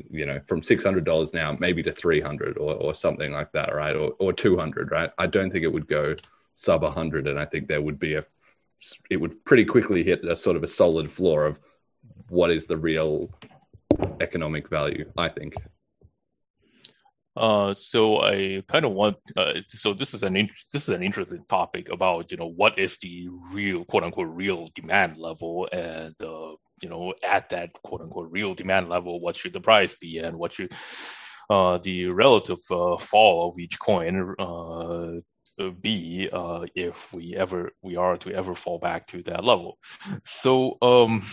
you 0.09 0.25
know, 0.25 0.39
from 0.47 0.63
six 0.63 0.83
hundred 0.83 1.05
dollars 1.05 1.33
now 1.33 1.55
maybe 1.59 1.81
to 1.83 1.91
three 1.91 2.21
hundred 2.21 2.57
or 2.57 2.75
or 2.75 2.93
something 2.95 3.31
like 3.31 3.51
that, 3.53 3.73
right? 3.73 3.95
Or 3.95 4.13
or 4.19 4.33
two 4.33 4.57
hundred, 4.57 4.91
right? 4.91 5.11
I 5.17 5.27
don't 5.27 5.51
think 5.51 5.63
it 5.63 5.73
would 5.73 5.87
go 5.87 6.15
sub 6.53 6.83
hundred, 6.83 7.27
and 7.27 7.39
I 7.39 7.45
think 7.45 7.67
there 7.67 7.81
would 7.81 7.99
be 7.99 8.15
a, 8.15 8.25
it 9.09 9.17
would 9.17 9.43
pretty 9.45 9.65
quickly 9.65 10.03
hit 10.03 10.23
a 10.25 10.35
sort 10.35 10.57
of 10.57 10.63
a 10.63 10.67
solid 10.67 11.11
floor 11.11 11.45
of 11.45 11.59
what 12.29 12.51
is 12.51 12.67
the 12.67 12.77
real 12.77 13.29
economic 14.19 14.69
value. 14.69 15.11
I 15.17 15.29
think. 15.29 15.55
Uh, 17.35 17.73
so 17.73 18.21
I 18.21 18.63
kind 18.67 18.85
of 18.85 18.91
want. 18.93 19.17
Uh, 19.35 19.55
so 19.67 19.93
this 19.93 20.13
is 20.13 20.23
an 20.23 20.37
in- 20.37 20.49
this 20.71 20.83
is 20.83 20.89
an 20.89 21.03
interesting 21.03 21.43
topic 21.49 21.89
about 21.91 22.31
you 22.31 22.37
know 22.37 22.47
what 22.47 22.79
is 22.79 22.97
the 22.99 23.27
real 23.51 23.83
quote 23.85 24.03
unquote 24.03 24.29
real 24.29 24.69
demand 24.73 25.17
level, 25.17 25.67
and 25.71 26.15
uh, 26.21 26.55
you 26.81 26.89
know 26.89 27.13
at 27.27 27.49
that 27.49 27.73
quote 27.83 28.01
unquote 28.01 28.31
real 28.31 28.53
demand 28.53 28.89
level, 28.89 29.19
what 29.19 29.35
should 29.35 29.53
the 29.53 29.59
price 29.59 29.95
be, 29.95 30.19
and 30.19 30.37
what 30.37 30.53
should 30.53 30.71
uh, 31.49 31.77
the 31.79 32.05
relative 32.07 32.59
uh, 32.71 32.97
fall 32.97 33.49
of 33.49 33.59
each 33.59 33.77
coin 33.79 34.33
uh, 34.39 35.11
be 35.81 36.29
uh, 36.31 36.65
if 36.75 37.13
we 37.13 37.35
ever 37.35 37.71
we 37.81 37.95
are 37.95 38.17
to 38.17 38.31
ever 38.33 38.55
fall 38.55 38.79
back 38.79 39.07
to 39.07 39.21
that 39.23 39.43
level. 39.43 39.77
So 40.25 40.77
um, 40.81 41.23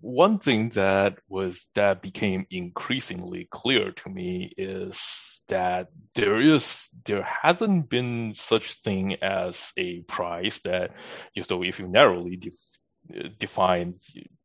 one 0.00 0.38
thing 0.38 0.70
that 0.70 1.18
was 1.28 1.68
that 1.74 2.02
became 2.02 2.46
increasingly 2.50 3.48
clear 3.50 3.92
to 3.92 4.08
me 4.08 4.52
is 4.56 5.31
that 5.48 5.88
there 6.14 6.40
is 6.40 6.88
there 7.04 7.22
hasn't 7.22 7.88
been 7.88 8.34
such 8.34 8.74
thing 8.82 9.16
as 9.22 9.72
a 9.76 10.00
price 10.02 10.60
that 10.60 10.92
you 11.34 11.42
so 11.42 11.62
if 11.62 11.78
you 11.78 11.88
narrowly 11.88 12.36
def, 12.36 12.54
define 13.38 13.94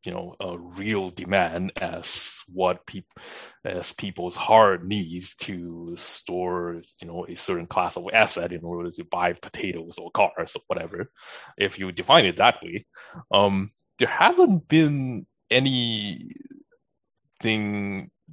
you 0.04 0.12
know 0.12 0.36
a 0.40 0.58
real 0.58 1.10
demand 1.10 1.72
as 1.78 2.42
what 2.48 2.86
people 2.86 3.22
as 3.66 3.94
people's 3.94 4.36
hard 4.36 4.88
needs 4.88 5.36
to 5.36 5.94
store 5.96 6.82
you 7.02 7.08
know 7.08 7.26
a 7.28 7.36
certain 7.36 7.68
class 7.68 7.98
of 7.98 8.06
asset 8.14 8.52
in 8.52 8.64
order 8.64 8.90
to 8.90 9.04
buy 9.04 9.34
potatoes 9.34 9.98
or 9.98 10.10
cars 10.12 10.56
or 10.56 10.62
whatever 10.68 11.12
if 11.58 11.78
you 11.78 11.92
define 11.92 12.26
it 12.26 12.38
that 12.38 12.62
way 12.64 12.86
um 13.32 13.72
there 14.00 14.08
hasn't 14.08 14.68
been 14.68 15.26
anything 15.50 16.32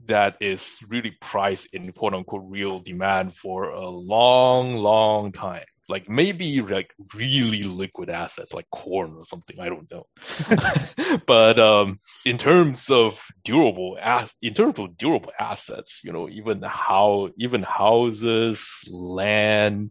that 0.07 0.37
is 0.41 0.81
really 0.89 1.13
priced 1.21 1.69
in 1.73 1.91
quote 1.93 2.15
unquote 2.15 2.43
real 2.47 2.81
demand 2.81 3.35
for 3.35 3.71
a 3.71 3.89
long, 3.89 4.77
long 4.77 5.33
time. 5.33 5.65
Like 5.89 6.09
maybe 6.09 6.63
like 6.63 6.95
really 7.15 7.63
liquid 7.63 8.09
assets 8.09 8.55
like 8.55 8.69
corn 8.71 9.15
or 9.17 9.25
something. 9.27 9.61
I 9.61 9.69
don't 9.69 9.91
know. 9.91 10.07
but 11.27 11.59
um, 11.59 12.01
in 12.25 12.39
terms 12.39 12.91
of 12.91 13.23
durable 13.45 13.99
as 14.01 14.33
in 14.41 14.55
terms 14.55 14.79
of 14.79 14.97
durable 14.97 15.33
assets, 15.39 16.01
you 16.03 16.13
know, 16.13 16.29
even 16.29 16.63
how 16.63 17.31
even 17.37 17.63
houses, 17.63 18.67
land, 18.91 19.91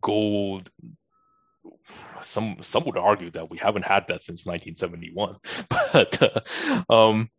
gold, 0.00 0.70
some 2.22 2.56
some 2.60 2.84
would 2.84 2.96
argue 2.96 3.30
that 3.30 3.50
we 3.50 3.58
haven't 3.58 3.84
had 3.84 4.06
that 4.08 4.22
since 4.22 4.46
1971 4.46 5.36
but 5.68 6.22
uh, 6.22 6.92
um, 6.92 7.30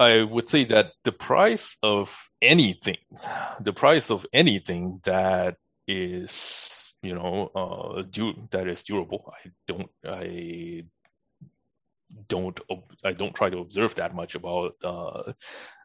I 0.00 0.22
would 0.22 0.46
say 0.46 0.64
that 0.66 0.92
the 1.04 1.12
price 1.12 1.76
of 1.82 2.16
anything, 2.40 2.98
the 3.60 3.72
price 3.72 4.10
of 4.10 4.26
anything 4.32 5.00
that 5.04 5.56
is, 5.88 6.92
you 7.02 7.14
know, 7.14 7.50
uh, 7.54 8.02
du- 8.02 8.48
that 8.52 8.68
is 8.68 8.84
durable. 8.84 9.32
I 9.44 9.50
don't, 9.66 9.90
I 10.06 10.84
don't, 12.28 12.60
I 13.04 13.12
don't 13.12 13.34
try 13.34 13.50
to 13.50 13.58
observe 13.58 13.96
that 13.96 14.14
much 14.14 14.36
about, 14.36 14.76
uh, 14.84 15.32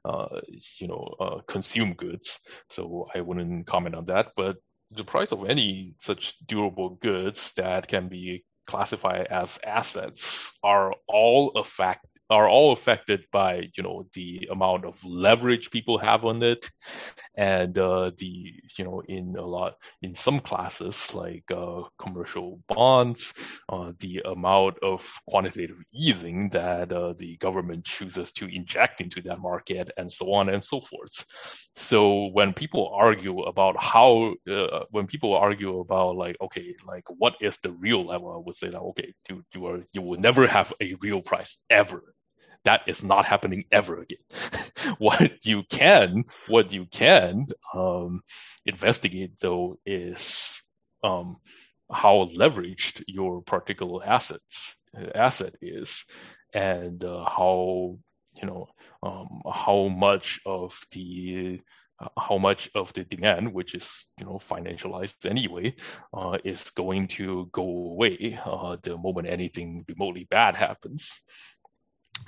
uh, 0.06 0.42
you 0.80 0.88
know, 0.88 1.16
uh, 1.20 1.40
consume 1.48 1.94
goods. 1.94 2.38
So 2.70 3.08
I 3.16 3.22
wouldn't 3.22 3.66
comment 3.66 3.96
on 3.96 4.06
that. 4.06 4.34
But 4.36 4.58
the 4.92 5.04
price 5.04 5.32
of 5.32 5.50
any 5.50 5.96
such 5.98 6.38
durable 6.46 6.92
goods 7.02 7.54
that 7.54 7.88
can 7.88 8.10
be 8.10 8.46
classified 8.68 9.28
as 9.32 9.60
assets 9.66 10.54
are 10.64 10.94
all 11.08 11.52
a 11.56 11.64
fact 11.64 12.06
are 12.34 12.50
all 12.50 12.72
affected 12.72 13.26
by 13.32 13.70
you 13.78 13.84
know 13.84 14.06
the 14.14 14.48
amount 14.52 14.86
of 14.86 15.04
leverage 15.06 15.70
people 15.70 15.98
have 15.98 16.26
on 16.26 16.42
it, 16.42 16.70
and 17.36 17.78
uh, 17.78 18.12
the 18.18 18.54
you 18.78 18.84
know 18.84 19.02
in 19.08 19.36
a 19.38 19.46
lot 19.46 19.76
in 20.02 20.16
some 20.16 20.40
classes 20.40 21.14
like 21.14 21.44
uh, 21.52 21.82
commercial 22.00 22.60
bonds, 22.68 23.34
uh, 23.70 23.92
the 24.00 24.22
amount 24.26 24.78
of 24.82 25.00
quantitative 25.28 25.78
easing 25.94 26.50
that 26.50 26.92
uh, 26.92 27.14
the 27.18 27.38
government 27.38 27.86
chooses 27.86 28.32
to 28.32 28.48
inject 28.48 29.00
into 29.00 29.22
that 29.22 29.40
market, 29.40 29.92
and 29.98 30.12
so 30.12 30.34
on 30.34 30.50
and 30.50 30.64
so 30.64 30.82
forth. 30.82 31.26
So 31.76 32.28
when 32.34 32.54
people 32.54 32.92
argue 32.96 33.42
about 33.44 33.82
how 33.82 34.34
uh, 34.50 34.86
when 34.90 35.06
people 35.08 35.36
argue 35.36 35.80
about 35.80 36.16
like 36.16 36.38
okay 36.42 36.76
like 36.86 37.06
what 37.08 37.36
is 37.42 37.58
the 37.60 37.72
real 37.72 38.06
level, 38.06 38.32
I 38.34 38.42
would 38.44 38.56
say 38.56 38.70
that 38.70 38.82
okay 38.92 39.14
you 39.30 39.46
you 39.54 39.66
are 39.68 39.80
you 39.94 40.02
will 40.02 40.20
never 40.20 40.48
have 40.48 40.74
a 40.82 40.96
real 41.02 41.22
price 41.22 41.60
ever 41.70 42.16
that 42.66 42.82
is 42.88 43.04
not 43.04 43.26
happening 43.26 43.66
ever 43.72 44.00
again. 44.00 44.20
what 44.98 45.46
you 45.46 45.64
can, 45.70 46.24
what 46.48 46.72
you 46.72 46.86
can 46.86 47.48
um, 47.74 48.22
investigate 48.66 49.34
though 49.42 49.80
is 49.86 50.62
um, 51.04 51.38
how 51.92 52.28
leveraged 52.36 53.04
your 53.08 53.42
particular 53.42 54.06
assets 54.06 54.76
asset 55.16 55.56
is, 55.62 56.06
and 56.54 57.04
uh, 57.04 57.26
how 57.26 57.98
you 58.42 58.48
know 58.48 58.68
um, 59.02 59.42
how 59.52 59.88
much 59.88 60.40
of 60.46 60.80
the 60.92 61.60
uh, 62.00 62.10
how 62.18 62.38
much 62.38 62.70
of 62.76 62.92
the 62.94 63.04
demand, 63.04 63.54
which 63.54 63.76
is 63.76 64.10
you 64.20 64.26
know 64.26 64.40
financialized 64.40 65.26
anyway, 65.30 65.76
uh, 66.14 66.38
is 66.44 66.70
going 66.72 67.08
to 67.08 67.50
go 67.52 67.64
away 67.64 68.40
uh, 68.46 68.78
the 68.82 68.98
moment 68.98 69.28
anything 69.28 69.86
remotely 69.88 70.28
bad 70.30 70.56
happens. 70.56 71.22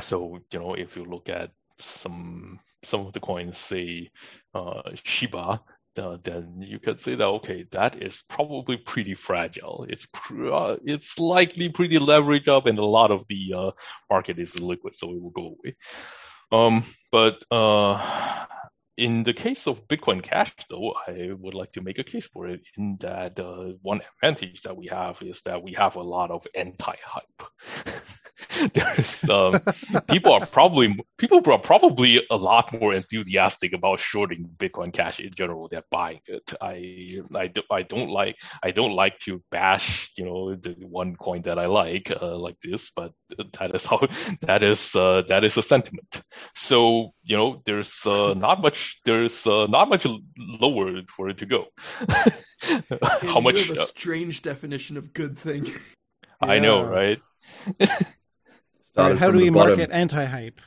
So 0.02 0.40
you 0.52 0.60
know, 0.60 0.74
if 0.74 0.96
you 0.98 1.06
look 1.06 1.30
at 1.30 1.52
some 1.80 2.60
some 2.84 3.02
of 3.06 3.14
the 3.14 3.20
coins, 3.20 3.58
say 3.58 4.10
uh, 4.54 4.82
Shiba, 5.04 5.62
uh, 5.98 6.18
then 6.24 6.56
you 6.60 6.80
could 6.80 7.00
say 7.02 7.16
that 7.16 7.26
okay, 7.26 7.66
that 7.72 8.02
is 8.02 8.24
probably 8.30 8.78
pretty 8.78 9.14
fragile. 9.14 9.86
It's 9.90 10.08
pr- 10.08 10.52
uh, 10.52 10.78
it's 10.86 11.20
likely 11.20 11.70
pretty 11.70 11.98
leveraged 11.98 12.48
up, 12.48 12.66
and 12.66 12.78
a 12.80 12.86
lot 12.86 13.12
of 13.12 13.26
the 13.28 13.54
uh, 13.56 13.72
market 14.10 14.40
is 14.40 14.60
liquid, 14.60 14.96
so 14.96 15.12
it 15.12 15.22
will 15.22 15.32
go 15.32 15.56
away. 15.58 15.76
Um, 16.52 16.84
but 17.12 17.38
uh, 17.52 18.46
in 18.98 19.24
the 19.24 19.34
case 19.34 19.68
of 19.68 19.88
Bitcoin 19.88 20.22
Cash, 20.22 20.54
though, 20.70 20.94
I 21.08 21.32
would 21.38 21.54
like 21.54 21.72
to 21.74 21.82
make 21.82 22.00
a 22.00 22.04
case 22.04 22.28
for 22.28 22.48
it 22.48 22.62
in 22.78 22.98
that 23.02 23.40
uh, 23.40 23.74
one 23.82 24.02
advantage 24.16 24.62
that 24.62 24.76
we 24.76 24.88
have 24.88 25.22
is 25.22 25.42
that 25.42 25.62
we 25.62 25.74
have 25.74 25.96
a 25.96 26.02
lot 26.02 26.32
of 26.32 26.46
anti-hype. 26.56 27.44
There's 28.74 29.30
um, 29.30 29.60
people 30.08 30.34
are 30.34 30.46
probably 30.46 30.98
people 31.18 31.42
are 31.46 31.58
probably 31.58 32.22
a 32.30 32.36
lot 32.36 32.80
more 32.80 32.94
enthusiastic 32.94 33.74
about 33.74 34.00
shorting 34.00 34.50
Bitcoin 34.58 34.92
Cash 34.92 35.20
in 35.20 35.32
general 35.34 35.68
than 35.68 35.84
buying 35.90 36.20
it. 36.28 36.54
I 36.62 37.22
I, 37.34 37.48
do, 37.48 37.62
I 37.72 37.84
don't 37.84 38.10
like 38.10 38.36
I 38.62 38.72
don't 38.72 38.92
like 38.92 39.20
to 39.20 39.42
bash 39.52 40.12
you 40.18 40.26
know 40.26 40.56
the 40.56 40.76
one 40.80 41.16
coin 41.16 41.44
that 41.44 41.58
I 41.60 41.68
like 41.68 42.12
uh, 42.22 42.38
like 42.38 42.58
this, 42.62 42.92
but 42.92 43.14
that 43.58 43.74
is 43.74 43.86
how 43.86 44.06
that 44.42 44.64
is 44.64 44.96
uh, 44.96 45.24
that 45.30 45.44
is 45.44 45.58
a 45.58 45.64
sentiment. 45.64 46.22
So 46.56 47.14
you 47.24 47.38
know 47.38 47.62
there's 47.66 48.06
uh, 48.06 48.34
not 48.38 48.62
much 48.62 49.00
there's 49.06 49.48
uh, 49.48 49.68
not 49.68 49.90
much 49.90 50.06
lower 50.38 51.02
for 51.08 51.30
it 51.30 51.38
to 51.38 51.46
go. 51.46 51.66
how 53.22 53.40
much? 53.40 53.70
a 53.70 53.74
uh, 53.74 53.86
strange 53.86 54.42
definition 54.42 54.98
of 54.98 55.14
good 55.14 55.38
thing. 55.40 55.66
I 56.42 56.60
know, 56.60 56.84
right? 56.84 57.22
Right 58.96 59.18
how 59.18 59.32
do 59.32 59.38
we 59.38 59.50
market 59.50 59.92
anti-hype? 59.92 60.60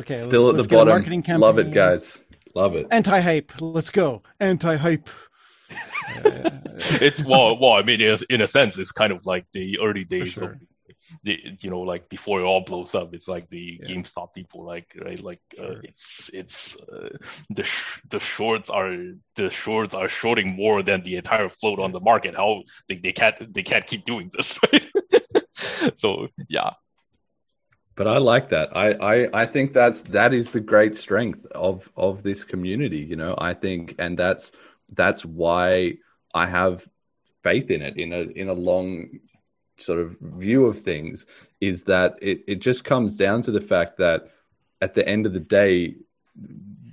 Okay, 0.00 0.22
still 0.22 0.42
let's, 0.42 0.50
at 0.50 0.56
let's 0.56 0.68
the 0.68 0.74
bottom. 0.76 0.88
marketing 0.88 1.22
campaign. 1.22 1.40
Love 1.40 1.58
it, 1.58 1.72
guys. 1.72 2.22
Love 2.54 2.76
it. 2.76 2.86
Anti-hype. 2.90 3.52
Let's 3.60 3.90
go. 3.90 4.22
Anti-hype. 4.40 5.08
it's 7.00 7.22
well, 7.24 7.58
well. 7.58 7.72
I 7.72 7.82
mean, 7.82 8.00
in 8.00 8.40
a 8.40 8.46
sense, 8.46 8.78
it's 8.78 8.92
kind 8.92 9.12
of 9.12 9.26
like 9.26 9.46
the 9.52 9.78
early 9.80 10.04
days 10.04 10.32
sure. 10.32 10.52
of 10.52 10.62
the, 11.22 11.40
you 11.60 11.70
know, 11.70 11.80
like 11.80 12.08
before 12.08 12.40
it 12.40 12.44
all 12.44 12.62
blows 12.62 12.94
up. 12.94 13.14
It's 13.14 13.28
like 13.28 13.48
the 13.50 13.80
yeah. 13.82 13.94
GameStop 13.94 14.34
people, 14.34 14.64
like 14.64 14.86
right, 15.00 15.22
like 15.22 15.40
uh, 15.58 15.76
it's 15.82 16.30
it's 16.32 16.76
uh, 16.80 17.16
the 17.50 17.64
sh- 17.64 18.00
the 18.08 18.20
shorts 18.20 18.70
are 18.70 18.96
the 19.34 19.50
shorts 19.50 19.94
are 19.94 20.08
shorting 20.08 20.54
more 20.54 20.82
than 20.82 21.02
the 21.02 21.16
entire 21.16 21.48
float 21.48 21.78
on 21.78 21.92
the 21.92 22.00
market. 22.00 22.36
How 22.36 22.62
they, 22.88 22.96
they 22.96 23.12
can't 23.12 23.52
they 23.52 23.62
can't 23.62 23.86
keep 23.86 24.04
doing 24.04 24.30
this, 24.32 24.58
right? 24.72 25.96
so 25.96 26.28
yeah, 26.48 26.70
but 27.96 28.06
I 28.06 28.18
like 28.18 28.50
that. 28.50 28.76
I, 28.76 28.92
I 28.92 29.42
I 29.42 29.46
think 29.46 29.72
that's 29.72 30.02
that 30.02 30.32
is 30.32 30.52
the 30.52 30.60
great 30.60 30.96
strength 30.96 31.44
of 31.52 31.90
of 31.96 32.22
this 32.22 32.44
community. 32.44 32.98
You 32.98 33.16
know, 33.16 33.34
I 33.38 33.54
think, 33.54 33.94
and 33.98 34.18
that's 34.18 34.52
that's 34.92 35.24
why 35.24 35.94
I 36.34 36.46
have 36.46 36.86
faith 37.42 37.70
in 37.70 37.82
it 37.82 37.96
in 37.96 38.12
a 38.12 38.20
in 38.20 38.48
a 38.48 38.54
long 38.54 39.18
sort 39.78 39.98
of 39.98 40.16
view 40.20 40.66
of 40.66 40.80
things 40.80 41.26
is 41.60 41.84
that 41.84 42.16
it, 42.22 42.42
it 42.46 42.58
just 42.60 42.84
comes 42.84 43.16
down 43.16 43.42
to 43.42 43.50
the 43.50 43.60
fact 43.60 43.98
that 43.98 44.30
at 44.80 44.94
the 44.94 45.06
end 45.06 45.26
of 45.26 45.32
the 45.32 45.40
day 45.40 45.94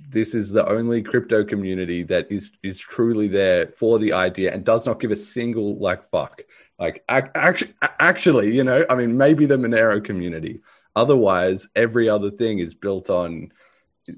this 0.08 0.34
is 0.34 0.50
the 0.50 0.66
only 0.68 1.02
crypto 1.02 1.44
community 1.44 2.02
that 2.02 2.30
is 2.30 2.50
is 2.62 2.78
truly 2.78 3.26
there 3.26 3.66
for 3.68 3.98
the 3.98 4.12
idea 4.12 4.52
and 4.52 4.64
does 4.64 4.86
not 4.86 5.00
give 5.00 5.10
a 5.10 5.16
single 5.16 5.76
like 5.78 6.08
fuck 6.10 6.42
like 6.78 7.02
actually, 7.08 7.72
actually 7.98 8.54
you 8.54 8.62
know 8.62 8.84
i 8.90 8.94
mean 8.94 9.16
maybe 9.16 9.46
the 9.46 9.56
monero 9.56 10.02
community 10.02 10.60
otherwise 10.96 11.66
every 11.74 12.08
other 12.08 12.30
thing 12.30 12.58
is 12.58 12.74
built 12.74 13.10
on 13.10 13.50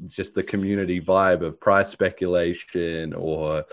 just 0.06 0.34
the 0.34 0.42
community 0.42 1.00
vibe 1.00 1.42
of 1.42 1.60
price 1.60 1.90
speculation 1.90 3.12
or 3.14 3.64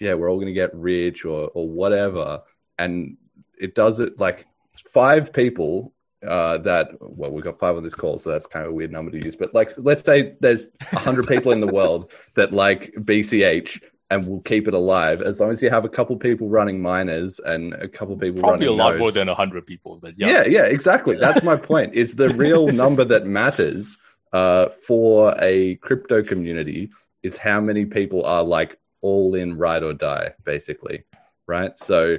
yeah 0.00 0.14
we're 0.14 0.30
all 0.30 0.36
going 0.36 0.46
to 0.46 0.52
get 0.52 0.74
rich 0.74 1.24
or 1.24 1.50
or 1.54 1.68
whatever. 1.68 2.42
And 2.78 3.16
it 3.58 3.74
does 3.74 4.00
it 4.00 4.18
like 4.18 4.46
five 4.92 5.32
people 5.32 5.92
uh, 6.26 6.58
that 6.58 6.90
well 7.00 7.30
we've 7.30 7.44
got 7.44 7.58
five 7.58 7.76
on 7.76 7.82
this 7.82 7.94
call 7.94 8.18
so 8.18 8.30
that's 8.30 8.46
kind 8.46 8.64
of 8.64 8.70
a 8.70 8.74
weird 8.74 8.92
number 8.92 9.10
to 9.10 9.24
use 9.24 9.34
but 9.34 9.52
like 9.54 9.72
let's 9.78 10.02
say 10.02 10.36
there's 10.40 10.68
100 10.92 11.26
people 11.26 11.50
in 11.50 11.60
the 11.60 11.66
world 11.66 12.12
that 12.34 12.52
like 12.52 12.92
bch 13.00 13.80
and 14.12 14.26
we'll 14.26 14.40
keep 14.40 14.68
it 14.68 14.74
alive 14.74 15.22
as 15.22 15.40
long 15.40 15.50
as 15.50 15.62
you 15.62 15.70
have 15.70 15.84
a 15.84 15.88
couple 15.88 16.16
people 16.16 16.48
running 16.48 16.80
miners 16.80 17.38
and 17.40 17.74
a 17.74 17.88
couple 17.88 18.16
people 18.16 18.40
probably 18.40 18.66
running 18.66 18.80
a 18.80 18.82
lot 18.82 18.90
nodes. 18.90 19.00
more 19.00 19.12
than 19.12 19.28
100 19.28 19.66
people 19.66 19.98
but 20.00 20.18
yeah. 20.18 20.28
Yeah 20.28 20.44
yeah 20.46 20.64
exactly. 20.64 21.16
That's 21.16 21.42
my 21.42 21.56
point. 21.56 21.92
It's 21.94 22.14
the 22.14 22.30
real 22.30 22.68
number 22.82 23.04
that 23.04 23.26
matters 23.26 23.96
uh, 24.32 24.68
for 24.86 25.34
a 25.40 25.76
crypto 25.76 26.22
community 26.22 26.90
is 27.22 27.36
how 27.36 27.60
many 27.60 27.84
people 27.84 28.24
are 28.24 28.42
like 28.42 28.78
all 29.00 29.34
in 29.34 29.56
ride 29.56 29.82
or 29.82 29.92
die 29.92 30.32
basically 30.44 31.04
right? 31.46 31.78
So 31.78 32.18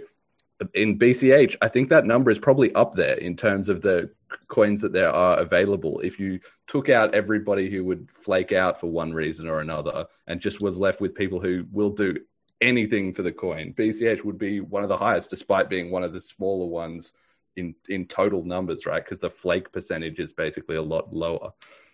in 0.73 0.97
BCH, 0.99 1.55
I 1.61 1.67
think 1.67 1.89
that 1.89 2.05
number 2.05 2.31
is 2.31 2.39
probably 2.39 2.73
up 2.75 2.95
there 2.95 3.15
in 3.15 3.35
terms 3.35 3.69
of 3.69 3.81
the 3.81 4.09
coins 4.47 4.81
that 4.81 4.93
there 4.93 5.09
are 5.09 5.39
available. 5.39 5.99
If 5.99 6.19
you 6.19 6.39
took 6.67 6.89
out 6.89 7.13
everybody 7.13 7.69
who 7.69 7.83
would 7.85 8.09
flake 8.11 8.51
out 8.51 8.79
for 8.79 8.87
one 8.87 9.13
reason 9.13 9.47
or 9.47 9.59
another 9.61 10.05
and 10.27 10.41
just 10.41 10.61
was 10.61 10.77
left 10.77 11.01
with 11.01 11.15
people 11.15 11.39
who 11.39 11.65
will 11.71 11.89
do 11.89 12.17
anything 12.61 13.13
for 13.13 13.23
the 13.23 13.31
coin, 13.31 13.73
BCH 13.73 14.23
would 14.23 14.37
be 14.37 14.59
one 14.61 14.83
of 14.83 14.89
the 14.89 14.97
highest, 14.97 15.29
despite 15.29 15.69
being 15.69 15.91
one 15.91 16.03
of 16.03 16.13
the 16.13 16.21
smaller 16.21 16.67
ones 16.67 17.13
in 17.55 17.75
in 17.89 18.05
total 18.05 18.43
numbers, 18.43 18.85
right? 18.85 19.03
Because 19.03 19.19
the 19.19 19.29
flake 19.29 19.71
percentage 19.71 20.19
is 20.19 20.33
basically 20.33 20.75
a 20.75 20.81
lot 20.81 21.13
lower. 21.13 21.51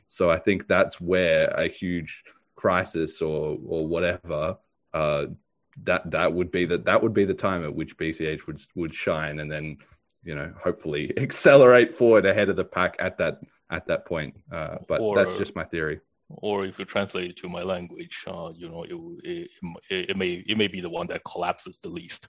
So 0.07 0.30
I 0.30 0.40
think 0.40 0.68
that's 0.68 0.99
where 0.99 1.48
a 1.49 1.68
huge 1.68 2.24
crisis 2.56 3.22
or 3.22 3.57
or 3.66 3.88
whatever 3.88 4.57
uh, 4.94 5.28
that 5.84 6.10
that 6.11 6.34
would 6.34 6.52
be 6.52 6.66
that 6.66 6.86
that 6.86 7.02
would 7.02 7.14
be 7.14 7.26
the 7.26 7.34
time 7.34 7.64
at 7.64 7.74
which 7.74 7.98
BCH 7.98 8.48
would 8.48 8.61
would 8.76 8.94
shine, 8.94 9.40
and 9.40 9.52
then 9.52 9.78
you 10.23 10.35
know 10.35 10.53
hopefully 10.61 11.11
accelerate 11.17 11.93
forward 11.93 12.25
ahead 12.25 12.49
of 12.49 12.55
the 12.55 12.65
pack 12.65 12.95
at 12.99 13.17
that 13.17 13.39
at 13.69 13.87
that 13.87 14.05
point. 14.05 14.35
Uh, 14.51 14.77
but 14.87 15.01
or, 15.01 15.15
that's 15.15 15.33
just 15.35 15.55
my 15.55 15.63
theory. 15.63 15.99
Or 16.29 16.65
if 16.65 16.77
you 16.77 16.85
translate 16.85 17.31
it 17.31 17.37
to 17.37 17.49
my 17.49 17.63
language, 17.63 18.23
uh, 18.27 18.51
you 18.55 18.69
know, 18.69 18.83
it, 18.83 19.49
it, 19.89 20.09
it 20.09 20.17
may 20.17 20.43
it 20.47 20.57
may 20.57 20.67
be 20.67 20.81
the 20.81 20.89
one 20.89 21.07
that 21.07 21.23
collapses 21.23 21.77
the 21.77 21.89
least. 21.89 22.27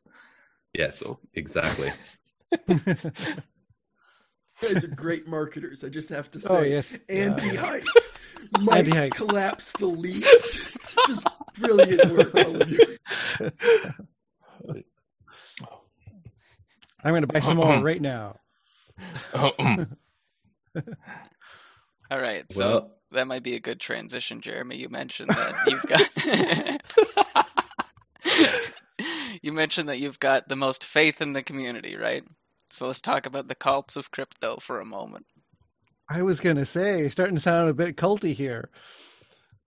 Yes, 0.73 1.01
so. 1.01 1.19
exactly. 1.35 1.91
You 4.63 4.75
guys 4.75 4.85
are 4.85 4.89
great 4.89 5.27
marketers. 5.27 5.85
I 5.85 5.89
just 5.89 6.11
have 6.11 6.31
to 6.33 6.39
oh, 6.39 6.49
say, 6.49 6.57
oh, 6.59 6.63
yes. 6.63 6.99
anti-hype 7.09 7.83
yeah. 7.83 8.61
might 8.61 8.87
anti-hype. 8.87 9.13
collapse 9.15 9.73
the 9.73 9.87
least. 9.87 10.77
just 11.07 11.27
brilliant 11.59 12.13
work, 12.13 12.35
all 12.35 12.61
of 12.61 12.71
you. 12.71 12.97
I'm 17.05 17.13
going 17.13 17.23
to 17.23 17.27
buy 17.27 17.41
some 17.41 17.59
uh-huh. 17.61 17.77
more 17.77 17.85
right 17.85 18.01
now. 18.01 18.37
Uh-huh. 19.33 19.85
all 22.11 22.21
right, 22.21 22.51
so 22.53 22.69
well, 22.69 22.91
that 23.13 23.27
might 23.27 23.43
be 23.43 23.57
a 23.57 23.61
good 23.61 23.81
transition, 23.81 24.41
Jeremy. 24.41 24.77
You 24.77 24.89
mentioned 24.89 25.31
that 25.31 25.55
you've 25.67 25.87
got. 25.87 26.09
you 29.43 29.53
mentioned 29.53 29.89
that 29.89 29.99
you've 29.99 30.21
got 30.21 30.49
the 30.49 30.57
most 30.57 30.85
faith 30.85 31.21
in 31.21 31.33
the 31.33 31.43
community, 31.43 31.97
right? 31.97 32.23
So 32.71 32.87
let's 32.87 33.01
talk 33.01 33.27
about 33.27 33.49
the 33.49 33.55
cults 33.55 33.97
of 33.97 34.11
crypto 34.11 34.59
for 34.61 34.81
a 34.81 34.85
moment. 34.85 35.27
I 36.09 36.23
was 36.23 36.41
gonna 36.41 36.67
say, 36.67 37.09
starting 37.09 37.37
to 37.37 37.41
sound 37.41 37.69
a 37.69 37.75
bit 37.75 37.97
culty 37.97 38.35
here. 38.35 38.71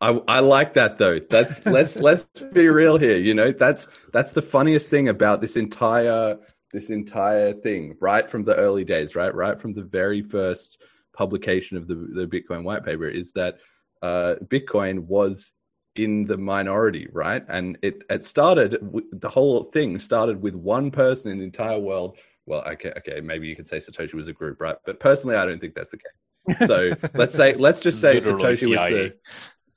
I, 0.01 0.19
I 0.27 0.39
like 0.41 0.73
that 0.73 0.97
though. 0.97 1.19
That's 1.19 1.65
let's 1.65 1.95
let's 1.95 2.25
be 2.53 2.67
real 2.67 2.97
here. 2.97 3.17
You 3.17 3.33
know, 3.33 3.51
that's 3.51 3.87
that's 4.11 4.33
the 4.33 4.41
funniest 4.41 4.89
thing 4.89 5.07
about 5.07 5.39
this 5.39 5.55
entire 5.55 6.37
this 6.73 6.89
entire 6.89 7.53
thing, 7.53 7.95
right 8.01 8.29
from 8.29 8.43
the 8.43 8.55
early 8.55 8.83
days, 8.83 9.15
right, 9.15 9.33
right 9.33 9.61
from 9.61 9.73
the 9.73 9.83
very 9.83 10.21
first 10.21 10.79
publication 11.13 11.77
of 11.77 11.87
the 11.87 11.95
the 11.95 12.27
Bitcoin 12.27 12.63
white 12.63 12.83
paper, 12.83 13.07
is 13.07 13.31
that 13.33 13.59
uh, 14.01 14.35
Bitcoin 14.45 14.99
was 14.99 15.53
in 15.95 16.25
the 16.25 16.37
minority, 16.37 17.07
right? 17.11 17.43
And 17.47 17.77
it 17.81 18.01
it 18.09 18.25
started 18.25 18.77
the 19.11 19.29
whole 19.29 19.63
thing 19.65 19.99
started 19.99 20.41
with 20.41 20.55
one 20.55 20.91
person 20.91 21.31
in 21.31 21.37
the 21.37 21.45
entire 21.45 21.79
world. 21.79 22.17
Well, 22.45 22.63
okay, 22.67 22.91
okay, 22.97 23.21
maybe 23.21 23.47
you 23.47 23.55
could 23.55 23.67
say 23.67 23.77
Satoshi 23.77 24.15
was 24.15 24.27
a 24.27 24.33
group, 24.33 24.59
right? 24.59 24.75
But 24.85 24.99
personally, 24.99 25.37
I 25.37 25.45
don't 25.45 25.61
think 25.61 25.75
that's 25.75 25.91
the 25.91 25.97
case. 25.97 26.67
So 26.67 26.91
let's 27.13 27.33
say 27.33 27.53
let's 27.53 27.79
just 27.79 28.01
say 28.01 28.15
Literally 28.15 28.43
Satoshi 28.43 28.69
was 28.69 28.93
the 28.93 29.15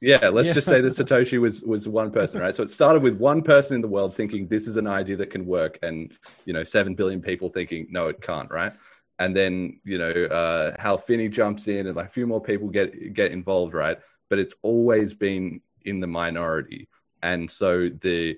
yeah, 0.00 0.28
let's 0.28 0.48
Yeah. 0.48 0.54
just 0.54 0.68
say 0.68 0.80
that 0.80 0.92
Satoshi 0.92 1.40
was 1.40 1.62
was 1.62 1.88
one 1.88 2.10
person, 2.10 2.40
right? 2.40 2.54
So 2.54 2.62
it 2.62 2.70
started 2.70 3.02
with 3.02 3.16
one 3.16 3.42
person 3.42 3.76
in 3.76 3.80
the 3.80 3.88
world 3.88 4.14
thinking 4.14 4.46
this 4.46 4.66
is 4.66 4.76
an 4.76 4.86
idea 4.86 5.16
that 5.16 5.30
can 5.30 5.46
work, 5.46 5.78
and 5.82 6.12
you 6.44 6.52
know, 6.52 6.64
seven 6.64 6.94
billion 6.94 7.20
people 7.22 7.48
thinking 7.48 7.86
no, 7.90 8.08
it 8.08 8.20
can't, 8.20 8.50
right? 8.50 8.72
And 9.18 9.34
then 9.34 9.80
you 9.84 9.98
know, 9.98 10.10
uh, 10.10 10.74
Hal 10.78 10.98
Finney 10.98 11.28
jumps 11.28 11.68
in, 11.68 11.86
and 11.86 11.96
like 11.96 12.08
a 12.08 12.10
few 12.10 12.26
more 12.26 12.40
people 12.42 12.68
get 12.68 13.14
get 13.14 13.32
involved, 13.32 13.74
right? 13.74 13.98
But 14.28 14.38
it's 14.38 14.54
always 14.62 15.14
been 15.14 15.60
in 15.84 16.00
the 16.00 16.06
minority, 16.06 16.88
and 17.22 17.50
so 17.50 17.88
the 17.88 18.36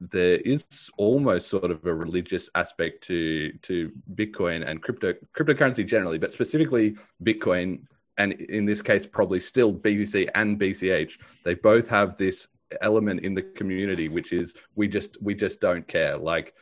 there 0.00 0.36
is 0.36 0.90
almost 0.98 1.48
sort 1.48 1.70
of 1.70 1.84
a 1.86 1.94
religious 1.94 2.50
aspect 2.54 3.04
to 3.04 3.52
to 3.62 3.90
Bitcoin 4.14 4.68
and 4.68 4.82
crypto 4.82 5.14
cryptocurrency 5.36 5.86
generally, 5.86 6.18
but 6.18 6.32
specifically 6.32 6.96
Bitcoin 7.22 7.80
and 8.18 8.32
in 8.32 8.64
this 8.64 8.82
case 8.82 9.06
probably 9.06 9.40
still 9.40 9.72
BTC 9.72 10.28
and 10.34 10.58
BCH. 10.58 11.12
They 11.44 11.54
both 11.54 11.88
have 11.88 12.16
this 12.16 12.48
element 12.80 13.20
in 13.20 13.34
the 13.34 13.42
community 13.42 14.08
which 14.08 14.32
is 14.32 14.54
we 14.74 14.88
just 14.88 15.20
we 15.22 15.34
just 15.34 15.60
don't 15.60 15.86
care. 15.86 16.16
Like 16.16 16.54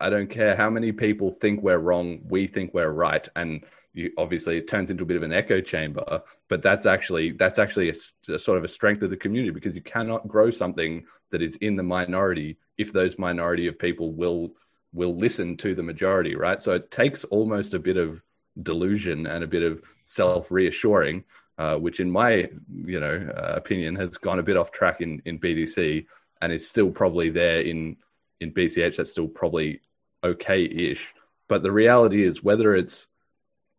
I 0.00 0.10
don't 0.10 0.28
care 0.28 0.54
how 0.54 0.68
many 0.68 0.92
people 0.92 1.30
think 1.30 1.62
we're 1.62 1.78
wrong, 1.78 2.20
we 2.28 2.46
think 2.46 2.74
we're 2.74 2.90
right 2.90 3.26
and 3.36 3.64
you, 3.96 4.12
obviously 4.18 4.58
it 4.58 4.68
turns 4.68 4.90
into 4.90 5.02
a 5.02 5.06
bit 5.06 5.16
of 5.16 5.22
an 5.22 5.32
echo 5.32 5.60
chamber 5.60 6.22
but 6.48 6.62
that's 6.62 6.86
actually 6.86 7.32
that's 7.32 7.58
actually 7.58 7.90
a, 7.90 8.32
a 8.32 8.38
sort 8.38 8.58
of 8.58 8.64
a 8.64 8.68
strength 8.68 9.02
of 9.02 9.10
the 9.10 9.16
community 9.16 9.50
because 9.50 9.74
you 9.74 9.80
cannot 9.80 10.28
grow 10.28 10.50
something 10.50 11.04
that 11.30 11.42
is 11.42 11.56
in 11.56 11.76
the 11.76 11.82
minority 11.82 12.58
if 12.78 12.92
those 12.92 13.18
minority 13.18 13.66
of 13.66 13.78
people 13.78 14.12
will 14.12 14.52
will 14.92 15.16
listen 15.16 15.56
to 15.56 15.74
the 15.74 15.82
majority 15.82 16.36
right 16.36 16.62
so 16.62 16.72
it 16.72 16.90
takes 16.90 17.24
almost 17.24 17.74
a 17.74 17.78
bit 17.78 17.96
of 17.96 18.22
delusion 18.62 19.26
and 19.26 19.44
a 19.44 19.46
bit 19.46 19.62
of 19.62 19.82
self 20.04 20.50
reassuring 20.50 21.24
uh, 21.58 21.76
which 21.76 22.00
in 22.00 22.10
my 22.10 22.48
you 22.84 23.00
know 23.00 23.28
uh, 23.36 23.54
opinion 23.56 23.94
has 23.96 24.16
gone 24.16 24.38
a 24.38 24.42
bit 24.42 24.56
off 24.56 24.70
track 24.72 25.00
in 25.00 25.22
in 25.24 25.38
BTC 25.38 26.06
and 26.42 26.52
is 26.52 26.68
still 26.68 26.90
probably 26.90 27.30
there 27.30 27.60
in 27.60 27.96
in 28.40 28.52
BCH 28.52 28.96
that's 28.96 29.12
still 29.12 29.28
probably 29.28 29.80
okay-ish. 30.22 31.14
But 31.48 31.62
the 31.62 31.72
reality 31.72 32.24
is 32.24 32.42
whether 32.42 32.74
it's 32.74 33.06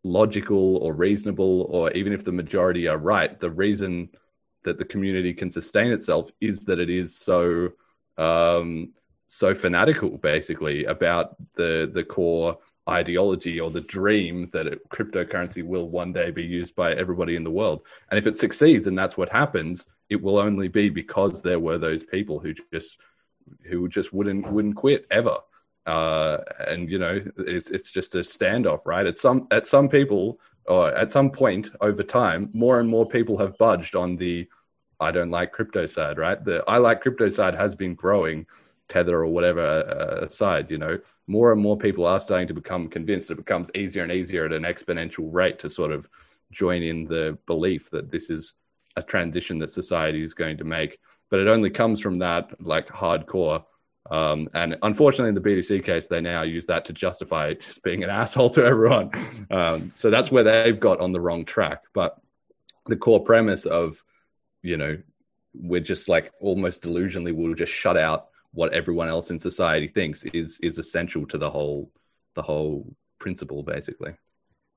logical 0.02 0.78
or 0.78 0.92
reasonable, 0.94 1.62
or 1.70 1.92
even 1.92 2.12
if 2.12 2.24
the 2.24 2.32
majority 2.32 2.88
are 2.88 2.98
right, 2.98 3.38
the 3.38 3.50
reason 3.50 4.08
that 4.64 4.78
the 4.78 4.84
community 4.84 5.32
can 5.32 5.50
sustain 5.50 5.92
itself 5.92 6.30
is 6.40 6.62
that 6.62 6.80
it 6.80 6.90
is 6.90 7.16
so 7.16 7.70
um, 8.16 8.92
so 9.28 9.54
fanatical, 9.54 10.18
basically, 10.18 10.84
about 10.86 11.36
the 11.54 11.88
the 11.92 12.02
core 12.02 12.58
ideology 12.88 13.60
or 13.60 13.70
the 13.70 13.80
dream 13.82 14.48
that 14.52 14.66
it, 14.66 14.88
cryptocurrency 14.88 15.62
will 15.64 15.88
one 15.88 16.12
day 16.12 16.30
be 16.30 16.44
used 16.44 16.74
by 16.74 16.92
everybody 16.92 17.36
in 17.36 17.44
the 17.44 17.50
world. 17.50 17.82
And 18.10 18.18
if 18.18 18.26
it 18.26 18.36
succeeds, 18.36 18.86
and 18.86 18.98
that's 18.98 19.16
what 19.16 19.30
happens, 19.30 19.86
it 20.08 20.20
will 20.22 20.38
only 20.38 20.68
be 20.68 20.88
because 20.88 21.42
there 21.42 21.60
were 21.60 21.78
those 21.78 22.04
people 22.04 22.38
who 22.38 22.54
just 22.72 22.98
who 23.64 23.88
just 23.88 24.12
wouldn't 24.12 24.50
wouldn't 24.50 24.76
quit 24.76 25.06
ever 25.10 25.38
uh, 25.88 26.44
and 26.66 26.90
you 26.90 26.98
know 26.98 27.20
it's 27.38 27.70
it's 27.70 27.90
just 27.90 28.14
a 28.14 28.18
standoff, 28.18 28.84
right? 28.84 29.06
At 29.06 29.16
some 29.16 29.48
at 29.50 29.66
some 29.66 29.88
people 29.88 30.38
or 30.66 30.94
at 30.94 31.10
some 31.10 31.30
point 31.30 31.70
over 31.80 32.02
time, 32.02 32.50
more 32.52 32.78
and 32.78 32.88
more 32.88 33.06
people 33.06 33.38
have 33.38 33.56
budged 33.56 33.96
on 33.96 34.16
the 34.16 34.46
I 35.00 35.12
don't 35.12 35.30
like 35.30 35.52
crypto 35.52 35.86
side, 35.86 36.18
right? 36.18 36.44
The 36.44 36.62
I 36.68 36.76
like 36.76 37.00
crypto 37.00 37.30
side 37.30 37.54
has 37.54 37.74
been 37.74 37.94
growing, 37.94 38.46
Tether 38.88 39.20
or 39.20 39.26
whatever 39.26 39.60
uh, 39.60 40.28
side. 40.28 40.70
You 40.70 40.78
know, 40.78 40.98
more 41.26 41.52
and 41.52 41.60
more 41.60 41.76
people 41.76 42.06
are 42.06 42.20
starting 42.20 42.48
to 42.48 42.54
become 42.54 42.88
convinced. 42.88 43.30
It 43.30 43.36
becomes 43.36 43.70
easier 43.74 44.02
and 44.02 44.12
easier 44.12 44.46
at 44.46 44.52
an 44.52 44.62
exponential 44.62 45.28
rate 45.32 45.58
to 45.60 45.70
sort 45.70 45.92
of 45.92 46.08
join 46.50 46.82
in 46.82 47.04
the 47.04 47.38
belief 47.46 47.90
that 47.90 48.10
this 48.10 48.30
is 48.30 48.54
a 48.96 49.02
transition 49.02 49.58
that 49.58 49.70
society 49.70 50.22
is 50.22 50.34
going 50.34 50.56
to 50.58 50.64
make. 50.64 50.98
But 51.30 51.40
it 51.40 51.48
only 51.48 51.70
comes 51.70 52.00
from 52.00 52.18
that 52.20 52.50
like 52.60 52.88
hardcore 52.88 53.64
um, 54.10 54.48
and 54.54 54.76
unfortunately, 54.82 55.28
in 55.28 55.34
the 55.34 55.40
BTC 55.40 55.84
case, 55.84 56.08
they 56.08 56.20
now 56.20 56.42
use 56.42 56.66
that 56.66 56.84
to 56.86 56.92
justify 56.92 57.54
just 57.54 57.82
being 57.82 58.04
an 58.04 58.10
asshole 58.10 58.50
to 58.50 58.64
everyone. 58.64 59.10
Um, 59.50 59.92
so 59.94 60.10
that's 60.10 60.30
where 60.30 60.42
they've 60.42 60.78
got 60.78 61.00
on 61.00 61.12
the 61.12 61.20
wrong 61.20 61.44
track. 61.44 61.84
But 61.92 62.18
the 62.86 62.96
core 62.96 63.22
premise 63.22 63.66
of, 63.66 64.02
you 64.62 64.76
know, 64.76 64.98
we're 65.54 65.80
just 65.80 66.08
like 66.08 66.32
almost 66.40 66.82
delusionally, 66.82 67.34
we'll 67.34 67.54
just 67.54 67.72
shut 67.72 67.96
out 67.96 68.28
what 68.58 68.74
everyone 68.74 69.08
else 69.08 69.30
in 69.30 69.38
society 69.38 69.86
thinks 69.86 70.24
is 70.24 70.58
is 70.60 70.78
essential 70.78 71.24
to 71.24 71.38
the 71.38 71.48
whole 71.48 71.92
the 72.34 72.42
whole 72.42 72.92
principle, 73.20 73.62
basically. 73.62 74.12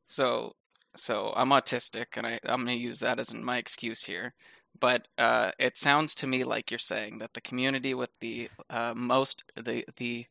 So, 0.05 0.53
so 0.95 1.33
I'm 1.35 1.49
autistic, 1.49 2.05
and 2.15 2.27
I, 2.27 2.39
I'm 2.43 2.63
going 2.63 2.77
to 2.77 2.83
use 2.83 2.99
that 2.99 3.17
as 3.17 3.33
my 3.33 3.57
excuse 3.57 4.03
here. 4.03 4.35
But 4.79 5.07
uh, 5.17 5.51
it 5.57 5.77
sounds 5.77 6.13
to 6.15 6.27
me 6.27 6.43
like 6.43 6.69
you're 6.69 6.77
saying 6.93 7.17
that 7.19 7.33
the 7.33 7.41
community 7.41 7.95
with 7.95 8.11
the 8.19 8.49
uh, 8.69 8.93
most, 8.95 9.43
the 9.55 9.83
the 9.97 10.27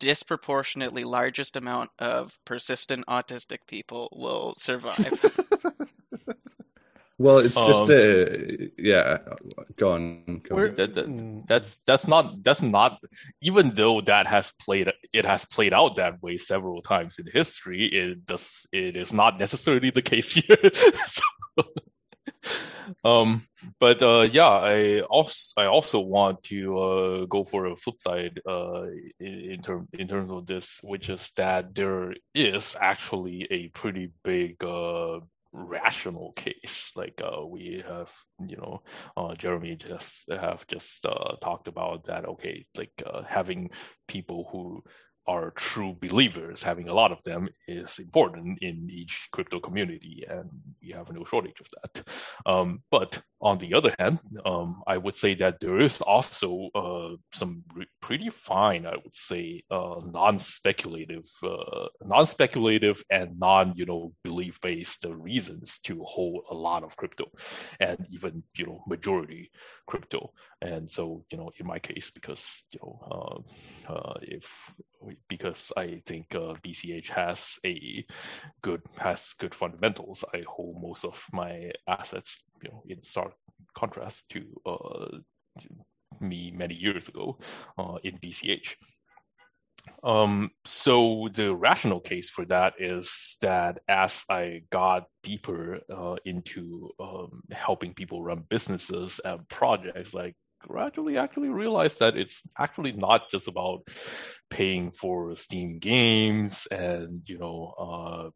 disproportionately 0.00 1.04
largest 1.04 1.56
amount 1.56 1.90
of 1.98 2.38
persistent 2.46 3.04
autistic 3.06 3.58
people 3.66 4.08
will 4.12 4.54
survive. 4.56 5.12
Well, 7.16 7.38
it's 7.38 7.54
just 7.54 7.84
Um, 7.84 7.90
a 7.92 8.70
yeah. 8.76 9.18
Go 9.76 9.90
on. 9.92 10.40
Go 10.48 10.56
on. 10.58 10.74
that, 10.74 10.94
that, 10.94 11.06
Mm. 11.06 11.46
that's 11.46 11.78
that's 11.86 12.08
not 12.08 12.42
that's 12.42 12.62
not 12.62 12.98
even 13.40 13.70
though 13.74 14.00
that 14.00 14.26
has 14.26 14.52
played 14.64 14.90
it 15.12 15.24
has 15.24 15.44
played 15.44 15.72
out 15.72 15.94
that 15.96 16.20
way 16.22 16.36
several 16.36 16.82
times 16.82 17.18
in 17.20 17.26
history 17.32 17.84
it 17.86 18.26
does 18.26 18.66
it 18.72 18.96
is 18.96 19.12
not 19.12 19.38
necessarily 19.38 19.90
the 19.90 20.02
case 20.02 20.32
here 20.38 20.70
so, 21.06 21.22
um 23.04 23.42
but 23.80 24.02
uh 24.02 24.26
yeah 24.30 24.48
i 24.48 25.00
also 25.02 25.60
i 25.62 25.66
also 25.66 26.00
want 26.00 26.42
to 26.42 26.78
uh 26.78 27.24
go 27.26 27.44
for 27.44 27.66
a 27.66 27.76
flip 27.76 28.00
side 28.00 28.40
uh 28.48 28.84
in, 29.20 29.34
in 29.52 29.60
term 29.62 29.88
in 29.92 30.06
terms 30.08 30.30
of 30.30 30.46
this 30.46 30.80
which 30.82 31.08
is 31.08 31.30
that 31.36 31.74
there 31.74 32.12
is 32.34 32.76
actually 32.80 33.46
a 33.50 33.68
pretty 33.68 34.10
big 34.24 34.62
uh 34.64 35.20
rational 35.54 36.32
case 36.32 36.90
like 36.96 37.22
uh 37.24 37.46
we 37.46 37.82
have 37.86 38.12
you 38.40 38.56
know 38.56 38.82
uh, 39.16 39.34
Jeremy 39.34 39.76
just 39.76 40.28
have 40.30 40.66
just 40.66 41.06
uh, 41.06 41.36
talked 41.40 41.68
about 41.68 42.04
that. 42.04 42.24
Okay, 42.26 42.66
like 42.76 43.02
uh, 43.06 43.22
having 43.22 43.70
people 44.08 44.48
who 44.50 44.82
are 45.26 45.50
true 45.52 45.96
believers, 46.00 46.62
having 46.62 46.88
a 46.88 46.94
lot 46.94 47.12
of 47.12 47.22
them 47.22 47.48
is 47.66 47.98
important 47.98 48.58
in 48.62 48.88
each 48.90 49.28
crypto 49.32 49.60
community, 49.60 50.24
and 50.28 50.50
we 50.82 50.90
have 50.90 51.10
no 51.12 51.24
shortage 51.24 51.60
of 51.60 51.68
that. 51.82 52.08
Um, 52.46 52.82
but 52.90 53.22
on 53.40 53.58
the 53.58 53.74
other 53.74 53.94
hand, 53.98 54.18
um, 54.44 54.82
I 54.86 54.96
would 54.96 55.14
say 55.14 55.34
that 55.34 55.60
there 55.60 55.80
is 55.80 56.00
also 56.00 56.70
uh, 56.74 57.16
some 57.32 57.62
re- 57.74 57.86
pretty 58.00 58.30
fine, 58.30 58.86
I 58.86 58.96
would 58.96 59.14
say, 59.14 59.62
uh, 59.70 60.00
non-speculative, 60.04 61.28
uh, 61.42 61.88
non-speculative 62.02 63.02
and 63.10 63.38
non, 63.38 63.74
you 63.76 63.84
know, 63.86 64.12
belief-based 64.24 65.04
reasons 65.08 65.78
to 65.80 66.02
hold 66.04 66.44
a 66.50 66.54
lot 66.54 66.84
of 66.84 66.96
crypto, 66.96 67.26
and 67.80 68.06
even 68.10 68.42
you 68.56 68.66
know 68.66 68.82
majority 68.86 69.50
crypto. 69.86 70.32
And 70.62 70.90
so, 70.90 71.24
you 71.30 71.38
know, 71.38 71.50
in 71.58 71.66
my 71.66 71.78
case, 71.78 72.10
because 72.10 72.64
you 72.72 72.80
know, 72.82 73.44
uh, 73.88 73.92
uh, 73.92 74.14
if 74.22 74.72
because 75.28 75.72
I 75.76 76.02
think 76.06 76.34
uh, 76.34 76.54
BCH 76.64 77.10
has 77.10 77.58
a 77.64 78.04
good 78.62 78.82
has 78.98 79.34
good 79.38 79.54
fundamentals, 79.54 80.24
I 80.34 80.44
hold 80.46 80.80
most 80.80 81.04
of 81.04 81.24
my 81.32 81.70
assets, 81.88 82.44
you 82.62 82.70
know, 82.70 82.82
in 82.88 83.02
stark 83.02 83.32
contrast 83.74 84.28
to 84.30 84.44
uh, 84.66 85.18
me 86.20 86.52
many 86.54 86.74
years 86.74 87.08
ago 87.08 87.38
uh, 87.78 87.98
in 88.02 88.18
BCH. 88.18 88.76
Um, 90.02 90.50
so 90.64 91.28
the 91.34 91.54
rational 91.54 92.00
case 92.00 92.30
for 92.30 92.44
that 92.46 92.74
is 92.78 93.36
that 93.42 93.80
as 93.88 94.24
I 94.30 94.62
got 94.70 95.06
deeper 95.22 95.80
uh, 95.92 96.16
into 96.24 96.90
um, 97.00 97.42
helping 97.50 97.94
people 97.94 98.22
run 98.22 98.44
businesses 98.48 99.20
and 99.24 99.46
projects, 99.48 100.14
like 100.14 100.36
gradually 100.66 101.18
actually 101.18 101.48
realized 101.48 101.98
that 101.98 102.16
it's 102.16 102.42
actually 102.58 102.92
not 102.92 103.30
just 103.30 103.48
about 103.48 103.86
paying 104.50 104.90
for 104.90 105.36
Steam 105.36 105.78
games 105.78 106.66
and 106.70 107.28
you 107.28 107.38
know 107.38 107.74
uh, 107.78 108.30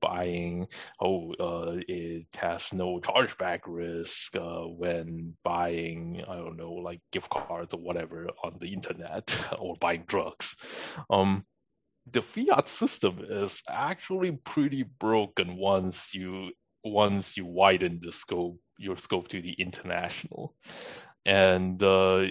buying, 0.00 0.66
oh, 1.00 1.32
uh, 1.34 1.76
it 1.88 2.26
has 2.36 2.72
no 2.72 3.00
chargeback 3.00 3.60
risk 3.66 4.36
uh, 4.36 4.62
when 4.62 5.34
buying, 5.44 6.22
I 6.28 6.36
don't 6.36 6.56
know, 6.56 6.72
like 6.72 7.00
gift 7.12 7.30
cards 7.30 7.74
or 7.74 7.80
whatever 7.80 8.28
on 8.42 8.56
the 8.60 8.72
internet 8.72 9.34
or 9.58 9.76
buying 9.80 10.04
drugs. 10.06 10.56
Um, 11.10 11.44
the 12.10 12.22
fiat 12.22 12.68
system 12.68 13.20
is 13.28 13.60
actually 13.68 14.32
pretty 14.32 14.84
broken 14.98 15.56
once 15.56 16.14
you 16.14 16.50
once 16.84 17.36
you 17.36 17.44
widen 17.44 17.98
the 18.00 18.12
scope 18.12 18.58
your 18.78 18.96
scope 18.96 19.28
to 19.28 19.42
the 19.42 19.52
international 19.54 20.54
and 21.28 21.82
uh, 21.82 22.24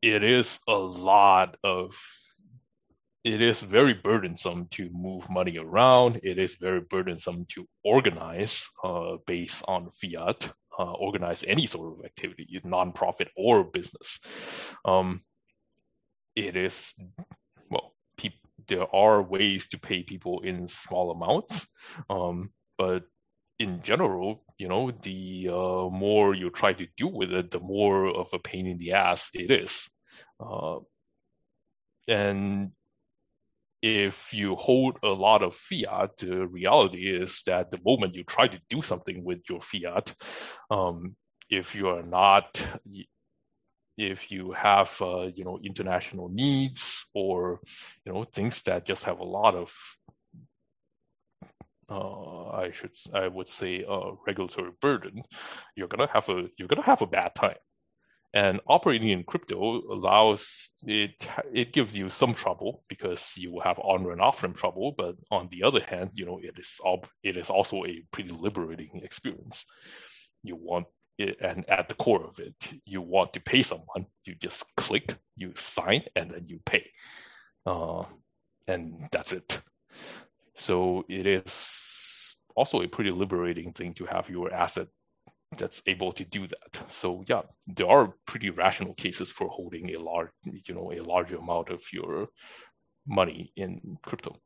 it 0.00 0.22
is 0.22 0.60
a 0.68 0.74
lot 0.74 1.56
of 1.64 1.92
it 3.24 3.40
is 3.40 3.62
very 3.62 3.94
burdensome 3.94 4.68
to 4.70 4.88
move 4.92 5.28
money 5.28 5.58
around. 5.58 6.20
It 6.22 6.38
is 6.38 6.54
very 6.54 6.80
burdensome 6.80 7.46
to 7.48 7.66
organize 7.84 8.64
uh, 8.84 9.16
based 9.26 9.64
on 9.66 9.90
fiat, 9.90 10.50
uh, 10.78 10.92
organize 10.92 11.44
any 11.46 11.66
sort 11.66 11.98
of 11.98 12.04
activity, 12.04 12.60
nonprofit 12.64 13.26
or 13.36 13.64
business. 13.64 14.20
Um, 14.84 15.22
it 16.36 16.56
is 16.56 16.94
well, 17.68 17.92
pe- 18.16 18.40
there 18.68 18.86
are 18.94 19.20
ways 19.20 19.66
to 19.70 19.78
pay 19.78 20.04
people 20.04 20.40
in 20.42 20.68
small 20.68 21.10
amounts, 21.10 21.66
um, 22.08 22.52
but 22.78 23.02
in 23.58 23.82
general, 23.82 24.44
you 24.56 24.68
know, 24.68 24.90
the 24.90 25.48
uh, 25.50 25.88
more 25.90 26.34
you 26.34 26.50
try 26.50 26.72
to 26.72 26.86
deal 26.96 27.12
with 27.12 27.32
it, 27.32 27.50
the 27.50 27.60
more 27.60 28.06
of 28.06 28.28
a 28.32 28.38
pain 28.38 28.66
in 28.66 28.78
the 28.78 28.92
ass 28.92 29.28
it 29.34 29.50
is. 29.50 29.90
Uh, 30.40 30.78
and 32.06 32.70
if 33.82 34.32
you 34.32 34.56
hold 34.56 34.98
a 35.02 35.08
lot 35.08 35.42
of 35.42 35.54
fiat, 35.54 36.16
the 36.18 36.46
reality 36.46 37.06
is 37.08 37.42
that 37.46 37.70
the 37.70 37.80
moment 37.84 38.16
you 38.16 38.24
try 38.24 38.48
to 38.48 38.60
do 38.68 38.82
something 38.82 39.24
with 39.24 39.40
your 39.48 39.60
fiat, 39.60 40.14
um, 40.70 41.16
if 41.50 41.74
you 41.74 41.88
are 41.88 42.02
not, 42.02 42.64
if 43.96 44.30
you 44.30 44.52
have, 44.52 44.96
uh, 45.00 45.28
you 45.34 45.44
know, 45.44 45.58
international 45.62 46.28
needs 46.28 47.06
or, 47.14 47.60
you 48.04 48.12
know, 48.12 48.24
things 48.24 48.62
that 48.62 48.84
just 48.84 49.04
have 49.04 49.20
a 49.20 49.24
lot 49.24 49.54
of 49.54 49.72
uh, 51.88 52.48
I 52.50 52.70
should 52.72 52.96
I 53.14 53.28
would 53.28 53.48
say 53.48 53.84
uh, 53.84 54.12
regulatory 54.26 54.72
burden, 54.80 55.22
you're 55.74 55.88
gonna 55.88 56.08
have 56.12 56.28
a 56.28 56.48
you're 56.56 56.68
gonna 56.68 56.82
have 56.82 57.02
a 57.02 57.06
bad 57.06 57.34
time. 57.34 57.56
And 58.34 58.60
operating 58.66 59.08
in 59.08 59.24
crypto 59.24 59.80
allows 59.90 60.74
it 60.86 61.26
it 61.52 61.72
gives 61.72 61.96
you 61.96 62.10
some 62.10 62.34
trouble 62.34 62.84
because 62.88 63.32
you 63.38 63.52
will 63.52 63.62
have 63.62 63.78
on 63.78 64.10
and 64.10 64.20
off 64.20 64.42
ramp 64.42 64.56
trouble. 64.56 64.92
But 64.96 65.16
on 65.30 65.48
the 65.50 65.62
other 65.62 65.80
hand, 65.80 66.10
you 66.14 66.26
know 66.26 66.38
it 66.42 66.58
is 66.58 66.78
it 67.22 67.36
is 67.36 67.48
also 67.50 67.84
a 67.84 68.02
pretty 68.10 68.30
liberating 68.30 69.00
experience. 69.02 69.64
You 70.42 70.56
want 70.56 70.86
it, 71.16 71.40
and 71.40 71.68
at 71.70 71.88
the 71.88 71.94
core 71.94 72.24
of 72.24 72.38
it, 72.38 72.72
you 72.84 73.00
want 73.00 73.32
to 73.32 73.40
pay 73.40 73.62
someone. 73.62 74.06
You 74.26 74.34
just 74.34 74.64
click, 74.76 75.16
you 75.36 75.52
sign, 75.56 76.04
and 76.14 76.30
then 76.30 76.44
you 76.46 76.60
pay, 76.66 76.90
uh, 77.64 78.02
and 78.66 79.08
that's 79.10 79.32
it. 79.32 79.62
So 80.58 81.04
it 81.08 81.26
is 81.26 82.36
also 82.56 82.82
a 82.82 82.88
pretty 82.88 83.10
liberating 83.10 83.72
thing 83.72 83.94
to 83.94 84.04
have 84.06 84.28
your 84.28 84.52
asset 84.52 84.88
that's 85.56 85.80
able 85.86 86.12
to 86.12 86.24
do 86.24 86.46
that. 86.46 86.82
So 86.90 87.24
yeah, 87.26 87.42
there 87.66 87.88
are 87.88 88.12
pretty 88.26 88.50
rational 88.50 88.94
cases 88.94 89.30
for 89.30 89.48
holding 89.48 89.94
a 89.94 90.00
large, 90.00 90.30
you 90.44 90.74
know, 90.74 90.92
a 90.92 91.00
large 91.00 91.32
amount 91.32 91.70
of 91.70 91.82
your 91.92 92.28
money 93.06 93.52
in 93.56 93.98
crypto. 94.02 94.36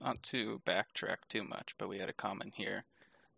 Not 0.00 0.22
to 0.24 0.60
backtrack 0.66 1.18
too 1.28 1.42
much, 1.42 1.74
but 1.78 1.88
we 1.88 1.98
had 1.98 2.10
a 2.10 2.12
comment 2.12 2.52
here 2.56 2.84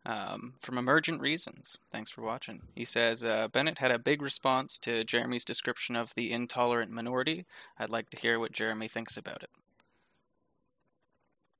um, 0.04 0.54
from 0.60 0.76
Emergent 0.76 1.20
Reasons. 1.20 1.78
Thanks 1.92 2.10
for 2.10 2.22
watching. 2.22 2.62
He 2.74 2.84
says 2.84 3.22
uh, 3.22 3.48
Bennett 3.48 3.78
had 3.78 3.92
a 3.92 3.98
big 3.98 4.22
response 4.22 4.78
to 4.78 5.04
Jeremy's 5.04 5.44
description 5.44 5.94
of 5.94 6.14
the 6.14 6.32
intolerant 6.32 6.90
minority. 6.90 7.46
I'd 7.78 7.90
like 7.90 8.10
to 8.10 8.16
hear 8.18 8.40
what 8.40 8.52
Jeremy 8.52 8.88
thinks 8.88 9.16
about 9.16 9.44
it. 9.44 9.50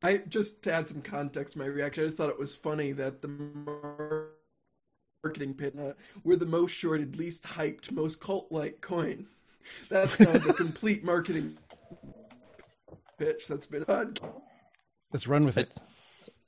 I 0.03 0.19
just 0.29 0.63
to 0.65 0.73
add 0.73 0.87
some 0.87 1.03
context, 1.03 1.55
to 1.55 1.59
my 1.59 1.67
reaction. 1.67 2.05
I 2.05 2.07
just 2.07 2.17
thought 2.17 2.31
it 2.31 2.39
was 2.39 2.55
funny 2.55 2.93
that 2.93 3.21
the 3.21 3.29
marketing 5.25 5.55
pit 5.55 5.75
uh, 5.79 5.93
we're 6.23 6.37
the 6.37 6.47
most 6.47 6.73
shorted, 6.73 7.17
least 7.17 7.43
hyped, 7.45 7.91
most 7.91 8.21
cult-like 8.21 8.81
coin. 8.81 9.27
That's 9.91 10.17
kind 10.17 10.37
of 10.37 10.45
the 10.45 10.55
complete 10.55 11.05
marketing 11.05 11.59
pitch 13.19 13.49
that's 13.49 13.67
been 13.67 13.85
had. 13.89 14.21
Let's 15.13 15.27
run 15.27 15.45
with 15.45 15.59
it. 15.59 15.75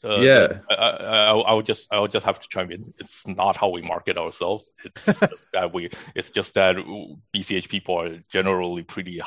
Uh, 0.03 0.21
yeah, 0.21 0.61
I, 0.71 0.75
I, 0.75 1.39
I, 1.39 1.53
would 1.53 1.67
just 1.67 1.93
I 1.93 1.99
would 1.99 2.11
just 2.11 2.25
have 2.25 2.41
to 2.41 2.49
chime 2.49 2.71
in. 2.71 2.95
It's 2.99 3.27
not 3.27 3.57
how 3.57 3.69
we 3.69 3.83
market 3.83 4.17
ourselves. 4.17 4.73
It's 4.85 5.05
just 5.21 5.49
that 5.53 5.75
we. 5.75 5.91
It's 6.15 6.31
just 6.31 6.55
that 6.55 6.77
BCH 7.35 7.69
people 7.69 8.01
are 8.01 8.19
generally 8.31 8.83
pretty 8.83 9.21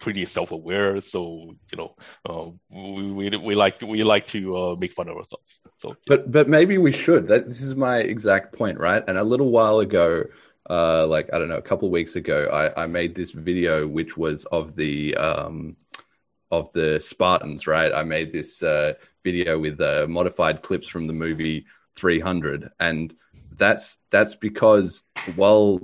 pretty 0.00 0.24
self-aware. 0.24 1.00
So 1.00 1.54
you 1.70 1.76
know 1.78 1.94
uh, 2.28 2.50
we, 2.70 3.12
we, 3.12 3.36
we 3.36 3.54
like 3.54 3.80
we 3.82 4.02
like 4.02 4.26
to 4.28 4.56
uh, 4.56 4.76
make 4.76 4.92
fun 4.92 5.08
of 5.08 5.16
ourselves. 5.16 5.60
So 5.78 5.96
but 6.06 6.30
but 6.30 6.48
maybe 6.48 6.78
we 6.78 6.92
should. 6.92 7.28
That 7.28 7.48
this 7.48 7.60
is 7.60 7.74
my 7.74 7.98
exact 7.98 8.56
point 8.56 8.78
right? 8.78 9.02
And 9.06 9.18
a 9.18 9.24
little 9.24 9.50
while 9.50 9.80
ago 9.80 10.24
uh 10.70 11.04
like 11.08 11.28
i 11.32 11.40
don't 11.40 11.48
know 11.48 11.56
a 11.56 11.62
couple 11.62 11.90
weeks 11.90 12.14
ago 12.14 12.48
i 12.52 12.84
i 12.84 12.86
made 12.86 13.16
this 13.16 13.32
video 13.32 13.84
which 13.84 14.16
was 14.16 14.44
of 14.52 14.76
the 14.76 15.12
um 15.16 15.76
of 16.52 16.70
the 16.72 17.00
spartans 17.00 17.66
right? 17.66 17.92
I 17.92 18.04
made 18.04 18.30
this 18.30 18.62
uh 18.62 18.92
video 19.24 19.58
with 19.58 19.80
uh, 19.80 20.06
modified 20.08 20.60
clips 20.60 20.86
from 20.86 21.06
the 21.06 21.12
movie 21.12 21.66
300 21.96 22.70
and 22.78 23.14
that's 23.56 23.98
that's 24.10 24.34
because 24.34 25.02
while 25.34 25.80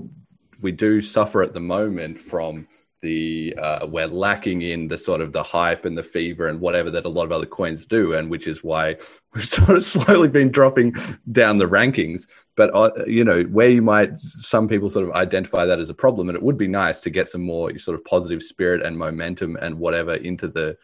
we 0.61 0.73
do 0.73 1.01
suffer 1.01 1.43
at 1.43 1.55
the 1.55 1.61
moment 1.61 2.21
from 2.21 2.69
the 3.01 3.55
uh, 3.57 3.87
we're 3.87 4.09
lacking 4.09 4.63
in 4.63 4.89
the 4.89 4.99
sort 4.99 5.21
of 5.21 5.33
the 5.33 5.43
hype 5.43 5.85
and 5.85 5.97
the 5.97 6.03
fever 6.03 6.49
and 6.49 6.61
whatever 6.61 6.91
that 6.91 7.05
a 7.05 7.09
lot 7.09 7.25
of 7.25 7.33
other 7.33 7.47
coins 7.47 7.87
do, 7.87 8.15
and 8.15 8.31
which 8.31 8.47
is 8.47 8.65
why 8.65 8.97
we've 9.35 9.47
sort 9.47 9.77
of 9.77 9.85
slowly 9.85 10.29
been 10.29 10.51
dropping 10.51 10.95
down 11.31 11.59
the 11.59 11.69
rankings. 11.69 12.27
But 12.57 12.75
uh, 12.75 12.91
you 13.07 13.25
know 13.25 13.43
where 13.45 13.71
you 13.71 13.83
might 13.83 14.11
some 14.41 14.69
people 14.69 14.91
sort 14.91 15.09
of 15.09 15.15
identify 15.15 15.65
that 15.65 15.81
as 15.81 15.91
a 15.91 15.95
problem, 15.95 16.29
and 16.29 16.37
it 16.37 16.43
would 16.43 16.59
be 16.59 16.69
nice 16.69 17.01
to 17.03 17.11
get 17.11 17.29
some 17.29 17.43
more 17.43 17.79
sort 17.79 17.99
of 17.99 18.05
positive 18.05 18.43
spirit 18.43 18.83
and 18.83 18.99
momentum 18.99 19.57
and 19.61 19.79
whatever 19.79 20.15
into 20.15 20.49
the 20.49 20.77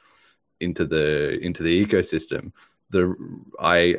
into 0.60 0.86
the 0.86 1.38
into 1.40 1.62
the 1.62 1.84
ecosystem. 1.84 2.52
The 2.90 3.16
I 3.58 3.96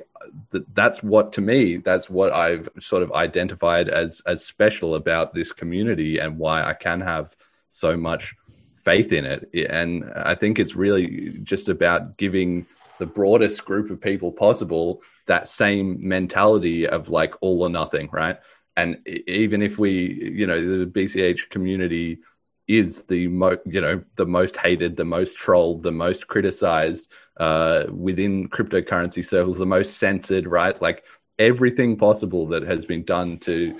the, 0.51 0.65
that's 0.73 1.03
what 1.03 1.33
to 1.33 1.41
me 1.41 1.77
that's 1.77 2.09
what 2.09 2.31
I've 2.31 2.69
sort 2.79 3.03
of 3.03 3.11
identified 3.11 3.89
as 3.89 4.21
as 4.25 4.45
special 4.45 4.95
about 4.95 5.33
this 5.33 5.51
community 5.51 6.17
and 6.19 6.37
why 6.37 6.63
I 6.63 6.73
can 6.73 7.01
have 7.01 7.35
so 7.75 7.97
much 7.97 8.35
faith 8.77 9.11
in 9.11 9.25
it. 9.25 9.49
And 9.69 10.11
I 10.15 10.35
think 10.35 10.59
it's 10.59 10.75
really 10.75 11.39
just 11.43 11.69
about 11.69 12.17
giving 12.17 12.65
the 12.99 13.05
broadest 13.05 13.65
group 13.65 13.89
of 13.91 13.99
people 13.99 14.31
possible 14.31 15.01
that 15.27 15.47
same 15.47 15.97
mentality 16.07 16.87
of 16.87 17.09
like 17.09 17.33
all 17.41 17.63
or 17.63 17.69
nothing, 17.69 18.07
right? 18.13 18.37
And 18.77 19.05
even 19.27 19.61
if 19.61 19.77
we, 19.79 20.31
you 20.33 20.47
know, 20.47 20.61
the 20.61 20.85
BCH 20.85 21.49
community 21.49 22.19
is 22.67 23.03
the 23.03 23.27
most, 23.27 23.59
you 23.65 23.81
know, 23.81 24.03
the 24.15 24.25
most 24.25 24.55
hated, 24.57 24.95
the 24.95 25.05
most 25.05 25.35
trolled, 25.35 25.83
the 25.83 25.91
most 25.91 26.27
criticized 26.27 27.09
uh, 27.37 27.85
within 27.91 28.47
cryptocurrency 28.49 29.25
circles, 29.25 29.57
the 29.57 29.65
most 29.65 29.97
censored, 29.97 30.47
right? 30.47 30.81
Like 30.81 31.03
everything 31.39 31.97
possible 31.97 32.47
that 32.47 32.63
has 32.63 32.85
been 32.85 33.03
done 33.03 33.37
to 33.39 33.77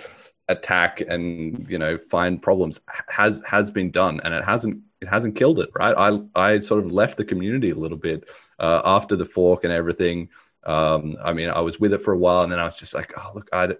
attack 0.47 1.01
and 1.01 1.67
you 1.69 1.77
know 1.79 1.97
find 1.97 2.41
problems 2.41 2.79
has 3.09 3.41
has 3.45 3.71
been 3.71 3.89
done 3.89 4.19
and 4.23 4.33
it 4.33 4.43
hasn't 4.43 4.79
it 5.01 5.07
hasn't 5.07 5.35
killed 5.35 5.59
it 5.59 5.69
right? 5.77 5.95
I 5.97 6.19
i 6.35 6.59
sort 6.59 6.85
of 6.85 6.91
left 6.91 7.17
the 7.17 7.25
community 7.25 7.71
a 7.71 7.75
little 7.75 7.97
bit 7.97 8.29
uh, 8.59 8.81
after 8.85 9.15
the 9.15 9.25
fork 9.25 9.63
and 9.63 9.73
everything. 9.73 10.29
Um, 10.63 11.17
i 11.23 11.31
mean 11.31 11.51
i 11.51 11.61
was 11.61 11.79
with 11.79 11.93
it 11.93 12.01
for 12.01 12.11
a 12.11 12.17
while 12.17 12.41
and 12.41 12.51
then 12.51 12.57
i 12.57 12.65
was 12.65 12.75
just 12.75 12.95
like 12.95 13.13
oh 13.19 13.33
look 13.35 13.47
i 13.53 13.75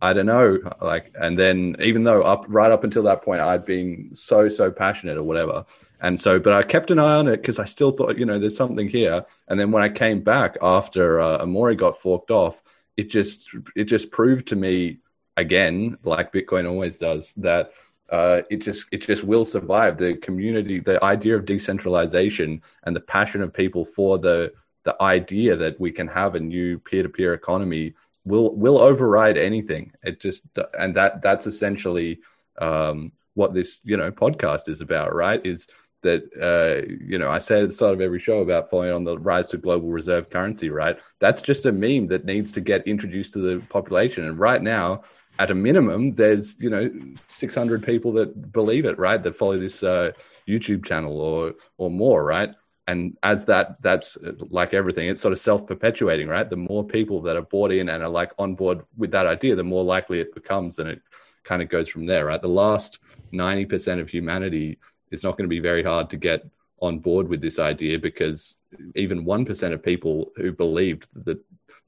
i 0.00 0.14
don't 0.14 0.24
know 0.24 0.58
like 0.80 1.14
and 1.20 1.38
then 1.38 1.76
even 1.80 2.02
though 2.02 2.22
up 2.22 2.46
right 2.48 2.72
up 2.72 2.82
until 2.82 3.02
that 3.02 3.20
point 3.20 3.42
i'd 3.42 3.66
been 3.66 4.08
so 4.14 4.48
so 4.48 4.70
passionate 4.70 5.18
or 5.18 5.22
whatever 5.22 5.66
and 6.00 6.18
so 6.18 6.38
but 6.38 6.54
i 6.54 6.62
kept 6.62 6.90
an 6.90 6.98
eye 6.98 7.16
on 7.16 7.28
it 7.28 7.42
because 7.42 7.58
i 7.58 7.66
still 7.66 7.90
thought 7.90 8.16
you 8.18 8.24
know 8.24 8.38
there's 8.38 8.56
something 8.56 8.88
here 8.88 9.22
and 9.48 9.60
then 9.60 9.70
when 9.70 9.82
i 9.82 9.88
came 9.90 10.22
back 10.22 10.56
after 10.62 11.20
uh, 11.20 11.44
Amaury 11.44 11.76
got 11.76 12.00
forked 12.00 12.30
off 12.30 12.62
it 12.96 13.10
just 13.10 13.44
it 13.76 13.84
just 13.84 14.10
proved 14.10 14.48
to 14.48 14.56
me 14.56 15.00
again, 15.36 15.96
like 16.02 16.32
Bitcoin 16.32 16.68
always 16.68 16.98
does, 16.98 17.32
that 17.36 17.72
uh, 18.10 18.42
it 18.50 18.58
just 18.58 18.84
it 18.90 19.02
just 19.02 19.24
will 19.24 19.44
survive. 19.44 19.96
The 19.96 20.14
community, 20.14 20.80
the 20.80 21.02
idea 21.04 21.36
of 21.36 21.44
decentralization, 21.44 22.62
and 22.84 22.94
the 22.94 23.00
passion 23.00 23.42
of 23.42 23.52
people 23.52 23.84
for 23.84 24.18
the 24.18 24.52
the 24.84 25.00
idea 25.02 25.56
that 25.56 25.78
we 25.78 25.92
can 25.92 26.08
have 26.08 26.34
a 26.34 26.40
new 26.40 26.78
peer 26.78 27.02
to 27.02 27.08
peer 27.08 27.34
economy 27.34 27.94
will 28.24 28.54
will 28.56 28.80
override 28.80 29.38
anything. 29.38 29.92
It 30.02 30.20
just 30.20 30.42
and 30.78 30.94
that 30.96 31.22
that's 31.22 31.46
essentially 31.46 32.20
um, 32.58 33.12
what 33.34 33.54
this 33.54 33.78
you 33.84 33.96
know 33.96 34.10
podcast 34.10 34.68
is 34.68 34.80
about, 34.80 35.14
right? 35.14 35.44
Is 35.44 35.66
that 36.02 36.22
uh, 36.40 36.90
you 37.04 37.18
know 37.18 37.30
I 37.30 37.38
say 37.38 37.62
at 37.62 37.68
the 37.68 37.74
start 37.74 37.94
of 37.94 38.00
every 38.00 38.18
show 38.18 38.40
about 38.40 38.70
following 38.70 38.92
on 38.92 39.04
the 39.04 39.18
rise 39.18 39.48
to 39.48 39.58
global 39.58 39.88
reserve 39.88 40.30
currency, 40.30 40.70
right? 40.70 40.98
That's 41.18 41.42
just 41.42 41.66
a 41.66 41.72
meme 41.72 42.08
that 42.08 42.24
needs 42.24 42.52
to 42.52 42.60
get 42.60 42.86
introduced 42.86 43.32
to 43.34 43.38
the 43.38 43.64
population. 43.66 44.24
And 44.24 44.38
right 44.38 44.62
now, 44.62 45.02
at 45.40 45.50
a 45.50 45.54
minimum, 45.54 46.14
there's 46.14 46.54
you 46.58 46.68
know 46.68 46.90
600 47.26 47.82
people 47.82 48.12
that 48.12 48.52
believe 48.52 48.84
it, 48.84 48.98
right? 48.98 49.20
That 49.22 49.34
follow 49.34 49.58
this 49.58 49.82
uh, 49.82 50.12
YouTube 50.46 50.84
channel 50.84 51.18
or 51.18 51.54
or 51.78 51.90
more, 51.90 52.22
right? 52.22 52.50
And 52.86 53.16
as 53.22 53.46
that, 53.46 53.80
that's 53.82 54.18
like 54.50 54.74
everything, 54.74 55.08
it's 55.08 55.22
sort 55.22 55.32
of 55.32 55.40
self 55.40 55.66
perpetuating, 55.66 56.28
right? 56.28 56.48
The 56.48 56.56
more 56.56 56.84
people 56.84 57.22
that 57.22 57.36
are 57.36 57.42
bought 57.54 57.72
in 57.72 57.88
and 57.88 58.02
are 58.02 58.08
like 58.08 58.32
on 58.38 58.54
board 58.54 58.82
with 58.98 59.12
that 59.12 59.26
idea, 59.26 59.54
the 59.54 59.64
more 59.64 59.84
likely 59.84 60.20
it 60.20 60.34
becomes, 60.34 60.78
and 60.78 60.88
it 60.88 61.00
kind 61.44 61.62
of 61.62 61.70
goes 61.70 61.88
from 61.88 62.04
there, 62.04 62.26
right? 62.26 62.42
The 62.42 62.48
last 62.48 62.98
90% 63.32 64.00
of 64.00 64.10
humanity 64.10 64.78
is 65.10 65.22
not 65.22 65.36
going 65.36 65.44
to 65.44 65.56
be 65.56 65.60
very 65.60 65.82
hard 65.82 66.10
to 66.10 66.16
get 66.16 66.46
on 66.82 66.98
board 66.98 67.28
with 67.28 67.40
this 67.40 67.58
idea 67.58 67.98
because 67.98 68.56
even 68.94 69.24
1% 69.24 69.72
of 69.72 69.82
people 69.82 70.32
who 70.36 70.52
believed 70.52 71.08
that 71.24 71.38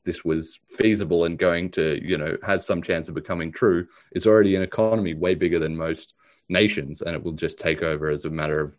this 0.04 0.24
was 0.24 0.58
feasible 0.66 1.24
and 1.24 1.38
going 1.38 1.70
to, 1.70 2.00
you 2.02 2.18
know, 2.18 2.36
has 2.42 2.66
some 2.66 2.82
chance 2.82 3.08
of 3.08 3.14
becoming 3.14 3.52
true 3.52 3.86
it's 4.12 4.26
already 4.26 4.56
an 4.56 4.62
economy 4.62 5.14
way 5.14 5.34
bigger 5.34 5.58
than 5.58 5.76
most 5.76 6.14
nations 6.48 7.02
and 7.02 7.14
it 7.14 7.22
will 7.22 7.32
just 7.32 7.58
take 7.58 7.82
over 7.82 8.10
as 8.10 8.24
a 8.24 8.30
matter 8.30 8.60
of 8.60 8.76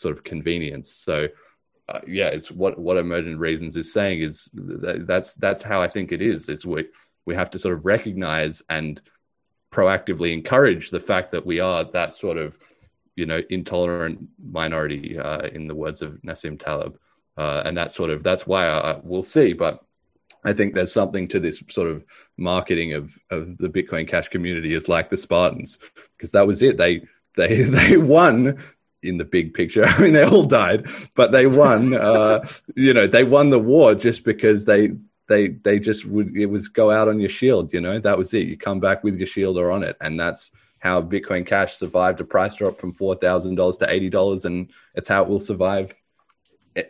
sort 0.00 0.16
of 0.16 0.24
convenience. 0.24 0.90
So, 0.90 1.28
uh, 1.88 2.00
yeah, 2.06 2.28
it's 2.28 2.50
what 2.50 2.78
what 2.78 2.96
Emergent 2.96 3.38
Reasons 3.38 3.76
is 3.76 3.92
saying 3.92 4.22
is 4.22 4.48
that 4.54 5.06
that's 5.06 5.34
that's 5.34 5.62
how 5.62 5.82
I 5.82 5.88
think 5.88 6.12
it 6.12 6.22
is. 6.22 6.48
It's 6.48 6.64
we 6.64 6.86
we 7.26 7.34
have 7.34 7.50
to 7.50 7.58
sort 7.58 7.76
of 7.76 7.84
recognize 7.84 8.62
and 8.68 9.00
proactively 9.72 10.32
encourage 10.32 10.90
the 10.90 11.00
fact 11.00 11.32
that 11.32 11.46
we 11.46 11.60
are 11.60 11.84
that 11.92 12.14
sort 12.14 12.38
of 12.38 12.58
you 13.16 13.26
know 13.26 13.42
intolerant 13.50 14.28
minority 14.42 15.18
uh, 15.18 15.46
in 15.48 15.66
the 15.66 15.74
words 15.74 16.00
of 16.00 16.20
Nassim 16.22 16.58
Taleb, 16.58 16.96
uh, 17.36 17.62
and 17.64 17.76
that 17.76 17.92
sort 17.92 18.10
of 18.10 18.22
that's 18.22 18.46
why 18.46 18.68
I, 18.68 19.00
we'll 19.02 19.22
see. 19.22 19.52
But 19.52 19.84
I 20.44 20.52
think 20.52 20.74
there's 20.74 20.92
something 20.92 21.28
to 21.28 21.40
this 21.40 21.62
sort 21.68 21.90
of 21.90 22.04
marketing 22.36 22.94
of 22.94 23.18
of 23.30 23.58
the 23.58 23.68
Bitcoin 23.68 24.08
Cash 24.08 24.28
community 24.28 24.74
as 24.74 24.88
like 24.88 25.10
the 25.10 25.16
Spartans 25.16 25.78
because 26.16 26.32
that 26.32 26.46
was 26.46 26.62
it. 26.62 26.76
They 26.76 27.02
they 27.36 27.62
they 27.62 27.96
won 27.96 28.58
in 29.02 29.18
the 29.18 29.24
big 29.24 29.54
picture. 29.54 29.84
I 29.86 29.98
mean, 29.98 30.12
they 30.12 30.24
all 30.24 30.44
died, 30.44 30.86
but 31.14 31.32
they 31.32 31.46
won. 31.46 31.94
Uh, 31.94 32.46
you 32.74 32.94
know, 32.94 33.06
they 33.06 33.24
won 33.24 33.50
the 33.50 33.58
war 33.58 33.94
just 33.94 34.24
because 34.24 34.64
they 34.64 34.92
they 35.28 35.48
they 35.48 35.78
just 35.78 36.06
would 36.06 36.36
it 36.36 36.46
was 36.46 36.68
go 36.68 36.90
out 36.90 37.08
on 37.08 37.20
your 37.20 37.30
shield. 37.30 37.72
You 37.72 37.80
know, 37.80 37.98
that 37.98 38.18
was 38.18 38.32
it. 38.34 38.46
You 38.46 38.56
come 38.56 38.80
back 38.80 39.04
with 39.04 39.16
your 39.16 39.26
shield 39.26 39.58
or 39.58 39.70
on 39.70 39.82
it, 39.82 39.96
and 40.00 40.18
that's 40.18 40.50
how 40.78 41.02
Bitcoin 41.02 41.46
Cash 41.46 41.76
survived 41.76 42.20
a 42.20 42.24
price 42.24 42.54
drop 42.54 42.80
from 42.80 42.92
four 42.92 43.14
thousand 43.14 43.54
dollars 43.54 43.76
to 43.78 43.92
eighty 43.92 44.10
dollars, 44.10 44.44
and 44.44 44.70
it's 44.94 45.08
how 45.08 45.22
it 45.22 45.28
will 45.28 45.40
survive 45.40 45.94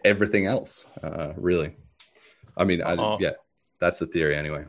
everything 0.05 0.47
else. 0.47 0.85
Uh, 1.03 1.33
really, 1.37 1.77
I 2.57 2.65
mean, 2.65 2.83
I, 2.83 2.95
uh, 2.95 3.17
yeah, 3.21 3.31
that's 3.81 3.99
the 3.99 4.07
theory 4.07 4.37
anyway. 4.37 4.65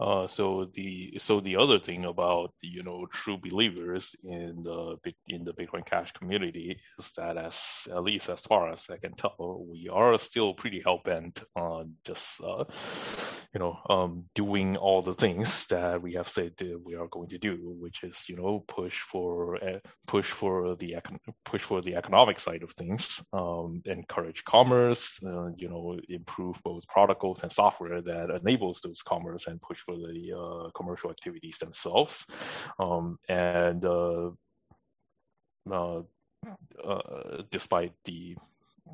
Uh, 0.00 0.28
so 0.28 0.68
the 0.74 1.12
so 1.18 1.40
the 1.40 1.56
other 1.56 1.78
thing 1.78 2.04
about 2.04 2.52
you 2.60 2.82
know 2.84 3.04
true 3.06 3.36
believers 3.36 4.14
in 4.22 4.62
the 4.62 4.96
in 5.26 5.44
the 5.44 5.52
Bitcoin 5.52 5.84
Cash 5.84 6.12
community 6.12 6.78
is 6.98 7.10
that 7.16 7.36
as 7.36 7.88
at 7.90 8.04
least 8.04 8.28
as 8.28 8.40
far 8.40 8.70
as 8.70 8.86
I 8.90 8.96
can 8.96 9.14
tell, 9.14 9.66
we 9.68 9.88
are 9.88 10.16
still 10.18 10.54
pretty 10.54 10.80
hell 10.84 11.00
bent 11.04 11.42
on 11.56 11.94
just 12.04 12.40
uh, 12.44 12.64
you 13.52 13.58
know 13.58 13.76
um, 13.90 14.24
doing 14.36 14.76
all 14.76 15.02
the 15.02 15.14
things 15.14 15.66
that 15.66 16.00
we 16.00 16.14
have 16.14 16.28
said 16.28 16.52
that 16.58 16.80
we 16.84 16.94
are 16.94 17.08
going 17.08 17.28
to 17.30 17.38
do, 17.38 17.58
which 17.80 18.04
is 18.04 18.28
you 18.28 18.36
know 18.36 18.64
push 18.68 19.00
for 19.00 19.56
uh, 19.64 19.80
push 20.06 20.30
for 20.30 20.76
the 20.76 20.92
econ- 20.92 21.18
push 21.44 21.62
for 21.62 21.80
the 21.80 21.96
economic 21.96 22.38
side 22.38 22.62
of 22.62 22.70
things, 22.72 23.20
um, 23.32 23.82
encourage 23.86 24.44
commerce, 24.44 25.18
uh, 25.26 25.48
you 25.56 25.68
know 25.68 25.98
improve 26.08 26.56
both 26.62 26.86
protocols 26.86 27.42
and 27.42 27.50
software 27.50 28.00
that 28.00 28.30
enables 28.30 28.80
those 28.80 29.02
commerce 29.02 29.48
and 29.48 29.60
push 29.60 29.82
for 29.88 29.96
the 29.96 30.32
uh, 30.36 30.70
commercial 30.74 31.10
activities 31.10 31.58
themselves, 31.58 32.26
um, 32.78 33.18
and 33.28 33.84
uh, 33.84 34.30
uh, 35.72 36.02
despite 37.50 37.92
the 38.04 38.36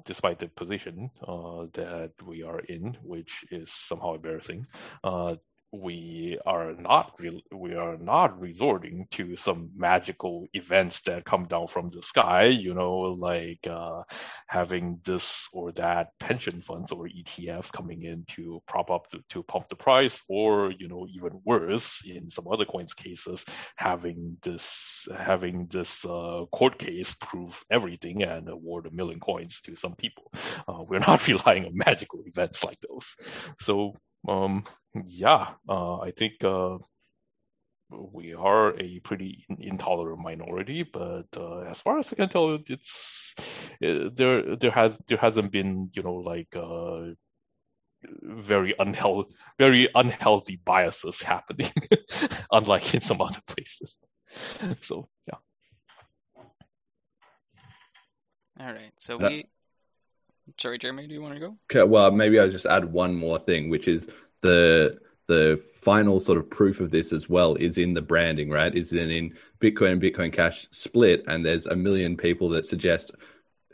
despite 0.04 0.38
the 0.38 0.48
position 0.48 1.10
uh, 1.26 1.66
that 1.72 2.12
we 2.24 2.42
are 2.42 2.60
in, 2.60 2.96
which 3.02 3.44
is 3.50 3.72
somehow 3.72 4.14
embarrassing, 4.14 4.66
uh, 5.04 5.36
we 5.82 6.38
are 6.46 6.72
not 6.74 7.12
re- 7.18 7.44
we 7.52 7.74
are 7.74 7.96
not 7.98 8.38
resorting 8.40 9.06
to 9.10 9.36
some 9.36 9.70
magical 9.76 10.46
events 10.55 11.01
that 11.02 11.24
come 11.24 11.44
down 11.44 11.66
from 11.66 11.90
the 11.90 12.02
sky 12.02 12.44
you 12.44 12.74
know 12.74 12.94
like 13.01 13.66
uh, 13.66 14.02
having 14.46 15.01
this 15.05 15.48
or 15.52 15.72
that 15.72 16.09
pension 16.20 16.60
funds 16.60 16.92
or 16.92 17.09
etfs 17.09 17.72
coming 17.72 18.02
in 18.02 18.24
to 18.26 18.62
prop 18.66 18.90
up 18.90 19.09
to, 19.10 19.22
to 19.28 19.42
pump 19.42 19.68
the 19.68 19.76
price 19.76 20.22
or 20.28 20.72
you 20.78 20.88
know 20.88 21.06
even 21.10 21.40
worse 21.44 22.05
in 22.06 22.30
some 22.30 22.46
other 22.51 22.64
coins 22.64 22.94
cases 22.94 23.44
having 23.76 24.36
this 24.42 25.09
having 25.18 25.66
this 25.66 26.05
uh, 26.05 26.44
court 26.52 26.78
case 26.78 27.14
prove 27.20 27.64
everything 27.70 28.22
and 28.22 28.48
award 28.48 28.86
a 28.86 28.90
million 28.90 29.20
coins 29.20 29.60
to 29.60 29.74
some 29.74 29.94
people. 29.94 30.30
Uh, 30.68 30.82
we're 30.88 30.98
not 31.10 31.26
relying 31.26 31.64
on 31.66 31.72
magical 31.74 32.20
events 32.26 32.64
like 32.64 32.78
those. 32.88 33.14
So 33.60 33.94
um, 34.28 34.64
yeah, 35.05 35.51
uh, 35.68 35.98
I 35.98 36.10
think 36.10 36.44
uh, 36.44 36.78
we 37.90 38.34
are 38.34 38.78
a 38.80 39.01
pretty 39.01 39.44
intolerant 39.59 40.20
minority, 40.22 40.82
but 40.82 41.26
uh, 41.36 41.60
as 41.60 41.80
far 41.80 41.98
as 41.98 42.12
I 42.12 42.16
can 42.16 42.28
tell, 42.28 42.59
it's 42.68 43.34
it, 43.80 44.06
uh, 44.06 44.10
there. 44.14 44.56
There 44.56 44.70
has 44.70 45.01
there 45.06 45.18
hasn't 45.18 45.52
been 45.52 45.90
you 45.94 46.02
know 46.02 46.14
like 46.14 46.55
uh, 46.56 47.14
very 48.22 48.74
unhealthy 48.78 49.34
very 49.59 49.88
unhealthy 49.94 50.56
biases 50.64 51.22
happening, 51.22 51.72
unlike 52.52 52.94
in 52.94 53.01
some 53.01 53.20
other 53.20 53.40
places. 53.46 53.98
So 54.82 55.09
yeah. 55.26 55.38
All 58.60 58.72
right, 58.72 58.92
so 58.98 59.16
we 59.16 59.46
Sorry, 60.58 60.78
Jeremy, 60.78 61.06
do 61.06 61.14
you 61.14 61.22
want 61.22 61.34
to 61.34 61.40
go? 61.40 61.56
Okay, 61.70 61.88
well, 61.88 62.10
maybe 62.10 62.38
I'll 62.38 62.50
just 62.50 62.66
add 62.66 62.84
one 62.84 63.14
more 63.14 63.38
thing, 63.38 63.70
which 63.70 63.88
is 63.88 64.06
the 64.42 64.98
the 65.26 65.62
final 65.80 66.20
sort 66.20 66.36
of 66.36 66.50
proof 66.50 66.80
of 66.80 66.90
this 66.90 67.10
as 67.10 67.30
well 67.30 67.54
is 67.54 67.78
in 67.78 67.94
the 67.94 68.02
branding, 68.02 68.50
right? 68.50 68.74
Is 68.74 68.92
in, 68.92 69.10
in 69.10 69.34
Bitcoin 69.58 69.92
and 69.92 70.02
Bitcoin 70.02 70.32
Cash 70.32 70.66
split, 70.70 71.24
and 71.28 71.44
there's 71.44 71.66
a 71.66 71.74
million 71.74 72.16
people 72.16 72.48
that 72.50 72.66
suggest 72.66 73.12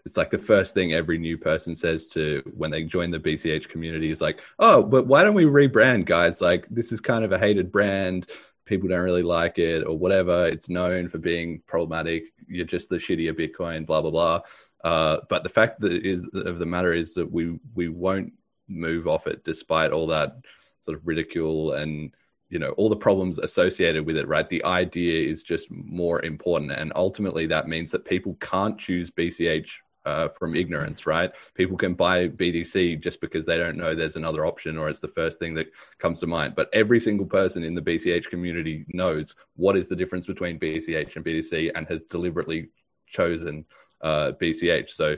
it's 0.07 0.17
like 0.17 0.31
the 0.31 0.39
first 0.39 0.75
thing 0.75 0.93
every 0.93 1.19
new 1.19 1.37
person 1.37 1.75
says 1.75 2.09
to 2.09 2.43
when 2.57 2.71
they 2.71 2.85
join 2.85 3.11
the 3.11 3.19
BCH 3.19 3.69
community 3.69 4.11
is 4.11 4.21
like, 4.21 4.41
oh, 4.59 4.83
but 4.83 5.07
why 5.07 5.23
don't 5.23 5.35
we 5.35 5.45
rebrand, 5.45 6.07
guys? 6.07 6.41
Like 6.41 6.67
this 6.71 6.93
is 6.93 7.01
kind 7.01 7.25
of 7.25 7.33
a 7.33 7.39
hated 7.39 7.71
brand. 7.71 8.29
People 8.65 8.89
don't 8.89 9.01
really 9.01 9.23
like 9.23 9.59
it 9.59 9.87
or 9.87 9.99
whatever. 9.99 10.47
It's 10.47 10.69
known 10.69 11.09
for 11.09 11.19
being 11.19 11.61
problematic. 11.67 12.33
You're 12.47 12.65
just 12.65 12.89
the 12.89 12.97
shittier 12.97 13.39
Bitcoin, 13.39 13.85
blah 13.85 14.01
blah 14.01 14.11
blah. 14.11 14.41
Uh, 14.83 15.19
but 15.29 15.43
the 15.43 15.49
fact 15.49 15.81
that 15.81 15.93
is 15.93 16.25
of 16.35 16.59
the 16.59 16.67
matter 16.67 16.93
is 16.93 17.15
that 17.15 17.31
we 17.31 17.59
we 17.75 17.89
won't 17.89 18.33
move 18.69 19.07
off 19.07 19.27
it 19.27 19.45
despite 19.45 19.93
all 19.93 20.07
that 20.07 20.37
sort 20.81 20.97
of 20.97 21.07
ridicule 21.07 21.73
and 21.73 22.15
you 22.49 22.59
know 22.59 22.71
all 22.73 22.89
the 22.89 22.97
problems 22.97 23.39
associated 23.39 24.07
with 24.07 24.17
it 24.17 24.27
right? 24.27 24.49
The 24.49 24.65
idea 24.65 25.29
is 25.29 25.43
just 25.43 25.71
more 25.71 26.25
important. 26.25 26.73
And 26.73 26.93
ultimately 26.97 27.47
that 27.47 27.69
means 27.69 27.91
that 27.91 28.05
people 28.05 28.37
can't 28.41 28.79
choose 28.79 29.11
bch 29.11 29.71
uh, 30.07 30.29
from 30.29 30.57
ignorance 30.57 31.07
right? 31.07 31.31
People 31.55 31.77
can 31.77 31.93
buy 31.93 32.29
btc 32.29 33.03
just 33.03 33.21
because 33.21 33.45
they 33.45 33.59
don't 33.59 33.77
know 33.77 33.95
there's 33.95 34.17
another 34.17 34.47
option 34.47 34.79
or 34.79 34.89
it's 34.89 35.01
the 35.01 35.09
first 35.09 35.39
thing 35.39 35.53
that 35.55 35.71
comes 35.99 36.21
to 36.21 36.27
mind. 36.27 36.55
But 36.57 36.71
every 36.73 37.01
single 37.01 37.27
person 37.27 37.65
in 37.65 37.75
the 37.75 37.83
bch 37.83 38.31
community 38.31 38.87
knows 38.89 39.35
what 39.57 39.77
is 39.77 39.89
the 39.89 39.97
difference 39.97 40.27
between 40.27 40.59
bch 40.59 41.17
and 41.17 41.25
btc 41.25 41.71
and 41.75 41.87
has 41.87 42.03
deliberately 42.05 42.71
chosen 43.07 43.67
uh, 44.03 44.33
BCH. 44.41 44.91
So 44.91 45.17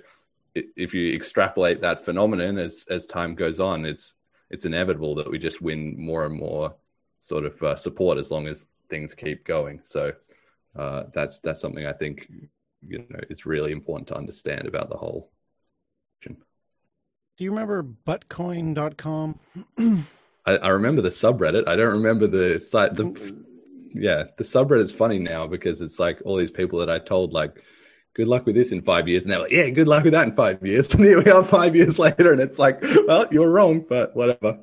if 0.54 0.94
you 0.94 1.14
extrapolate 1.14 1.80
that 1.80 2.04
phenomenon 2.04 2.58
as 2.58 2.84
as 2.90 3.06
time 3.06 3.34
goes 3.34 3.60
on, 3.60 3.84
it's 3.84 4.14
it's 4.50 4.64
inevitable 4.64 5.14
that 5.16 5.30
we 5.30 5.38
just 5.38 5.62
win 5.62 5.98
more 5.98 6.26
and 6.26 6.34
more 6.34 6.74
sort 7.20 7.44
of 7.44 7.62
uh, 7.62 7.76
support 7.76 8.18
as 8.18 8.30
long 8.30 8.46
as 8.48 8.66
things 8.90 9.14
keep 9.14 9.44
going. 9.44 9.80
So 9.84 10.12
uh, 10.76 11.04
that's 11.14 11.40
that's 11.40 11.60
something 11.60 11.86
I 11.86 11.92
think 11.92 12.30
you 12.86 12.98
know 12.98 13.20
it's 13.30 13.46
really 13.46 13.72
important 13.72 14.08
to 14.08 14.16
understand 14.16 14.66
about 14.66 14.90
the 14.90 14.96
whole. 14.96 15.30
Do 17.38 17.44
you 17.44 17.50
remember 17.50 17.82
buttcoin.com? 17.82 19.38
I, 20.46 20.56
I 20.56 20.68
remember 20.68 21.00
the 21.00 21.08
subreddit. 21.08 21.66
I 21.66 21.76
don't 21.76 21.94
remember 21.94 22.26
the 22.26 22.60
site. 22.60 22.94
The 22.94 23.44
yeah, 23.94 24.24
the 24.36 24.44
subreddit's 24.44 24.92
funny 24.92 25.18
now 25.18 25.46
because 25.46 25.80
it's 25.80 25.98
like 25.98 26.20
all 26.24 26.36
these 26.36 26.50
people 26.50 26.78
that 26.80 26.90
I 26.90 26.98
told 26.98 27.32
like 27.32 27.62
good 28.14 28.28
luck 28.28 28.46
with 28.46 28.54
this 28.54 28.72
in 28.72 28.82
five 28.82 29.08
years. 29.08 29.24
And 29.24 29.32
they're 29.32 29.40
like, 29.40 29.52
yeah, 29.52 29.68
good 29.70 29.88
luck 29.88 30.04
with 30.04 30.12
that 30.12 30.26
in 30.26 30.32
five 30.32 30.64
years. 30.64 30.94
And 30.94 31.04
here 31.04 31.22
we 31.22 31.30
are 31.30 31.42
five 31.42 31.74
years 31.74 31.98
later, 31.98 32.32
and 32.32 32.40
it's 32.40 32.58
like, 32.58 32.82
well, 33.06 33.26
you're 33.30 33.50
wrong, 33.50 33.84
but 33.88 34.14
whatever. 34.14 34.58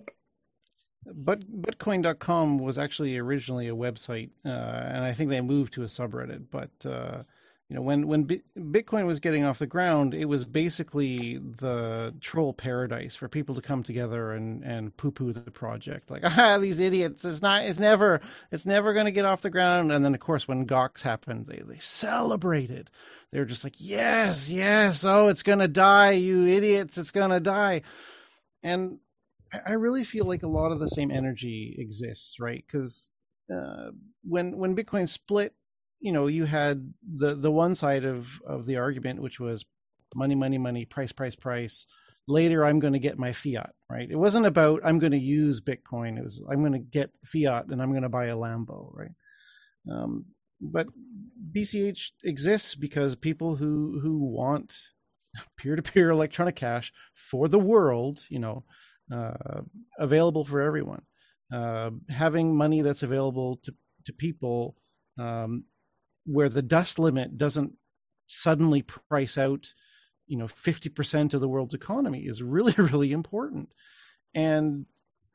But 1.06 1.44
Buttcoin.com 1.62 2.60
was 2.60 2.78
actually 2.78 3.18
originally 3.18 3.68
a 3.68 3.76
website, 3.76 4.30
uh, 4.46 4.50
and 4.50 5.04
I 5.04 5.12
think 5.12 5.30
they 5.30 5.42
moved 5.42 5.74
to 5.74 5.84
a 5.84 5.88
subreddit. 5.88 6.46
But 6.52 6.70
uh, 6.86 7.24
you 7.70 7.76
know 7.76 7.82
when 7.84 8.08
when 8.08 8.24
B- 8.24 8.42
bitcoin 8.58 9.06
was 9.06 9.20
getting 9.20 9.46
off 9.46 9.60
the 9.60 9.68
ground 9.68 10.16
it 10.16 10.26
was 10.26 10.44
basically 10.44 11.38
the 11.38 12.14
troll 12.20 12.52
paradise 12.52 13.16
for 13.16 13.28
people 13.28 13.54
to 13.56 13.62
come 13.62 13.84
together 13.84 14.32
and 14.32 14.64
and 14.64 14.96
poo 14.98 15.12
poo 15.12 15.32
the 15.32 15.52
project. 15.52 16.10
Like 16.10 16.24
ah 16.26 16.58
these 16.58 16.80
idiots 16.80 17.24
it's 17.24 17.42
not 17.42 17.66
it's 17.66 17.80
never 17.80 18.22
it's 18.52 18.66
never 18.66 18.94
going 18.94 19.06
to 19.06 19.12
get 19.12 19.26
off 19.26 19.44
the 19.44 19.52
ground. 19.52 19.92
And 19.92 20.04
then 20.04 20.16
of 20.16 20.20
course 20.20 20.48
when 20.48 20.66
gox 20.68 21.02
happened 21.02 21.46
they 21.46 21.62
they 21.66 21.78
celebrated. 21.78 22.90
They 23.32 23.40
were 23.40 23.46
just 23.46 23.64
like 23.64 23.76
yes 23.78 24.50
yes 24.50 25.06
oh 25.06 25.28
it's 25.28 25.44
going 25.44 25.60
to 25.60 25.68
die 25.68 26.12
you 26.12 26.48
idiots 26.48 26.98
it's 26.98 27.12
going 27.12 27.32
to 27.32 27.40
die. 27.40 27.84
And 28.64 29.00
i 29.66 29.72
really 29.74 30.04
feel 30.04 30.26
like 30.26 30.44
a 30.44 30.48
lot 30.48 30.72
of 30.72 30.80
the 30.80 30.90
same 30.90 31.12
energy 31.12 31.76
exists 31.78 32.40
right? 32.40 32.64
Because 32.66 33.12
uh, 33.54 33.92
when 34.24 34.58
when 34.58 34.76
bitcoin 34.76 35.08
split 35.08 35.54
you 36.00 36.12
know 36.12 36.28
you 36.28 36.46
had 36.46 36.94
the 37.04 37.36
the 37.36 37.52
one 37.52 37.76
side 37.76 38.06
of 38.06 38.42
of 38.46 38.66
the 38.66 38.78
argument 38.78 39.22
which 39.22 39.40
was 39.40 39.66
money 40.16 40.36
money 40.36 40.58
money 40.58 40.86
price 40.86 41.12
price 41.12 41.36
price. 41.36 41.86
Later 42.28 42.64
i'm 42.64 42.80
going 42.80 42.94
to 42.94 43.00
get 43.00 43.18
my 43.18 43.34
fiat 43.34 43.74
right? 43.90 44.10
It 44.10 44.16
wasn't 44.16 44.46
about 44.46 44.82
i'm 44.84 45.00
going 45.00 45.14
to 45.14 45.18
use 45.18 45.62
bitcoin. 45.62 46.18
It 46.18 46.24
was 46.24 46.42
i'm 46.50 46.60
going 46.60 46.74
to 46.74 46.80
get 46.80 47.12
fiat 47.26 47.68
and 47.68 47.82
i'm 47.82 47.92
going 47.92 48.04
to 48.04 48.10
buy 48.10 48.26
a 48.26 48.36
lambo 48.36 48.92
right? 48.94 49.12
Um, 49.92 50.26
but 50.62 50.88
bch 51.52 52.12
exists 52.24 52.76
because 52.76 53.16
people 53.16 53.56
who 53.56 54.00
who 54.02 54.18
want 54.20 54.76
peer-to-peer 55.58 56.10
electronic 56.10 56.56
cash 56.56 56.92
for 57.14 57.48
the 57.48 57.60
world 57.60 58.26
you 58.30 58.40
know 58.40 58.64
uh, 59.12 59.62
available 59.98 60.46
for 60.46 60.62
everyone. 60.62 61.02
Uh, 61.52 61.90
having 62.10 62.56
money 62.56 62.82
that's 62.82 63.02
available 63.02 63.60
to 63.64 63.74
to 64.06 64.14
people 64.14 64.76
um, 65.18 65.64
where 66.30 66.50
the 66.50 66.62
dust 66.62 67.00
limit 67.00 67.38
doesn't 67.38 67.74
suddenly 68.28 68.82
price 68.84 69.38
out 69.38 69.74
you 70.28 70.38
know 70.38 70.46
50% 70.46 71.34
of 71.34 71.42
the 71.42 71.50
world's 71.50 71.74
economy 71.74 72.22
is 72.26 72.44
really 72.44 72.74
really 72.78 73.12
important. 73.12 73.70
And 74.34 74.86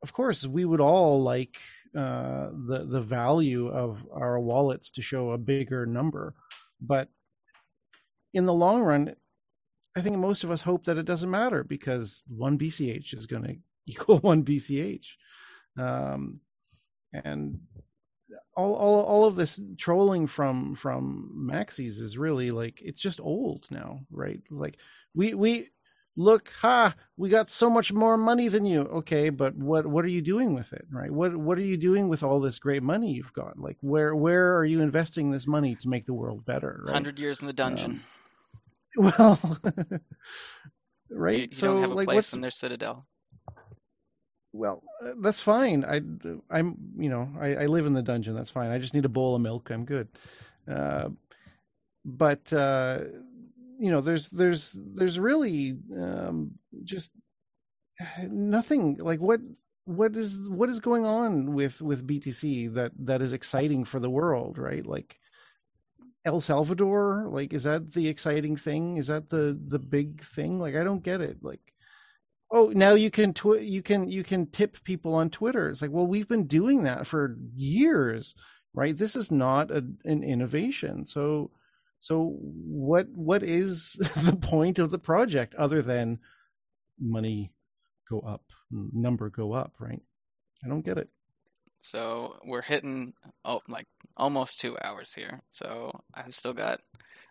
of 0.02 0.12
course 0.12 0.46
we 0.46 0.64
would 0.64 0.80
all 0.80 1.22
like 1.22 1.58
uh, 1.96 2.50
the 2.66 2.84
the 2.86 3.00
value 3.00 3.68
of 3.68 4.06
our 4.12 4.38
wallets 4.38 4.90
to 4.92 5.02
show 5.02 5.30
a 5.30 5.38
bigger 5.38 5.86
number. 5.86 6.34
But 6.80 7.08
in 8.34 8.44
the 8.44 8.52
long 8.52 8.82
run 8.82 9.14
i 9.96 10.00
think 10.00 10.16
most 10.16 10.44
of 10.44 10.50
us 10.50 10.60
hope 10.60 10.84
that 10.84 10.98
it 10.98 11.06
doesn't 11.06 11.30
matter 11.30 11.64
because 11.64 12.24
one 12.28 12.58
bch 12.58 13.14
is 13.14 13.26
going 13.26 13.42
to 13.44 13.56
equal 13.86 14.18
one 14.18 14.44
bch 14.44 15.06
um, 15.78 16.40
and 17.12 17.60
all, 18.56 18.74
all 18.74 19.02
all 19.02 19.24
of 19.24 19.36
this 19.36 19.60
trolling 19.78 20.26
from 20.26 20.74
from 20.74 21.30
maxis 21.50 22.00
is 22.00 22.18
really 22.18 22.50
like 22.50 22.80
it's 22.82 23.00
just 23.00 23.20
old 23.20 23.66
now 23.70 24.00
right? 24.10 24.40
Like 24.50 24.78
we 25.14 25.34
we 25.34 25.68
look 26.16 26.50
ha 26.60 26.94
we 27.16 27.28
got 27.28 27.50
so 27.50 27.68
much 27.68 27.92
more 27.92 28.16
money 28.16 28.48
than 28.48 28.64
you. 28.64 28.82
Okay 28.82 29.30
but 29.30 29.56
what 29.56 29.86
what 29.86 30.04
are 30.04 30.08
you 30.08 30.22
doing 30.22 30.54
with 30.54 30.72
it 30.72 30.86
right? 30.90 31.10
What 31.10 31.36
what 31.36 31.58
are 31.58 31.62
you 31.62 31.76
doing 31.76 32.08
with 32.08 32.22
all 32.22 32.40
this 32.40 32.58
great 32.58 32.82
money 32.82 33.12
you've 33.12 33.32
got? 33.32 33.58
Like 33.58 33.76
where 33.80 34.14
where 34.14 34.56
are 34.56 34.64
you 34.64 34.80
investing 34.80 35.30
this 35.30 35.46
money 35.46 35.76
to 35.76 35.88
make 35.88 36.04
the 36.04 36.14
world 36.14 36.44
better 36.44 36.82
right? 36.84 36.92
100 36.92 37.18
years 37.18 37.40
in 37.40 37.46
the 37.46 37.52
dungeon. 37.52 38.02
Um, 38.98 39.04
well 39.18 39.58
right? 41.10 41.36
You, 41.36 41.42
you 41.42 41.48
so 41.52 41.66
don't 41.68 41.80
have 41.80 41.90
a 41.90 41.94
like 41.94 42.06
place 42.06 42.16
what's 42.16 42.32
in 42.32 42.40
their 42.40 42.50
citadel 42.50 43.06
well 44.54 44.82
uh, 45.04 45.10
that's 45.20 45.40
fine. 45.40 45.84
I 45.84 46.00
i'm 46.50 46.76
you 46.96 47.10
know 47.10 47.28
I, 47.38 47.54
I 47.54 47.66
live 47.66 47.86
in 47.86 47.92
the 47.92 48.02
dungeon. 48.02 48.34
That's 48.34 48.50
fine. 48.50 48.70
I 48.70 48.78
just 48.78 48.94
need 48.94 49.04
a 49.04 49.10
bowl 49.10 49.34
of 49.34 49.42
milk. 49.42 49.70
I'm 49.70 49.84
good. 49.84 50.08
Uh, 50.66 51.10
but 52.04 52.52
uh, 52.52 53.00
you 53.78 53.90
know 53.90 54.00
there's 54.00 54.28
there's 54.30 54.72
there's 54.72 55.18
really 55.18 55.76
um, 55.98 56.52
just 56.84 57.10
nothing 58.28 58.96
like 59.00 59.20
what 59.20 59.40
what 59.84 60.16
is 60.16 60.48
what 60.48 60.68
is 60.68 60.80
going 60.80 61.04
on 61.04 61.52
with 61.52 61.82
with 61.82 62.06
btc 62.06 62.72
that 62.72 62.90
that 62.98 63.20
is 63.20 63.32
exciting 63.34 63.84
for 63.84 64.00
the 64.00 64.10
world 64.10 64.58
right? 64.58 64.86
Like 64.86 65.18
el 66.24 66.40
salvador 66.40 67.28
like 67.28 67.52
is 67.52 67.64
that 67.64 67.92
the 67.92 68.08
exciting 68.08 68.56
thing? 68.56 68.96
Is 68.96 69.08
that 69.08 69.28
the 69.28 69.58
the 69.66 69.78
big 69.78 70.22
thing? 70.22 70.58
Like 70.58 70.76
i 70.76 70.84
don't 70.84 71.02
get 71.02 71.20
it. 71.20 71.38
Like 71.42 71.73
oh 72.50 72.72
now 72.74 72.94
you 72.94 73.10
can 73.10 73.32
tw- 73.32 73.60
you 73.60 73.82
can 73.82 74.08
you 74.08 74.24
can 74.24 74.46
tip 74.46 74.82
people 74.84 75.14
on 75.14 75.30
twitter. 75.30 75.68
It's 75.68 75.82
like 75.82 75.90
well 75.90 76.06
we've 76.06 76.28
been 76.28 76.46
doing 76.46 76.82
that 76.84 77.06
for 77.06 77.36
years 77.54 78.34
right? 78.74 78.96
This 78.96 79.16
is 79.16 79.30
not 79.30 79.70
a, 79.70 79.84
an 80.04 80.22
innovation. 80.22 81.06
So 81.06 81.50
so 81.98 82.36
what 82.40 83.06
what 83.14 83.42
is 83.42 83.92
the 84.24 84.36
point 84.36 84.78
of 84.78 84.90
the 84.90 84.98
project 84.98 85.54
other 85.54 85.80
than 85.80 86.18
money 87.00 87.52
go 88.10 88.20
up 88.20 88.42
number 88.70 89.30
go 89.30 89.52
up 89.52 89.72
right? 89.78 90.02
I 90.64 90.68
don't 90.68 90.84
get 90.84 90.98
it. 90.98 91.08
So 91.80 92.36
we're 92.44 92.62
hitting 92.62 93.14
oh 93.44 93.60
like 93.68 93.86
almost 94.16 94.60
two 94.60 94.76
hours 94.82 95.14
here. 95.14 95.40
So 95.50 95.92
i've 96.14 96.34
still 96.34 96.54
got 96.54 96.80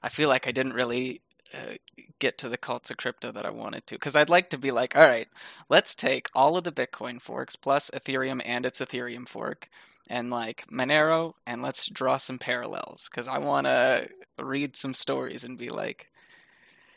i 0.02 0.10
feel 0.10 0.30
like 0.30 0.48
i 0.48 0.52
didn't 0.52 0.74
really 0.74 1.22
uh, 1.54 1.74
get 2.20 2.38
to 2.40 2.50
the 2.50 2.58
cults 2.58 2.92
of 2.92 2.98
crypto 2.98 3.32
that 3.32 3.46
I 3.46 3.52
wanted 3.52 3.86
to. 3.88 3.96
Because 3.96 4.16
I'd 4.16 4.30
like 4.30 4.50
to 4.52 4.58
be 4.58 4.72
like, 4.72 4.96
all 4.96 5.04
right, 5.04 5.28
let's 5.70 5.96
take 5.96 6.30
all 6.34 6.58
of 6.58 6.64
the 6.64 6.72
Bitcoin 6.72 7.22
forks 7.22 7.56
plus 7.56 7.90
Ethereum 7.92 8.42
and 8.46 8.66
its 8.66 8.80
Ethereum 8.80 9.28
fork 9.28 9.70
and 10.10 10.30
like 10.30 10.66
Monero 10.72 11.34
and 11.46 11.62
let's 11.62 11.90
draw 11.90 12.18
some 12.18 12.40
parallels. 12.40 13.10
Because 13.10 13.28
I 13.28 13.38
want 13.38 13.68
to 13.68 14.10
read 14.40 14.76
some 14.76 14.94
stories 14.94 15.44
and 15.44 15.58
be 15.58 15.70
like, 15.70 16.10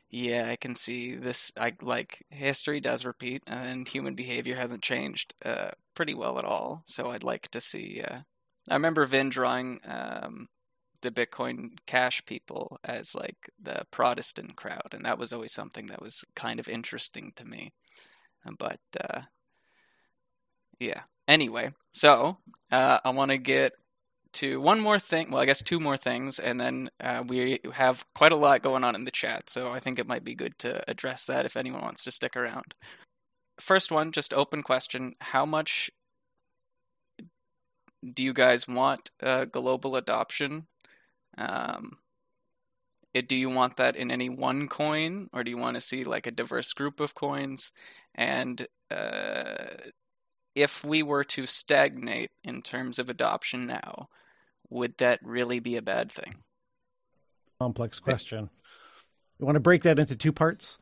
yeah, 0.09 0.49
I 0.49 0.57
can 0.57 0.75
see 0.75 1.15
this. 1.15 1.53
I 1.59 1.75
like 1.83 2.25
history 2.31 2.81
does 2.81 3.05
repeat, 3.05 3.43
and 3.47 3.89
human 3.89 4.15
behavior 4.15 4.57
hasn't 4.57 4.83
changed 4.83 5.35
uh, 5.45 5.71
pretty 5.95 6.15
well 6.15 6.39
at 6.39 6.45
all. 6.45 6.83
So 6.85 7.11
I'd 7.11 7.25
like 7.25 7.51
to 7.51 7.61
see. 7.61 8.03
Uh, 8.03 8.21
I 8.71 8.75
remember 8.75 9.05
Vin 9.07 9.29
drawing 9.29 9.81
um, 9.85 10.49
the 11.01 11.11
Bitcoin 11.11 11.71
Cash 11.87 12.25
people 12.27 12.79
as 12.85 13.15
like 13.15 13.51
the 13.63 13.85
Protestant 13.91 14.57
crowd, 14.57 14.93
and 14.93 15.05
that 15.05 15.19
was 15.19 15.33
always 15.33 15.53
something 15.53 15.87
that 15.87 16.03
was 16.03 16.25
kind 16.35 16.61
of 16.61 16.69
interesting 16.69 17.33
to 17.37 17.45
me. 17.45 17.73
But 18.59 18.81
uh, 19.01 19.23
yeah. 20.79 21.03
Anyway, 21.29 21.73
so 21.93 22.39
uh, 22.71 22.99
I 23.05 23.11
want 23.11 23.33
to 23.33 23.39
get 23.39 23.73
to 24.35 24.61
one 24.61 24.81
more 24.81 24.99
thing. 24.99 25.31
Well, 25.31 25.41
I 25.41 25.47
guess 25.47 25.63
two 25.63 25.81
more 25.81 25.97
things, 25.97 26.39
and 26.39 26.61
then 26.61 26.91
uh, 27.01 27.25
we 27.27 27.59
have 27.73 28.05
quite 28.15 28.33
a 28.33 28.37
lot 28.37 28.63
going 28.63 28.85
on 28.85 28.95
in 28.95 29.05
the 29.05 29.11
chat. 29.11 29.51
So 29.51 29.71
I 29.73 29.81
think 29.81 29.99
it 29.99 30.07
might 30.07 30.25
be 30.25 30.35
good 30.35 30.59
to 30.61 30.89
address 30.89 31.25
that 31.25 31.47
if 31.47 31.57
anyone 31.57 31.83
wants 31.83 32.05
to 32.05 32.11
stick 32.11 32.37
around. 32.37 32.75
First 33.59 33.91
one, 33.91 34.13
just 34.13 34.35
open 34.35 34.63
question: 34.63 35.15
How 35.21 35.47
much 35.47 35.91
do 38.15 38.23
you 38.23 38.33
guys 38.33 38.69
want 38.69 39.11
uh, 39.23 39.47
global 39.47 39.97
adoption 39.97 40.67
um, 41.39 41.99
it, 43.15 43.29
do 43.29 43.37
you 43.37 43.49
want 43.49 43.77
that 43.77 43.97
in 43.97 44.11
any 44.11 44.29
one 44.29 44.69
coin, 44.69 45.31
or 45.33 45.43
do 45.43 45.51
you 45.51 45.57
want 45.57 45.75
to 45.75 45.81
see 45.81 46.05
like 46.05 46.27
a 46.27 46.31
diverse 46.31 46.73
group 46.73 47.01
of 47.01 47.15
coins? 47.15 47.73
And 48.15 48.67
uh, 48.91 49.69
if 50.55 50.85
we 50.85 51.03
were 51.03 51.25
to 51.25 51.47
stagnate 51.47 52.31
in 52.45 52.63
terms 52.63 52.99
of 52.99 53.09
adoption 53.09 53.67
now, 53.67 54.09
would 54.69 54.99
that 54.99 55.21
really 55.23 55.61
be 55.61 55.77
a 55.77 55.83
bad 55.83 56.13
thing? 56.13 56.37
Complex 57.59 57.99
question. 57.99 58.51
You 59.39 59.47
want 59.47 59.57
to 59.57 59.61
break 59.61 59.83
that 59.83 59.99
into 59.99 60.17
two 60.17 60.33
parts? 60.33 60.79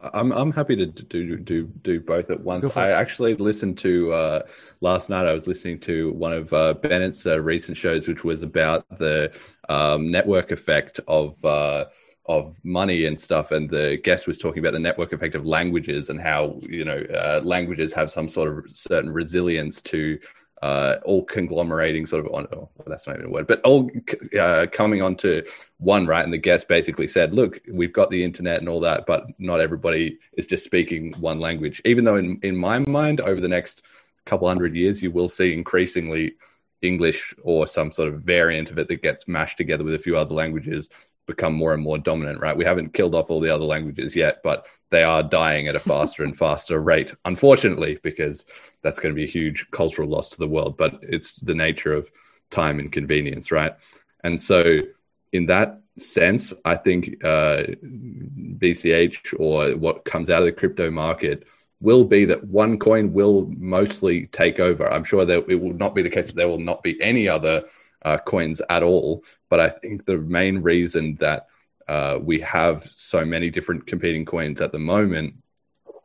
I'm 0.00 0.32
I'm 0.32 0.52
happy 0.52 0.76
to 0.76 0.86
do 0.86 1.36
do 1.36 1.64
do 1.82 2.00
both 2.00 2.30
at 2.30 2.40
once. 2.40 2.76
I 2.76 2.90
actually 2.90 3.34
listened 3.34 3.78
to 3.78 4.12
uh, 4.12 4.42
last 4.80 5.10
night. 5.10 5.26
I 5.26 5.32
was 5.32 5.48
listening 5.48 5.80
to 5.80 6.12
one 6.12 6.32
of 6.32 6.52
uh, 6.52 6.74
Bennett's 6.74 7.26
uh, 7.26 7.40
recent 7.40 7.76
shows, 7.76 8.06
which 8.06 8.22
was 8.22 8.42
about 8.42 8.86
the 8.98 9.32
um, 9.68 10.10
network 10.10 10.52
effect 10.52 11.00
of 11.08 11.44
uh, 11.44 11.86
of 12.26 12.60
money 12.62 13.06
and 13.06 13.18
stuff. 13.18 13.50
And 13.50 13.68
the 13.68 13.98
guest 14.04 14.28
was 14.28 14.38
talking 14.38 14.60
about 14.60 14.72
the 14.72 14.78
network 14.78 15.12
effect 15.12 15.34
of 15.34 15.44
languages 15.44 16.10
and 16.10 16.20
how 16.20 16.60
you 16.62 16.84
know 16.84 16.98
uh, 17.12 17.40
languages 17.42 17.92
have 17.94 18.10
some 18.10 18.28
sort 18.28 18.56
of 18.56 18.76
certain 18.76 19.10
resilience 19.10 19.82
to 19.82 20.18
uh, 20.62 20.96
all 21.04 21.24
conglomerating 21.24 22.06
sort 22.06 22.24
of 22.24 22.32
on 22.32 22.46
oh, 22.52 22.68
that's 22.86 23.06
not 23.06 23.16
even 23.16 23.26
a 23.26 23.30
word 23.30 23.46
but 23.46 23.60
all 23.62 23.90
uh, 24.38 24.66
coming 24.72 25.02
onto 25.02 25.42
one 25.78 26.06
right? 26.06 26.24
And 26.24 26.32
the 26.32 26.38
guest 26.38 26.68
basically 26.68 27.08
said 27.08 27.34
look 27.34 27.60
we've 27.70 27.92
got 27.92 28.10
the 28.10 28.24
internet 28.24 28.60
and 28.60 28.68
all 28.68 28.80
that 28.80 29.06
but 29.06 29.26
not 29.38 29.60
everybody 29.60 30.18
is 30.32 30.46
just 30.46 30.64
speaking 30.64 31.12
one 31.20 31.38
language. 31.38 31.80
Even 31.84 32.04
though 32.04 32.16
in, 32.16 32.38
in 32.42 32.56
my 32.56 32.80
mind 32.80 33.20
over 33.20 33.40
the 33.40 33.48
next 33.48 33.82
couple 34.26 34.48
hundred 34.48 34.74
years 34.74 35.02
you 35.02 35.10
will 35.10 35.28
see 35.28 35.52
increasingly 35.52 36.34
english 36.82 37.34
or 37.42 37.66
some 37.66 37.90
sort 37.90 38.08
of 38.08 38.20
variant 38.20 38.70
of 38.70 38.78
it 38.78 38.86
that 38.86 39.02
gets 39.02 39.26
mashed 39.26 39.56
together 39.56 39.82
with 39.82 39.94
a 39.94 39.98
few 39.98 40.16
other 40.16 40.34
languages 40.34 40.88
become 41.28 41.54
more 41.54 41.72
and 41.72 41.82
more 41.82 41.98
dominant, 41.98 42.40
right? 42.40 42.56
We 42.56 42.64
haven't 42.64 42.94
killed 42.94 43.14
off 43.14 43.30
all 43.30 43.38
the 43.38 43.54
other 43.54 43.64
languages 43.64 44.16
yet, 44.16 44.40
but 44.42 44.66
they 44.90 45.04
are 45.04 45.22
dying 45.22 45.68
at 45.68 45.76
a 45.76 45.78
faster 45.78 46.24
and 46.24 46.36
faster 46.36 46.80
rate, 46.80 47.14
unfortunately, 47.24 48.00
because 48.02 48.46
that's 48.82 48.98
going 48.98 49.14
to 49.14 49.16
be 49.16 49.24
a 49.24 49.30
huge 49.30 49.70
cultural 49.70 50.08
loss 50.08 50.30
to 50.30 50.38
the 50.38 50.48
world. 50.48 50.76
But 50.76 50.98
it's 51.02 51.36
the 51.36 51.54
nature 51.54 51.92
of 51.92 52.10
time 52.50 52.80
and 52.80 52.90
convenience, 52.90 53.52
right? 53.52 53.74
And 54.24 54.40
so 54.42 54.80
in 55.32 55.46
that 55.46 55.80
sense, 55.98 56.52
I 56.64 56.76
think 56.76 57.22
uh, 57.22 57.64
BCH 57.84 59.34
or 59.38 59.76
what 59.76 60.04
comes 60.04 60.30
out 60.30 60.40
of 60.40 60.46
the 60.46 60.52
crypto 60.52 60.90
market 60.90 61.44
will 61.80 62.04
be 62.04 62.24
that 62.24 62.44
one 62.44 62.78
coin 62.78 63.12
will 63.12 63.52
mostly 63.56 64.26
take 64.28 64.58
over. 64.58 64.90
I'm 64.90 65.04
sure 65.04 65.24
that 65.24 65.44
it 65.48 65.60
will 65.60 65.74
not 65.74 65.94
be 65.94 66.02
the 66.02 66.10
case 66.10 66.26
that 66.26 66.36
there 66.36 66.48
will 66.48 66.58
not 66.58 66.82
be 66.82 67.00
any 67.00 67.28
other 67.28 67.64
uh, 68.02 68.18
coins 68.18 68.60
at 68.68 68.82
all. 68.82 69.24
But 69.48 69.60
I 69.60 69.68
think 69.68 70.04
the 70.04 70.18
main 70.18 70.58
reason 70.58 71.16
that 71.20 71.46
uh, 71.88 72.18
we 72.22 72.40
have 72.40 72.90
so 72.96 73.24
many 73.24 73.50
different 73.50 73.86
competing 73.86 74.24
coins 74.24 74.60
at 74.60 74.72
the 74.72 74.78
moment 74.78 75.34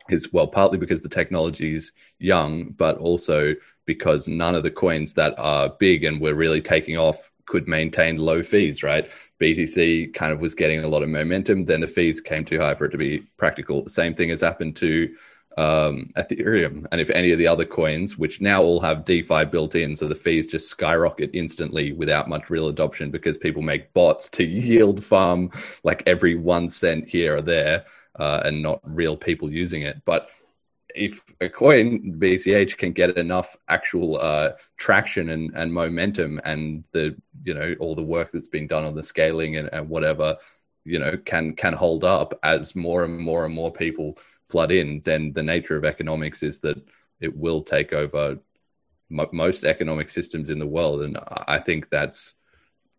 is 0.09 0.31
well, 0.33 0.47
partly 0.47 0.77
because 0.77 1.01
the 1.01 1.09
technology 1.09 1.75
is 1.75 1.91
young, 2.19 2.69
but 2.71 2.97
also 2.97 3.53
because 3.85 4.27
none 4.27 4.55
of 4.55 4.63
the 4.63 4.71
coins 4.71 5.13
that 5.13 5.37
are 5.37 5.69
big 5.79 6.03
and 6.03 6.19
we're 6.21 6.35
really 6.35 6.61
taking 6.61 6.97
off 6.97 7.29
could 7.45 7.67
maintain 7.67 8.17
low 8.17 8.41
fees, 8.41 8.83
right? 8.83 9.11
BTC 9.39 10.13
kind 10.13 10.31
of 10.31 10.39
was 10.39 10.53
getting 10.53 10.83
a 10.83 10.87
lot 10.87 11.03
of 11.03 11.09
momentum, 11.09 11.65
then 11.65 11.81
the 11.81 11.87
fees 11.87 12.21
came 12.21 12.45
too 12.45 12.59
high 12.59 12.75
for 12.75 12.85
it 12.85 12.91
to 12.91 12.97
be 12.97 13.19
practical. 13.37 13.83
The 13.83 13.89
same 13.89 14.13
thing 14.13 14.29
has 14.29 14.39
happened 14.39 14.77
to 14.77 15.13
um, 15.57 16.11
Ethereum. 16.17 16.85
And 16.91 16.99
if 16.99 17.09
any 17.09 17.31
of 17.31 17.39
the 17.39 17.47
other 17.47 17.65
coins, 17.65 18.17
which 18.17 18.41
now 18.41 18.61
all 18.61 18.79
have 18.79 19.05
DeFi 19.05 19.45
built 19.45 19.75
in, 19.75 19.95
so 19.95 20.07
the 20.07 20.15
fees 20.15 20.47
just 20.47 20.69
skyrocket 20.69 21.31
instantly 21.33 21.93
without 21.93 22.29
much 22.29 22.49
real 22.49 22.67
adoption 22.67 23.11
because 23.11 23.37
people 23.37 23.61
make 23.61 23.93
bots 23.93 24.29
to 24.31 24.43
yield 24.43 25.03
farm 25.03 25.51
like 25.83 26.03
every 26.05 26.35
one 26.35 26.69
cent 26.69 27.07
here 27.07 27.35
or 27.35 27.41
there 27.41 27.85
uh, 28.19 28.41
and 28.45 28.61
not 28.61 28.79
real 28.83 29.17
people 29.17 29.51
using 29.51 29.83
it. 29.83 30.01
But 30.05 30.29
if 30.95 31.23
a 31.41 31.49
coin 31.49 32.19
BCH 32.19 32.77
can 32.77 32.91
get 32.91 33.17
enough 33.17 33.57
actual 33.67 34.19
uh, 34.19 34.51
traction 34.77 35.29
and, 35.29 35.51
and 35.55 35.73
momentum 35.73 36.39
and 36.45 36.83
the 36.91 37.15
you 37.43 37.53
know 37.53 37.75
all 37.79 37.95
the 37.95 38.03
work 38.03 38.31
that's 38.31 38.47
been 38.47 38.67
done 38.67 38.83
on 38.83 38.95
the 38.95 39.03
scaling 39.03 39.57
and, 39.57 39.69
and 39.73 39.89
whatever 39.89 40.37
you 40.85 40.99
know 40.99 41.17
can 41.25 41.55
can 41.55 41.73
hold 41.73 42.03
up 42.03 42.37
as 42.43 42.75
more 42.75 43.03
and 43.05 43.17
more 43.17 43.45
and 43.45 43.53
more 43.53 43.71
people 43.71 44.17
flood 44.53 44.71
in, 44.71 45.01
then 45.03 45.33
the 45.33 45.41
nature 45.41 45.75
of 45.75 45.83
economics 45.83 46.43
is 46.43 46.59
that 46.59 46.77
it 47.19 47.35
will 47.35 47.63
take 47.63 47.91
over 47.91 48.37
most 49.09 49.65
economic 49.65 50.09
systems 50.11 50.49
in 50.49 50.59
the 50.59 50.73
world, 50.77 51.01
and 51.01 51.17
I 51.57 51.57
think 51.57 51.89
that's 51.89 52.35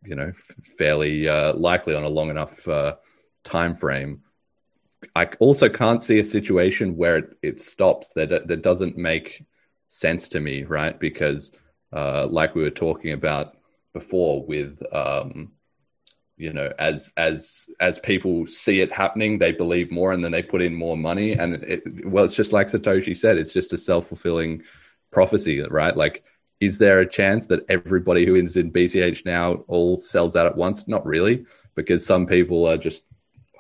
you 0.04 0.16
know 0.16 0.32
fairly 0.78 1.28
uh, 1.28 1.54
likely 1.54 1.94
on 1.94 2.04
a 2.04 2.08
long 2.18 2.30
enough 2.30 2.66
uh, 2.66 2.96
time 3.44 3.74
frame. 3.74 4.22
I 5.14 5.26
also 5.38 5.68
can't 5.68 6.02
see 6.02 6.18
a 6.18 6.24
situation 6.24 6.96
where 6.96 7.16
it, 7.18 7.28
it 7.42 7.60
stops 7.60 8.12
that 8.14 8.48
that 8.48 8.62
doesn't 8.62 8.96
make 8.96 9.44
sense 9.86 10.28
to 10.30 10.40
me, 10.40 10.64
right? 10.64 10.98
Because 10.98 11.52
uh, 11.92 12.26
like 12.26 12.54
we 12.54 12.62
were 12.62 12.82
talking 12.84 13.12
about 13.12 13.56
before 13.92 14.44
with 14.44 14.82
um, 14.92 15.52
you 16.44 16.52
know 16.52 16.70
as 16.78 17.12
as 17.16 17.66
as 17.80 17.98
people 17.98 18.46
see 18.46 18.80
it 18.80 18.92
happening 18.92 19.38
they 19.38 19.52
believe 19.52 19.90
more 19.90 20.12
and 20.12 20.22
then 20.22 20.32
they 20.32 20.42
put 20.42 20.62
in 20.62 20.74
more 20.74 20.96
money. 20.96 21.32
And 21.32 21.54
it, 21.72 21.82
well 22.06 22.24
it's 22.24 22.34
just 22.42 22.52
like 22.52 22.68
satoshi 22.68 23.16
said 23.16 23.38
it's 23.38 23.52
just 23.52 23.72
a 23.72 23.78
self-fulfilling 23.78 24.62
prophecy 25.10 25.60
right? 25.80 25.96
Like 25.96 26.24
is 26.60 26.78
there 26.78 27.00
a 27.00 27.08
chance 27.08 27.46
that 27.46 27.64
everybody 27.68 28.24
who 28.26 28.34
is 28.36 28.56
in 28.56 28.70
bch 28.70 29.24
now 29.24 29.64
all 29.68 29.96
sells 29.96 30.36
out 30.36 30.46
at 30.46 30.56
once? 30.56 30.86
Not 30.86 31.06
really 31.06 31.46
because 31.74 32.04
some 32.04 32.26
people 32.26 32.66
are 32.66 32.76
just 32.76 33.04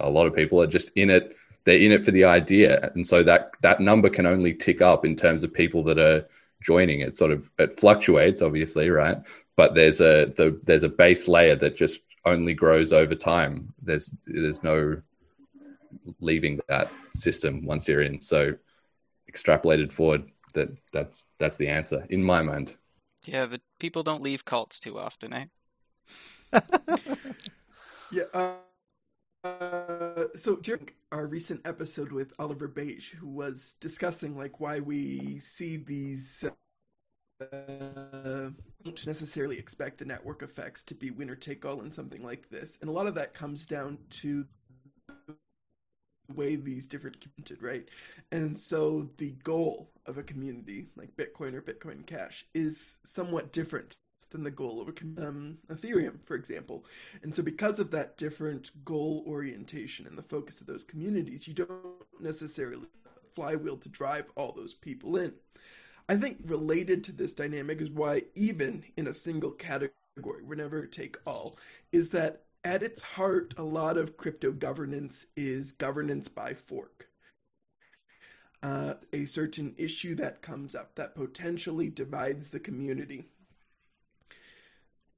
a 0.00 0.10
lot 0.10 0.26
of 0.26 0.34
people 0.34 0.60
are 0.60 0.66
just 0.66 0.90
in 0.96 1.08
it. 1.10 1.36
They're 1.64 1.78
in 1.78 1.92
it 1.92 2.04
for 2.04 2.10
the 2.10 2.24
idea. 2.24 2.90
And 2.94 3.06
so 3.06 3.22
that 3.22 3.52
that 3.62 3.80
number 3.80 4.10
can 4.10 4.26
only 4.26 4.54
tick 4.54 4.82
up 4.82 5.04
in 5.04 5.16
terms 5.16 5.42
of 5.42 5.52
people 5.52 5.82
that 5.84 5.98
are 5.98 6.26
joining. 6.62 7.00
It 7.00 7.16
sort 7.16 7.32
of 7.32 7.50
it 7.58 7.78
fluctuates 7.80 8.42
obviously 8.42 8.90
right? 8.90 9.18
But 9.56 9.74
there's 9.74 10.00
a 10.00 10.32
the, 10.36 10.60
there's 10.64 10.82
a 10.82 10.88
base 10.88 11.28
layer 11.28 11.56
that 11.56 11.76
just 11.76 12.00
only 12.24 12.54
grows 12.54 12.92
over 12.92 13.14
time. 13.14 13.72
There's 13.82 14.10
there's 14.26 14.62
no 14.62 15.00
leaving 16.20 16.60
that 16.68 16.90
system 17.14 17.64
once 17.64 17.86
you're 17.86 18.02
in. 18.02 18.20
So 18.20 18.54
extrapolated 19.30 19.92
forward, 19.92 20.30
that 20.54 20.68
that's 20.92 21.26
that's 21.38 21.56
the 21.56 21.68
answer 21.68 22.06
in 22.10 22.22
my 22.22 22.42
mind. 22.42 22.76
Yeah, 23.24 23.46
but 23.46 23.60
people 23.78 24.02
don't 24.02 24.22
leave 24.22 24.44
cults 24.44 24.78
too 24.78 24.98
often, 24.98 25.32
eh? 25.32 25.44
yeah. 28.12 28.24
Uh, 28.32 28.52
uh, 29.44 30.24
so 30.34 30.56
during 30.56 30.88
our 31.12 31.26
recent 31.26 31.60
episode 31.66 32.12
with 32.12 32.32
Oliver 32.38 32.68
Beige, 32.68 33.12
who 33.12 33.28
was 33.28 33.76
discussing 33.80 34.36
like 34.36 34.60
why 34.60 34.80
we 34.80 35.38
see 35.38 35.76
these 35.76 36.44
uh, 37.40 38.50
don't 38.84 39.06
necessarily 39.06 39.58
expect 39.58 39.98
the 39.98 40.04
network 40.04 40.42
effects 40.42 40.82
to 40.84 40.94
be 40.94 41.10
winner 41.10 41.34
take 41.34 41.64
all 41.64 41.80
in 41.80 41.90
something 41.90 42.22
like 42.22 42.48
this, 42.50 42.78
and 42.80 42.88
a 42.88 42.92
lot 42.92 43.06
of 43.06 43.14
that 43.14 43.34
comes 43.34 43.64
down 43.64 43.98
to 44.10 44.44
the 46.28 46.34
way 46.34 46.56
these 46.56 46.86
different 46.86 47.20
communities, 47.20 47.62
right? 47.62 47.88
And 48.32 48.58
so 48.58 49.08
the 49.18 49.32
goal 49.42 49.90
of 50.06 50.18
a 50.18 50.22
community 50.22 50.88
like 50.96 51.16
Bitcoin 51.16 51.54
or 51.54 51.62
Bitcoin 51.62 52.06
Cash 52.06 52.46
is 52.54 52.98
somewhat 53.04 53.52
different 53.52 53.96
than 54.30 54.42
the 54.42 54.50
goal 54.50 54.80
of 54.80 54.88
um, 55.24 55.58
Ethereum, 55.68 56.22
for 56.24 56.34
example. 56.34 56.84
And 57.22 57.34
so, 57.34 57.42
because 57.42 57.78
of 57.78 57.90
that 57.92 58.18
different 58.18 58.70
goal 58.84 59.24
orientation 59.26 60.06
and 60.06 60.18
the 60.18 60.22
focus 60.22 60.60
of 60.60 60.66
those 60.66 60.84
communities, 60.84 61.46
you 61.46 61.54
don't 61.54 61.70
necessarily 62.20 62.86
flywheel 63.34 63.76
to 63.78 63.88
drive 63.88 64.26
all 64.36 64.52
those 64.52 64.74
people 64.74 65.16
in. 65.16 65.32
I 66.08 66.16
think 66.16 66.38
related 66.44 67.02
to 67.04 67.12
this 67.12 67.32
dynamic 67.32 67.80
is 67.80 67.90
why, 67.90 68.24
even 68.34 68.84
in 68.96 69.06
a 69.06 69.14
single 69.14 69.52
category, 69.52 70.42
we 70.42 70.56
never 70.56 70.86
take 70.86 71.16
all, 71.26 71.58
is 71.92 72.10
that 72.10 72.42
at 72.62 72.82
its 72.82 73.00
heart, 73.00 73.54
a 73.56 73.62
lot 73.62 73.96
of 73.96 74.16
crypto 74.16 74.52
governance 74.52 75.26
is 75.36 75.72
governance 75.72 76.28
by 76.28 76.54
fork. 76.54 77.08
Uh, 78.62 78.94
a 79.12 79.24
certain 79.26 79.74
issue 79.76 80.14
that 80.14 80.40
comes 80.40 80.74
up 80.74 80.94
that 80.94 81.14
potentially 81.14 81.90
divides 81.90 82.48
the 82.48 82.60
community. 82.60 83.24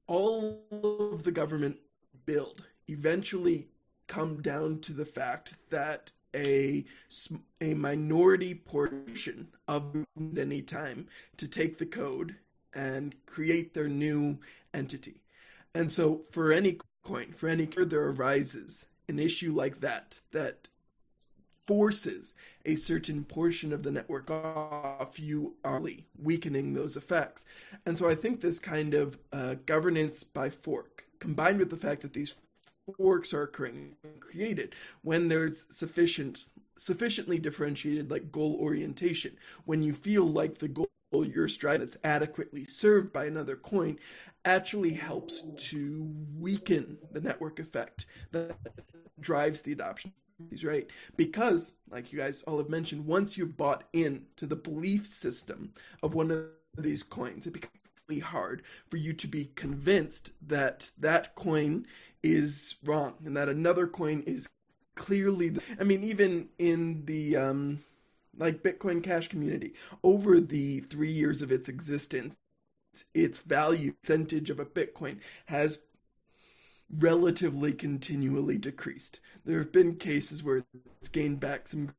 All 0.07 0.65
of 1.13 1.23
the 1.23 1.31
government 1.31 1.77
build 2.25 2.65
eventually 2.87 3.69
come 4.07 4.41
down 4.41 4.79
to 4.79 4.93
the 4.93 5.05
fact 5.05 5.55
that 5.69 6.11
a 6.37 6.85
a 7.59 7.73
minority 7.73 8.53
portion 8.53 9.47
of 9.67 10.05
any 10.37 10.61
time 10.61 11.07
to 11.37 11.47
take 11.47 11.77
the 11.77 11.85
code 11.85 12.35
and 12.73 13.15
create 13.25 13.73
their 13.73 13.87
new 13.87 14.37
entity. 14.73 15.21
And 15.73 15.91
so 15.91 16.21
for 16.31 16.51
any 16.51 16.77
coin, 17.03 17.33
for 17.33 17.49
any 17.49 17.65
there 17.65 18.07
arises 18.09 18.85
an 19.09 19.19
issue 19.19 19.53
like 19.53 19.79
that 19.81 20.21
that 20.31 20.67
forces 21.65 22.33
a 22.65 22.75
certain 22.75 23.23
portion 23.25 23.73
of 23.73 23.83
the 23.83 23.91
network 23.91 24.29
off, 24.31 25.19
you 25.19 25.55
are 25.65 25.81
weakening 26.21 26.73
those 26.73 26.95
effects. 26.95 27.45
And 27.85 27.97
so 27.97 28.09
I 28.09 28.15
think 28.15 28.39
this 28.39 28.59
kind 28.59 28.93
of 28.93 29.19
uh, 29.33 29.55
governance 29.65 30.23
by 30.23 30.49
fork, 30.49 31.03
combined 31.19 31.59
with 31.59 31.69
the 31.69 31.77
fact 31.77 32.01
that 32.01 32.13
these 32.13 32.35
forks 32.95 33.33
are 33.33 33.47
created 33.47 34.75
when 35.01 35.27
there's 35.27 35.65
sufficient 35.69 36.47
sufficiently 36.77 37.39
differentiated 37.39 38.11
like 38.11 38.31
goal 38.31 38.55
orientation. 38.59 39.35
When 39.65 39.81
you 39.81 39.93
feel 39.93 40.25
like 40.25 40.57
the 40.57 40.67
goal 40.67 40.87
you're 41.11 41.47
striving 41.47 41.81
that's 41.81 41.97
adequately 42.03 42.65
served 42.65 43.11
by 43.11 43.25
another 43.25 43.55
coin 43.55 43.97
actually 44.45 44.93
helps 44.93 45.43
to 45.57 46.13
weaken 46.37 46.97
the 47.11 47.21
network 47.21 47.59
effect 47.59 48.05
that 48.31 48.55
drives 49.19 49.61
the 49.61 49.71
adoption 49.71 50.13
He's 50.51 50.63
right? 50.63 50.87
Because 51.15 51.73
like 51.89 52.13
you 52.13 52.19
guys 52.19 52.43
all 52.43 52.59
have 52.59 52.69
mentioned 52.69 53.05
once 53.05 53.37
you've 53.37 53.57
bought 53.57 53.85
in 53.93 54.23
to 54.35 54.45
the 54.45 54.55
belief 54.55 55.07
system 55.07 55.73
of 56.03 56.13
one 56.13 56.29
of 56.29 56.49
these 56.77 57.01
coins 57.01 57.47
it 57.47 57.53
becomes 57.53 57.81
hard 58.15 58.63
for 58.89 58.97
you 58.97 59.13
to 59.13 59.27
be 59.27 59.51
convinced 59.55 60.31
that 60.47 60.89
that 60.97 61.35
coin 61.35 61.85
is 62.23 62.75
wrong 62.83 63.13
and 63.25 63.35
that 63.35 63.49
another 63.49 63.85
coin 63.85 64.23
is 64.25 64.49
clearly 64.95 65.49
the, 65.49 65.61
I 65.79 65.83
mean 65.83 66.03
even 66.03 66.49
in 66.57 67.03
the 67.05 67.35
um 67.35 67.79
like 68.37 68.63
Bitcoin 68.63 69.03
Cash 69.03 69.27
community 69.27 69.73
over 70.03 70.39
the 70.39 70.79
3 70.81 71.11
years 71.11 71.41
of 71.41 71.51
its 71.51 71.69
existence 71.69 72.37
its 73.13 73.39
value 73.41 73.93
percentage 74.01 74.49
of 74.49 74.59
a 74.59 74.65
Bitcoin 74.65 75.19
has 75.45 75.79
relatively 76.89 77.73
continually 77.73 78.57
decreased. 78.57 79.19
There 79.45 79.57
have 79.59 79.71
been 79.71 79.95
cases 79.95 80.43
where 80.43 80.63
it's 80.99 81.09
gained 81.09 81.39
back 81.39 81.67
some, 81.67 81.93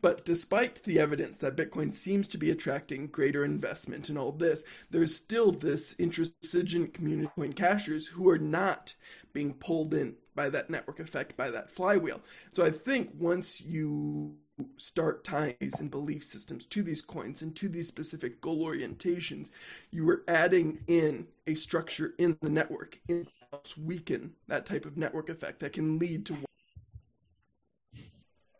but 0.00 0.24
despite 0.24 0.82
the 0.82 0.98
evidence 0.98 1.38
that 1.38 1.56
Bitcoin 1.56 1.92
seems 1.92 2.26
to 2.28 2.38
be 2.38 2.50
attracting 2.50 3.08
greater 3.08 3.44
investment 3.44 4.08
in 4.08 4.16
all 4.16 4.32
this, 4.32 4.64
there's 4.90 5.14
still 5.14 5.52
this 5.52 5.94
intransigent 5.94 6.94
community 6.94 7.30
coin 7.34 7.52
cashers 7.52 8.06
who 8.06 8.28
are 8.28 8.38
not 8.38 8.94
being 9.32 9.54
pulled 9.54 9.94
in 9.94 10.14
by 10.34 10.48
that 10.48 10.70
network 10.70 11.00
effect, 11.00 11.36
by 11.36 11.50
that 11.50 11.70
flywheel. 11.70 12.20
So 12.52 12.64
I 12.64 12.70
think 12.70 13.10
once 13.18 13.60
you 13.60 14.36
start 14.76 15.24
ties 15.24 15.76
and 15.78 15.90
belief 15.90 16.22
systems 16.24 16.66
to 16.66 16.82
these 16.82 17.00
coins 17.00 17.42
and 17.42 17.54
to 17.56 17.68
these 17.68 17.88
specific 17.88 18.40
goal 18.40 18.66
orientations, 18.66 19.50
you 19.90 20.08
are 20.08 20.22
adding 20.28 20.78
in 20.86 21.26
a 21.46 21.54
structure 21.54 22.14
in 22.18 22.36
the 22.40 22.50
network, 22.50 22.98
in 23.08 23.26
helps 23.52 23.76
weaken 23.76 24.32
that 24.46 24.64
type 24.64 24.84
of 24.84 24.96
network 24.96 25.28
effect 25.28 25.58
that 25.58 25.72
can 25.72 25.98
lead 25.98 26.24
to 26.24 26.36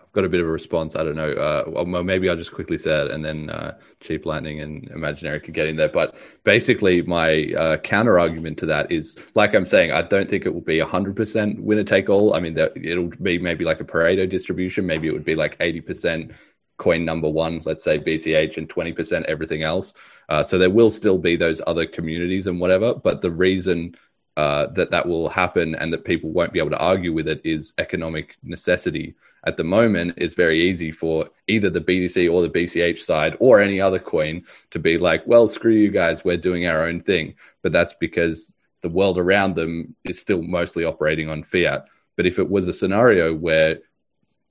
I've 0.00 0.12
got 0.12 0.24
a 0.24 0.28
bit 0.28 0.40
of 0.40 0.48
a 0.48 0.50
response. 0.50 0.96
I 0.96 1.04
don't 1.04 1.14
know. 1.14 1.30
Uh, 1.30 1.84
well, 1.84 2.02
maybe 2.02 2.28
I'll 2.28 2.34
just 2.34 2.52
quickly 2.52 2.76
say 2.76 3.04
it, 3.04 3.12
and 3.12 3.24
then 3.24 3.48
uh, 3.50 3.78
Cheap 4.00 4.26
Lightning 4.26 4.60
and 4.60 4.88
Imaginary 4.88 5.38
can 5.38 5.52
get 5.52 5.68
in 5.68 5.76
there. 5.76 5.88
But 5.88 6.16
basically, 6.42 7.02
my 7.02 7.52
uh, 7.56 7.76
counter 7.76 8.18
argument 8.18 8.58
to 8.58 8.66
that 8.66 8.90
is, 8.90 9.16
like 9.36 9.54
I'm 9.54 9.64
saying, 9.64 9.92
I 9.92 10.02
don't 10.02 10.28
think 10.28 10.46
it 10.46 10.52
will 10.52 10.62
be 10.62 10.80
100% 10.80 11.60
winner 11.60 11.84
take 11.84 12.08
all. 12.08 12.34
I 12.34 12.40
mean, 12.40 12.58
it'll 12.58 13.12
be 13.22 13.38
maybe 13.38 13.64
like 13.64 13.80
a 13.80 13.84
Pareto 13.84 14.28
distribution. 14.28 14.84
Maybe 14.84 15.06
it 15.06 15.12
would 15.12 15.24
be 15.24 15.36
like 15.36 15.56
80% 15.60 16.34
coin 16.76 17.04
number 17.04 17.28
one, 17.28 17.62
let's 17.64 17.84
say 17.84 18.00
BCH, 18.00 18.56
and 18.56 18.68
20% 18.68 19.22
everything 19.26 19.62
else. 19.62 19.94
Uh, 20.28 20.42
so 20.42 20.58
there 20.58 20.70
will 20.70 20.90
still 20.90 21.18
be 21.18 21.36
those 21.36 21.62
other 21.68 21.86
communities 21.86 22.48
and 22.48 22.58
whatever. 22.58 22.94
But 22.94 23.20
the 23.20 23.30
reason 23.30 23.94
uh, 24.36 24.66
that 24.66 24.90
that 24.90 25.06
will 25.06 25.28
happen 25.28 25.74
and 25.74 25.92
that 25.92 26.04
people 26.04 26.30
won't 26.30 26.52
be 26.52 26.58
able 26.58 26.70
to 26.70 26.78
argue 26.78 27.12
with 27.12 27.28
it 27.28 27.40
is 27.44 27.72
economic 27.78 28.36
necessity 28.42 29.14
at 29.44 29.56
the 29.56 29.64
moment, 29.64 30.14
it's 30.16 30.34
very 30.34 30.60
easy 30.60 30.92
for 30.92 31.30
either 31.48 31.70
the 31.70 31.80
BTC 31.80 32.30
or 32.30 32.42
the 32.42 32.50
BCH 32.50 32.98
side 33.00 33.36
or 33.40 33.60
any 33.60 33.80
other 33.80 33.98
coin 33.98 34.44
to 34.70 34.78
be 34.78 34.98
like, 34.98 35.26
well, 35.26 35.48
screw 35.48 35.72
you 35.72 35.90
guys, 35.90 36.24
we're 36.24 36.36
doing 36.36 36.66
our 36.66 36.86
own 36.86 37.00
thing. 37.00 37.34
But 37.62 37.72
that's 37.72 37.94
because 37.94 38.52
the 38.82 38.90
world 38.90 39.18
around 39.18 39.54
them 39.54 39.94
is 40.04 40.20
still 40.20 40.42
mostly 40.42 40.84
operating 40.84 41.30
on 41.30 41.42
fiat. 41.42 41.86
But 42.16 42.26
if 42.26 42.38
it 42.38 42.50
was 42.50 42.68
a 42.68 42.72
scenario 42.72 43.34
where 43.34 43.78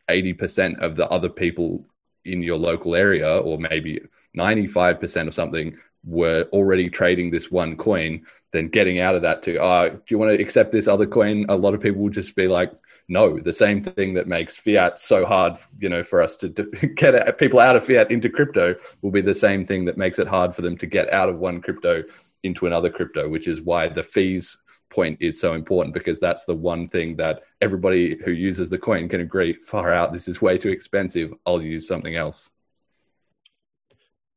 80% 0.09 0.79
of 0.79 0.95
the 0.95 1.07
other 1.09 1.29
people 1.29 1.85
in 2.25 2.41
your 2.41 2.57
local 2.57 2.95
area, 2.95 3.37
or 3.37 3.59
maybe 3.59 4.01
95% 4.35 5.27
or 5.27 5.31
something, 5.31 5.77
were 6.09 6.47
already 6.51 6.89
trading 6.89 7.29
this 7.29 7.51
one 7.51 7.77
coin, 7.77 8.25
then 8.51 8.67
getting 8.67 8.99
out 8.99 9.15
of 9.15 9.21
that 9.21 9.43
to, 9.43 9.61
uh, 9.61 9.89
do 9.89 10.01
you 10.07 10.17
want 10.17 10.35
to 10.35 10.43
accept 10.43 10.71
this 10.71 10.87
other 10.87 11.05
coin? 11.05 11.45
A 11.49 11.55
lot 11.55 11.73
of 11.73 11.81
people 11.81 12.01
will 12.01 12.09
just 12.09 12.35
be 12.35 12.47
like, 12.47 12.71
no, 13.07 13.39
the 13.39 13.53
same 13.53 13.83
thing 13.83 14.13
that 14.13 14.27
makes 14.27 14.57
fiat 14.57 14.99
so 14.99 15.25
hard, 15.25 15.57
you 15.79 15.89
know, 15.89 16.03
for 16.03 16.21
us 16.21 16.37
to 16.37 16.49
get 16.95 17.37
people 17.37 17.59
out 17.59 17.75
of 17.75 17.85
fiat 17.85 18.11
into 18.11 18.29
crypto 18.29 18.75
will 19.01 19.11
be 19.11 19.21
the 19.21 19.33
same 19.33 19.65
thing 19.65 19.85
that 19.85 19.97
makes 19.97 20.19
it 20.19 20.27
hard 20.27 20.55
for 20.55 20.61
them 20.61 20.77
to 20.77 20.85
get 20.85 21.11
out 21.11 21.29
of 21.29 21.39
one 21.39 21.61
crypto 21.61 22.03
into 22.43 22.67
another 22.67 22.89
crypto, 22.89 23.27
which 23.27 23.47
is 23.47 23.61
why 23.61 23.87
the 23.87 24.03
fees 24.03 24.57
point 24.89 25.17
is 25.21 25.39
so 25.39 25.53
important 25.53 25.93
because 25.93 26.19
that's 26.19 26.45
the 26.45 26.55
one 26.55 26.87
thing 26.87 27.15
that 27.15 27.43
everybody 27.61 28.17
who 28.25 28.31
uses 28.31 28.69
the 28.69 28.77
coin 28.77 29.07
can 29.07 29.21
agree 29.21 29.53
far 29.53 29.93
out 29.93 30.11
this 30.11 30.27
is 30.27 30.41
way 30.41 30.57
too 30.57 30.69
expensive 30.69 31.31
i'll 31.45 31.61
use 31.61 31.87
something 31.87 32.15
else 32.15 32.49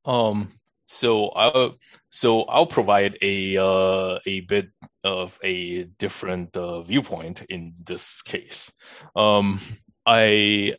um 0.05 0.49
so 0.93 1.28
I'll 1.31 1.78
so 2.10 2.43
I'll 2.43 2.66
provide 2.66 3.16
a 3.23 3.56
uh, 3.56 4.19
a 4.27 4.40
bit 4.40 4.69
of 5.05 5.39
a 5.43 5.85
different 5.98 6.55
uh, 6.56 6.82
viewpoint 6.82 7.43
in 7.48 7.73
this 7.82 8.20
case. 8.20 8.70
Um, 9.16 9.59
I 10.05 10.77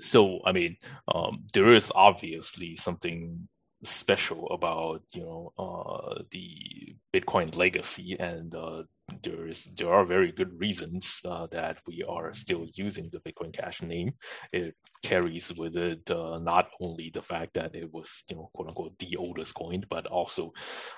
so 0.00 0.40
I 0.44 0.52
mean 0.52 0.76
um, 1.14 1.44
there 1.52 1.72
is 1.72 1.92
obviously 1.94 2.76
something 2.76 3.48
special 3.84 4.48
about 4.50 5.02
you 5.12 5.22
know 5.22 5.52
uh, 5.58 6.22
the 6.30 6.96
Bitcoin 7.14 7.54
legacy, 7.56 8.16
and 8.18 8.54
uh, 8.54 8.82
there 9.22 9.46
is 9.46 9.64
there 9.76 9.92
are 9.92 10.04
very 10.04 10.32
good 10.32 10.58
reasons 10.58 11.20
uh, 11.24 11.46
that 11.48 11.78
we 11.86 12.04
are 12.08 12.32
still 12.32 12.66
using 12.74 13.10
the 13.10 13.20
Bitcoin 13.20 13.52
Cash 13.52 13.82
name. 13.82 14.12
It 14.52 14.74
carries 15.02 15.52
with 15.54 15.76
it 15.76 16.08
uh, 16.10 16.38
not 16.38 16.68
only 16.80 17.10
the 17.10 17.22
fact 17.22 17.54
that 17.54 17.74
it 17.74 17.92
was 17.92 18.24
you 18.30 18.36
know 18.36 18.50
quote 18.54 18.68
unquote 18.68 18.98
the 18.98 19.16
oldest 19.16 19.54
coin, 19.54 19.84
but 19.90 20.06
also 20.06 20.52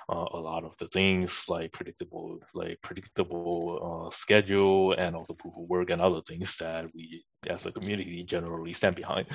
uh, 0.09 0.25
a 0.33 0.39
lot 0.39 0.63
of 0.63 0.77
the 0.77 0.87
things 0.87 1.45
like 1.49 1.71
predictable 1.71 2.39
like 2.53 2.79
predictable 2.81 4.07
uh, 4.07 4.09
schedule 4.09 4.93
and 4.93 5.15
also 5.15 5.33
proof 5.33 5.57
of 5.57 5.67
work 5.67 5.89
and 5.89 6.01
other 6.01 6.21
things 6.21 6.55
that 6.57 6.85
we 6.93 7.23
as 7.47 7.65
a 7.65 7.71
community 7.71 8.23
generally 8.23 8.73
stand 8.73 8.95
behind. 8.95 9.27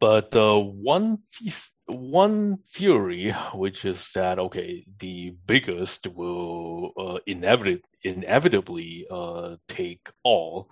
But 0.00 0.34
one 0.34 1.18
piece 1.32 1.72
one 1.86 2.58
theory, 2.68 3.32
which 3.54 3.84
is 3.84 4.12
that 4.14 4.38
okay, 4.38 4.84
the 4.98 5.34
biggest 5.46 6.06
will 6.06 6.92
uh, 6.96 7.18
inevit- 7.28 7.82
inevitably 8.04 9.06
uh, 9.10 9.56
take 9.68 10.08
all. 10.22 10.70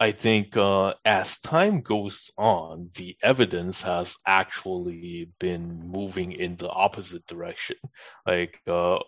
I 0.00 0.10
think 0.10 0.56
uh, 0.56 0.94
as 1.04 1.38
time 1.38 1.80
goes 1.80 2.30
on, 2.36 2.90
the 2.94 3.16
evidence 3.22 3.82
has 3.82 4.16
actually 4.26 5.30
been 5.38 5.78
moving 5.88 6.32
in 6.32 6.56
the 6.56 6.68
opposite 6.68 7.24
direction. 7.26 7.76
Like, 8.26 8.58
uh, 8.66 8.98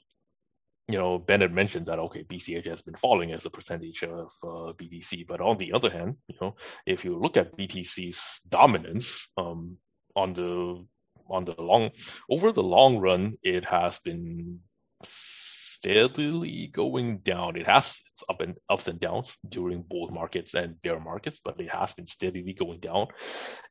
you 0.89 0.99
know, 0.99 1.19
Bennett 1.19 1.53
mentioned 1.53 1.87
that 1.87 1.99
okay, 1.99 2.25
BCH 2.25 2.67
has 2.67 2.83
been 2.83 2.97
falling 2.97 3.33
as 3.33 3.47
a 3.47 3.51
percentage 3.51 4.03
of 4.03 4.33
uh, 4.43 4.73
BTC, 4.75 5.27
but 5.27 5.41
on 5.41 5.57
the 5.57 5.73
other 5.73 5.91
hand, 5.91 6.17
you 6.29 6.37
know, 6.41 6.57
if 6.87 7.05
you 7.05 7.19
look 7.19 7.37
at 7.37 7.57
BTC's 7.57 8.41
dominance 8.49 9.29
um, 9.39 9.79
on 10.15 10.35
the 10.35 10.85
on 11.31 11.45
the 11.47 11.55
long 11.59 11.91
over 12.31 12.53
the 12.53 12.63
long 12.63 12.99
run, 12.99 13.39
it 13.43 13.65
has 13.65 13.99
been 14.01 14.61
steadily 15.05 16.67
going 16.67 17.19
down. 17.19 17.57
It 17.57 17.67
has 17.67 17.99
its 18.13 18.25
up 18.29 18.43
and 18.43 18.57
ups 18.69 18.89
and 18.89 19.01
downs 19.01 19.39
during 19.49 19.83
bull 19.83 20.11
markets 20.11 20.55
and 20.55 20.81
bear 20.83 21.01
markets, 21.01 21.41
but 21.43 21.61
it 21.61 21.71
has 21.71 21.95
been 21.95 22.07
steadily 22.07 22.53
going 22.53 22.81
down. 22.81 23.07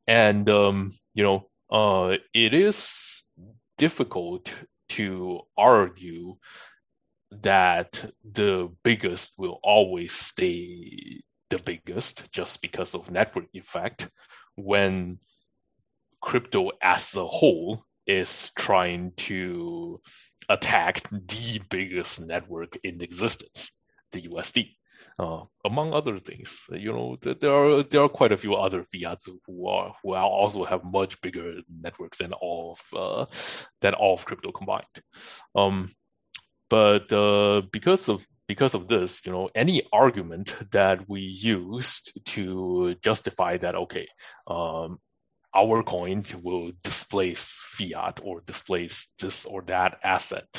And 0.07 0.49
um, 0.49 0.91
you 1.13 1.23
know, 1.23 1.49
uh, 1.69 2.17
it 2.33 2.55
is 2.55 3.23
difficult 3.77 4.53
to 4.89 5.41
argue 5.57 6.37
that 7.41 8.11
the 8.23 8.69
biggest 8.83 9.33
will 9.37 9.59
always 9.63 10.11
stay 10.11 11.21
the 11.49 11.59
biggest 11.59 12.31
just 12.31 12.61
because 12.61 12.95
of 12.95 13.11
network 13.11 13.45
effect 13.53 14.09
when 14.55 15.19
crypto 16.21 16.71
as 16.81 17.15
a 17.15 17.27
whole 17.27 17.85
is 18.07 18.51
trying 18.57 19.11
to 19.15 20.01
attack 20.49 21.01
the 21.09 21.61
biggest 21.69 22.21
network 22.21 22.77
in 22.83 23.01
existence, 23.01 23.71
the 24.11 24.21
USD. 24.21 24.75
Uh, 25.19 25.43
among 25.65 25.93
other 25.93 26.17
things, 26.17 26.61
you 26.71 26.91
know, 26.91 27.17
there 27.21 27.53
are 27.53 27.83
there 27.83 28.01
are 28.01 28.09
quite 28.09 28.31
a 28.31 28.37
few 28.37 28.55
other 28.55 28.83
fiats 28.83 29.27
who 29.45 29.67
are 29.67 29.93
who 30.01 30.15
also 30.15 30.63
have 30.63 30.83
much 30.83 31.19
bigger 31.21 31.55
networks 31.81 32.17
than 32.17 32.33
all 32.33 32.77
of 32.77 32.99
uh, 32.99 33.25
than 33.81 33.93
all 33.93 34.15
of 34.15 34.25
crypto 34.25 34.51
combined. 34.51 34.85
Um, 35.55 35.89
but 36.73 37.13
uh, 37.13 37.61
because 37.71 38.09
of 38.09 38.25
because 38.47 38.73
of 38.73 38.87
this, 38.87 39.23
you 39.27 39.31
know, 39.31 39.47
any 39.53 39.83
argument 39.93 40.55
that 40.71 41.07
we 41.07 41.21
used 41.21 42.19
to 42.25 42.95
justify 42.95 43.57
that, 43.57 43.75
okay, 43.75 44.07
um, 44.47 44.97
our 45.53 45.83
coin 45.83 46.23
will 46.41 46.71
displace 46.81 47.59
fiat 47.61 48.21
or 48.23 48.41
displace 48.41 49.07
this 49.19 49.45
or 49.45 49.61
that 49.67 49.99
asset 50.03 50.49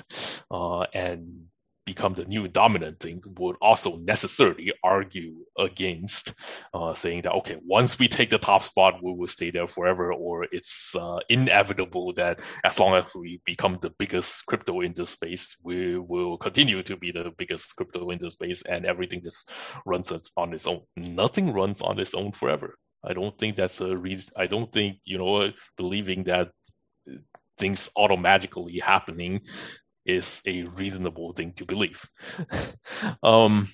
uh, 0.52 0.82
and 0.94 1.46
become 1.84 2.14
the 2.14 2.24
new 2.24 2.48
dominant 2.48 2.98
thing 3.00 3.22
would 3.38 3.56
also 3.60 3.96
necessarily 3.98 4.72
argue 4.82 5.34
against 5.58 6.32
uh, 6.72 6.94
saying 6.94 7.22
that 7.22 7.32
okay 7.32 7.56
once 7.66 7.98
we 7.98 8.08
take 8.08 8.30
the 8.30 8.38
top 8.38 8.62
spot 8.62 9.02
we 9.02 9.12
will 9.12 9.28
stay 9.28 9.50
there 9.50 9.66
forever 9.66 10.12
or 10.12 10.44
it's 10.52 10.94
uh, 10.94 11.18
inevitable 11.28 12.12
that 12.14 12.40
as 12.64 12.78
long 12.78 12.94
as 12.94 13.04
we 13.14 13.40
become 13.44 13.78
the 13.82 13.90
biggest 13.98 14.44
crypto 14.46 14.80
in 14.80 14.92
this 14.94 15.10
space 15.10 15.56
we 15.62 15.98
will 15.98 16.36
continue 16.38 16.82
to 16.82 16.96
be 16.96 17.10
the 17.12 17.32
biggest 17.36 17.74
crypto 17.76 18.10
in 18.10 18.18
this 18.18 18.34
space 18.34 18.62
and 18.62 18.86
everything 18.86 19.22
just 19.22 19.50
runs 19.86 20.12
on 20.36 20.52
its 20.54 20.66
own 20.66 20.80
nothing 20.96 21.52
runs 21.52 21.80
on 21.82 21.98
its 21.98 22.14
own 22.14 22.32
forever 22.32 22.76
I 23.06 23.12
don't 23.12 23.38
think 23.38 23.56
that's 23.56 23.80
a 23.80 23.96
reason. 23.96 24.32
I 24.36 24.46
don't 24.46 24.72
think 24.72 24.98
you 25.04 25.18
know 25.18 25.52
believing 25.76 26.24
that 26.24 26.50
things 27.58 27.88
automatically 27.96 28.78
happening 28.78 29.40
is 30.06 30.40
a 30.46 30.62
reasonable 30.62 31.32
thing 31.32 31.52
to 31.54 31.64
believe. 31.64 32.02
um, 33.22 33.68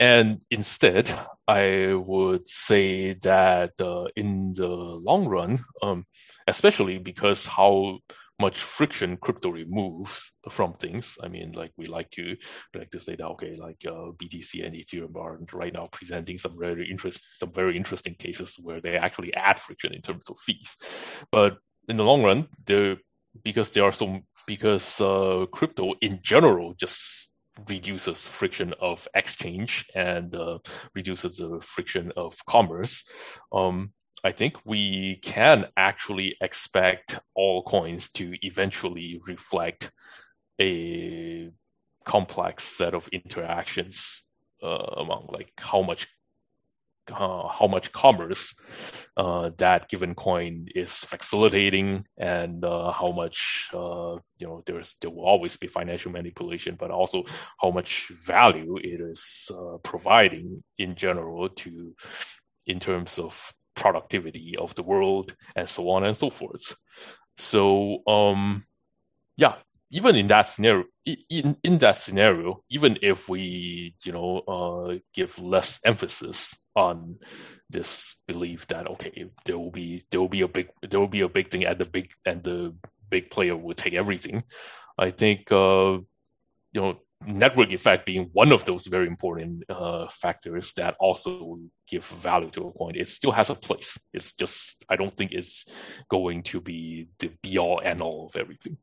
and 0.00 0.40
instead, 0.50 1.12
I 1.46 1.94
would 1.94 2.48
say 2.48 3.14
that 3.22 3.72
uh, 3.80 4.06
in 4.16 4.52
the 4.54 4.66
long 4.66 5.26
run, 5.26 5.62
um, 5.82 6.06
especially 6.48 6.98
because 6.98 7.46
how 7.46 7.98
much 8.42 8.58
friction 8.58 9.16
crypto 9.16 9.50
removes 9.50 10.32
from 10.50 10.72
things. 10.74 11.16
I 11.22 11.28
mean, 11.28 11.52
like 11.52 11.72
we 11.76 11.86
like 11.86 12.10
to 12.10 12.36
we 12.74 12.80
like 12.80 12.90
to 12.90 13.00
say 13.00 13.14
that 13.14 13.32
okay, 13.34 13.52
like 13.52 13.80
uh, 13.86 14.10
BTC 14.18 14.66
and 14.66 14.74
Ethereum 14.74 15.14
are 15.16 15.38
right 15.52 15.72
now 15.72 15.86
presenting 15.92 16.38
some 16.38 16.58
very 16.58 16.90
interest 16.90 17.24
some 17.34 17.52
very 17.52 17.76
interesting 17.76 18.14
cases 18.14 18.56
where 18.58 18.80
they 18.80 18.96
actually 18.96 19.32
add 19.34 19.60
friction 19.60 19.94
in 19.94 20.02
terms 20.02 20.28
of 20.28 20.38
fees. 20.38 20.76
But 21.30 21.58
in 21.88 21.96
the 21.96 22.04
long 22.04 22.22
run, 22.24 22.48
there 22.66 22.96
because 23.44 23.70
there 23.70 23.84
are 23.84 23.92
some 23.92 24.22
because 24.46 25.00
uh, 25.00 25.46
crypto 25.52 25.94
in 26.00 26.18
general 26.22 26.74
just 26.74 27.32
reduces 27.68 28.26
friction 28.26 28.74
of 28.80 29.06
exchange 29.14 29.84
and 29.94 30.34
uh, 30.34 30.58
reduces 30.94 31.36
the 31.36 31.60
friction 31.60 32.12
of 32.16 32.34
commerce. 32.46 33.04
Um, 33.52 33.92
I 34.24 34.32
think 34.32 34.58
we 34.64 35.16
can 35.16 35.66
actually 35.76 36.36
expect 36.40 37.18
all 37.34 37.62
coins 37.64 38.10
to 38.12 38.34
eventually 38.42 39.20
reflect 39.26 39.90
a 40.60 41.50
complex 42.04 42.64
set 42.64 42.94
of 42.94 43.08
interactions 43.08 44.22
uh, 44.62 44.94
among 44.96 45.28
like 45.32 45.52
how 45.58 45.82
much 45.82 46.06
uh, 47.12 47.48
how 47.48 47.66
much 47.66 47.92
commerce 47.92 48.54
uh, 49.16 49.50
that 49.58 49.88
given 49.88 50.14
coin 50.14 50.66
is 50.74 50.92
facilitating 50.96 52.04
and 52.18 52.64
uh, 52.64 52.90
how 52.92 53.12
much 53.12 53.68
uh, 53.74 54.16
you 54.38 54.46
know 54.46 54.62
there's 54.66 54.96
there 55.00 55.10
will 55.10 55.24
always 55.24 55.56
be 55.56 55.66
financial 55.66 56.10
manipulation 56.10 56.76
but 56.78 56.90
also 56.90 57.22
how 57.60 57.70
much 57.70 58.08
value 58.08 58.76
it 58.78 59.00
is 59.00 59.50
uh, 59.54 59.76
providing 59.82 60.62
in 60.78 60.94
general 60.94 61.48
to 61.50 61.94
in 62.66 62.80
terms 62.80 63.18
of 63.18 63.52
productivity 63.74 64.56
of 64.58 64.74
the 64.74 64.82
world 64.82 65.34
and 65.56 65.68
so 65.68 65.88
on 65.90 66.04
and 66.04 66.16
so 66.16 66.30
forth. 66.30 66.74
So 67.36 67.98
um 68.06 68.64
yeah 69.36 69.56
even 69.92 70.16
in 70.16 70.26
that 70.26 70.48
scenario 70.48 70.84
in, 71.04 71.56
in 71.62 71.78
that 71.78 71.96
scenario 71.96 72.62
even 72.70 72.98
if 73.02 73.28
we 73.28 73.94
you 74.04 74.12
know 74.12 74.38
uh, 74.48 74.96
give 75.14 75.38
less 75.38 75.78
emphasis 75.84 76.54
on 76.74 77.16
this 77.68 78.16
belief 78.26 78.66
that 78.68 78.88
okay 78.88 79.26
there 79.44 79.58
will 79.58 79.70
be 79.70 80.02
there 80.10 80.20
will 80.20 80.28
be 80.28 80.40
a 80.40 80.48
big 80.48 80.70
there 80.90 80.98
will 80.98 81.06
be 81.06 81.20
a 81.20 81.28
big 81.28 81.50
thing 81.50 81.64
and 81.64 81.78
the 81.78 81.84
big 81.84 82.10
and 82.24 82.42
the 82.42 82.74
big 83.10 83.30
player 83.30 83.56
will 83.56 83.74
take 83.74 83.94
everything. 83.94 84.42
I 84.98 85.10
think 85.10 85.52
uh, 85.52 85.98
you 86.72 86.80
know 86.80 86.98
network 87.24 87.70
effect 87.70 88.04
being 88.04 88.30
one 88.32 88.50
of 88.50 88.64
those 88.64 88.86
very 88.86 89.06
important 89.06 89.62
uh, 89.68 90.08
factors 90.08 90.72
that 90.72 90.96
also 90.98 91.60
give 91.86 92.04
value 92.04 92.50
to 92.50 92.66
a 92.66 92.72
coin 92.72 92.96
it 92.96 93.06
still 93.06 93.30
has 93.30 93.50
a 93.50 93.54
place. 93.54 93.96
It's 94.12 94.32
just 94.32 94.84
i 94.88 94.96
don't 94.96 95.16
think 95.16 95.30
it's 95.32 95.66
going 96.10 96.42
to 96.50 96.60
be 96.60 97.08
the 97.20 97.30
be 97.42 97.58
all 97.58 97.80
and 97.84 98.00
all 98.00 98.26
of 98.26 98.34
everything 98.34 98.76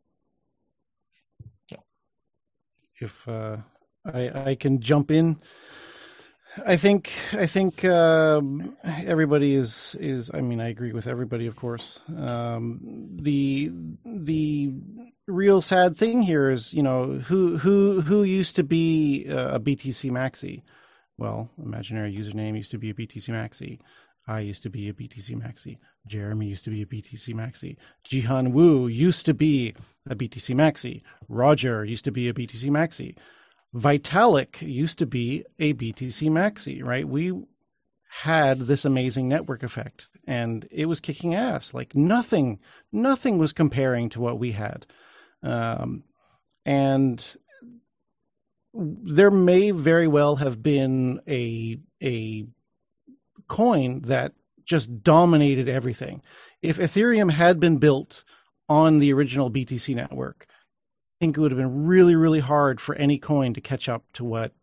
if 3.01 3.27
uh, 3.27 3.57
I, 4.05 4.49
I 4.51 4.55
can 4.55 4.79
jump 4.79 5.11
in. 5.11 5.37
I 6.65 6.77
think 6.77 7.11
I 7.33 7.45
think 7.45 7.85
um, 7.85 8.75
everybody 8.83 9.53
is 9.53 9.95
is. 9.99 10.31
I 10.33 10.41
mean, 10.41 10.59
I 10.59 10.69
agree 10.69 10.93
with 10.93 11.07
everybody, 11.07 11.45
of 11.45 11.55
course. 11.55 11.99
Um, 12.17 12.79
the 13.21 13.71
the 14.03 14.73
real 15.27 15.61
sad 15.61 15.95
thing 15.95 16.21
here 16.21 16.49
is, 16.49 16.73
you 16.73 16.81
know, 16.81 17.19
who 17.19 17.57
who 17.57 18.01
who 18.01 18.23
used 18.23 18.55
to 18.55 18.63
be 18.63 19.25
a 19.25 19.59
BTC 19.59 20.09
Maxi. 20.11 20.63
Well, 21.17 21.49
imaginary 21.63 22.15
username 22.15 22.55
used 22.55 22.71
to 22.71 22.79
be 22.79 22.89
a 22.89 22.93
BTC 22.93 23.29
Maxi. 23.29 23.79
I 24.29 24.41
used 24.41 24.61
to 24.63 24.69
be 24.69 24.87
a 24.87 24.93
BTC 24.93 25.31
Maxi. 25.31 25.77
Jeremy 26.05 26.45
used 26.45 26.63
to 26.65 26.69
be 26.69 26.83
a 26.83 26.85
BTC 26.85 27.33
Maxi. 27.33 27.77
Jihan 28.05 28.51
Wu 28.51 28.85
used 28.85 29.25
to 29.25 29.33
be 29.33 29.73
a 30.07 30.13
BTC 30.15 30.53
Maxi. 30.53 31.01
Roger 31.27 31.83
used 31.83 32.05
to 32.05 32.11
be 32.11 32.29
a 32.29 32.33
BTC 32.33 32.69
Maxi. 32.69 33.17
Vitalik 33.75 34.61
used 34.61 34.99
to 34.99 35.07
be 35.07 35.43
a 35.57 35.73
BTC 35.73 36.29
Maxi, 36.29 36.83
right? 36.83 37.09
We 37.09 37.33
had 38.07 38.59
this 38.59 38.85
amazing 38.85 39.27
network 39.27 39.63
effect 39.63 40.09
and 40.27 40.67
it 40.69 40.85
was 40.85 40.99
kicking 40.99 41.33
ass. 41.33 41.73
Like 41.73 41.95
nothing, 41.95 42.59
nothing 42.91 43.39
was 43.39 43.51
comparing 43.51 44.09
to 44.09 44.21
what 44.21 44.37
we 44.37 44.51
had. 44.51 44.85
Um, 45.41 46.03
and 46.65 47.35
there 48.75 49.31
may 49.31 49.71
very 49.71 50.07
well 50.07 50.35
have 50.35 50.61
been 50.61 51.19
a, 51.27 51.79
a 52.03 52.45
coin 53.49 54.01
that 54.01 54.33
just 54.65 55.03
dominated 55.03 55.67
everything. 55.67 56.21
If 56.61 56.77
Ethereum 56.77 57.31
had 57.31 57.59
been 57.59 57.77
built 57.77 58.23
on 58.69 58.99
the 58.99 59.11
original 59.11 59.51
BTC 59.51 59.95
network, 59.95 60.45
I 60.49 61.15
think 61.19 61.37
it 61.37 61.41
would 61.41 61.51
have 61.51 61.57
been 61.57 61.85
really, 61.85 62.15
really 62.15 62.39
hard 62.39 62.79
for 62.79 62.95
any 62.95 63.17
coin 63.17 63.53
to 63.55 63.61
catch 63.61 63.89
up 63.89 64.05
to 64.13 64.23
what 64.23 64.53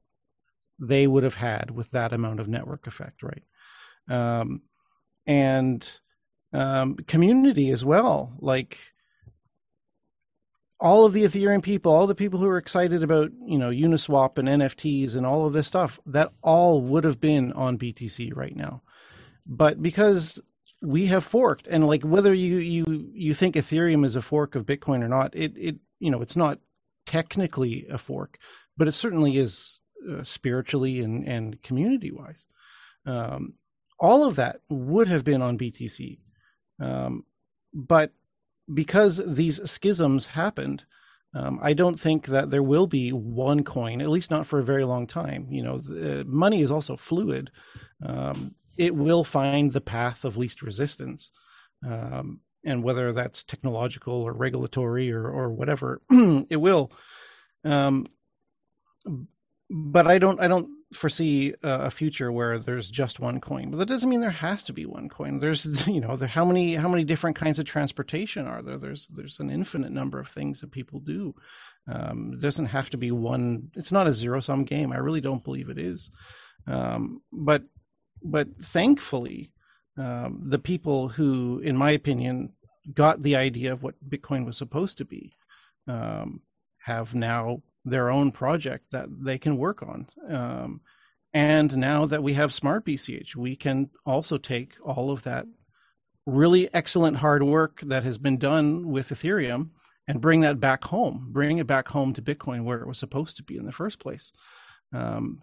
they 0.79 1.07
would 1.07 1.25
have 1.25 1.35
had 1.35 1.71
with 1.71 1.91
that 1.91 2.13
amount 2.13 2.41
of 2.41 2.49
network 2.49 2.87
effect, 2.87 3.23
right? 3.23 3.43
Um, 4.09 4.63
and 5.27 5.87
um, 6.53 6.97
community 7.07 7.71
as 7.71 7.85
well. 7.85 8.33
Like 8.39 8.79
all 10.81 11.07
of 11.07 11.13
the 11.13 11.25
Ethereum 11.25 11.63
people, 11.63 11.93
all 11.93 12.07
the 12.07 12.15
people 12.15 12.39
who 12.39 12.49
are 12.49 12.59
excited 12.59 13.03
about, 13.03 13.31
you 13.47 13.59
know, 13.59 13.71
Uniswap 13.71 14.39
and 14.39 14.49
NFTs 14.49 15.15
and 15.15 15.25
all 15.25 15.47
of 15.47 15.53
this 15.53 15.67
stuff, 15.67 15.99
that 16.07 16.33
all 16.43 16.83
would 16.83 17.05
have 17.05 17.21
been 17.21 17.53
on 17.53 17.79
BTC 17.79 18.35
right 18.37 18.55
now. 18.55 18.83
But 19.47 19.83
because 19.83 20.41
we 20.83 21.07
have 21.07 21.25
forked 21.25 21.67
and 21.67 21.87
like 21.87 22.03
whether 22.03 22.35
you 22.35 22.57
you 22.59 23.11
you 23.13 23.35
think 23.35 23.55
ethereum 23.55 24.05
is 24.05 24.15
a 24.17 24.23
fork 24.23 24.55
of 24.55 24.67
bitcoin 24.67 25.03
or 25.03 25.09
not 25.09 25.35
it 25.35 25.53
it 25.57 25.77
you 25.99 26.11
know 26.11 26.21
it's 26.21 26.37
not 26.37 26.59
technically 27.07 27.87
a 27.91 27.99
fork 27.99 28.39
but 28.77 28.87
it 28.87 28.93
certainly 28.93 29.39
is 29.39 29.79
uh, 30.11 30.23
spiritually 30.23 31.01
and 31.01 31.27
and 31.27 31.63
community 31.63 32.11
wise 32.11 32.47
um, 33.07 33.55
all 33.99 34.25
of 34.25 34.37
that 34.37 34.61
would 34.69 35.09
have 35.09 35.25
been 35.25 35.41
on 35.41 35.59
btc 35.59 36.19
um, 36.81 37.25
but 37.73 38.13
because 38.73 39.21
these 39.25 39.61
schisms 39.71 40.27
happened 40.27 40.85
um, 41.37 41.59
I 41.61 41.75
don't 41.75 41.99
think 41.99 42.27
that 42.29 42.49
there 42.49 42.63
will 42.63 42.87
be 42.87 43.11
one 43.11 43.63
coin, 43.63 44.01
at 44.01 44.09
least 44.09 44.31
not 44.31 44.47
for 44.47 44.59
a 44.59 44.65
very 44.65 44.85
long 44.85 45.07
time. 45.07 45.49
You 45.51 45.63
know, 45.63 45.77
the, 45.77 46.21
uh, 46.21 46.25
money 46.27 46.63
is 46.63 46.71
also 46.71 46.97
fluid. 46.97 47.51
Um, 48.03 48.55
it 48.79 48.95
will 48.95 49.23
find 49.23 49.71
the 49.71 49.83
path 49.83 50.25
of 50.25 50.39
least 50.39 50.63
resistance. 50.63 51.31
Um, 51.87 52.41
and 52.65 52.83
whether 52.83 53.13
that's 53.13 53.45
technological 53.45 54.15
or 54.15 54.33
regulatory 54.33 55.13
or, 55.13 55.29
or 55.29 55.51
whatever, 55.51 56.01
it 56.11 56.57
will. 56.57 56.91
Um, 57.65 58.07
but 59.69 60.07
I 60.07 60.19
don't, 60.19 60.41
I 60.41 60.49
don't 60.49 60.71
foresee 60.93 61.55
a 61.63 61.91
future 61.91 62.31
where 62.31 62.59
there's 62.59 62.91
just 62.91 63.19
one 63.19 63.41
coin. 63.41 63.71
But 63.71 63.79
that 63.79 63.89
doesn't 63.89 64.09
mean 64.09 64.21
there 64.21 64.31
has 64.31 64.63
to 64.65 64.73
be 64.73 64.87
one 64.87 65.09
coin. 65.09 65.39
There's, 65.39 65.87
you 65.89 66.01
know, 66.01 66.17
there, 66.17 66.29
how 66.29 66.45
many, 66.45 66.75
how 66.77 66.89
many 66.89 67.05
different 67.05 67.37
kinds 67.37 67.59
of 67.59 67.65
transportation 67.65 68.47
are 68.47 68.63
there? 68.63 68.79
There's, 68.79 69.07
there's 69.09 69.41
an 69.41 69.51
infinite 69.51 69.93
number 69.93 70.21
of 70.21 70.29
things 70.29 70.61
that 70.61 70.71
people 70.71 71.01
do. 71.01 71.35
Um, 71.89 72.33
it 72.35 72.41
doesn't 72.41 72.67
have 72.67 72.91
to 72.91 72.97
be 72.97 73.11
one. 73.11 73.71
It's 73.75 73.93
not 73.93 74.07
a 74.07 74.13
zero 74.13 74.41
sum 74.41 74.65
game. 74.65 74.93
I 74.93 74.99
really 74.99 75.21
don't 75.21 75.45
believe 75.45 75.69
it 75.69 75.79
is. 75.79 76.11
Um, 76.67 77.23
but 77.33 77.63
but 78.23 78.49
thankfully, 78.61 79.53
um, 79.97 80.43
the 80.45 80.59
people 80.59 81.09
who, 81.09 81.61
in 81.61 81.77
my 81.77 81.93
opinion, 81.93 82.53
got 82.93 83.23
the 83.23 83.37
idea 83.37 83.73
of 83.73 83.83
what 83.83 83.95
Bitcoin 84.09 84.45
was 84.45 84.57
supposed 84.57 84.99
to 84.99 85.05
be 85.05 85.33
um, 85.87 86.41
have 86.79 87.15
now 87.15 87.63
their 87.87 88.11
own 88.11 88.33
project 88.33 88.91
that 88.91 89.07
they 89.25 89.39
can 89.39 89.57
work 89.57 89.83
on. 89.83 90.07
Um, 90.29 90.81
and 91.33 91.75
now 91.77 92.05
that 92.07 92.23
we 92.23 92.35
have 92.35 92.53
Smart 92.53 92.85
BCH, 92.85 93.37
we 93.37 93.57
can 93.57 93.89
also 94.05 94.37
take 94.37 94.75
all 94.85 95.11
of 95.11 95.23
that 95.23 95.47
really 96.27 96.73
excellent 96.75 97.17
hard 97.17 97.43
work 97.43 97.81
that 97.83 98.03
has 98.03 98.19
been 98.19 98.37
done 98.37 98.89
with 98.89 99.09
Ethereum 99.11 99.71
and 100.09 100.21
bring 100.21 100.41
that 100.41 100.59
back 100.59 100.85
home, 100.85 101.29
bring 101.31 101.59
it 101.59 101.67
back 101.67 101.89
home 101.89 102.13
to 102.15 102.23
Bitcoin 102.23 102.65
where 102.65 102.81
it 102.81 102.89
was 102.89 102.99
supposed 102.99 103.37
to 103.37 103.45
be 103.45 103.57
in 103.57 103.65
the 103.65 103.73
first 103.73 104.01
place. 104.01 104.33
Um, 104.93 105.43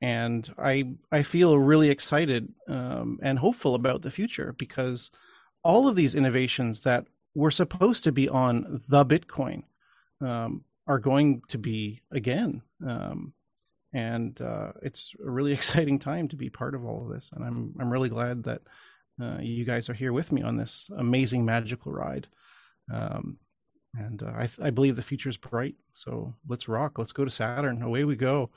and 0.00 0.52
I 0.58 0.94
I 1.12 1.22
feel 1.22 1.58
really 1.58 1.90
excited 1.90 2.48
um, 2.68 3.18
and 3.22 3.38
hopeful 3.38 3.74
about 3.74 4.02
the 4.02 4.10
future 4.10 4.54
because 4.58 5.10
all 5.62 5.88
of 5.88 5.96
these 5.96 6.14
innovations 6.14 6.82
that 6.82 7.04
were 7.34 7.50
supposed 7.50 8.04
to 8.04 8.12
be 8.12 8.28
on 8.28 8.80
the 8.88 9.04
Bitcoin 9.04 9.62
um, 10.20 10.64
are 10.90 10.98
going 10.98 11.40
to 11.46 11.56
be 11.56 12.02
again, 12.10 12.62
um, 12.84 13.32
and 13.92 14.40
uh, 14.40 14.72
it's 14.82 15.14
a 15.24 15.30
really 15.30 15.52
exciting 15.58 16.00
time 16.00 16.26
to 16.28 16.36
be 16.36 16.50
part 16.50 16.74
of 16.74 16.84
all 16.84 17.04
of 17.04 17.12
this. 17.12 17.30
And 17.32 17.44
I'm 17.44 17.74
I'm 17.78 17.90
really 17.90 18.08
glad 18.08 18.42
that 18.44 18.62
uh, 19.22 19.38
you 19.40 19.64
guys 19.64 19.88
are 19.88 19.94
here 19.94 20.12
with 20.12 20.32
me 20.32 20.42
on 20.42 20.56
this 20.56 20.90
amazing 20.96 21.44
magical 21.44 21.92
ride. 21.92 22.26
Um, 22.92 23.38
and 23.94 24.22
uh, 24.22 24.32
I, 24.36 24.48
I 24.62 24.70
believe 24.70 24.96
the 24.96 25.02
future 25.02 25.28
is 25.28 25.36
bright. 25.36 25.74
So 25.92 26.34
let's 26.48 26.68
rock. 26.68 26.98
Let's 26.98 27.12
go 27.12 27.24
to 27.24 27.30
Saturn. 27.30 27.82
Away 27.82 28.04
we 28.04 28.16
go 28.16 28.50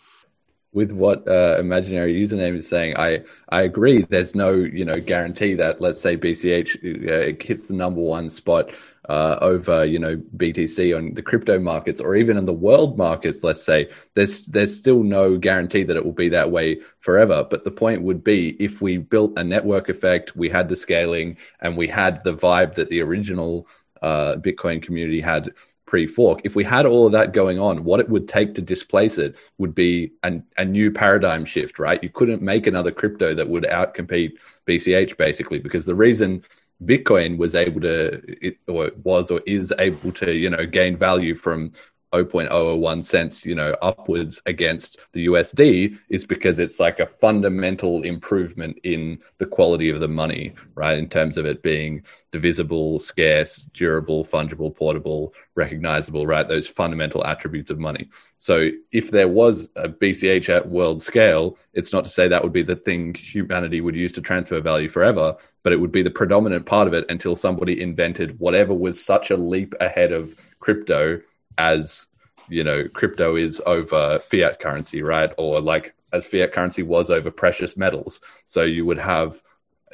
with 0.73 0.91
what 0.91 1.27
uh, 1.27 1.57
imaginary 1.59 2.13
username 2.13 2.57
is 2.57 2.67
saying, 2.67 2.95
I 2.97 3.23
I 3.49 3.61
agree. 3.61 4.03
There's 4.03 4.35
no 4.35 4.51
you 4.51 4.85
know 4.85 4.99
guarantee 4.99 5.53
that 5.55 5.79
let's 5.79 6.01
say 6.01 6.17
BCH 6.17 6.69
uh, 6.83 7.43
hits 7.43 7.67
the 7.67 7.75
number 7.75 8.01
one 8.01 8.29
spot 8.29 8.71
uh, 9.09 9.37
over 9.41 9.85
you 9.85 9.99
know 9.99 10.17
BTC 10.37 10.95
on 10.95 11.13
the 11.13 11.21
crypto 11.21 11.59
markets 11.59 12.01
or 12.01 12.15
even 12.15 12.37
in 12.37 12.45
the 12.45 12.53
world 12.53 12.97
markets. 12.97 13.43
Let's 13.43 13.63
say 13.63 13.89
there's 14.15 14.45
there's 14.45 14.75
still 14.75 15.03
no 15.03 15.37
guarantee 15.37 15.83
that 15.83 15.97
it 15.97 16.03
will 16.03 16.11
be 16.11 16.29
that 16.29 16.51
way 16.51 16.81
forever. 16.99 17.45
But 17.49 17.63
the 17.63 17.71
point 17.71 18.01
would 18.01 18.23
be 18.23 18.49
if 18.59 18.81
we 18.81 18.97
built 18.97 19.37
a 19.37 19.43
network 19.43 19.89
effect, 19.89 20.35
we 20.35 20.49
had 20.49 20.69
the 20.69 20.75
scaling, 20.75 21.37
and 21.61 21.77
we 21.77 21.87
had 21.87 22.23
the 22.23 22.33
vibe 22.33 22.73
that 22.75 22.89
the 22.89 23.01
original 23.01 23.67
uh, 24.01 24.35
Bitcoin 24.35 24.81
community 24.81 25.21
had 25.21 25.51
pre-fork. 25.93 26.41
If 26.43 26.55
we 26.55 26.63
had 26.63 26.87
all 26.87 27.05
of 27.05 27.11
that 27.11 27.33
going 27.33 27.59
on, 27.59 27.83
what 27.83 27.99
it 27.99 28.09
would 28.09 28.27
take 28.27 28.55
to 28.55 28.63
displace 28.63 29.19
it 29.19 29.35
would 29.59 29.75
be 29.75 30.11
an, 30.23 30.43
a 30.57 30.65
new 30.65 30.89
paradigm 30.89 31.45
shift, 31.45 31.77
right? 31.77 32.01
You 32.01 32.09
couldn't 32.09 32.41
make 32.41 32.65
another 32.65 32.89
crypto 32.89 33.35
that 33.35 33.47
would 33.47 33.65
outcompete 33.65 34.31
BCH 34.65 35.15
basically, 35.17 35.59
because 35.59 35.85
the 35.85 35.93
reason 35.93 36.41
Bitcoin 36.83 37.37
was 37.37 37.53
able 37.53 37.79
to, 37.81 38.19
it, 38.43 38.57
or 38.67 38.89
was 39.03 39.29
or 39.29 39.41
is 39.45 39.71
able 39.77 40.11
to, 40.13 40.33
you 40.33 40.49
know, 40.49 40.65
gain 40.65 40.97
value 40.97 41.35
from 41.35 41.71
0.001 42.13 43.03
cents, 43.03 43.43
you 43.43 43.55
know, 43.55 43.75
upwards 43.81 44.41
against 44.45 44.97
the 45.13 45.25
USD 45.27 45.97
is 46.09 46.25
because 46.25 46.59
it's 46.59 46.79
like 46.79 46.99
a 46.99 47.07
fundamental 47.07 48.03
improvement 48.03 48.77
in 48.83 49.19
the 49.39 49.45
quality 49.45 49.89
of 49.89 49.99
the 49.99 50.07
money, 50.07 50.53
right? 50.75 50.97
In 50.97 51.09
terms 51.09 51.37
of 51.37 51.45
it 51.45 51.63
being 51.63 52.03
divisible, 52.31 52.99
scarce, 52.99 53.57
durable, 53.73 54.25
fungible, 54.25 54.75
portable, 54.75 55.33
recognizable, 55.55 56.27
right? 56.27 56.47
Those 56.47 56.67
fundamental 56.67 57.25
attributes 57.25 57.71
of 57.71 57.79
money. 57.79 58.09
So 58.37 58.69
if 58.91 59.09
there 59.09 59.27
was 59.27 59.69
a 59.75 59.89
BCH 59.89 60.49
at 60.49 60.69
world 60.69 61.01
scale, 61.01 61.57
it's 61.73 61.93
not 61.93 62.03
to 62.03 62.09
say 62.11 62.27
that 62.27 62.43
would 62.43 62.53
be 62.53 62.63
the 62.63 62.75
thing 62.75 63.15
humanity 63.15 63.81
would 63.81 63.95
use 63.95 64.11
to 64.13 64.21
transfer 64.21 64.59
value 64.61 64.89
forever, 64.89 65.35
but 65.63 65.73
it 65.73 65.79
would 65.79 65.91
be 65.91 66.03
the 66.03 66.11
predominant 66.11 66.65
part 66.65 66.87
of 66.87 66.93
it 66.93 67.05
until 67.09 67.35
somebody 67.35 67.81
invented 67.81 68.39
whatever 68.39 68.73
was 68.73 69.03
such 69.03 69.31
a 69.31 69.37
leap 69.37 69.73
ahead 69.79 70.11
of 70.11 70.35
crypto 70.59 71.19
as 71.57 72.07
you 72.49 72.63
know 72.63 72.87
crypto 72.89 73.35
is 73.35 73.61
over 73.65 74.19
fiat 74.19 74.59
currency 74.59 75.01
right? 75.01 75.31
Or 75.37 75.61
like 75.61 75.93
as 76.11 76.25
fiat 76.27 76.51
currency 76.51 76.83
was 76.83 77.09
over 77.09 77.31
precious 77.31 77.77
metals. 77.77 78.21
So 78.45 78.63
you 78.63 78.85
would 78.85 78.99
have 78.99 79.41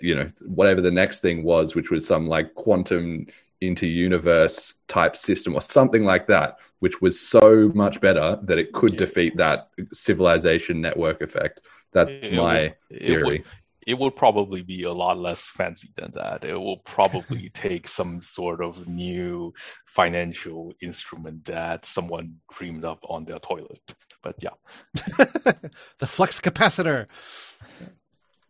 you 0.02 0.15
know 0.15 0.31
whatever 0.41 0.81
the 0.81 0.91
next 0.91 1.19
thing 1.22 1.44
was 1.44 1.76
which 1.76 1.91
was 1.91 2.07
some 2.07 2.27
like 2.27 2.56
quantum 2.56 3.27
into 3.61 3.86
universe 3.86 4.76
type 4.88 5.18
system 5.18 5.53
or 5.53 5.61
something 5.61 6.06
like 6.06 6.26
that 6.27 6.57
which 6.80 7.02
was 7.02 7.19
so 7.19 7.69
much 7.76 8.02
better 8.02 8.40
that 8.44 8.57
it 8.57 8.73
could 8.73 8.94
yeah. 8.94 8.99
defeat 8.99 9.38
that 9.38 9.69
civilization 9.94 10.81
network 10.81 11.22
effect. 11.22 11.61
That's 11.91 12.27
it, 12.27 12.34
my 12.34 12.73
it 12.90 12.99
theory. 12.99 13.40
would, 13.40 13.45
it 13.90 13.98
will 13.98 14.11
probably 14.11 14.61
be 14.61 14.84
a 14.84 14.94
lot 14.94 15.18
less 15.18 15.41
fancy 15.49 15.90
than 15.95 16.11
that. 16.14 16.44
It 16.44 16.53
will 16.53 16.78
probably 16.78 17.49
take 17.53 17.88
some 17.88 18.22
sort 18.22 18.61
of 18.61 18.88
new 18.88 19.52
financial 19.88 20.76
instrument 20.80 21.45
that 21.45 21.86
someone 21.86 22.36
dreamed 22.53 22.86
up 22.86 22.99
on 23.10 23.26
their 23.26 23.40
toilet. 23.40 23.82
But 24.22 24.36
yeah, 24.41 24.52
the 25.98 26.06
flux 26.06 26.40
capacitor. 26.40 27.07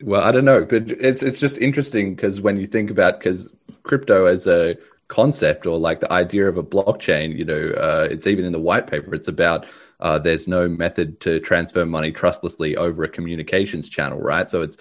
Well, 0.03 0.21
I 0.21 0.33
don't 0.33 0.43
know, 0.43 0.65
but 0.65 0.91
it's 0.91 1.23
it's 1.23 1.39
just 1.39 1.57
interesting 1.57 2.15
because 2.15 2.41
when 2.41 2.57
you 2.57 2.67
think 2.67 2.91
about 2.91 3.19
because 3.19 3.47
crypto 3.83 4.25
as 4.25 4.45
a 4.45 4.75
concept 5.07 5.65
or 5.65 5.77
like 5.79 6.01
the 6.01 6.11
idea 6.11 6.49
of 6.49 6.57
a 6.57 6.63
blockchain, 6.63 7.37
you 7.37 7.45
know, 7.45 7.73
uh, 7.77 8.07
it's 8.11 8.27
even 8.27 8.43
in 8.43 8.51
the 8.51 8.59
white 8.59 8.87
paper. 8.87 9.15
It's 9.15 9.27
about 9.27 9.65
uh, 10.01 10.19
there's 10.19 10.47
no 10.47 10.67
method 10.67 11.19
to 11.21 11.39
transfer 11.39 11.85
money 11.85 12.11
trustlessly 12.11 12.75
over 12.75 13.03
a 13.03 13.09
communications 13.09 13.87
channel, 13.87 14.19
right? 14.19 14.49
So 14.49 14.61
it's 14.61 14.77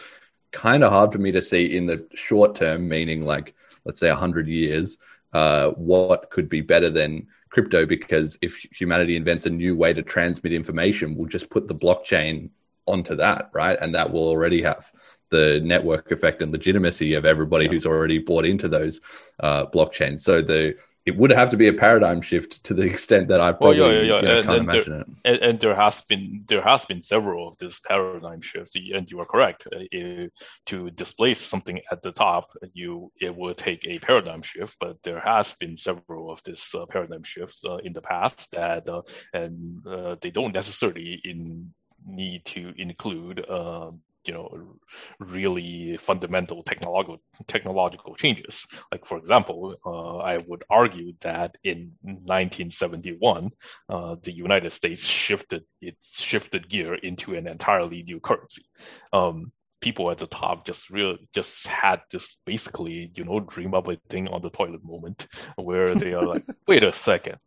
kind 0.52 0.82
of 0.82 0.90
hard 0.90 1.12
for 1.12 1.18
me 1.18 1.32
to 1.32 1.42
see 1.42 1.76
in 1.76 1.86
the 1.86 2.06
short 2.14 2.54
term, 2.56 2.88
meaning 2.88 3.24
like 3.24 3.54
let's 3.84 4.00
say 4.00 4.10
hundred 4.10 4.48
years, 4.48 4.98
uh, 5.32 5.70
what 5.70 6.30
could 6.30 6.48
be 6.48 6.60
better 6.60 6.90
than 6.90 7.26
crypto? 7.50 7.86
Because 7.86 8.38
if 8.42 8.56
humanity 8.56 9.16
invents 9.16 9.46
a 9.46 9.50
new 9.50 9.76
way 9.76 9.92
to 9.92 10.02
transmit 10.02 10.52
information, 10.52 11.14
we'll 11.14 11.28
just 11.28 11.50
put 11.50 11.68
the 11.68 11.74
blockchain 11.74 12.50
onto 12.86 13.14
that, 13.16 13.50
right? 13.52 13.78
And 13.80 13.94
that 13.94 14.10
will 14.10 14.28
already 14.28 14.62
have 14.62 14.90
the 15.30 15.60
network 15.62 16.10
effect 16.10 16.40
and 16.40 16.52
legitimacy 16.52 17.14
of 17.14 17.26
everybody 17.26 17.68
who's 17.68 17.84
already 17.86 18.18
bought 18.18 18.46
into 18.46 18.68
those 18.68 19.00
uh, 19.40 19.66
blockchains. 19.66 20.20
So 20.20 20.40
the 20.40 20.76
it 21.06 21.16
would 21.16 21.30
have 21.30 21.50
to 21.50 21.56
be 21.56 21.68
a 21.68 21.72
paradigm 21.72 22.20
shift 22.20 22.62
to 22.64 22.74
the 22.74 22.82
extent 22.82 23.28
that 23.28 23.40
I 23.40 23.52
probably 23.52 23.80
well, 23.80 23.92
yeah, 23.92 24.00
yeah, 24.00 24.02
yeah. 24.02 24.16
You 24.16 24.22
know, 24.22 24.38
and, 24.38 24.46
can't 24.46 24.58
and 24.58 24.68
imagine 24.68 24.92
there, 24.92 25.00
it. 25.00 25.08
And, 25.24 25.38
and, 25.50 25.60
there 25.60 25.74
has 25.74 26.02
been 26.02 26.44
there 26.48 26.60
has 26.60 26.84
been 26.84 27.02
several 27.02 27.48
of 27.48 27.56
these 27.58 27.80
paradigm 27.80 28.40
shifts, 28.40 28.76
and 28.76 29.10
you 29.10 29.20
are 29.20 29.26
correct. 29.26 29.66
Uh, 29.74 30.26
to 30.66 30.90
displace 30.90 31.40
something 31.40 31.80
at 31.90 32.02
the 32.02 32.12
top, 32.12 32.50
you 32.74 33.10
it 33.20 33.34
will 33.34 33.54
take 33.54 33.86
a 33.86 33.98
paradigm 34.00 34.42
shift, 34.42 34.76
but 34.80 35.02
there 35.02 35.20
has 35.20 35.54
been 35.54 35.76
several 35.76 36.30
of 36.30 36.42
these 36.44 36.74
uh, 36.74 36.84
paradigm 36.86 37.22
shifts 37.22 37.64
uh, 37.64 37.76
in 37.76 37.92
the 37.92 38.02
past 38.02 38.50
that, 38.52 38.88
uh, 38.88 39.02
and 39.32 39.86
uh, 39.86 40.16
they 40.20 40.30
don't 40.30 40.52
necessarily 40.54 41.20
in 41.24 41.72
need 42.06 42.44
to 42.44 42.72
include 42.76 43.48
um, 43.50 44.00
you 44.24 44.34
know 44.34 44.78
really 45.18 45.96
fundamental 45.96 46.62
technological 46.62 47.18
technological 47.46 48.14
changes. 48.14 48.66
Like 48.92 49.04
for 49.04 49.18
example, 49.18 49.76
uh, 49.84 50.18
I 50.18 50.38
would 50.38 50.64
argue 50.70 51.12
that 51.20 51.56
in 51.64 51.92
1971, 52.02 53.50
uh, 53.88 54.16
the 54.22 54.32
United 54.32 54.72
States 54.72 55.04
shifted 55.04 55.64
it 55.80 55.96
shifted 56.02 56.68
gear 56.68 56.94
into 56.94 57.34
an 57.34 57.46
entirely 57.46 58.02
new 58.02 58.20
currency. 58.20 58.64
Um, 59.12 59.52
people 59.80 60.10
at 60.10 60.18
the 60.18 60.26
top 60.26 60.66
just 60.66 60.90
real 60.90 61.16
just 61.32 61.66
had 61.66 62.02
this 62.10 62.36
basically 62.44 63.12
you 63.16 63.24
know 63.24 63.40
dream 63.40 63.74
up 63.74 63.88
a 63.88 63.96
thing 64.08 64.28
on 64.28 64.42
the 64.42 64.50
toilet 64.50 64.84
moment 64.84 65.26
where 65.56 65.94
they 65.94 66.14
are 66.14 66.24
like, 66.24 66.44
wait 66.66 66.82
a 66.82 66.92
second, 66.92 67.38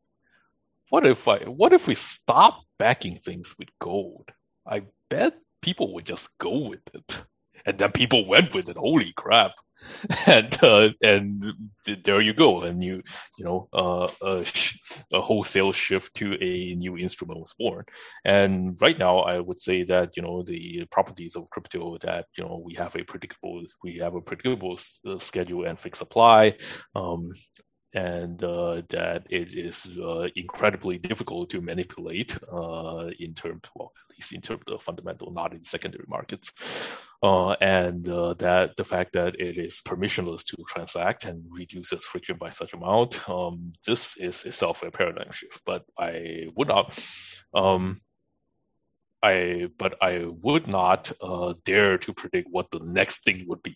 what 0.89 1.05
if 1.05 1.27
I 1.27 1.39
what 1.39 1.73
if 1.73 1.87
we 1.87 1.95
stop 1.95 2.61
backing 2.77 3.17
things 3.17 3.55
with 3.57 3.69
gold? 3.79 4.29
I 4.65 4.83
bet 5.09 5.35
people 5.61 5.93
would 5.93 6.05
just 6.05 6.29
go 6.39 6.69
with 6.69 6.81
it. 6.93 7.23
And 7.65 7.77
then 7.77 7.91
people 7.91 8.25
went 8.27 8.53
with 8.55 8.69
it. 8.69 8.77
Holy 8.77 9.13
crap! 9.15 9.51
And 10.27 10.63
uh, 10.63 10.89
and 11.03 11.43
there 12.03 12.21
you 12.21 12.33
go. 12.33 12.61
And 12.61 12.83
you 12.83 13.01
you 13.37 13.45
know 13.45 13.67
uh, 13.73 14.07
a, 14.21 14.45
sh- 14.45 14.77
a 15.13 15.21
wholesale 15.21 15.71
shift 15.71 16.13
to 16.15 16.37
a 16.41 16.75
new 16.75 16.97
instrument 16.97 17.39
was 17.39 17.53
born. 17.57 17.85
And 18.25 18.77
right 18.81 18.97
now, 18.97 19.19
I 19.19 19.39
would 19.39 19.59
say 19.59 19.83
that 19.83 20.15
you 20.15 20.23
know 20.23 20.43
the 20.43 20.85
properties 20.91 21.35
of 21.35 21.49
crypto 21.49 21.97
that 22.01 22.25
you 22.37 22.43
know 22.43 22.61
we 22.63 22.73
have 22.75 22.95
a 22.95 23.03
predictable 23.03 23.63
we 23.83 23.97
have 23.97 24.15
a 24.15 24.21
predictable 24.21 24.73
s- 24.73 24.99
uh, 25.07 25.19
schedule 25.19 25.65
and 25.65 25.79
fixed 25.79 25.99
supply. 25.99 26.55
Um, 26.95 27.31
and 27.93 28.41
uh, 28.43 28.81
that 28.89 29.25
it 29.29 29.53
is 29.53 29.97
uh, 30.01 30.27
incredibly 30.35 30.97
difficult 30.97 31.49
to 31.49 31.61
manipulate 31.61 32.37
uh, 32.51 33.09
in 33.19 33.33
terms, 33.33 33.61
well, 33.75 33.91
at 34.09 34.17
least 34.17 34.33
in 34.33 34.41
terms 34.41 34.63
of 34.67 34.81
fundamental, 34.81 35.31
not 35.31 35.53
in 35.53 35.63
secondary 35.63 36.05
markets. 36.07 36.51
Uh, 37.23 37.51
and 37.61 38.07
uh, 38.09 38.33
that 38.35 38.75
the 38.77 38.83
fact 38.83 39.13
that 39.13 39.39
it 39.39 39.57
is 39.57 39.81
permissionless 39.85 40.43
to 40.43 40.57
transact 40.67 41.25
and 41.25 41.43
reduces 41.49 42.03
friction 42.03 42.37
by 42.37 42.49
such 42.49 42.73
amount, 42.73 43.29
um, 43.29 43.73
this 43.85 44.17
is 44.17 44.43
itself 44.45 44.83
a 44.83 44.89
paradigm 44.89 45.31
shift. 45.31 45.61
But 45.65 45.83
I 45.99 46.47
would 46.55 46.69
not. 46.69 46.97
Um, 47.53 48.01
I 49.23 49.69
but 49.77 50.01
I 50.01 50.25
would 50.41 50.67
not 50.67 51.11
uh, 51.21 51.53
dare 51.63 51.99
to 51.99 52.13
predict 52.13 52.47
what 52.49 52.71
the 52.71 52.79
next 52.79 53.23
thing 53.23 53.45
would 53.47 53.61
be 53.61 53.75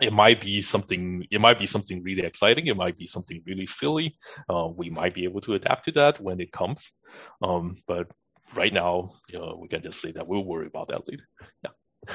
it 0.00 0.12
might 0.12 0.40
be 0.40 0.62
something 0.62 1.26
it 1.30 1.40
might 1.40 1.58
be 1.58 1.66
something 1.66 2.02
really 2.02 2.22
exciting 2.22 2.66
it 2.66 2.76
might 2.76 2.96
be 2.96 3.06
something 3.06 3.42
really 3.46 3.66
silly. 3.66 4.16
Uh, 4.48 4.68
we 4.74 4.90
might 4.90 5.14
be 5.14 5.24
able 5.24 5.40
to 5.40 5.54
adapt 5.54 5.84
to 5.84 5.92
that 5.92 6.20
when 6.20 6.40
it 6.40 6.52
comes. 6.52 6.92
Um, 7.42 7.78
but 7.86 8.08
right 8.54 8.72
now 8.72 9.12
you 9.28 9.38
know, 9.38 9.58
we 9.60 9.68
can 9.68 9.82
just 9.82 10.00
say 10.00 10.12
that 10.12 10.26
we'll 10.26 10.44
worry 10.44 10.66
about 10.66 10.88
that 10.88 11.08
later. 11.08 11.24
Yeah. 11.64 11.70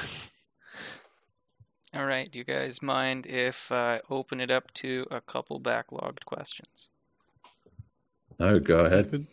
All 1.94 2.06
right. 2.06 2.30
Do 2.30 2.38
you 2.38 2.44
guys 2.44 2.82
mind 2.82 3.24
if 3.26 3.70
i 3.70 4.00
open 4.10 4.40
it 4.40 4.50
up 4.50 4.74
to 4.74 5.06
a 5.12 5.20
couple 5.20 5.60
backlogged 5.60 6.24
questions? 6.24 6.88
No 8.38 8.58
go 8.58 8.80
ahead. 8.80 9.26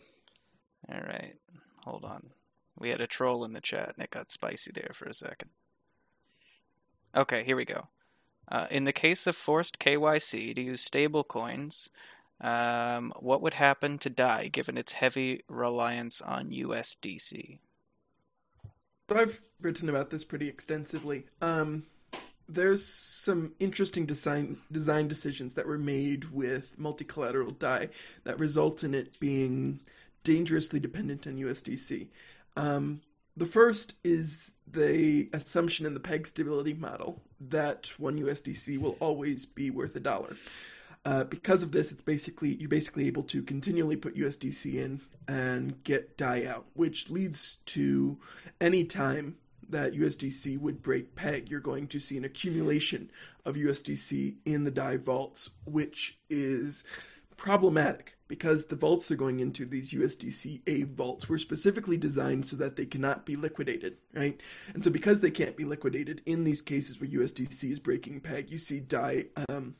All 0.92 1.00
right. 1.00 1.34
Hold 1.84 2.04
on. 2.04 2.30
We 2.78 2.90
had 2.90 3.00
a 3.00 3.06
troll 3.06 3.44
in 3.44 3.52
the 3.52 3.60
chat 3.60 3.94
and 3.94 4.04
it 4.04 4.10
got 4.10 4.30
spicy 4.30 4.70
there 4.72 4.92
for 4.94 5.06
a 5.06 5.14
second. 5.14 5.50
Okay 7.16 7.44
here 7.44 7.56
we 7.56 7.64
go 7.64 7.88
uh, 8.52 8.66
in 8.70 8.84
the 8.84 8.92
case 8.92 9.26
of 9.26 9.34
forced 9.34 9.78
KYC 9.78 10.54
to 10.54 10.60
use 10.60 10.88
stablecoins, 10.88 11.88
um, 12.42 13.10
what 13.18 13.40
would 13.40 13.54
happen 13.54 13.96
to 13.98 14.10
DAI 14.10 14.48
given 14.48 14.76
its 14.76 14.92
heavy 14.92 15.42
reliance 15.48 16.20
on 16.20 16.50
USDC? 16.50 17.58
I've 19.08 19.40
written 19.60 19.88
about 19.88 20.10
this 20.10 20.24
pretty 20.24 20.48
extensively. 20.48 21.24
Um, 21.40 21.84
there's 22.46 22.84
some 22.84 23.52
interesting 23.58 24.04
design 24.04 24.58
design 24.70 25.08
decisions 25.08 25.54
that 25.54 25.66
were 25.66 25.78
made 25.78 26.26
with 26.26 26.78
multi-collateral 26.78 27.52
DAI 27.52 27.88
that 28.24 28.38
result 28.38 28.84
in 28.84 28.94
it 28.94 29.18
being 29.18 29.80
dangerously 30.24 30.78
dependent 30.78 31.26
on 31.26 31.36
USDC. 31.36 32.08
Um, 32.56 33.00
the 33.36 33.46
first 33.46 33.94
is 34.04 34.54
the 34.70 35.28
assumption 35.32 35.86
in 35.86 35.94
the 35.94 36.00
peg 36.00 36.26
stability 36.26 36.74
model 36.74 37.22
that 37.40 37.90
one 37.98 38.18
USDC 38.18 38.78
will 38.78 38.96
always 39.00 39.46
be 39.46 39.70
worth 39.70 39.96
a 39.96 40.00
dollar. 40.00 40.36
Uh, 41.04 41.24
because 41.24 41.62
of 41.62 41.72
this, 41.72 41.90
it's 41.90 42.02
basically 42.02 42.54
you're 42.54 42.68
basically 42.68 43.06
able 43.06 43.24
to 43.24 43.42
continually 43.42 43.96
put 43.96 44.16
USDC 44.16 44.74
in 44.74 45.00
and 45.28 45.82
get 45.82 46.16
DAI 46.16 46.46
out, 46.46 46.66
which 46.74 47.10
leads 47.10 47.56
to 47.66 48.18
any 48.60 48.84
time 48.84 49.36
that 49.68 49.94
USDC 49.94 50.60
would 50.60 50.82
break 50.82 51.14
peg, 51.14 51.50
you're 51.50 51.60
going 51.60 51.88
to 51.88 51.98
see 51.98 52.16
an 52.16 52.24
accumulation 52.24 53.10
of 53.44 53.56
USDC 53.56 54.36
in 54.44 54.64
the 54.64 54.70
DAI 54.70 54.98
vaults, 54.98 55.50
which 55.64 56.18
is 56.30 56.84
problematic 57.42 58.16
because 58.28 58.66
the 58.66 58.76
vaults 58.76 59.08
they're 59.08 59.16
going 59.16 59.40
into, 59.40 59.66
these 59.66 59.90
USDC 59.90 60.62
A 60.68 60.84
vaults, 60.84 61.28
were 61.28 61.36
specifically 61.36 61.96
designed 61.96 62.46
so 62.46 62.54
that 62.56 62.76
they 62.76 62.86
cannot 62.86 63.26
be 63.26 63.34
liquidated, 63.34 63.96
right? 64.14 64.40
And 64.72 64.82
so 64.82 64.92
because 64.92 65.20
they 65.20 65.30
can't 65.30 65.56
be 65.56 65.64
liquidated, 65.64 66.22
in 66.24 66.44
these 66.44 66.62
cases 66.62 67.00
where 67.00 67.10
USDC 67.10 67.68
is 67.68 67.80
breaking 67.80 68.20
peg, 68.20 68.48
you 68.48 68.58
see 68.58 68.78
DAI 68.78 69.26
um, 69.48 69.74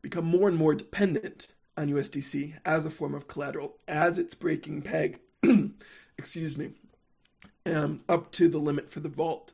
become 0.00 0.24
more 0.24 0.48
and 0.48 0.56
more 0.56 0.74
dependent 0.74 1.48
on 1.76 1.90
USDC 1.90 2.54
as 2.64 2.86
a 2.86 2.90
form 2.90 3.14
of 3.14 3.28
collateral 3.28 3.76
as 3.86 4.18
it's 4.18 4.34
breaking 4.34 4.80
peg, 4.80 5.20
excuse 6.18 6.56
me, 6.56 6.70
um, 7.66 8.00
up 8.08 8.32
to 8.32 8.48
the 8.48 8.58
limit 8.58 8.90
for 8.90 9.00
the 9.00 9.10
vault. 9.10 9.52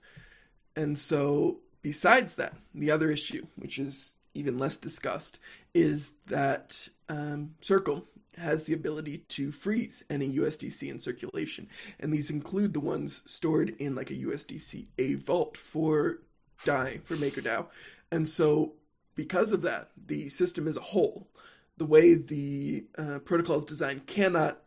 And 0.77 0.97
so, 0.97 1.59
besides 1.83 2.37
that, 2.37 2.55
the 2.73 2.93
other 2.93 3.11
issue, 3.11 3.47
which 3.57 3.81
is 3.81 4.13
even 4.37 4.59
less 4.59 4.77
discussed, 4.77 5.39
is 5.75 6.13
that 6.27 6.89
um, 7.09 7.55
Circle 7.61 8.07
has 8.39 8.65
the 8.65 8.75
ability 8.75 9.19
to 9.29 9.51
freeze 9.51 10.05
any 10.11 10.37
USDC 10.37 10.91
in 10.91 10.99
circulation. 10.99 11.69
And 12.01 12.13
these 12.13 12.31
include 12.31 12.75
the 12.75 12.81
ones 12.81 13.23
stored 13.27 13.75
in 13.79 13.95
like 13.95 14.11
a 14.11 14.15
USDC 14.15 14.87
A 14.99 15.15
vault 15.15 15.57
for 15.57 16.19
DAI, 16.65 17.01
for 17.05 17.17
MakerDAO. 17.17 17.67
And 18.11 18.29
so, 18.29 18.75
because 19.15 19.53
of 19.53 19.63
that, 19.63 19.91
the 20.07 20.29
system 20.29 20.69
as 20.69 20.77
a 20.77 20.83
whole, 20.83 21.29
the 21.79 21.87
way 21.87 22.15
the 22.15 22.85
uh, 22.99 23.19
protocol 23.21 23.57
is 23.57 23.65
designed, 23.65 24.07
cannot 24.07 24.61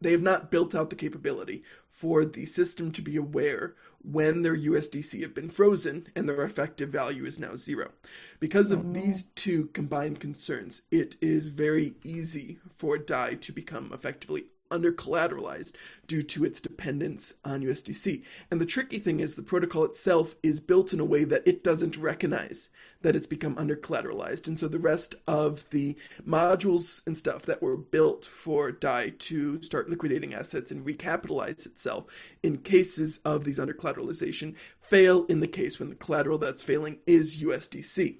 they 0.00 0.12
have 0.12 0.22
not 0.22 0.50
built 0.50 0.74
out 0.74 0.90
the 0.90 0.96
capability 0.96 1.62
for 1.88 2.24
the 2.24 2.44
system 2.44 2.92
to 2.92 3.02
be 3.02 3.16
aware 3.16 3.74
when 4.02 4.42
their 4.42 4.56
USDC 4.56 5.22
have 5.22 5.34
been 5.34 5.50
frozen 5.50 6.06
and 6.14 6.28
their 6.28 6.44
effective 6.44 6.90
value 6.90 7.24
is 7.24 7.38
now 7.38 7.56
zero. 7.56 7.90
Because 8.38 8.70
of 8.70 8.86
oh, 8.86 8.92
these 8.92 9.24
two 9.34 9.66
combined 9.72 10.20
concerns, 10.20 10.82
it 10.90 11.16
is 11.20 11.48
very 11.48 11.94
easy 12.04 12.58
for 12.76 12.98
DAI 12.98 13.34
to 13.34 13.52
become 13.52 13.90
effectively 13.92 14.46
under 14.70 14.92
collateralized 14.92 15.72
due 16.06 16.22
to 16.22 16.44
its 16.44 16.60
dependence 16.60 17.34
on 17.44 17.62
USDC. 17.62 18.22
And 18.50 18.60
the 18.60 18.66
tricky 18.66 18.98
thing 18.98 19.20
is 19.20 19.34
the 19.34 19.42
protocol 19.42 19.84
itself 19.84 20.36
is 20.42 20.60
built 20.60 20.92
in 20.92 21.00
a 21.00 21.04
way 21.04 21.24
that 21.24 21.46
it 21.46 21.64
doesn't 21.64 21.96
recognize 21.96 22.68
that 23.02 23.14
it's 23.14 23.26
become 23.26 23.56
under 23.58 23.76
collateralized. 23.76 24.48
And 24.48 24.58
so 24.58 24.68
the 24.68 24.78
rest 24.78 25.14
of 25.26 25.68
the 25.70 25.96
modules 26.26 27.06
and 27.06 27.16
stuff 27.16 27.42
that 27.42 27.62
were 27.62 27.76
built 27.76 28.24
for 28.24 28.72
DAI 28.72 29.14
to 29.18 29.62
start 29.62 29.88
liquidating 29.88 30.34
assets 30.34 30.70
and 30.70 30.84
recapitalize 30.84 31.66
itself 31.66 32.06
in 32.42 32.58
cases 32.58 33.18
of 33.24 33.44
these 33.44 33.60
under 33.60 33.74
collateralization 33.74 34.54
fail 34.78 35.24
in 35.26 35.40
the 35.40 35.48
case 35.48 35.78
when 35.78 35.88
the 35.88 35.94
collateral 35.94 36.38
that's 36.38 36.62
failing 36.62 36.98
is 37.06 37.42
USDC 37.42 38.16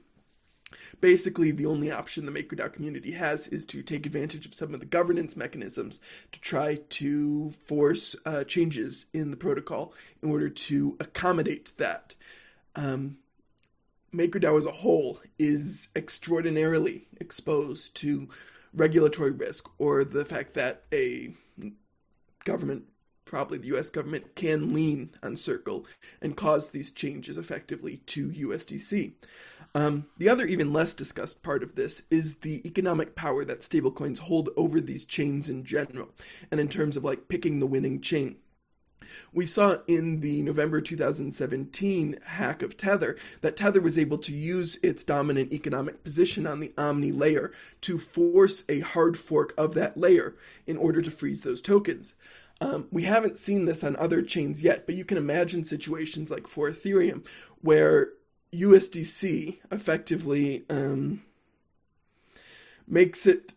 basically 1.00 1.50
the 1.50 1.66
only 1.66 1.90
option 1.90 2.26
the 2.26 2.32
MakerDAO 2.32 2.72
community 2.72 3.12
has 3.12 3.48
is 3.48 3.64
to 3.66 3.82
take 3.82 4.06
advantage 4.06 4.46
of 4.46 4.54
some 4.54 4.74
of 4.74 4.80
the 4.80 4.86
governance 4.86 5.36
mechanisms 5.36 6.00
to 6.32 6.40
try 6.40 6.76
to 6.90 7.50
force 7.66 8.16
uh, 8.24 8.44
changes 8.44 9.06
in 9.12 9.30
the 9.30 9.36
protocol 9.36 9.92
in 10.22 10.30
order 10.30 10.48
to 10.48 10.96
accommodate 11.00 11.72
that. 11.76 12.14
Um, 12.74 13.18
MakerDAO 14.14 14.58
as 14.58 14.66
a 14.66 14.72
whole 14.72 15.20
is 15.38 15.88
extraordinarily 15.94 17.06
exposed 17.20 17.94
to 17.96 18.28
regulatory 18.72 19.30
risk 19.30 19.68
or 19.78 20.04
the 20.04 20.24
fact 20.24 20.54
that 20.54 20.84
a 20.92 21.32
government 22.44 22.84
probably 23.26 23.58
the 23.58 23.76
US 23.76 23.90
government 23.90 24.34
can 24.34 24.72
lean 24.72 25.10
on 25.22 25.36
Circle 25.36 25.84
and 26.22 26.36
cause 26.36 26.70
these 26.70 26.90
changes 26.90 27.36
effectively 27.36 27.98
to 28.06 28.30
USDC. 28.30 29.12
Um, 29.74 30.06
the 30.16 30.30
other, 30.30 30.46
even 30.46 30.72
less 30.72 30.94
discussed 30.94 31.42
part 31.42 31.62
of 31.62 31.74
this 31.74 32.02
is 32.10 32.36
the 32.36 32.66
economic 32.66 33.14
power 33.14 33.44
that 33.44 33.60
stablecoins 33.60 34.20
hold 34.20 34.48
over 34.56 34.80
these 34.80 35.04
chains 35.04 35.50
in 35.50 35.64
general, 35.64 36.08
and 36.50 36.58
in 36.58 36.68
terms 36.68 36.96
of 36.96 37.04
like 37.04 37.28
picking 37.28 37.58
the 37.58 37.66
winning 37.66 38.00
chain. 38.00 38.36
We 39.32 39.46
saw 39.46 39.78
in 39.86 40.20
the 40.20 40.42
November 40.42 40.80
2017 40.80 42.18
hack 42.24 42.62
of 42.62 42.76
Tether 42.76 43.16
that 43.40 43.56
Tether 43.56 43.80
was 43.80 43.98
able 43.98 44.18
to 44.18 44.34
use 44.34 44.78
its 44.82 45.04
dominant 45.04 45.52
economic 45.52 46.02
position 46.02 46.46
on 46.46 46.60
the 46.60 46.72
Omni 46.78 47.12
layer 47.12 47.52
to 47.82 47.98
force 47.98 48.64
a 48.68 48.80
hard 48.80 49.18
fork 49.18 49.52
of 49.58 49.74
that 49.74 49.96
layer 49.96 50.34
in 50.66 50.76
order 50.76 51.02
to 51.02 51.10
freeze 51.10 51.42
those 51.42 51.62
tokens. 51.62 52.14
Um, 52.60 52.88
we 52.90 53.02
haven't 53.02 53.38
seen 53.38 53.66
this 53.66 53.84
on 53.84 53.96
other 53.96 54.22
chains 54.22 54.62
yet, 54.62 54.86
but 54.86 54.94
you 54.94 55.04
can 55.04 55.18
imagine 55.18 55.64
situations 55.64 56.30
like 56.30 56.46
for 56.46 56.70
Ethereum 56.70 57.26
where 57.60 58.10
USDC 58.52 59.58
effectively 59.70 60.64
um, 60.70 61.22
makes 62.86 63.26
it 63.26 63.54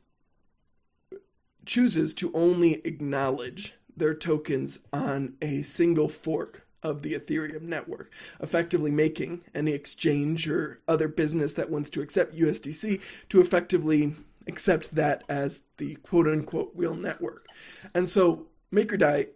chooses 1.65 2.13
to 2.15 2.31
only 2.34 2.81
acknowledge 2.85 3.76
their 3.95 4.13
tokens 4.13 4.80
on 4.91 5.35
a 5.41 5.61
single 5.61 6.09
fork 6.09 6.65
of 6.81 7.01
the 7.01 7.13
Ethereum 7.13 7.63
network, 7.63 8.11
effectively 8.39 8.91
making 8.91 9.41
any 9.53 9.71
exchange 9.71 10.49
or 10.49 10.80
other 10.88 11.07
business 11.07 11.53
that 11.53 11.69
wants 11.69 11.89
to 11.91 12.01
accept 12.01 12.35
USDC 12.35 13.01
to 13.30 13.41
effectively 13.41 14.15
accept 14.47 14.95
that 14.95 15.23
as 15.30 15.63
the 15.77 15.95
quote 15.95 16.27
unquote 16.27 16.71
real 16.73 16.95
network. 16.95 17.45
And 17.93 18.09
so 18.09 18.47
MakerDAI 18.74 19.28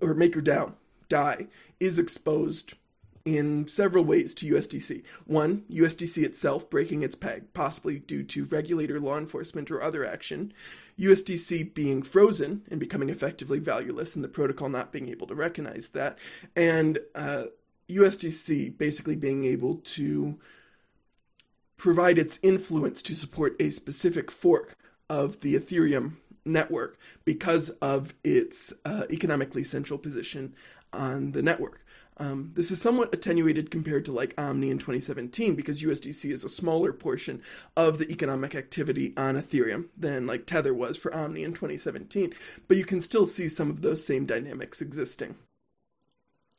or 0.00 0.14
MakerDAO 0.14 0.74
DAI 1.08 1.46
is 1.80 1.98
exposed 1.98 2.74
in 3.26 3.66
several 3.66 4.04
ways 4.04 4.34
to 4.36 4.54
USDC. 4.54 5.02
One, 5.26 5.64
USDC 5.68 6.22
itself 6.22 6.70
breaking 6.70 7.02
its 7.02 7.16
peg, 7.16 7.52
possibly 7.54 7.98
due 7.98 8.22
to 8.22 8.44
regulator, 8.44 9.00
law 9.00 9.18
enforcement, 9.18 9.70
or 9.70 9.82
other 9.82 10.04
action. 10.04 10.52
USDC 10.98 11.74
being 11.74 12.02
frozen 12.02 12.62
and 12.70 12.78
becoming 12.78 13.10
effectively 13.10 13.58
valueless, 13.58 14.14
and 14.14 14.22
the 14.22 14.28
protocol 14.28 14.68
not 14.68 14.92
being 14.92 15.08
able 15.08 15.26
to 15.26 15.34
recognize 15.34 15.88
that. 15.90 16.18
And 16.54 17.00
uh, 17.16 17.46
USDC 17.88 18.78
basically 18.78 19.16
being 19.16 19.44
able 19.44 19.76
to 19.76 20.38
provide 21.76 22.18
its 22.18 22.38
influence 22.42 23.02
to 23.02 23.14
support 23.14 23.56
a 23.60 23.70
specific 23.70 24.30
fork 24.30 24.76
of 25.10 25.40
the 25.40 25.56
Ethereum 25.56 26.14
network 26.46 26.98
because 27.24 27.70
of 27.70 28.14
its 28.24 28.72
uh, 28.84 29.04
economically 29.10 29.64
central 29.64 29.98
position 29.98 30.54
on 30.92 31.32
the 31.32 31.42
network. 31.42 31.86
Um, 32.18 32.52
this 32.54 32.70
is 32.70 32.80
somewhat 32.80 33.12
attenuated 33.12 33.70
compared 33.70 34.06
to 34.06 34.12
like 34.12 34.32
Omni 34.38 34.70
in 34.70 34.78
2017 34.78 35.54
because 35.54 35.82
USDC 35.82 36.32
is 36.32 36.44
a 36.44 36.48
smaller 36.48 36.92
portion 36.92 37.42
of 37.76 37.98
the 37.98 38.10
economic 38.10 38.54
activity 38.54 39.12
on 39.18 39.34
Ethereum 39.34 39.88
than 39.96 40.26
like 40.26 40.46
Tether 40.46 40.72
was 40.72 40.96
for 40.96 41.14
Omni 41.14 41.44
in 41.44 41.52
2017. 41.52 42.32
But 42.68 42.78
you 42.78 42.86
can 42.86 43.00
still 43.00 43.26
see 43.26 43.48
some 43.48 43.68
of 43.68 43.82
those 43.82 44.04
same 44.04 44.24
dynamics 44.24 44.80
existing. 44.80 45.36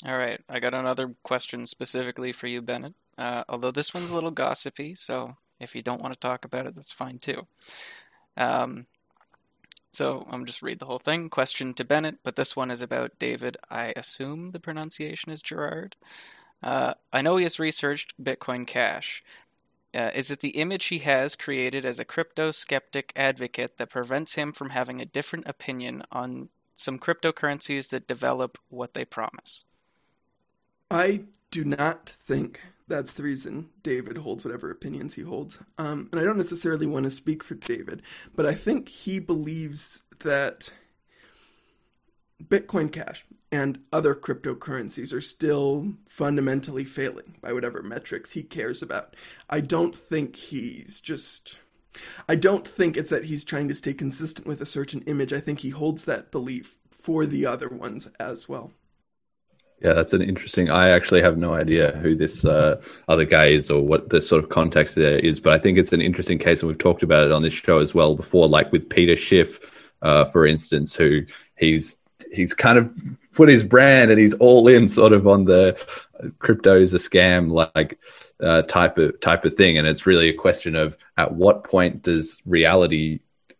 All 0.05 0.17
right, 0.17 0.39
I 0.47 0.59
got 0.59 0.75
another 0.75 1.15
question 1.23 1.65
specifically 1.65 2.31
for 2.31 2.45
you, 2.45 2.61
Bennett. 2.61 2.93
Uh, 3.17 3.43
although 3.49 3.71
this 3.71 3.95
one's 3.95 4.11
a 4.11 4.15
little 4.15 4.29
gossipy, 4.29 4.93
so 4.93 5.37
if 5.59 5.75
you 5.75 5.81
don't 5.81 6.01
want 6.01 6.13
to 6.13 6.19
talk 6.19 6.45
about 6.45 6.67
it, 6.67 6.75
that's 6.75 6.93
fine 6.93 7.17
too. 7.17 7.47
Um, 8.35 8.85
so 9.97 10.27
I'm 10.29 10.45
just 10.45 10.61
read 10.61 10.77
the 10.77 10.85
whole 10.85 10.99
thing. 10.99 11.27
Question 11.27 11.73
to 11.73 11.83
Bennett, 11.83 12.19
but 12.21 12.35
this 12.35 12.55
one 12.55 12.69
is 12.69 12.83
about 12.83 13.17
David. 13.17 13.57
I 13.67 13.93
assume 13.95 14.51
the 14.51 14.59
pronunciation 14.59 15.31
is 15.31 15.41
Gerard. 15.41 15.95
Uh, 16.61 16.93
I 17.11 17.23
know 17.23 17.37
he 17.37 17.43
has 17.43 17.57
researched 17.57 18.13
Bitcoin 18.23 18.67
Cash. 18.67 19.23
Uh, 19.95 20.11
is 20.13 20.29
it 20.29 20.41
the 20.41 20.49
image 20.49 20.85
he 20.85 20.99
has 20.99 21.35
created 21.35 21.83
as 21.83 21.97
a 21.97 22.05
crypto 22.05 22.51
skeptic 22.51 23.11
advocate 23.15 23.77
that 23.77 23.89
prevents 23.89 24.35
him 24.35 24.51
from 24.51 24.69
having 24.69 25.01
a 25.01 25.05
different 25.05 25.47
opinion 25.47 26.03
on 26.11 26.49
some 26.75 26.99
cryptocurrencies 26.99 27.89
that 27.89 28.07
develop 28.07 28.59
what 28.69 28.93
they 28.93 29.03
promise? 29.03 29.65
I 30.91 31.21
do 31.49 31.65
not 31.65 32.07
think 32.07 32.61
that's 32.87 33.13
the 33.13 33.23
reason 33.23 33.69
David 33.83 34.17
holds 34.17 34.45
whatever 34.45 34.71
opinions 34.71 35.15
he 35.15 35.21
holds. 35.21 35.59
Um, 35.77 36.09
and 36.11 36.21
I 36.21 36.23
don't 36.23 36.37
necessarily 36.37 36.85
want 36.85 37.03
to 37.03 37.11
speak 37.11 37.43
for 37.43 37.55
David, 37.55 38.01
but 38.35 38.45
I 38.45 38.53
think 38.53 38.89
he 38.89 39.19
believes 39.19 40.03
that 40.19 40.71
Bitcoin 42.43 42.91
Cash 42.91 43.25
and 43.51 43.79
other 43.91 44.13
cryptocurrencies 44.13 45.13
are 45.13 45.21
still 45.21 45.93
fundamentally 46.05 46.83
failing 46.83 47.37
by 47.41 47.53
whatever 47.53 47.81
metrics 47.81 48.31
he 48.31 48.43
cares 48.43 48.81
about. 48.81 49.15
I 49.49 49.61
don't 49.61 49.97
think 49.97 50.35
he's 50.35 51.01
just. 51.01 51.59
I 52.29 52.35
don't 52.35 52.67
think 52.67 52.95
it's 52.95 53.09
that 53.09 53.25
he's 53.25 53.43
trying 53.43 53.67
to 53.69 53.75
stay 53.75 53.93
consistent 53.93 54.45
with 54.45 54.61
a 54.61 54.67
certain 54.67 55.01
image. 55.03 55.33
I 55.33 55.39
think 55.39 55.59
he 55.59 55.69
holds 55.69 56.05
that 56.05 56.31
belief 56.31 56.77
for 56.91 57.25
the 57.25 57.45
other 57.47 57.69
ones 57.69 58.07
as 58.19 58.47
well. 58.47 58.71
Yeah, 59.81 59.93
that's 59.93 60.13
an 60.13 60.23
interesting. 60.23 60.71
I 60.71 60.89
actually 60.89 61.21
have 61.21 61.37
no 61.37 61.53
idea 61.53 61.91
who 61.97 62.15
this 62.15 62.43
uh, 62.43 62.81
other 63.07 63.25
guy 63.25 63.47
is 63.47 63.69
or 63.69 63.81
what 63.85 64.09
the 64.09 64.21
sort 64.21 64.43
of 64.43 64.49
context 64.49 64.95
there 64.95 65.19
is, 65.19 65.39
but 65.39 65.53
I 65.53 65.59
think 65.59 65.77
it's 65.77 65.93
an 65.93 66.01
interesting 66.01 66.39
case, 66.39 66.61
and 66.61 66.67
we've 66.67 66.79
talked 66.79 67.03
about 67.03 67.25
it 67.25 67.31
on 67.31 67.43
this 67.43 67.53
show 67.53 67.77
as 67.77 67.93
well 67.93 68.15
before, 68.15 68.47
like 68.47 68.71
with 68.71 68.89
Peter 68.89 69.15
Schiff, 69.15 69.59
uh, 70.01 70.25
for 70.25 70.47
instance, 70.47 70.95
who 70.95 71.21
he's 71.57 71.95
he's 72.31 72.55
kind 72.55 72.79
of 72.79 72.93
put 73.33 73.49
his 73.49 73.63
brand 73.63 74.09
and 74.09 74.19
he's 74.19 74.33
all 74.35 74.67
in 74.67 74.89
sort 74.89 75.13
of 75.13 75.27
on 75.27 75.45
the 75.45 75.77
crypto 76.39 76.75
is 76.81 76.93
a 76.93 76.97
scam 76.97 77.51
like 77.75 77.99
uh, 78.41 78.63
type 78.63 78.97
of 78.97 79.19
type 79.21 79.45
of 79.45 79.53
thing, 79.53 79.77
and 79.77 79.87
it's 79.87 80.07
really 80.07 80.29
a 80.29 80.33
question 80.33 80.75
of 80.75 80.97
at 81.17 81.33
what 81.33 81.63
point 81.63 82.01
does 82.01 82.41
reality 82.45 83.19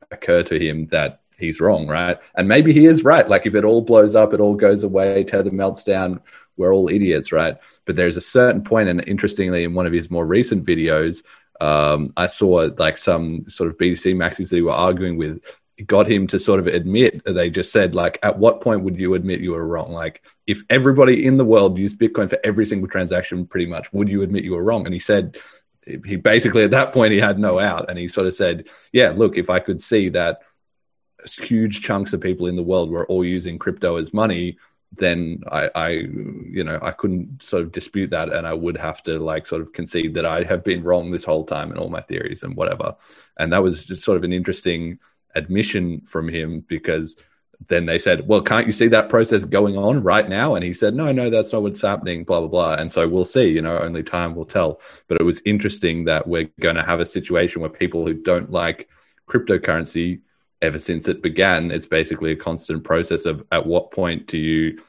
occur 0.10 0.42
to 0.42 0.58
him 0.58 0.88
that 0.88 1.22
he's 1.38 1.60
wrong, 1.60 1.88
right? 1.88 2.18
And 2.36 2.48
maybe 2.48 2.74
he 2.74 2.86
is 2.86 3.04
right. 3.04 3.28
Like 3.28 3.46
if 3.46 3.56
it 3.56 3.64
all 3.64 3.82
blows 3.82 4.16
up, 4.16 4.34
it 4.34 4.40
all 4.40 4.56
goes 4.56 4.84
away, 4.84 5.24
tether 5.24 5.52
melts 5.52 5.84
down, 5.84 6.22
we're 6.56 6.74
all 6.74 6.90
idiots, 6.90 7.32
right? 7.32 7.58
But 7.86 7.96
there's 7.96 8.18
a 8.18 8.22
certain 8.22 8.64
point, 8.64 8.90
and 8.90 9.08
interestingly, 9.08 9.64
in 9.64 9.74
one 9.74 9.86
of 9.86 9.94
his 9.94 10.10
more 10.12 10.26
recent 10.26 10.66
videos, 10.66 11.24
Um, 11.60 12.14
I 12.16 12.28
saw 12.28 12.70
like 12.78 12.98
some 13.00 13.46
sort 13.50 13.72
of 13.72 13.78
BTC 13.78 14.14
maxis 14.16 14.50
that 14.50 14.58
he 14.58 14.62
were 14.62 14.72
arguing 14.72 15.18
with 15.18 15.42
got 15.86 16.10
him 16.10 16.26
to 16.28 16.40
sort 16.40 16.60
of 16.60 16.68
admit 16.68 17.22
they 17.26 17.50
just 17.52 17.72
said 17.72 17.94
like 17.94 18.18
at 18.24 18.40
what 18.40 18.62
point 18.62 18.82
would 18.84 18.98
you 18.98 19.14
admit 19.14 19.42
you 19.42 19.52
were 19.52 19.68
wrong 19.68 19.92
like 19.92 20.24
if 20.48 20.64
everybody 20.72 21.24
in 21.24 21.38
the 21.38 21.46
world 21.46 21.78
used 21.78 22.00
bitcoin 22.00 22.28
for 22.28 22.40
every 22.44 22.66
single 22.66 22.88
transaction 22.90 23.46
pretty 23.46 23.68
much 23.68 23.94
would 23.94 24.10
you 24.10 24.24
admit 24.24 24.44
you 24.44 24.54
were 24.54 24.64
wrong 24.64 24.86
and 24.86 24.94
he 24.94 25.00
said 25.00 25.38
he 26.04 26.16
basically 26.16 26.64
at 26.64 26.72
that 26.72 26.94
point 26.94 27.14
he 27.14 27.20
had 27.20 27.38
no 27.38 27.60
out 27.60 27.90
and 27.90 28.00
he 28.00 28.08
sort 28.08 28.26
of 28.26 28.34
said 28.34 28.68
yeah 28.92 29.12
look 29.12 29.38
if 29.38 29.52
i 29.52 29.60
could 29.60 29.80
see 29.80 30.10
that 30.10 30.40
huge 31.36 31.82
chunks 31.82 32.14
of 32.14 32.22
people 32.22 32.48
in 32.48 32.56
the 32.56 32.64
world 32.64 32.90
were 32.90 33.08
all 33.08 33.24
using 33.24 33.58
crypto 33.58 33.98
as 33.98 34.14
money 34.14 34.58
then 34.96 35.44
I, 35.52 35.70
I 35.76 35.90
you 35.90 36.64
know 36.64 36.80
i 36.82 36.92
couldn't 36.92 37.44
sort 37.44 37.64
of 37.64 37.74
dispute 37.74 38.10
that 38.12 38.32
and 38.32 38.48
i 38.48 38.54
would 38.54 38.78
have 38.78 39.04
to 39.04 39.20
like 39.20 39.46
sort 39.46 39.62
of 39.62 39.74
concede 39.74 40.14
that 40.14 40.26
i 40.26 40.44
have 40.44 40.64
been 40.64 40.84
wrong 40.84 41.12
this 41.12 41.26
whole 41.26 41.44
time 41.44 41.72
in 41.72 41.78
all 41.78 41.90
my 41.90 42.02
theories 42.02 42.44
and 42.44 42.56
whatever 42.56 42.96
and 43.38 43.52
that 43.52 43.64
was 43.64 43.84
just 43.84 44.04
sort 44.04 44.18
of 44.18 44.24
an 44.24 44.32
interesting 44.32 44.98
admission 45.36 46.02
from 46.02 46.30
him 46.30 46.62
because 46.68 47.18
then 47.68 47.86
they 47.86 48.00
said, 48.00 48.28
Well, 48.28 48.42
can't 48.42 48.68
you 48.68 48.74
see 48.74 48.88
that 48.90 49.10
process 49.10 49.44
going 49.44 49.78
on 49.78 50.04
right 50.04 50.28
now? 50.28 50.56
And 50.56 50.64
he 50.64 50.74
said, 50.74 50.94
No, 50.94 51.12
no, 51.12 51.30
that's 51.30 51.52
not 51.52 51.64
what's 51.64 51.82
happening, 51.82 52.24
blah, 52.24 52.40
blah, 52.40 52.50
blah. 52.50 52.74
And 52.76 52.92
so 52.92 53.08
we'll 53.08 53.26
see, 53.26 53.48
you 53.48 53.62
know, 53.62 53.80
only 53.80 54.04
time 54.04 54.36
will 54.36 54.46
tell. 54.46 54.80
But 55.08 55.20
it 55.20 55.24
was 55.24 55.42
interesting 55.46 56.06
that 56.06 56.28
we're 56.28 56.50
going 56.60 56.76
to 56.76 56.84
have 56.84 57.00
a 57.00 57.06
situation 57.06 57.62
where 57.62 57.70
people 57.70 58.06
who 58.06 58.14
don't 58.14 58.52
like 58.52 58.90
cryptocurrency, 59.28 60.22
ever 60.62 60.80
since 60.80 61.08
it 61.08 61.22
began, 61.22 61.72
it's 61.72 61.86
basically 61.86 62.32
a 62.32 62.36
constant 62.36 62.84
process 62.84 63.26
of 63.26 63.44
at 63.52 63.66
what 63.66 63.92
point 63.92 64.28
do 64.28 64.38
you 64.38 64.82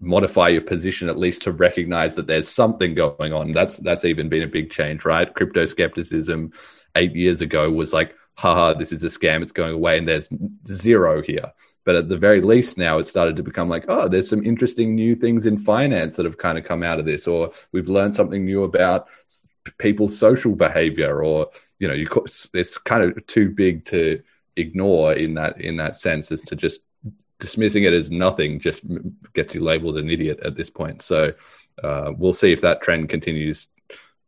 modify 0.00 0.48
your 0.48 0.62
position 0.62 1.08
at 1.08 1.18
least 1.18 1.42
to 1.42 1.52
recognize 1.52 2.14
that 2.14 2.26
there's 2.26 2.48
something 2.48 2.94
going 2.94 3.32
on. 3.32 3.52
That's 3.52 3.78
that's 3.78 4.04
even 4.04 4.28
been 4.28 4.42
a 4.42 4.48
big 4.48 4.70
change, 4.70 5.04
right? 5.04 5.32
Crypto 5.32 5.66
skepticism 5.66 6.52
eight 6.96 7.14
years 7.14 7.40
ago 7.40 7.70
was 7.70 7.92
like, 7.92 8.14
haha, 8.34 8.74
this 8.74 8.92
is 8.92 9.02
a 9.02 9.08
scam, 9.08 9.42
it's 9.42 9.52
going 9.52 9.74
away, 9.74 9.98
and 9.98 10.08
there's 10.08 10.28
zero 10.68 11.22
here. 11.22 11.52
But 11.84 11.94
at 11.94 12.08
the 12.08 12.16
very 12.16 12.40
least, 12.40 12.78
now 12.78 12.98
it's 12.98 13.10
started 13.10 13.36
to 13.36 13.44
become 13.44 13.68
like, 13.68 13.84
oh, 13.86 14.08
there's 14.08 14.28
some 14.28 14.44
interesting 14.44 14.96
new 14.96 15.14
things 15.14 15.46
in 15.46 15.56
finance 15.56 16.16
that 16.16 16.26
have 16.26 16.36
kind 16.36 16.58
of 16.58 16.64
come 16.64 16.82
out 16.82 16.98
of 16.98 17.06
this, 17.06 17.28
or 17.28 17.52
we've 17.72 17.88
learned 17.88 18.14
something 18.14 18.44
new 18.44 18.64
about 18.64 19.06
people's 19.78 20.18
social 20.18 20.54
behavior, 20.56 21.22
or 21.22 21.48
you 21.78 21.86
know, 21.86 21.94
you 21.94 22.08
it's 22.54 22.78
kind 22.78 23.04
of 23.04 23.26
too 23.26 23.50
big 23.50 23.84
to 23.86 24.20
ignore 24.56 25.12
in 25.12 25.34
that 25.34 25.60
in 25.60 25.76
that 25.76 25.96
sense 25.96 26.32
as 26.32 26.40
to 26.42 26.56
just 26.56 26.80
dismissing 27.38 27.84
it 27.84 27.92
as 27.92 28.10
nothing 28.10 28.60
just 28.60 28.82
gets 29.34 29.54
you 29.54 29.60
labeled 29.60 29.98
an 29.98 30.10
idiot 30.10 30.40
at 30.44 30.56
this 30.56 30.70
point. 30.70 31.02
So 31.02 31.34
uh, 31.82 32.12
we'll 32.16 32.32
see 32.32 32.52
if 32.52 32.62
that 32.62 32.82
trend 32.82 33.08
continues 33.08 33.68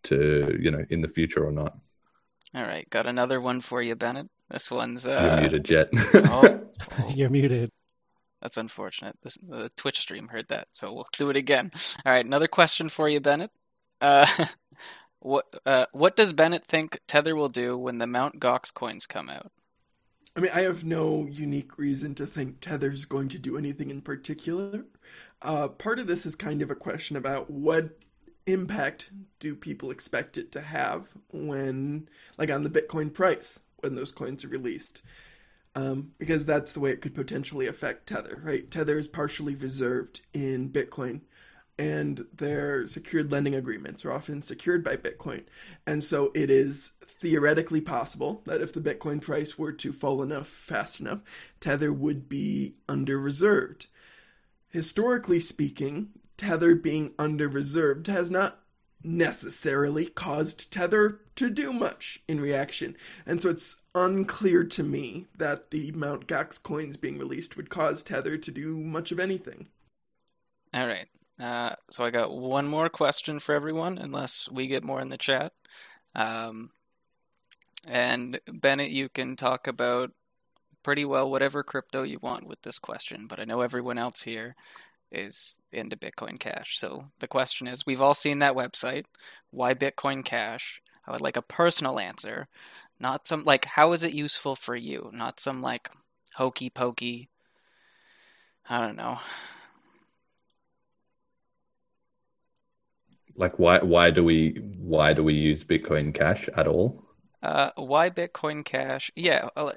to 0.04 0.56
you 0.60 0.70
know 0.70 0.84
in 0.90 1.00
the 1.00 1.08
future 1.08 1.44
or 1.44 1.52
not. 1.52 1.76
All 2.54 2.62
right, 2.62 2.88
got 2.88 3.06
another 3.06 3.40
one 3.40 3.60
for 3.60 3.82
you, 3.82 3.94
Bennett. 3.94 4.28
This 4.50 4.70
one's 4.70 5.06
uh... 5.06 5.20
you're 5.22 5.40
muted, 5.40 5.64
Jett. 5.64 5.88
oh, 5.92 6.60
you're 7.14 7.30
muted. 7.30 7.70
That's 8.40 8.56
unfortunate. 8.56 9.16
This, 9.22 9.36
the 9.36 9.70
Twitch 9.76 9.98
stream 9.98 10.28
heard 10.28 10.48
that, 10.48 10.68
so 10.72 10.92
we'll 10.92 11.08
do 11.18 11.28
it 11.30 11.36
again. 11.36 11.72
All 12.06 12.12
right, 12.12 12.24
another 12.24 12.48
question 12.48 12.88
for 12.88 13.08
you, 13.08 13.20
Bennett. 13.20 13.50
Uh, 14.00 14.26
what 15.20 15.46
uh, 15.66 15.86
what 15.92 16.16
does 16.16 16.32
Bennett 16.32 16.64
think 16.64 17.00
Tether 17.06 17.34
will 17.34 17.48
do 17.48 17.76
when 17.76 17.98
the 17.98 18.06
Mount 18.06 18.40
Gox 18.40 18.72
coins 18.72 19.06
come 19.06 19.28
out? 19.28 19.50
I 20.38 20.40
mean, 20.40 20.52
I 20.54 20.60
have 20.60 20.84
no 20.84 21.26
unique 21.28 21.78
reason 21.78 22.14
to 22.14 22.24
think 22.24 22.60
Tether's 22.60 23.04
going 23.04 23.28
to 23.30 23.40
do 23.40 23.58
anything 23.58 23.90
in 23.90 24.00
particular. 24.00 24.84
Uh, 25.42 25.66
part 25.66 25.98
of 25.98 26.06
this 26.06 26.26
is 26.26 26.36
kind 26.36 26.62
of 26.62 26.70
a 26.70 26.76
question 26.76 27.16
about 27.16 27.50
what 27.50 27.98
impact 28.46 29.10
do 29.40 29.56
people 29.56 29.90
expect 29.90 30.38
it 30.38 30.52
to 30.52 30.60
have 30.60 31.08
when, 31.32 32.08
like, 32.38 32.52
on 32.52 32.62
the 32.62 32.70
Bitcoin 32.70 33.12
price 33.12 33.58
when 33.80 33.96
those 33.96 34.12
coins 34.12 34.44
are 34.44 34.48
released? 34.48 35.02
Um, 35.74 36.12
because 36.18 36.46
that's 36.46 36.72
the 36.72 36.78
way 36.78 36.92
it 36.92 37.00
could 37.00 37.16
potentially 37.16 37.66
affect 37.66 38.06
Tether, 38.06 38.40
right? 38.44 38.70
Tether 38.70 38.96
is 38.96 39.08
partially 39.08 39.56
reserved 39.56 40.20
in 40.34 40.68
Bitcoin, 40.68 41.22
and 41.78 42.26
their 42.32 42.86
secured 42.86 43.30
lending 43.30 43.54
agreements 43.54 44.04
are 44.04 44.12
often 44.12 44.42
secured 44.42 44.82
by 44.82 44.96
Bitcoin. 44.96 45.44
And 45.86 46.02
so 46.02 46.32
it 46.34 46.50
is 46.50 46.92
theoretically 47.20 47.80
possible 47.80 48.42
that 48.46 48.60
if 48.60 48.72
the 48.72 48.80
Bitcoin 48.80 49.20
price 49.20 49.58
were 49.58 49.72
to 49.72 49.92
fall 49.92 50.22
enough 50.22 50.46
fast 50.46 51.00
enough, 51.00 51.20
Tether 51.60 51.92
would 51.92 52.28
be 52.28 52.74
under 52.88 53.18
reserved. 53.18 53.86
Historically 54.68 55.40
speaking, 55.40 56.10
Tether 56.36 56.74
being 56.74 57.12
under 57.18 57.48
reserved 57.48 58.06
has 58.08 58.30
not 58.30 58.60
necessarily 59.02 60.06
caused 60.06 60.70
Tether 60.70 61.20
to 61.36 61.50
do 61.50 61.72
much 61.72 62.20
in 62.26 62.40
reaction. 62.40 62.96
And 63.24 63.40
so 63.40 63.48
it's 63.48 63.82
unclear 63.94 64.64
to 64.64 64.82
me 64.82 65.26
that 65.36 65.70
the 65.70 65.92
Mount 65.92 66.26
Gox 66.26 66.60
coins 66.60 66.96
being 66.96 67.18
released 67.18 67.56
would 67.56 67.70
cause 67.70 68.02
Tether 68.02 68.36
to 68.36 68.50
do 68.50 68.76
much 68.76 69.12
of 69.12 69.20
anything. 69.20 69.68
All 70.74 70.86
right. 70.86 71.08
Uh, 71.40 71.74
so 71.90 72.04
I 72.04 72.10
got 72.10 72.36
one 72.36 72.66
more 72.66 72.88
question 72.88 73.38
for 73.38 73.54
everyone, 73.54 73.98
unless 73.98 74.48
we 74.50 74.66
get 74.66 74.82
more 74.82 75.00
in 75.00 75.08
the 75.08 75.16
chat. 75.16 75.52
Um, 76.14 76.70
and 77.86 78.40
Bennett, 78.46 78.90
you 78.90 79.08
can 79.08 79.36
talk 79.36 79.66
about 79.66 80.10
pretty 80.82 81.04
well 81.04 81.30
whatever 81.30 81.62
crypto 81.62 82.02
you 82.02 82.18
want 82.20 82.46
with 82.46 82.60
this 82.62 82.78
question, 82.78 83.26
but 83.28 83.38
I 83.38 83.44
know 83.44 83.60
everyone 83.60 83.98
else 83.98 84.22
here 84.22 84.56
is 85.12 85.58
into 85.72 85.96
Bitcoin 85.96 86.38
Cash. 86.38 86.78
So 86.78 87.06
the 87.20 87.28
question 87.28 87.66
is 87.66 87.86
we've 87.86 88.02
all 88.02 88.14
seen 88.14 88.40
that 88.40 88.54
website. 88.54 89.04
Why 89.50 89.74
Bitcoin 89.74 90.24
Cash? 90.24 90.82
I 91.06 91.12
would 91.12 91.20
like 91.20 91.36
a 91.36 91.42
personal 91.42 91.98
answer, 91.98 92.48
not 93.00 93.26
some 93.26 93.44
like 93.44 93.64
how 93.64 93.92
is 93.92 94.02
it 94.02 94.12
useful 94.12 94.56
for 94.56 94.76
you? 94.76 95.10
Not 95.12 95.40
some 95.40 95.62
like 95.62 95.90
hokey 96.34 96.68
pokey. 96.68 97.30
I 98.68 98.80
don't 98.80 98.96
know. 98.96 99.18
Like 103.38 103.58
why 103.58 103.78
why 103.78 104.10
do 104.10 104.24
we 104.24 104.60
why 104.78 105.14
do 105.14 105.22
we 105.22 105.34
use 105.34 105.64
Bitcoin 105.64 106.12
Cash 106.12 106.48
at 106.56 106.66
all? 106.66 107.04
Uh, 107.40 107.70
why 107.76 108.10
Bitcoin 108.10 108.64
Cash? 108.64 109.12
Yeah, 109.14 109.48
uh, 109.54 109.72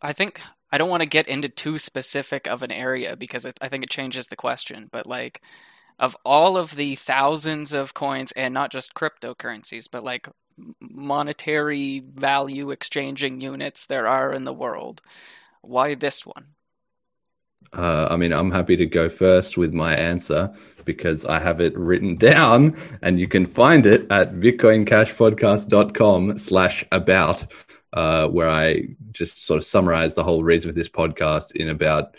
I 0.00 0.12
think 0.12 0.40
I 0.70 0.78
don't 0.78 0.88
want 0.88 1.02
to 1.02 1.08
get 1.08 1.26
into 1.26 1.48
too 1.48 1.78
specific 1.78 2.46
of 2.46 2.62
an 2.62 2.70
area 2.70 3.16
because 3.16 3.44
I 3.44 3.68
think 3.68 3.82
it 3.82 3.90
changes 3.90 4.28
the 4.28 4.36
question. 4.36 4.88
But 4.92 5.06
like, 5.06 5.42
of 5.98 6.16
all 6.24 6.56
of 6.56 6.76
the 6.76 6.94
thousands 6.94 7.72
of 7.72 7.92
coins, 7.92 8.32
and 8.32 8.54
not 8.54 8.70
just 8.70 8.94
cryptocurrencies, 8.94 9.88
but 9.90 10.04
like 10.04 10.28
monetary 10.80 12.00
value 12.00 12.70
exchanging 12.70 13.40
units 13.40 13.86
there 13.86 14.06
are 14.06 14.32
in 14.32 14.44
the 14.44 14.52
world, 14.52 15.00
why 15.62 15.94
this 15.94 16.24
one? 16.24 16.54
Uh, 17.72 18.08
I 18.10 18.16
mean, 18.16 18.32
I'm 18.32 18.50
happy 18.50 18.76
to 18.76 18.86
go 18.86 19.08
first 19.08 19.56
with 19.56 19.72
my 19.72 19.94
answer 19.94 20.52
because 20.84 21.24
I 21.24 21.38
have 21.38 21.60
it 21.60 21.76
written 21.76 22.16
down 22.16 22.76
and 23.02 23.20
you 23.20 23.28
can 23.28 23.46
find 23.46 23.86
it 23.86 24.10
at 24.10 24.34
bitcoincashpodcast.com 24.34 26.38
slash 26.38 26.84
about 26.90 27.46
uh, 27.92 28.28
where 28.28 28.48
I 28.48 28.88
just 29.12 29.44
sort 29.44 29.58
of 29.58 29.64
summarize 29.64 30.14
the 30.14 30.24
whole 30.24 30.44
reason 30.44 30.70
for 30.70 30.74
this 30.74 30.88
podcast 30.88 31.56
in 31.56 31.68
about 31.68 32.16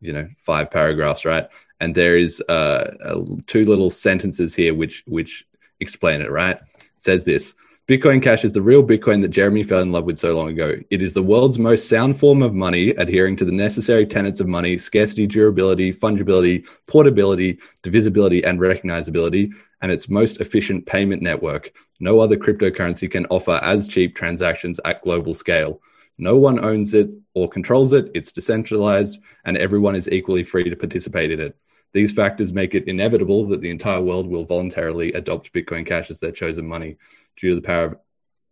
you 0.00 0.12
know 0.12 0.28
five 0.38 0.70
paragraphs, 0.70 1.24
right? 1.24 1.48
And 1.80 1.94
there 1.94 2.18
is 2.18 2.40
uh, 2.48 3.24
two 3.46 3.64
little 3.64 3.90
sentences 3.90 4.54
here 4.54 4.74
which 4.74 5.02
which 5.06 5.46
explain 5.80 6.20
it, 6.20 6.30
right? 6.30 6.56
It 6.56 6.84
says 6.98 7.24
this. 7.24 7.54
Bitcoin 7.86 8.22
Cash 8.22 8.44
is 8.44 8.52
the 8.52 8.62
real 8.62 8.82
Bitcoin 8.82 9.20
that 9.20 9.28
Jeremy 9.28 9.62
fell 9.62 9.82
in 9.82 9.92
love 9.92 10.04
with 10.04 10.18
so 10.18 10.34
long 10.34 10.48
ago. 10.48 10.76
It 10.88 11.02
is 11.02 11.12
the 11.12 11.22
world's 11.22 11.58
most 11.58 11.86
sound 11.86 12.18
form 12.18 12.40
of 12.40 12.54
money, 12.54 12.92
adhering 12.92 13.36
to 13.36 13.44
the 13.44 13.52
necessary 13.52 14.06
tenets 14.06 14.40
of 14.40 14.46
money 14.46 14.78
scarcity, 14.78 15.26
durability, 15.26 15.92
fungibility, 15.92 16.66
portability, 16.86 17.58
divisibility, 17.82 18.42
and 18.42 18.58
recognizability, 18.58 19.50
and 19.82 19.92
its 19.92 20.08
most 20.08 20.40
efficient 20.40 20.86
payment 20.86 21.20
network. 21.20 21.72
No 22.00 22.20
other 22.20 22.38
cryptocurrency 22.38 23.10
can 23.10 23.26
offer 23.26 23.60
as 23.62 23.86
cheap 23.86 24.16
transactions 24.16 24.80
at 24.86 25.02
global 25.02 25.34
scale. 25.34 25.82
No 26.16 26.38
one 26.38 26.64
owns 26.64 26.94
it 26.94 27.10
or 27.34 27.50
controls 27.50 27.92
it, 27.92 28.10
it's 28.14 28.32
decentralized, 28.32 29.18
and 29.44 29.58
everyone 29.58 29.94
is 29.94 30.08
equally 30.08 30.44
free 30.44 30.70
to 30.70 30.76
participate 30.76 31.32
in 31.32 31.38
it. 31.40 31.54
These 31.94 32.10
factors 32.10 32.52
make 32.52 32.74
it 32.74 32.88
inevitable 32.88 33.46
that 33.46 33.60
the 33.60 33.70
entire 33.70 34.00
world 34.00 34.26
will 34.26 34.44
voluntarily 34.44 35.12
adopt 35.12 35.52
Bitcoin 35.52 35.86
Cash 35.86 36.10
as 36.10 36.18
their 36.18 36.32
chosen 36.32 36.66
money. 36.66 36.96
Due 37.36 37.50
to 37.50 37.54
the 37.54 37.62
power 37.62 37.84
of 37.84 37.96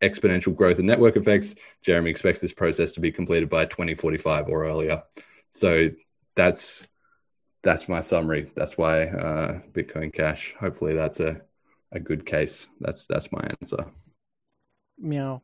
exponential 0.00 0.54
growth 0.54 0.78
and 0.78 0.86
network 0.86 1.16
effects, 1.16 1.56
Jeremy 1.82 2.10
expects 2.10 2.40
this 2.40 2.52
process 2.52 2.92
to 2.92 3.00
be 3.00 3.10
completed 3.10 3.50
by 3.50 3.66
2045 3.66 4.48
or 4.48 4.64
earlier. 4.64 5.02
So 5.50 5.90
that's 6.36 6.86
that's 7.64 7.88
my 7.88 8.00
summary. 8.00 8.50
That's 8.54 8.78
why 8.78 9.06
uh, 9.06 9.60
Bitcoin 9.72 10.14
Cash. 10.14 10.54
Hopefully, 10.58 10.94
that's 10.94 11.18
a 11.18 11.40
a 11.90 11.98
good 11.98 12.24
case. 12.24 12.68
That's 12.80 13.06
that's 13.06 13.32
my 13.32 13.46
answer. 13.60 13.86
Meow. 14.98 15.42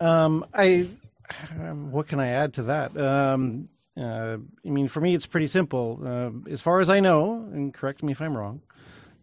Um, 0.00 0.44
I. 0.52 0.88
Um, 1.58 1.92
what 1.92 2.08
can 2.08 2.20
I 2.20 2.28
add 2.28 2.54
to 2.54 2.64
that? 2.64 2.96
Um, 2.96 3.68
uh, 3.96 4.38
I 4.66 4.70
mean, 4.70 4.88
for 4.88 5.00
me, 5.00 5.14
it's 5.14 5.26
pretty 5.26 5.48
simple. 5.48 6.00
Uh, 6.04 6.50
as 6.50 6.60
far 6.60 6.80
as 6.80 6.88
I 6.88 7.00
know, 7.00 7.48
and 7.52 7.74
correct 7.74 8.02
me 8.02 8.12
if 8.12 8.20
I'm 8.20 8.36
wrong, 8.36 8.62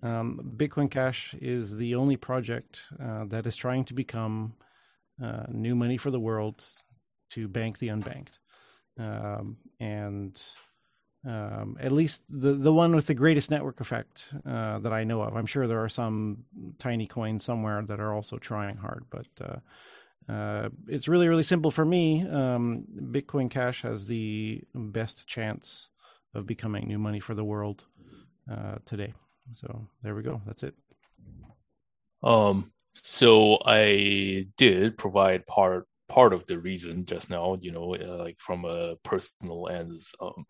Um, 0.01 0.39
Bitcoin 0.55 0.89
Cash 0.89 1.35
is 1.41 1.75
the 1.75 1.95
only 1.95 2.17
project 2.17 2.83
uh, 2.99 3.25
that 3.27 3.45
is 3.45 3.55
trying 3.57 3.85
to 3.85 3.93
become 3.93 4.53
uh, 5.21 5.45
new 5.51 5.75
money 5.75 5.97
for 5.97 6.11
the 6.11 6.19
world 6.19 6.65
to 7.31 7.47
bank 7.47 7.77
the 7.77 7.89
unbanked. 7.89 8.39
Um, 8.97 9.57
and 9.79 10.41
um, 11.25 11.75
at 11.79 11.91
least 11.91 12.21
the 12.29 12.53
the 12.53 12.71
one 12.71 12.95
with 12.95 13.07
the 13.07 13.13
greatest 13.13 13.51
network 13.51 13.81
effect 13.81 14.25
uh, 14.45 14.79
that 14.79 14.93
I 14.93 15.03
know 15.03 15.21
of. 15.21 15.35
I'm 15.35 15.45
sure 15.45 15.67
there 15.67 15.83
are 15.83 15.89
some 15.89 16.45
tiny 16.77 17.07
coins 17.07 17.43
somewhere 17.43 17.85
that 17.85 17.99
are 17.99 18.13
also 18.13 18.37
trying 18.37 18.77
hard, 18.77 19.03
but 19.09 19.27
uh, 20.29 20.69
it's 20.87 21.07
really 21.07 21.27
really 21.27 21.43
simple 21.43 21.71
for 21.71 21.85
me. 21.85 22.27
Um, 22.27 22.85
Bitcoin 23.11 23.49
Cash 23.49 23.81
has 23.81 24.07
the 24.07 24.61
best 24.73 25.27
chance 25.27 25.89
of 26.33 26.45
becoming 26.45 26.87
new 26.87 26.99
money 26.99 27.19
for 27.19 27.33
the 27.33 27.43
world 27.43 27.85
uh, 28.51 28.75
today. 28.85 29.13
So 29.53 29.87
there 30.03 30.15
we 30.15 30.21
go. 30.21 30.41
That's 30.45 30.63
it. 30.63 30.75
Um. 32.23 32.71
So 32.95 33.59
I 33.65 34.47
did 34.57 34.97
provide 34.97 35.47
part 35.47 35.87
part 36.09 36.33
of 36.33 36.45
the 36.47 36.59
reason 36.59 37.05
just 37.05 37.29
now, 37.29 37.57
you 37.61 37.71
know, 37.71 37.95
uh, 37.95 38.17
like 38.17 38.37
from 38.39 38.65
a 38.65 38.95
personal 39.03 39.67
and, 39.67 40.01
um, 40.19 40.43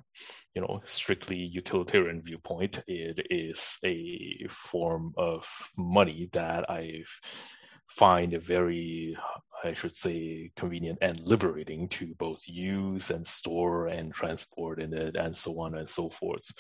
you 0.56 0.62
know, 0.62 0.82
strictly 0.86 1.38
utilitarian 1.38 2.22
viewpoint, 2.22 2.82
it 2.88 3.28
is 3.30 3.78
a 3.84 4.48
form 4.50 5.14
of 5.18 5.46
money 5.78 6.30
that 6.32 6.70
I 6.70 7.04
find 7.88 8.34
a 8.34 8.40
very 8.40 9.18
I 9.64 9.74
should 9.74 9.96
say, 9.96 10.52
convenient 10.56 11.00
and 11.02 11.20
liberating 11.28 11.88
to 11.90 12.14
both 12.18 12.44
use 12.48 13.10
and 13.12 13.26
store 13.26 13.88
and 13.88 14.14
transport 14.14 14.82
in 14.82 14.94
it, 14.94 15.16
and 15.16 15.36
so 15.36 15.60
on 15.60 15.76
and 15.76 15.90
so 15.90 16.10
forth. 16.10 16.52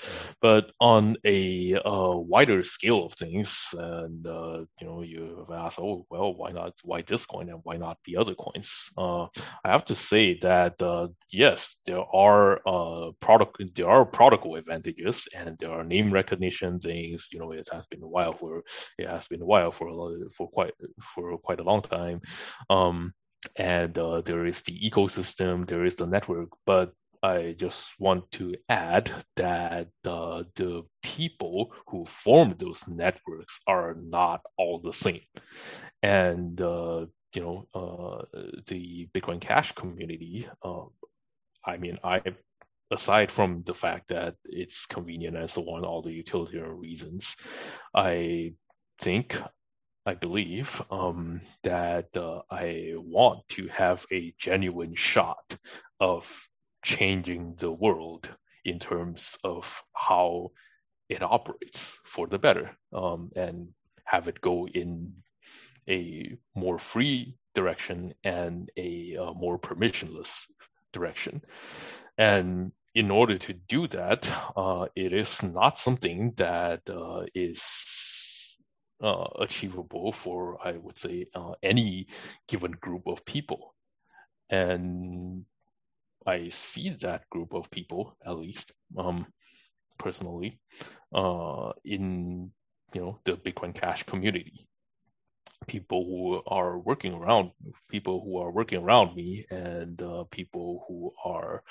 But 0.41 0.71
on 0.79 1.15
a 1.25 1.75
uh, 1.75 2.15
wider 2.15 2.63
scale 2.63 3.05
of 3.05 3.13
things, 3.13 3.73
and 3.77 4.25
uh, 4.27 4.65
you 4.79 4.87
know, 4.87 5.01
you 5.01 5.45
have 5.49 5.57
asked, 5.65 5.79
oh 5.79 6.05
well, 6.09 6.33
why 6.33 6.51
not? 6.51 6.73
Why 6.83 7.01
this 7.01 7.25
coin 7.25 7.49
and 7.49 7.61
why 7.63 7.77
not 7.77 7.97
the 8.05 8.17
other 8.17 8.35
coins? 8.35 8.89
Uh, 8.97 9.27
I 9.63 9.71
have 9.71 9.85
to 9.85 9.95
say 9.95 10.37
that 10.39 10.81
uh, 10.81 11.07
yes, 11.29 11.77
there 11.85 12.03
are 12.13 12.61
uh, 12.67 13.11
product 13.19 13.61
there 13.75 13.89
are 13.89 14.05
protocol 14.05 14.55
advantages, 14.55 15.27
and 15.35 15.57
there 15.59 15.71
are 15.71 15.83
name 15.83 16.11
recognition 16.11 16.79
things. 16.79 17.29
You 17.31 17.39
know, 17.39 17.51
it 17.51 17.69
has 17.71 17.85
been 17.87 18.03
a 18.03 18.07
while 18.07 18.33
for 18.33 18.63
it 18.97 19.07
has 19.07 19.27
been 19.27 19.41
a 19.41 19.45
while 19.45 19.71
for 19.71 19.87
a 19.87 19.95
lot, 19.95 20.13
for 20.33 20.49
quite 20.49 20.73
for 21.15 21.37
quite 21.37 21.59
a 21.59 21.63
long 21.63 21.81
time. 21.81 22.21
Um, 22.69 22.88
um, 22.89 23.13
and 23.55 23.97
uh, 23.97 24.21
there 24.21 24.45
is 24.45 24.61
the 24.63 24.77
ecosystem, 24.79 25.67
there 25.67 25.85
is 25.85 25.95
the 25.95 26.07
network. 26.07 26.49
But 26.65 26.93
I 27.21 27.55
just 27.57 27.99
want 27.99 28.31
to 28.33 28.55
add 28.69 29.11
that 29.35 29.89
uh, 30.05 30.43
the 30.55 30.83
people 31.03 31.73
who 31.87 32.05
form 32.05 32.55
those 32.57 32.87
networks 32.87 33.59
are 33.67 33.95
not 34.01 34.41
all 34.57 34.79
the 34.79 34.93
same, 34.93 35.21
and 36.01 36.59
uh, 36.61 37.05
you 37.35 37.41
know 37.41 37.67
uh, 37.73 38.25
the 38.67 39.09
Bitcoin 39.13 39.41
Cash 39.41 39.73
community. 39.73 40.47
Um, 40.63 40.89
I 41.65 41.77
mean, 41.77 41.99
I 42.03 42.21
aside 42.91 43.31
from 43.31 43.63
the 43.65 43.73
fact 43.73 44.07
that 44.09 44.35
it's 44.45 44.85
convenient 44.85 45.37
and 45.37 45.49
so 45.49 45.61
on, 45.63 45.83
all 45.83 46.01
the 46.01 46.11
utilitarian 46.11 46.77
reasons, 46.77 47.35
I 47.93 48.53
think 48.99 49.39
I 50.05 50.13
believe 50.13 50.81
um, 50.89 51.41
that 51.63 52.15
uh, 52.15 52.41
I 52.49 52.93
want 52.95 53.47
to 53.49 53.67
have 53.67 54.05
a 54.11 54.33
genuine 54.37 54.95
shot 54.95 55.57
of 55.99 56.47
changing 56.83 57.55
the 57.57 57.71
world 57.71 58.29
in 58.65 58.79
terms 58.79 59.37
of 59.43 59.83
how 59.93 60.51
it 61.09 61.21
operates 61.21 61.99
for 62.05 62.27
the 62.27 62.39
better 62.39 62.71
um, 62.93 63.31
and 63.35 63.69
have 64.05 64.27
it 64.27 64.41
go 64.41 64.67
in 64.67 65.13
a 65.87 66.37
more 66.55 66.79
free 66.79 67.35
direction 67.55 68.13
and 68.23 68.71
a 68.77 69.17
uh, 69.17 69.33
more 69.33 69.59
permissionless 69.59 70.45
direction. 70.93 71.41
And 72.17 72.71
in 72.95 73.11
order 73.11 73.37
to 73.37 73.53
do 73.53 73.87
that, 73.87 74.29
uh, 74.55 74.87
it 74.95 75.13
is 75.13 75.43
not 75.43 75.79
something 75.79 76.33
that 76.37 76.81
uh, 76.89 77.25
is 77.33 77.61
uh, 79.01 79.27
achievable 79.39 80.11
for, 80.11 80.57
I 80.63 80.73
would 80.73 80.97
say, 80.97 81.27
uh, 81.33 81.53
any 81.63 82.07
given 82.47 82.71
group 82.71 83.07
of 83.07 83.25
people. 83.25 83.75
And 84.49 85.45
I 86.25 86.49
see 86.49 86.89
that 87.01 87.29
group 87.29 87.53
of 87.53 87.69
people, 87.69 88.17
at 88.25 88.37
least 88.37 88.71
um, 88.97 89.27
personally, 89.97 90.59
uh, 91.13 91.71
in 91.85 92.51
you 92.93 93.01
know 93.01 93.19
the 93.23 93.33
Bitcoin 93.33 93.73
Cash 93.73 94.03
community. 94.03 94.67
People 95.67 96.05
who 96.05 96.41
are 96.47 96.79
working 96.79 97.13
around, 97.13 97.51
people 97.89 98.21
who 98.23 98.37
are 98.37 98.51
working 98.51 98.81
around 98.81 99.15
me, 99.15 99.45
and 99.51 100.01
uh, 100.01 100.23
people 100.31 100.85
who 100.87 101.13
are 101.23 101.63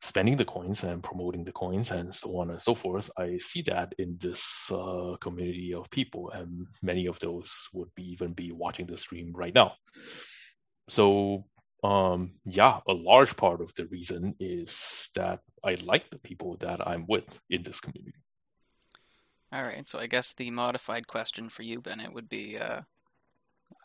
spending 0.00 0.36
the 0.36 0.44
coins 0.44 0.84
and 0.84 1.02
promoting 1.02 1.44
the 1.44 1.52
coins 1.52 1.90
and 1.90 2.14
so 2.14 2.38
on 2.38 2.50
and 2.50 2.60
so 2.60 2.74
forth. 2.74 3.10
I 3.18 3.38
see 3.38 3.62
that 3.62 3.94
in 3.98 4.16
this 4.20 4.70
uh, 4.70 5.16
community 5.20 5.74
of 5.74 5.90
people, 5.90 6.30
and 6.30 6.66
many 6.82 7.06
of 7.06 7.18
those 7.18 7.68
would 7.72 7.94
be 7.94 8.04
even 8.12 8.32
be 8.32 8.52
watching 8.52 8.86
the 8.86 8.96
stream 8.96 9.32
right 9.34 9.54
now. 9.54 9.72
So 10.88 11.44
um, 11.84 12.32
yeah, 12.44 12.80
a 12.88 12.92
large 12.92 13.36
part 13.36 13.60
of 13.60 13.72
the 13.74 13.86
reason 13.86 14.34
is 14.40 15.10
that 15.14 15.40
I 15.64 15.76
like 15.82 16.10
the 16.10 16.18
people 16.18 16.56
that 16.58 16.86
I'm 16.86 17.04
with 17.08 17.40
in 17.50 17.62
this 17.62 17.80
community. 17.80 18.18
All 19.52 19.62
right, 19.62 19.86
so 19.86 19.98
I 19.98 20.06
guess 20.06 20.32
the 20.32 20.50
modified 20.50 21.06
question 21.06 21.48
for 21.48 21.62
you, 21.62 21.80
Bennett, 21.80 22.12
would 22.12 22.28
be 22.28 22.58
uh, 22.58 22.82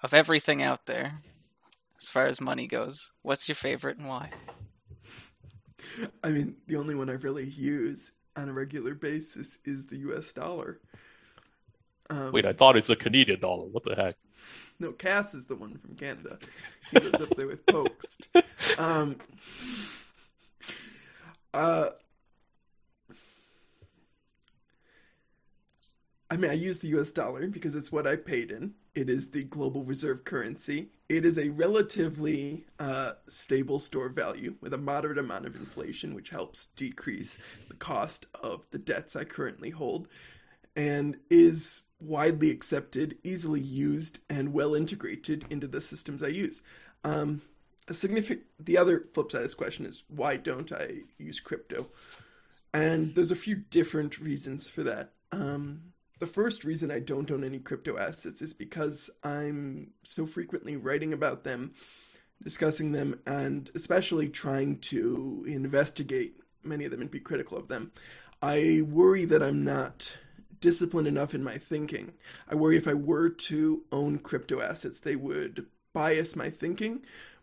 of 0.02 0.14
everything 0.14 0.62
out 0.62 0.86
there, 0.86 1.22
as 2.02 2.10
far 2.10 2.26
as 2.26 2.42
money 2.42 2.68
goes, 2.68 3.14
what's 3.22 3.48
your 3.48 3.56
favorite 3.56 3.98
and 3.98 4.08
why? 4.08 4.32
I 6.24 6.30
mean, 6.30 6.56
the 6.68 6.78
only 6.78 6.96
one 6.96 7.10
I 7.10 7.14
really 7.14 7.50
use 7.50 8.12
on 8.36 8.50
a 8.50 8.54
regular 8.54 8.96
basis 8.96 9.60
is 9.66 9.86
the 9.86 9.98
U.S. 9.98 10.34
dollar. 10.34 10.80
Um, 12.10 12.32
Wait, 12.32 12.46
I 12.46 12.54
thought 12.54 12.78
it's 12.78 12.90
a 12.90 12.96
Canadian 12.96 13.40
dollar. 13.40 13.66
What 13.66 13.84
the 13.84 13.96
heck? 13.96 14.16
No, 14.80 14.92
Cas 14.92 15.34
is 15.34 15.46
the 15.46 15.56
one 15.56 15.78
from 15.78 15.96
Canada. 15.96 16.38
He 16.92 17.00
lives 17.00 17.22
up 17.22 17.30
there 17.36 17.48
with 17.48 17.66
Post. 17.66 18.28
Um, 18.80 19.18
uh, 21.54 21.90
I 26.34 26.36
mean, 26.36 26.50
I 26.50 26.56
use 26.56 26.80
the 26.80 26.88
US 27.00 27.12
dollar 27.12 27.46
because 27.46 27.76
it's 27.76 27.92
what 27.92 28.08
I 28.08 28.16
paid 28.16 28.50
in. 28.50 28.74
It 28.96 29.08
is 29.08 29.30
the 29.30 29.44
global 29.44 29.84
reserve 29.84 30.24
currency. 30.24 30.90
It 31.08 31.26
is 31.26 31.38
a 31.38 31.50
relatively 31.50 32.66
uh, 32.80 33.12
stable 33.28 33.78
store 33.78 34.10
value 34.10 34.56
with 34.60 34.74
a 34.74 34.78
moderate 34.80 35.20
amount 35.20 35.46
of 35.46 35.56
inflation, 35.56 36.16
which 36.16 36.32
helps 36.32 36.66
decrease 36.76 37.38
the 37.70 37.76
cost 37.76 38.26
of 38.42 38.66
the 38.72 38.80
debts 38.80 39.16
I 39.16 39.26
currently 39.26 39.70
hold, 39.70 40.08
and 40.76 41.18
is 41.30 41.84
widely 42.00 42.50
accepted, 42.50 43.16
easily 43.24 43.62
used, 43.62 44.18
and 44.32 44.54
well 44.54 44.74
integrated 44.74 45.46
into 45.52 45.68
the 45.68 45.82
systems 45.82 46.24
I 46.24 46.30
use. 46.30 46.64
Um, 47.04 47.44
a 47.90 47.94
significant. 47.94 48.48
The 48.60 48.80
other 48.80 49.06
flip 49.14 49.32
side 49.32 49.38
of 49.38 49.44
this 49.44 49.54
question 49.54 49.86
is 49.86 50.02
why 50.08 50.38
don't 50.38 50.72
I 50.72 50.94
use 51.20 51.40
crypto? 51.40 51.92
And 52.74 53.14
there's 53.14 53.30
a 53.30 53.36
few 53.36 53.58
different 53.58 54.20
reasons 54.20 54.68
for 54.68 54.82
that. 54.82 55.12
Um, 55.32 55.93
the 56.24 56.28
first 56.28 56.64
reason 56.64 56.90
I 56.90 57.00
don't 57.00 57.30
own 57.32 57.44
any 57.44 57.60
crypto 57.60 57.98
assets 57.98 58.42
is 58.42 58.54
because 58.54 59.10
I'm 59.26 59.92
so 60.04 60.26
frequently 60.26 60.78
writing 60.78 61.12
about 61.12 61.44
them, 61.44 61.74
discussing 62.42 62.94
them, 62.94 63.20
and 63.28 63.70
especially 63.76 64.30
trying 64.30 64.80
to 64.94 65.44
investigate 65.46 66.38
many 66.64 66.86
of 66.86 66.92
them 66.92 67.02
and 67.02 67.12
be 67.12 67.20
critical 67.20 67.58
of 67.58 67.68
them. 67.68 67.92
I 68.42 68.86
worry 68.88 69.26
that 69.26 69.44
I'm 69.44 69.66
not 69.66 70.18
disciplined 70.62 71.10
enough 71.10 71.36
in 71.36 71.44
my 71.44 71.58
thinking. 71.58 72.14
I 72.48 72.56
worry 72.56 72.78
if 72.78 72.88
I 72.88 72.94
were 72.94 73.28
to 73.28 73.84
own 73.92 74.20
crypto 74.20 74.62
assets, 74.62 75.02
they 75.02 75.18
would 75.18 75.66
bias 75.92 76.38
my 76.38 76.50
thinking 76.50 77.02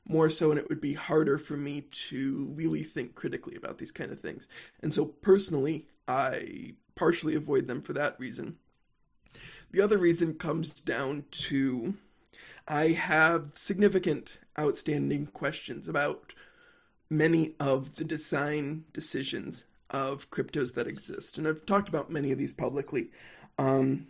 more 0.09 0.31
so, 0.31 0.51
and 0.51 0.59
it 0.59 0.71
would 0.71 0.81
be 0.81 0.95
harder 0.95 1.37
for 1.37 1.59
me 1.59 1.83
to 2.09 2.51
really 2.55 2.83
think 2.83 3.15
critically 3.15 3.57
about 3.57 3.77
these 3.77 3.93
kind 3.93 4.11
of 4.11 4.21
things. 4.21 4.49
And 4.83 4.95
so, 4.95 5.05
personally, 5.05 5.87
I 6.09 6.77
partially 6.95 7.35
avoid 7.35 7.67
them 7.67 7.83
for 7.83 7.93
that 7.93 8.19
reason. 8.19 8.57
The 9.73 9.81
other 9.81 9.99
reason 9.99 10.35
comes 10.35 10.71
down 10.71 11.25
to 11.31 11.95
I 12.67 12.89
have 12.89 13.51
significant 13.55 14.39
outstanding 14.59 15.27
questions 15.27 15.89
about 15.89 16.33
many 17.09 17.55
of 17.59 17.97
the 17.97 18.05
design 18.05 18.85
decisions 18.93 19.65
of 19.91 20.31
cryptos 20.31 20.75
that 20.75 20.87
exist. 20.87 21.39
And 21.39 21.47
I've 21.49 21.67
talked 21.67 21.89
about 21.89 22.11
many 22.11 22.31
of 22.31 22.39
these 22.39 22.53
publicly. 22.53 23.11
Um, 23.59 24.07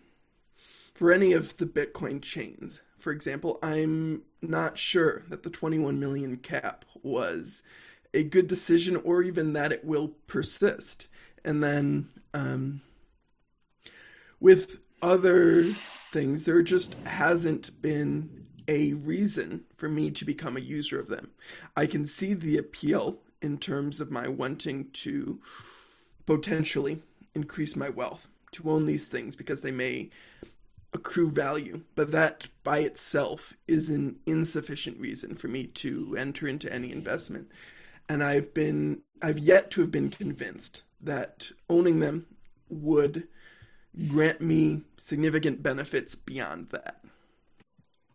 for 0.95 1.13
any 1.13 1.33
of 1.33 1.57
the 1.57 1.67
Bitcoin 1.67 2.21
chains, 2.21 2.83
for 2.99 3.13
example, 3.13 3.59
I'm 3.63 4.23
not 4.43 4.77
sure 4.77 5.25
that 5.29 5.43
the 5.43 5.51
21 5.51 5.99
million 5.99 6.37
cap 6.37 6.85
was 7.03 7.63
a 8.13 8.25
good 8.25 8.49
decision 8.49 8.97
or 8.97 9.23
even 9.23 9.55
that 9.55 9.73
it 9.73 9.85
will 9.85 10.09
persist. 10.27 11.09
And 11.45 11.65
then 11.65 12.09
um, 12.35 12.83
with 14.41 14.81
other 15.03 15.65
things, 16.13 16.45
there 16.45 16.63
just 16.63 16.95
hasn't 17.05 17.81
been 17.83 18.47
a 18.69 18.93
reason 18.95 19.65
for 19.77 19.89
me 19.89 20.11
to 20.11 20.25
become 20.25 20.57
a 20.57 20.61
user 20.61 21.01
of 21.01 21.09
them. 21.09 21.31
I 21.77 21.87
can 21.87 22.07
see 22.07 22.35
the 22.35 22.59
appeal 22.59 23.19
in 23.43 23.59
terms 23.59 24.01
of 24.01 24.11
my 24.11 24.29
wanting 24.29 24.91
to 24.93 25.41
potentially 26.27 27.03
increase 27.35 27.75
my 27.75 27.89
wealth, 27.89 28.29
to 28.53 28.71
own 28.71 28.87
these 28.87 29.07
things 29.07 29.35
because 29.37 29.61
they 29.61 29.71
may 29.71 30.11
accrue 30.93 31.31
value, 31.31 31.81
but 31.95 32.11
that 32.13 32.49
by 32.65 32.79
itself 32.79 33.55
is 33.69 33.91
an 33.91 34.17
insufficient 34.27 34.99
reason 34.99 35.37
for 35.37 35.49
me 35.49 35.65
to 35.65 36.17
enter 36.19 36.49
into 36.49 36.73
any 36.73 36.91
investment. 36.91 37.49
And 38.09 38.23
I've 38.25 38.53
been 38.53 39.03
I've 39.23 39.39
yet 39.39 39.71
to 39.73 39.83
have 39.83 39.91
been 39.91 40.11
convinced 40.11 40.83
that 41.01 41.51
owning 41.69 42.01
them 42.01 42.27
would 42.69 43.29
grant 44.09 44.41
me 44.41 44.83
significant 44.99 45.63
benefits 45.63 46.15
beyond 46.15 46.69
that. 46.71 47.03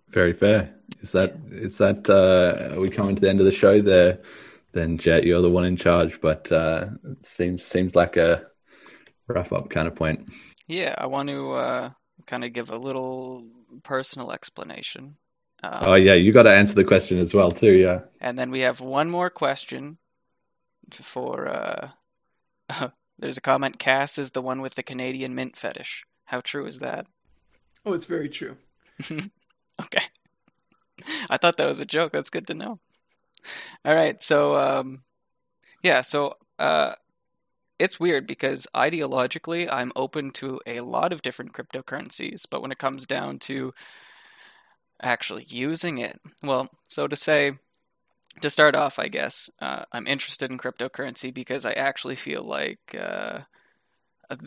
Very 0.09 0.33
fair. 0.33 0.73
Is 1.01 1.11
that 1.11 1.35
is 1.51 1.77
that 1.77 2.09
uh, 2.09 2.75
are 2.75 2.79
we 2.79 2.89
coming 2.89 3.15
to 3.15 3.21
the 3.21 3.29
end 3.29 3.39
of 3.39 3.45
the 3.45 3.51
show 3.51 3.81
there? 3.81 4.19
Then 4.71 4.97
Jett, 4.97 5.23
you're 5.23 5.41
the 5.41 5.49
one 5.49 5.65
in 5.65 5.77
charge, 5.77 6.21
but 6.21 6.51
uh, 6.51 6.87
seems 7.23 7.63
seems 7.65 7.95
like 7.95 8.17
a 8.17 8.43
wrap 9.27 9.51
up 9.51 9.69
kind 9.69 9.87
of 9.87 9.95
point. 9.95 10.29
Yeah, 10.67 10.95
I 10.97 11.07
want 11.07 11.29
to 11.29 11.51
uh, 11.51 11.89
kind 12.27 12.43
of 12.43 12.53
give 12.53 12.71
a 12.71 12.77
little 12.77 13.45
personal 13.83 14.31
explanation. 14.31 15.17
Um, 15.63 15.79
oh 15.81 15.95
yeah, 15.95 16.13
you 16.13 16.31
got 16.31 16.43
to 16.43 16.51
answer 16.51 16.75
the 16.75 16.83
question 16.83 17.17
as 17.17 17.33
well 17.33 17.51
too. 17.51 17.73
Yeah. 17.73 18.01
And 18.21 18.37
then 18.37 18.51
we 18.51 18.61
have 18.61 18.81
one 18.81 19.09
more 19.09 19.29
question 19.29 19.97
for. 20.91 21.47
Uh, 21.49 22.89
there's 23.17 23.37
a 23.37 23.41
comment. 23.41 23.79
Cas 23.79 24.17
is 24.17 24.31
the 24.31 24.41
one 24.41 24.61
with 24.61 24.75
the 24.75 24.83
Canadian 24.83 25.35
mint 25.35 25.55
fetish. 25.55 26.03
How 26.25 26.41
true 26.41 26.65
is 26.65 26.79
that? 26.79 27.07
Oh, 27.85 27.93
it's 27.93 28.05
very 28.05 28.29
true. 28.29 28.57
okay. 29.11 30.05
I 31.29 31.37
thought 31.37 31.57
that 31.57 31.67
was 31.67 31.79
a 31.79 31.85
joke. 31.85 32.11
That's 32.11 32.29
good 32.29 32.47
to 32.47 32.53
know. 32.53 32.79
All 33.83 33.93
right, 33.93 34.21
so 34.23 34.55
um, 34.55 35.03
yeah, 35.83 36.01
so 36.01 36.35
uh, 36.57 36.93
it's 37.77 37.99
weird 37.99 38.25
because 38.25 38.67
ideologically 38.73 39.67
I'm 39.71 39.91
open 39.95 40.31
to 40.31 40.59
a 40.65 40.81
lot 40.81 41.13
of 41.13 41.21
different 41.21 41.53
cryptocurrencies, 41.53 42.47
but 42.49 42.61
when 42.61 42.71
it 42.71 42.79
comes 42.79 43.05
down 43.05 43.39
to 43.39 43.73
actually 45.01 45.45
using 45.47 45.99
it, 45.99 46.19
well, 46.41 46.69
so 46.87 47.07
to 47.07 47.15
say, 47.15 47.53
to 48.41 48.49
start 48.49 48.75
off, 48.75 48.99
I 48.99 49.07
guess 49.07 49.49
uh, 49.61 49.83
I'm 49.91 50.07
interested 50.07 50.51
in 50.51 50.57
cryptocurrency 50.57 51.33
because 51.33 51.65
I 51.65 51.73
actually 51.73 52.15
feel 52.15 52.43
like 52.43 52.95
uh, 52.99 53.39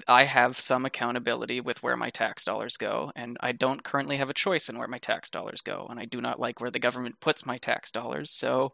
I 0.06 0.24
have 0.24 0.58
some 0.58 0.84
accountability 0.84 1.60
with 1.60 1.82
where 1.82 1.96
my 1.96 2.10
tax 2.10 2.44
dollars 2.44 2.76
go, 2.76 3.12
and 3.16 3.36
I 3.40 3.52
don't 3.52 3.84
currently 3.84 4.16
have 4.16 4.30
a 4.30 4.34
choice 4.34 4.68
in 4.68 4.78
where 4.78 4.88
my 4.88 4.98
tax 4.98 5.30
dollars 5.30 5.60
go, 5.60 5.86
and 5.88 5.98
I 5.98 6.04
do 6.04 6.20
not 6.20 6.40
like 6.40 6.60
where 6.60 6.70
the 6.70 6.78
government 6.78 7.20
puts 7.20 7.46
my 7.46 7.58
tax 7.58 7.90
dollars. 7.90 8.30
So 8.30 8.72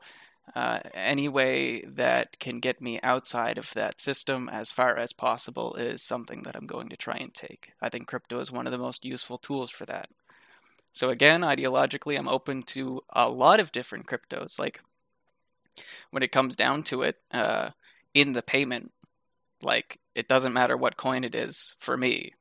uh, 0.55 0.81
any 0.93 1.29
way 1.29 1.83
that 1.83 2.39
can 2.39 2.61
get 2.61 2.81
me 2.81 3.01
outside 3.03 3.59
of 3.59 3.73
that 3.75 4.01
system 4.01 4.49
as 4.49 4.71
far 4.71 4.97
as 4.97 5.13
possible 5.13 5.75
is 5.75 6.03
something 6.03 6.43
that 6.43 6.55
I'm 6.57 6.67
going 6.67 6.89
to 6.91 6.97
try 6.97 7.17
and 7.17 7.33
take. 7.33 7.73
I 7.81 7.89
think 7.89 8.07
crypto 8.07 8.41
is 8.41 8.53
one 8.53 8.67
of 8.67 8.73
the 8.73 8.79
most 8.79 9.05
useful 9.05 9.39
tools 9.39 9.71
for 9.71 9.87
that. 9.87 10.09
So, 10.93 11.11
again, 11.11 11.41
ideologically, 11.41 12.17
I'm 12.17 12.29
open 12.29 12.63
to 12.65 13.01
a 13.11 13.29
lot 13.29 13.59
of 13.59 13.73
different 13.73 14.07
cryptos. 14.07 14.59
Like, 14.59 14.81
when 16.11 16.23
it 16.23 16.33
comes 16.33 16.57
down 16.57 16.83
to 16.85 17.03
it, 17.03 17.17
uh, 17.31 17.71
in 18.13 18.33
the 18.33 18.43
payment, 18.43 18.93
like, 19.63 19.99
it 20.15 20.29
doesn't 20.29 20.53
matter 20.53 20.77
what 20.77 20.97
coin 20.97 21.25
it 21.25 21.35
is 21.35 21.75
for 21.79 21.97
me. 21.97 22.33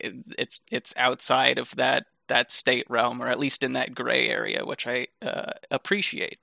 It, 0.00 0.14
it's 0.38 0.60
it's 0.70 0.94
outside 0.96 1.58
of 1.58 1.76
that 1.76 2.06
that 2.28 2.50
state 2.50 2.86
realm, 2.88 3.22
or 3.22 3.28
at 3.28 3.38
least 3.38 3.62
in 3.62 3.74
that 3.74 3.94
gray 3.94 4.28
area, 4.28 4.64
which 4.64 4.86
I 4.86 5.08
uh, 5.20 5.52
appreciate. 5.70 6.38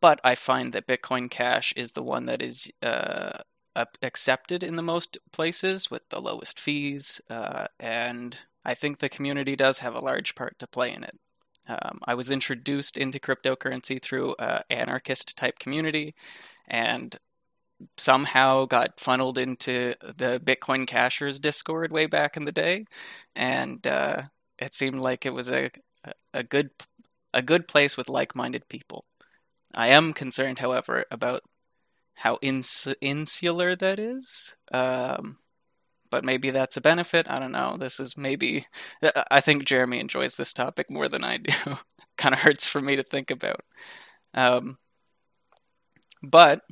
But 0.00 0.20
I 0.24 0.34
find 0.34 0.72
that 0.72 0.86
Bitcoin 0.86 1.30
Cash 1.30 1.72
is 1.76 1.92
the 1.92 2.02
one 2.02 2.26
that 2.26 2.42
is 2.42 2.70
uh, 2.82 3.38
accepted 4.02 4.62
in 4.62 4.76
the 4.76 4.82
most 4.82 5.18
places 5.32 5.90
with 5.90 6.08
the 6.08 6.20
lowest 6.20 6.58
fees, 6.58 7.20
uh, 7.30 7.66
and 7.78 8.36
I 8.64 8.74
think 8.74 8.98
the 8.98 9.08
community 9.08 9.56
does 9.56 9.78
have 9.78 9.94
a 9.94 10.00
large 10.00 10.34
part 10.34 10.58
to 10.58 10.66
play 10.66 10.92
in 10.92 11.04
it. 11.04 11.18
Um, 11.68 12.00
I 12.04 12.14
was 12.14 12.30
introduced 12.30 12.96
into 12.96 13.18
cryptocurrency 13.18 14.00
through 14.00 14.34
an 14.38 14.62
anarchist 14.70 15.36
type 15.36 15.58
community, 15.58 16.14
and 16.66 17.16
somehow 17.96 18.64
got 18.64 18.98
funneled 18.98 19.38
into 19.38 19.94
the 20.00 20.40
Bitcoin 20.40 20.86
Cashers 20.86 21.38
Discord 21.38 21.92
way 21.92 22.06
back 22.06 22.36
in 22.36 22.44
the 22.44 22.52
day, 22.52 22.86
and 23.36 23.86
uh, 23.86 24.22
it 24.58 24.74
seemed 24.74 25.00
like 25.00 25.26
it 25.26 25.34
was 25.34 25.50
a 25.50 25.70
a 26.32 26.42
good 26.42 26.70
a 27.34 27.42
good 27.42 27.68
place 27.68 27.96
with 27.96 28.08
like-minded 28.08 28.68
people. 28.68 29.04
I 29.74 29.88
am 29.88 30.12
concerned, 30.14 30.60
however, 30.60 31.04
about 31.10 31.42
how 32.14 32.38
ins- 32.42 32.94
insular 33.00 33.76
that 33.76 33.98
is. 33.98 34.56
Um, 34.72 35.38
but 36.10 36.24
maybe 36.24 36.50
that's 36.50 36.76
a 36.76 36.80
benefit. 36.80 37.30
I 37.30 37.38
don't 37.38 37.52
know. 37.52 37.76
This 37.78 38.00
is 38.00 38.16
maybe. 38.16 38.66
I 39.30 39.40
think 39.40 39.64
Jeremy 39.64 40.00
enjoys 40.00 40.34
this 40.36 40.52
topic 40.52 40.90
more 40.90 41.08
than 41.08 41.24
I 41.24 41.38
do. 41.38 41.52
kind 42.16 42.34
of 42.34 42.40
hurts 42.40 42.66
for 42.66 42.80
me 42.80 42.96
to 42.96 43.02
think 43.02 43.30
about. 43.30 43.60
Um, 44.34 44.78
but 46.22 46.62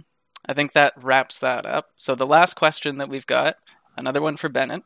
I 0.47 0.55
think 0.55 0.73
that 0.73 0.93
wraps 1.01 1.39
that 1.39 1.67
up. 1.67 1.91
So 1.97 2.15
the 2.15 2.27
last 2.27 2.55
question 2.55 2.99
that 2.99 3.09
we've 3.09 3.27
got, 3.27 3.57
another 3.97 4.21
one 4.21 4.37
for 4.37 4.49
Bennett. 4.49 4.83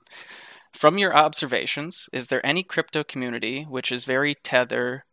From 0.72 0.98
your 0.98 1.14
observations, 1.14 2.08
is 2.12 2.28
there 2.28 2.44
any 2.46 2.62
crypto 2.62 3.02
community 3.02 3.64
which 3.64 3.90
is 3.90 4.04
very 4.04 4.34
tether 4.34 5.04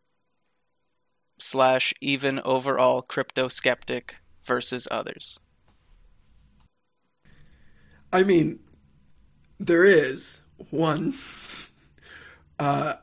slash 1.39 1.93
even 2.01 2.39
overall 2.43 3.01
crypto 3.01 3.47
skeptic 3.47 4.17
versus 4.45 4.87
others? 4.91 5.39
I 8.13 8.23
mean, 8.23 8.59
there 9.59 9.85
is 9.85 10.41
one. 10.69 11.13
Uh, 12.59 12.95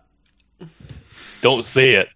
Don't 1.40 1.64
say 1.64 1.94
it. 1.94 2.08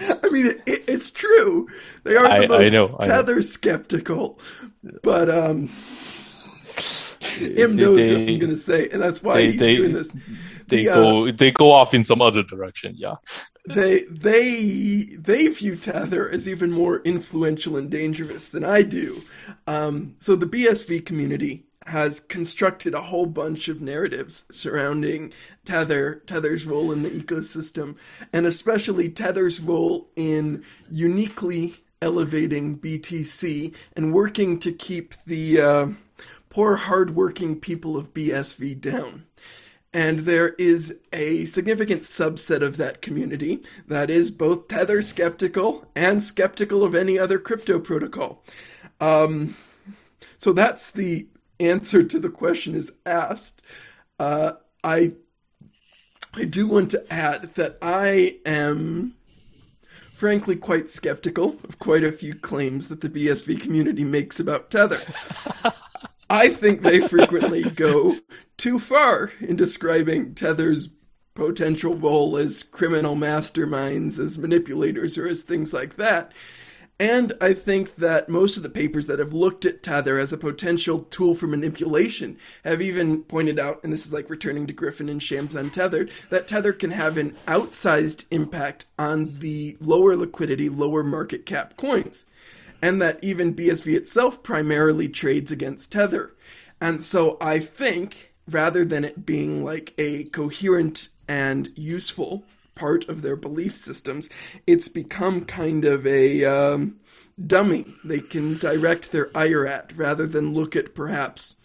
I 0.00 0.28
mean, 0.30 0.46
it, 0.46 0.62
it, 0.66 0.84
it's 0.88 1.10
true. 1.10 1.68
They 2.04 2.16
are 2.16 2.40
the 2.40 2.48
most 2.48 2.60
I 2.60 2.68
know, 2.70 2.96
tether 3.00 3.36
know. 3.36 3.40
skeptical, 3.40 4.38
but 5.02 5.30
um, 5.30 5.68
him 7.20 7.76
knows 7.76 8.06
they, 8.06 8.12
what 8.12 8.28
I'm 8.28 8.38
going 8.38 8.52
to 8.52 8.56
say, 8.56 8.88
and 8.88 9.00
that's 9.00 9.22
why 9.22 9.34
they, 9.34 9.50
he's 9.50 9.60
they, 9.60 9.76
doing 9.76 9.92
this. 9.92 10.10
They 10.66 10.78
the, 10.78 10.84
go, 10.86 11.26
uh, 11.28 11.32
they 11.36 11.50
go 11.50 11.70
off 11.70 11.94
in 11.94 12.04
some 12.04 12.22
other 12.22 12.42
direction. 12.42 12.94
Yeah, 12.96 13.16
they 13.68 14.02
they 14.10 15.02
they 15.18 15.48
view 15.48 15.76
tether 15.76 16.28
as 16.28 16.48
even 16.48 16.70
more 16.72 17.00
influential 17.02 17.76
and 17.76 17.90
dangerous 17.90 18.48
than 18.48 18.64
I 18.64 18.82
do. 18.82 19.22
Um, 19.66 20.16
so 20.20 20.36
the 20.36 20.46
BSV 20.46 21.06
community 21.06 21.66
has 21.86 22.20
constructed 22.20 22.94
a 22.94 23.02
whole 23.02 23.26
bunch 23.26 23.68
of 23.68 23.80
narratives 23.80 24.44
surrounding 24.50 25.32
Tether, 25.64 26.22
Tether's 26.26 26.66
role 26.66 26.92
in 26.92 27.02
the 27.02 27.10
ecosystem, 27.10 27.96
and 28.32 28.46
especially 28.46 29.08
Tether's 29.08 29.60
role 29.60 30.08
in 30.16 30.64
uniquely 30.90 31.74
elevating 32.00 32.78
BTC 32.78 33.74
and 33.96 34.12
working 34.12 34.58
to 34.60 34.72
keep 34.72 35.14
the 35.26 35.60
uh, 35.60 35.86
poor, 36.50 36.76
hardworking 36.76 37.60
people 37.60 37.96
of 37.96 38.14
BSV 38.14 38.80
down. 38.80 39.24
And 39.92 40.20
there 40.20 40.50
is 40.58 40.96
a 41.12 41.44
significant 41.44 42.02
subset 42.02 42.62
of 42.62 42.78
that 42.78 43.00
community 43.00 43.62
that 43.86 44.10
is 44.10 44.32
both 44.32 44.66
Tether 44.68 45.02
skeptical 45.02 45.86
and 45.94 46.22
skeptical 46.22 46.82
of 46.82 46.96
any 46.96 47.16
other 47.18 47.38
crypto 47.38 47.78
protocol. 47.78 48.42
Um, 49.00 49.54
so 50.36 50.52
that's 50.52 50.90
the 50.90 51.28
answer 51.60 52.02
to 52.02 52.18
the 52.18 52.28
question 52.28 52.74
is 52.74 52.92
asked, 53.06 53.62
uh, 54.18 54.52
I 54.82 55.12
I 56.36 56.44
do 56.44 56.66
want 56.66 56.90
to 56.90 57.12
add 57.12 57.54
that 57.54 57.78
I 57.80 58.40
am 58.44 59.14
frankly 60.12 60.56
quite 60.56 60.90
skeptical 60.90 61.56
of 61.64 61.78
quite 61.78 62.02
a 62.02 62.10
few 62.10 62.34
claims 62.34 62.88
that 62.88 63.00
the 63.00 63.08
BSV 63.08 63.60
community 63.60 64.04
makes 64.04 64.40
about 64.40 64.70
Tether. 64.70 64.98
I 66.30 66.48
think 66.48 66.82
they 66.82 67.06
frequently 67.06 67.62
go 67.62 68.16
too 68.56 68.78
far 68.78 69.30
in 69.40 69.56
describing 69.56 70.34
Tether's 70.34 70.88
potential 71.34 71.94
role 71.94 72.36
as 72.36 72.62
criminal 72.62 73.16
masterminds, 73.16 74.18
as 74.18 74.38
manipulators, 74.38 75.18
or 75.18 75.26
as 75.26 75.42
things 75.42 75.72
like 75.72 75.96
that. 75.96 76.32
And 77.00 77.32
I 77.40 77.54
think 77.54 77.96
that 77.96 78.28
most 78.28 78.56
of 78.56 78.62
the 78.62 78.68
papers 78.68 79.08
that 79.08 79.18
have 79.18 79.32
looked 79.32 79.64
at 79.64 79.82
Tether 79.82 80.16
as 80.16 80.32
a 80.32 80.38
potential 80.38 81.00
tool 81.00 81.34
for 81.34 81.48
manipulation 81.48 82.38
have 82.62 82.80
even 82.80 83.24
pointed 83.24 83.58
out, 83.58 83.82
and 83.82 83.92
this 83.92 84.06
is 84.06 84.12
like 84.12 84.30
returning 84.30 84.68
to 84.68 84.72
Griffin 84.72 85.08
and 85.08 85.20
Shams 85.20 85.56
Untethered, 85.56 86.12
that 86.30 86.46
Tether 86.46 86.72
can 86.72 86.92
have 86.92 87.18
an 87.18 87.36
outsized 87.46 88.26
impact 88.30 88.86
on 88.96 89.36
the 89.40 89.76
lower 89.80 90.14
liquidity, 90.14 90.68
lower 90.68 91.02
market 91.02 91.46
cap 91.46 91.76
coins. 91.76 92.26
And 92.80 93.02
that 93.02 93.18
even 93.22 93.56
BSV 93.56 93.94
itself 93.96 94.44
primarily 94.44 95.08
trades 95.08 95.50
against 95.50 95.90
Tether. 95.90 96.34
And 96.80 97.02
so 97.02 97.38
I 97.40 97.58
think 97.58 98.34
rather 98.48 98.84
than 98.84 99.04
it 99.04 99.26
being 99.26 99.64
like 99.64 99.94
a 99.98 100.24
coherent 100.24 101.08
and 101.26 101.76
useful 101.76 102.44
part 102.74 103.08
of 103.08 103.22
their 103.22 103.36
belief 103.36 103.76
systems, 103.76 104.28
it's 104.66 104.88
become 104.88 105.44
kind 105.44 105.84
of 105.84 106.06
a 106.06 106.44
um, 106.44 106.98
dummy 107.46 107.86
they 108.04 108.20
can 108.20 108.58
direct 108.58 109.12
their 109.12 109.36
ire 109.36 109.66
at 109.66 109.96
rather 109.96 110.26
than 110.26 110.54
look 110.54 110.76
at 110.76 110.94
perhaps 110.94 111.56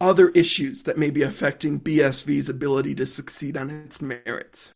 other 0.00 0.30
issues 0.30 0.82
that 0.82 0.98
may 0.98 1.10
be 1.10 1.22
affecting 1.22 1.80
BSV's 1.80 2.48
ability 2.48 2.94
to 2.96 3.06
succeed 3.06 3.56
on 3.56 3.70
its 3.70 4.02
merits. 4.02 4.74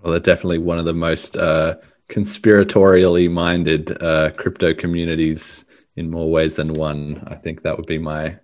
Well, 0.00 0.12
they're 0.12 0.20
definitely 0.20 0.58
one 0.58 0.78
of 0.78 0.84
the 0.84 0.94
most 0.94 1.36
uh, 1.36 1.76
conspiratorially 2.10 3.30
minded 3.30 4.00
uh, 4.02 4.30
crypto 4.30 4.72
communities 4.72 5.64
in 5.96 6.10
more 6.10 6.30
ways 6.30 6.56
than 6.56 6.74
one. 6.74 7.24
I 7.26 7.34
think 7.34 7.62
that 7.62 7.76
would 7.76 7.86
be 7.86 7.98
my 7.98 8.38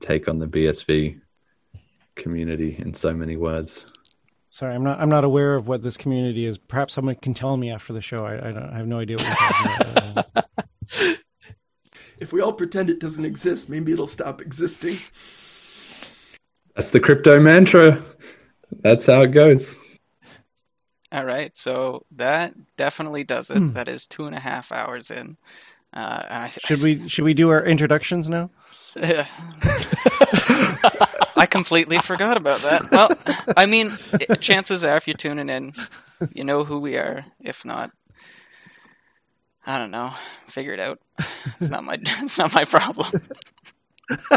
take 0.00 0.28
on 0.28 0.38
the 0.38 0.46
BSV 0.46 1.20
community 2.16 2.76
in 2.78 2.94
so 2.94 3.12
many 3.12 3.36
words. 3.36 3.84
Sorry, 4.52 4.74
I'm 4.74 4.82
not. 4.82 5.00
I'm 5.00 5.08
not 5.08 5.22
aware 5.22 5.54
of 5.54 5.68
what 5.68 5.82
this 5.82 5.96
community 5.96 6.44
is. 6.44 6.58
Perhaps 6.58 6.94
someone 6.94 7.14
can 7.14 7.34
tell 7.34 7.56
me 7.56 7.70
after 7.70 7.92
the 7.92 8.02
show. 8.02 8.26
I, 8.26 8.34
I, 8.34 8.74
I 8.74 8.76
have 8.76 8.88
no 8.88 8.98
idea 8.98 9.16
what 9.16 10.26
you're 10.92 11.14
if 12.18 12.32
we 12.32 12.40
all 12.40 12.52
pretend 12.52 12.90
it 12.90 12.98
doesn't 12.98 13.24
exist, 13.24 13.68
maybe 13.68 13.92
it'll 13.92 14.08
stop 14.08 14.40
existing. 14.40 14.96
That's 16.74 16.90
the 16.90 16.98
crypto 16.98 17.38
mantra. 17.38 18.04
That's 18.80 19.06
how 19.06 19.22
it 19.22 19.28
goes. 19.28 19.76
All 21.12 21.24
right, 21.24 21.56
so 21.56 22.04
that 22.12 22.54
definitely 22.76 23.22
does 23.22 23.50
it. 23.50 23.58
Hmm. 23.58 23.72
That 23.72 23.88
is 23.88 24.08
two 24.08 24.26
and 24.26 24.34
a 24.34 24.40
half 24.40 24.72
hours 24.72 25.12
in. 25.12 25.36
Uh, 25.92 26.22
I, 26.28 26.52
should 26.64 26.80
I, 26.80 26.84
we 26.84 27.08
should 27.08 27.24
we 27.24 27.34
do 27.34 27.50
our 27.50 27.64
introductions 27.64 28.28
now? 28.28 28.50
I 31.40 31.46
completely 31.46 31.98
forgot 31.98 32.36
about 32.36 32.60
that. 32.60 32.90
Well, 32.90 33.10
I 33.56 33.64
mean, 33.64 33.96
chances 34.40 34.84
are 34.84 34.96
if 34.96 35.06
you're 35.06 35.14
tuning 35.14 35.48
in, 35.48 35.72
you 36.34 36.44
know 36.44 36.64
who 36.64 36.80
we 36.80 36.98
are. 36.98 37.24
If 37.40 37.64
not, 37.64 37.92
I 39.64 39.78
don't 39.78 39.90
know. 39.90 40.12
Figure 40.48 40.74
it 40.74 40.80
out. 40.80 41.00
It's 41.58 41.70
not 41.70 41.82
my. 41.82 41.96
It's 42.04 42.36
not 42.36 42.52
my 42.52 42.64
problem. 42.66 43.22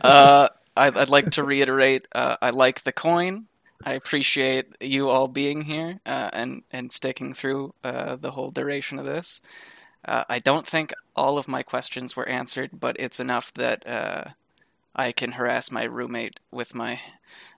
uh, 0.00 0.48
I'd, 0.76 0.96
I'd, 0.96 1.08
like 1.08 1.30
to 1.30 1.42
reiterate. 1.42 2.06
Uh, 2.12 2.36
I 2.40 2.50
like 2.50 2.84
the 2.84 2.92
coin. 2.92 3.46
I 3.84 3.94
appreciate 3.94 4.66
you 4.80 5.08
all 5.08 5.26
being 5.26 5.62
here 5.62 5.98
uh, 6.06 6.30
and 6.32 6.62
and 6.70 6.92
sticking 6.92 7.34
through 7.34 7.74
uh, 7.82 8.14
the 8.14 8.30
whole 8.30 8.52
duration 8.52 9.00
of 9.00 9.04
this. 9.04 9.40
Uh, 10.04 10.22
I 10.28 10.38
don't 10.38 10.64
think 10.64 10.92
all 11.16 11.38
of 11.38 11.48
my 11.48 11.64
questions 11.64 12.14
were 12.14 12.28
answered, 12.28 12.70
but 12.72 12.94
it's 13.00 13.18
enough 13.18 13.52
that 13.54 13.84
uh, 13.84 14.24
I 14.94 15.12
can 15.12 15.32
harass 15.32 15.70
my 15.70 15.84
roommate 15.84 16.38
with 16.50 16.74
my 16.74 17.00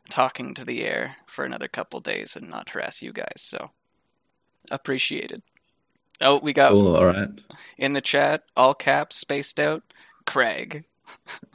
talking 0.09 0.55
to 0.55 0.65
the 0.65 0.85
air 0.85 1.17
for 1.27 1.45
another 1.45 1.69
couple 1.69 2.01
days 2.01 2.37
and 2.37 2.49
not 2.49 2.71
harass 2.71 3.03
you 3.03 3.13
guys. 3.13 3.43
So 3.43 3.71
appreciated. 4.71 5.43
Oh, 6.21 6.39
we 6.39 6.53
got 6.53 6.71
cool, 6.71 6.97
all 6.97 7.05
right. 7.05 7.29
in 7.77 7.93
the 7.93 8.01
chat, 8.01 8.45
all 8.57 8.73
caps, 8.73 9.17
spaced 9.17 9.61
out, 9.61 9.83
Craig. 10.25 10.85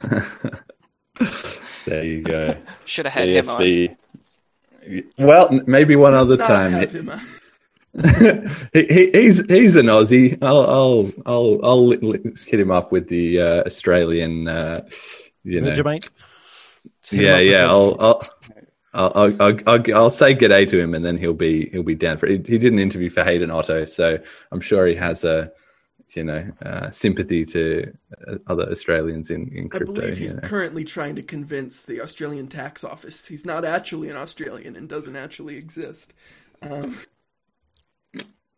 there 1.84 2.04
you 2.04 2.22
go. 2.22 2.56
Should 2.84 3.06
have 3.06 3.14
had 3.14 3.28
ASV. 3.28 3.88
him 3.88 3.90
on. 3.90 5.06
Well, 5.18 5.60
maybe 5.66 5.96
one 5.96 6.14
other 6.14 6.36
not 6.36 6.46
time. 6.46 7.20
he, 8.72 8.84
he, 8.86 9.10
he's 9.12 9.44
he's 9.46 9.76
an 9.76 9.86
Aussie. 9.86 10.38
I'll 10.40 10.64
I'll 10.66 11.10
I'll 11.26 11.60
I'll 11.62 11.90
hit 11.90 12.60
him 12.60 12.70
up 12.70 12.90
with 12.90 13.08
the 13.08 13.40
uh, 13.40 13.62
Australian 13.64 14.48
uh, 14.48 14.88
you 15.44 15.60
know, 15.60 15.70
Vegemite. 15.70 16.10
Yeah, 17.10 17.38
yeah. 17.38 17.68
I'll, 17.68 17.96
I'll, 18.00 18.22
I'll, 18.94 19.12
I'll, 19.40 19.58
I'll, 19.66 19.94
I'll, 19.94 20.10
say 20.10 20.34
g'day 20.34 20.68
to 20.68 20.78
him, 20.78 20.94
and 20.94 21.04
then 21.04 21.16
he'll 21.16 21.32
be 21.32 21.68
he'll 21.70 21.82
be 21.82 21.94
down 21.94 22.18
for 22.18 22.26
it. 22.26 22.46
He, 22.46 22.52
he 22.52 22.58
did 22.58 22.72
an 22.72 22.78
interview 22.78 23.08
for 23.10 23.22
Hayden 23.22 23.50
Otto, 23.50 23.84
so 23.84 24.18
I'm 24.50 24.60
sure 24.60 24.86
he 24.86 24.94
has 24.96 25.24
a 25.24 25.52
you 26.14 26.24
know 26.24 26.50
uh, 26.64 26.90
sympathy 26.90 27.44
to 27.46 27.92
uh, 28.28 28.36
other 28.46 28.68
Australians 28.70 29.30
in, 29.30 29.48
in 29.54 29.68
crypto. 29.68 29.92
I 29.92 29.94
believe 29.94 30.18
he's 30.18 30.34
you 30.34 30.40
know. 30.40 30.48
currently 30.48 30.84
trying 30.84 31.16
to 31.16 31.22
convince 31.22 31.82
the 31.82 32.00
Australian 32.00 32.48
tax 32.48 32.84
office 32.84 33.26
he's 33.26 33.46
not 33.46 33.64
actually 33.64 34.10
an 34.10 34.16
Australian 34.16 34.76
and 34.76 34.88
doesn't 34.88 35.16
actually 35.16 35.56
exist. 35.56 36.12
Um... 36.62 36.98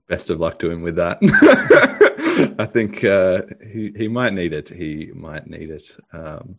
Best 0.06 0.28
of 0.28 0.38
luck 0.38 0.58
to 0.58 0.70
him 0.70 0.82
with 0.82 0.96
that. 0.96 1.18
I 2.58 2.66
think 2.66 3.04
uh, 3.04 3.42
he 3.72 3.92
he 3.96 4.08
might 4.08 4.34
need 4.34 4.52
it. 4.52 4.68
He 4.68 5.10
might 5.14 5.46
need 5.46 5.70
it. 5.70 5.96
Um, 6.12 6.58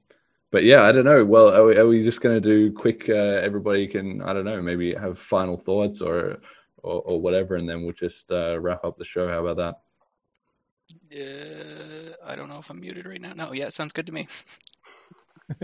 but 0.56 0.64
yeah, 0.64 0.84
I 0.84 0.94
don't 0.94 1.04
know. 1.04 1.26
Well, 1.26 1.54
are 1.54 1.66
we, 1.66 1.76
are 1.76 1.86
we 1.86 2.02
just 2.02 2.22
going 2.22 2.42
to 2.42 2.50
do 2.50 2.72
quick? 2.72 3.10
Uh, 3.10 3.42
everybody 3.44 3.88
can, 3.88 4.22
I 4.22 4.32
don't 4.32 4.46
know, 4.46 4.62
maybe 4.62 4.96
have 4.96 5.20
final 5.20 5.58
thoughts 5.58 6.00
or 6.00 6.38
or, 6.78 7.02
or 7.02 7.20
whatever, 7.20 7.58
and 7.58 7.68
then 7.68 7.82
we'll 7.82 7.92
just 7.92 8.32
uh, 8.32 8.58
wrap 8.62 8.86
up 8.86 8.98
the 8.98 9.04
show. 9.04 9.28
How 9.28 9.46
about 9.46 9.82
that? 11.12 11.20
Uh, 11.20 12.14
I 12.26 12.38
don't 12.38 12.48
know 12.48 12.60
if 12.60 12.70
I'm 12.70 12.80
muted 12.80 13.06
right 13.06 13.20
now. 13.20 13.34
No, 13.34 13.52
yeah, 13.52 13.68
sounds 13.68 13.92
good 13.92 14.06
to 14.06 14.14
me. 14.14 14.30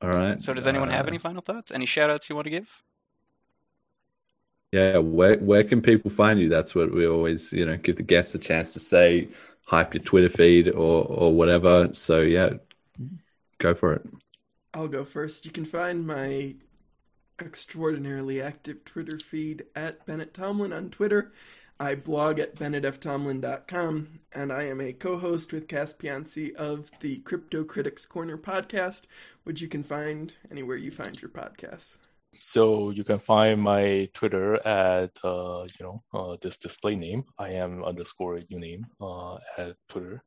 All 0.00 0.08
right. 0.08 0.40
So, 0.40 0.54
does 0.54 0.66
anyone 0.66 0.88
have 0.88 1.04
uh, 1.04 1.08
any 1.08 1.18
final 1.18 1.42
thoughts? 1.42 1.72
Any 1.72 1.84
shout 1.84 2.08
outs 2.08 2.30
you 2.30 2.36
want 2.36 2.46
to 2.46 2.50
give? 2.52 2.70
Yeah, 4.72 4.96
where 4.96 5.36
where 5.36 5.62
can 5.62 5.82
people 5.82 6.10
find 6.10 6.40
you? 6.40 6.48
That's 6.48 6.74
what 6.74 6.90
we 6.90 7.06
always, 7.06 7.52
you 7.52 7.66
know, 7.66 7.76
give 7.76 7.96
the 7.96 8.02
guests 8.02 8.34
a 8.34 8.38
chance 8.38 8.72
to 8.72 8.80
say 8.80 9.28
hype 9.64 9.94
your 9.94 10.02
Twitter 10.02 10.28
feed 10.28 10.68
or 10.68 11.04
or 11.04 11.32
whatever. 11.32 11.92
So 11.92 12.20
yeah, 12.20 12.50
go 13.58 13.74
for 13.74 13.94
it. 13.94 14.06
I'll 14.74 14.88
go 14.88 15.04
first. 15.04 15.44
You 15.44 15.50
can 15.50 15.64
find 15.64 16.06
my 16.06 16.54
extraordinarily 17.40 18.40
active 18.40 18.84
Twitter 18.84 19.18
feed 19.18 19.64
at 19.74 20.04
Bennett 20.06 20.32
Tomlin 20.34 20.72
on 20.72 20.90
Twitter. 20.90 21.32
I 21.80 21.96
blog 21.96 22.38
at 22.38 22.54
bennettftomlin.com, 22.54 24.20
and 24.32 24.52
I 24.52 24.62
am 24.64 24.80
a 24.80 24.92
co-host 24.92 25.52
with 25.52 25.66
Cas 25.66 25.92
Piancey 25.92 26.54
of 26.54 26.90
the 27.00 27.18
Crypto 27.18 27.64
Critics 27.64 28.06
Corner 28.06 28.38
podcast, 28.38 29.02
which 29.42 29.60
you 29.60 29.66
can 29.68 29.82
find 29.82 30.32
anywhere 30.50 30.76
you 30.76 30.92
find 30.92 31.20
your 31.20 31.30
podcasts. 31.30 31.98
So 32.44 32.90
you 32.90 33.04
can 33.04 33.20
find 33.20 33.62
my 33.62 34.08
Twitter 34.14 34.56
at 34.66 35.16
uh, 35.22 35.62
you 35.78 35.86
know 35.86 36.02
uh, 36.12 36.36
this 36.42 36.58
display 36.58 36.96
name. 36.96 37.22
I 37.38 37.50
am 37.50 37.84
underscore 37.84 38.40
uname 38.50 38.82
uh, 39.00 39.38
at 39.56 39.76
Twitter. 39.88 40.24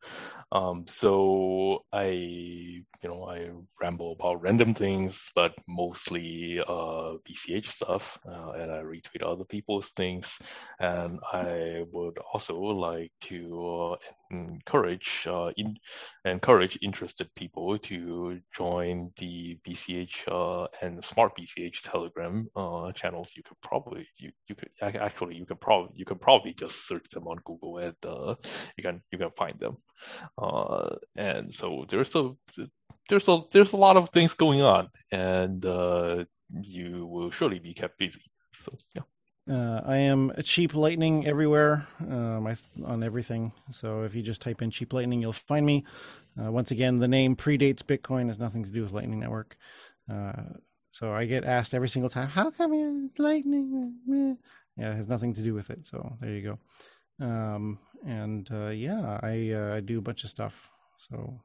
Um, 0.49 0.85
so 0.87 1.83
I 1.91 2.07
you 2.07 2.83
know 3.03 3.25
I 3.25 3.49
ramble 3.81 4.13
about 4.13 4.41
random 4.41 4.73
things, 4.73 5.29
but 5.35 5.55
mostly 5.67 6.61
uh, 6.61 7.19
BCH 7.27 7.65
stuff, 7.65 8.17
uh, 8.25 8.51
and 8.51 8.71
I 8.71 8.81
retweet 8.81 9.21
other 9.21 9.43
people's 9.43 9.89
things. 9.89 10.39
And 10.79 11.19
I 11.33 11.83
would 11.91 12.17
also 12.31 12.57
like 12.57 13.11
to 13.23 13.91
uh, 13.91 13.95
encourage 14.31 15.27
uh, 15.29 15.51
in, 15.57 15.75
encourage 16.23 16.79
interested 16.81 17.27
people 17.35 17.77
to 17.79 18.39
join 18.55 19.11
the 19.17 19.59
BCH 19.67 20.69
and 20.81 21.03
Smart 21.03 21.37
BCH 21.37 21.81
Telegram 21.81 22.04
uh, 22.55 22.91
channels. 22.91 23.33
You 23.35 23.43
could 23.43 23.59
probably 23.61 24.07
you, 24.17 24.31
you 24.47 24.55
could 24.55 24.69
actually 24.81 25.35
you 25.35 25.45
could 25.45 25.59
probably 25.59 25.91
you 25.95 26.05
could 26.05 26.21
probably 26.21 26.53
just 26.53 26.87
search 26.87 27.09
them 27.09 27.27
on 27.27 27.37
Google 27.45 27.77
and 27.77 27.95
uh, 28.05 28.35
you 28.77 28.83
can 28.83 29.01
you 29.11 29.17
can 29.17 29.31
find 29.31 29.59
them. 29.59 29.77
Uh, 30.37 30.95
and 31.15 31.53
so 31.53 31.85
there's 31.89 32.15
a 32.15 32.31
there's 33.09 33.27
a 33.27 33.41
there's 33.51 33.73
a 33.73 33.77
lot 33.77 33.97
of 33.97 34.09
things 34.09 34.33
going 34.33 34.61
on, 34.61 34.89
and 35.11 35.65
uh, 35.65 36.25
you 36.61 37.05
will 37.05 37.31
surely 37.31 37.59
be 37.59 37.73
kept 37.73 37.97
busy. 37.97 38.23
So 38.63 38.73
yeah. 38.95 39.03
Uh, 39.47 39.79
I 39.85 39.97
am 39.97 40.31
cheap 40.43 40.73
lightning 40.73 41.27
everywhere 41.27 41.87
um, 41.99 42.51
on 42.83 43.03
everything. 43.03 43.51
So 43.71 44.01
if 44.01 44.15
you 44.15 44.23
just 44.23 44.41
type 44.41 44.63
in 44.63 44.71
cheap 44.71 44.91
lightning, 44.91 45.21
you'll 45.21 45.33
find 45.33 45.63
me. 45.63 45.85
Uh, 46.41 46.51
once 46.51 46.71
again, 46.71 46.97
the 46.97 47.07
name 47.07 47.35
predates 47.35 47.83
Bitcoin, 47.83 48.27
has 48.27 48.39
nothing 48.39 48.63
to 48.63 48.71
do 48.71 48.81
with 48.81 48.91
Lightning 48.91 49.19
Network. 49.19 49.55
Uh, 50.11 50.33
so 50.95 51.11
I 51.11 51.25
get 51.25 51.43
asked 51.43 51.73
every 51.73 51.89
single 51.89 52.09
time, 52.09 52.29
"How 52.29 52.51
come 52.51 52.73
you 52.73 53.11
Lightning?" 53.17 54.37
Yeah, 54.77 54.91
it 54.91 54.95
has 54.95 55.09
nothing 55.09 55.33
to 55.33 55.41
do 55.41 55.53
with 55.53 55.69
it. 55.69 55.85
So 55.85 56.15
there 56.21 56.31
you 56.31 56.57
go. 57.19 57.25
Um, 57.25 57.79
and 58.07 58.47
uh, 58.49 58.69
yeah, 58.69 59.19
I, 59.21 59.51
uh, 59.51 59.75
I 59.75 59.81
do 59.81 59.99
a 59.99 60.01
bunch 60.01 60.23
of 60.23 60.29
stuff. 60.29 60.69
So 61.09 61.41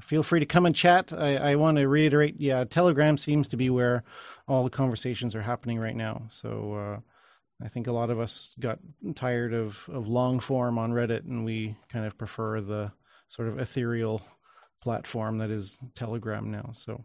feel 0.00 0.22
free 0.22 0.38
to 0.38 0.46
come 0.46 0.66
and 0.66 0.74
chat. 0.74 1.12
I, 1.12 1.36
I 1.36 1.54
want 1.56 1.78
to 1.78 1.88
reiterate, 1.88 2.36
yeah, 2.38 2.62
Telegram 2.62 3.18
seems 3.18 3.48
to 3.48 3.56
be 3.56 3.70
where 3.70 4.04
all 4.46 4.62
the 4.62 4.70
conversations 4.70 5.34
are 5.34 5.42
happening 5.42 5.80
right 5.80 5.96
now. 5.96 6.22
So 6.28 6.74
uh, 6.74 7.64
I 7.64 7.68
think 7.68 7.88
a 7.88 7.92
lot 7.92 8.10
of 8.10 8.20
us 8.20 8.54
got 8.60 8.78
tired 9.16 9.52
of, 9.52 9.84
of 9.92 10.06
long 10.06 10.38
form 10.38 10.78
on 10.78 10.92
Reddit, 10.92 11.24
and 11.24 11.44
we 11.44 11.74
kind 11.88 12.06
of 12.06 12.16
prefer 12.16 12.60
the 12.60 12.92
sort 13.26 13.48
of 13.48 13.58
ethereal 13.58 14.22
platform 14.80 15.38
that 15.38 15.50
is 15.50 15.76
Telegram 15.96 16.52
now. 16.52 16.70
So 16.72 17.04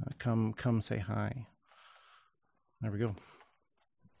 uh, 0.00 0.10
come 0.18 0.54
come 0.54 0.80
say 0.80 0.98
hi. 0.98 1.46
There 2.80 2.90
we 2.90 2.98
go. 2.98 3.14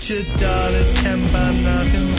Future 0.00 0.38
dollars 0.38 0.92
can 0.94 1.32
buy 1.32 1.52
nothing 1.52 2.09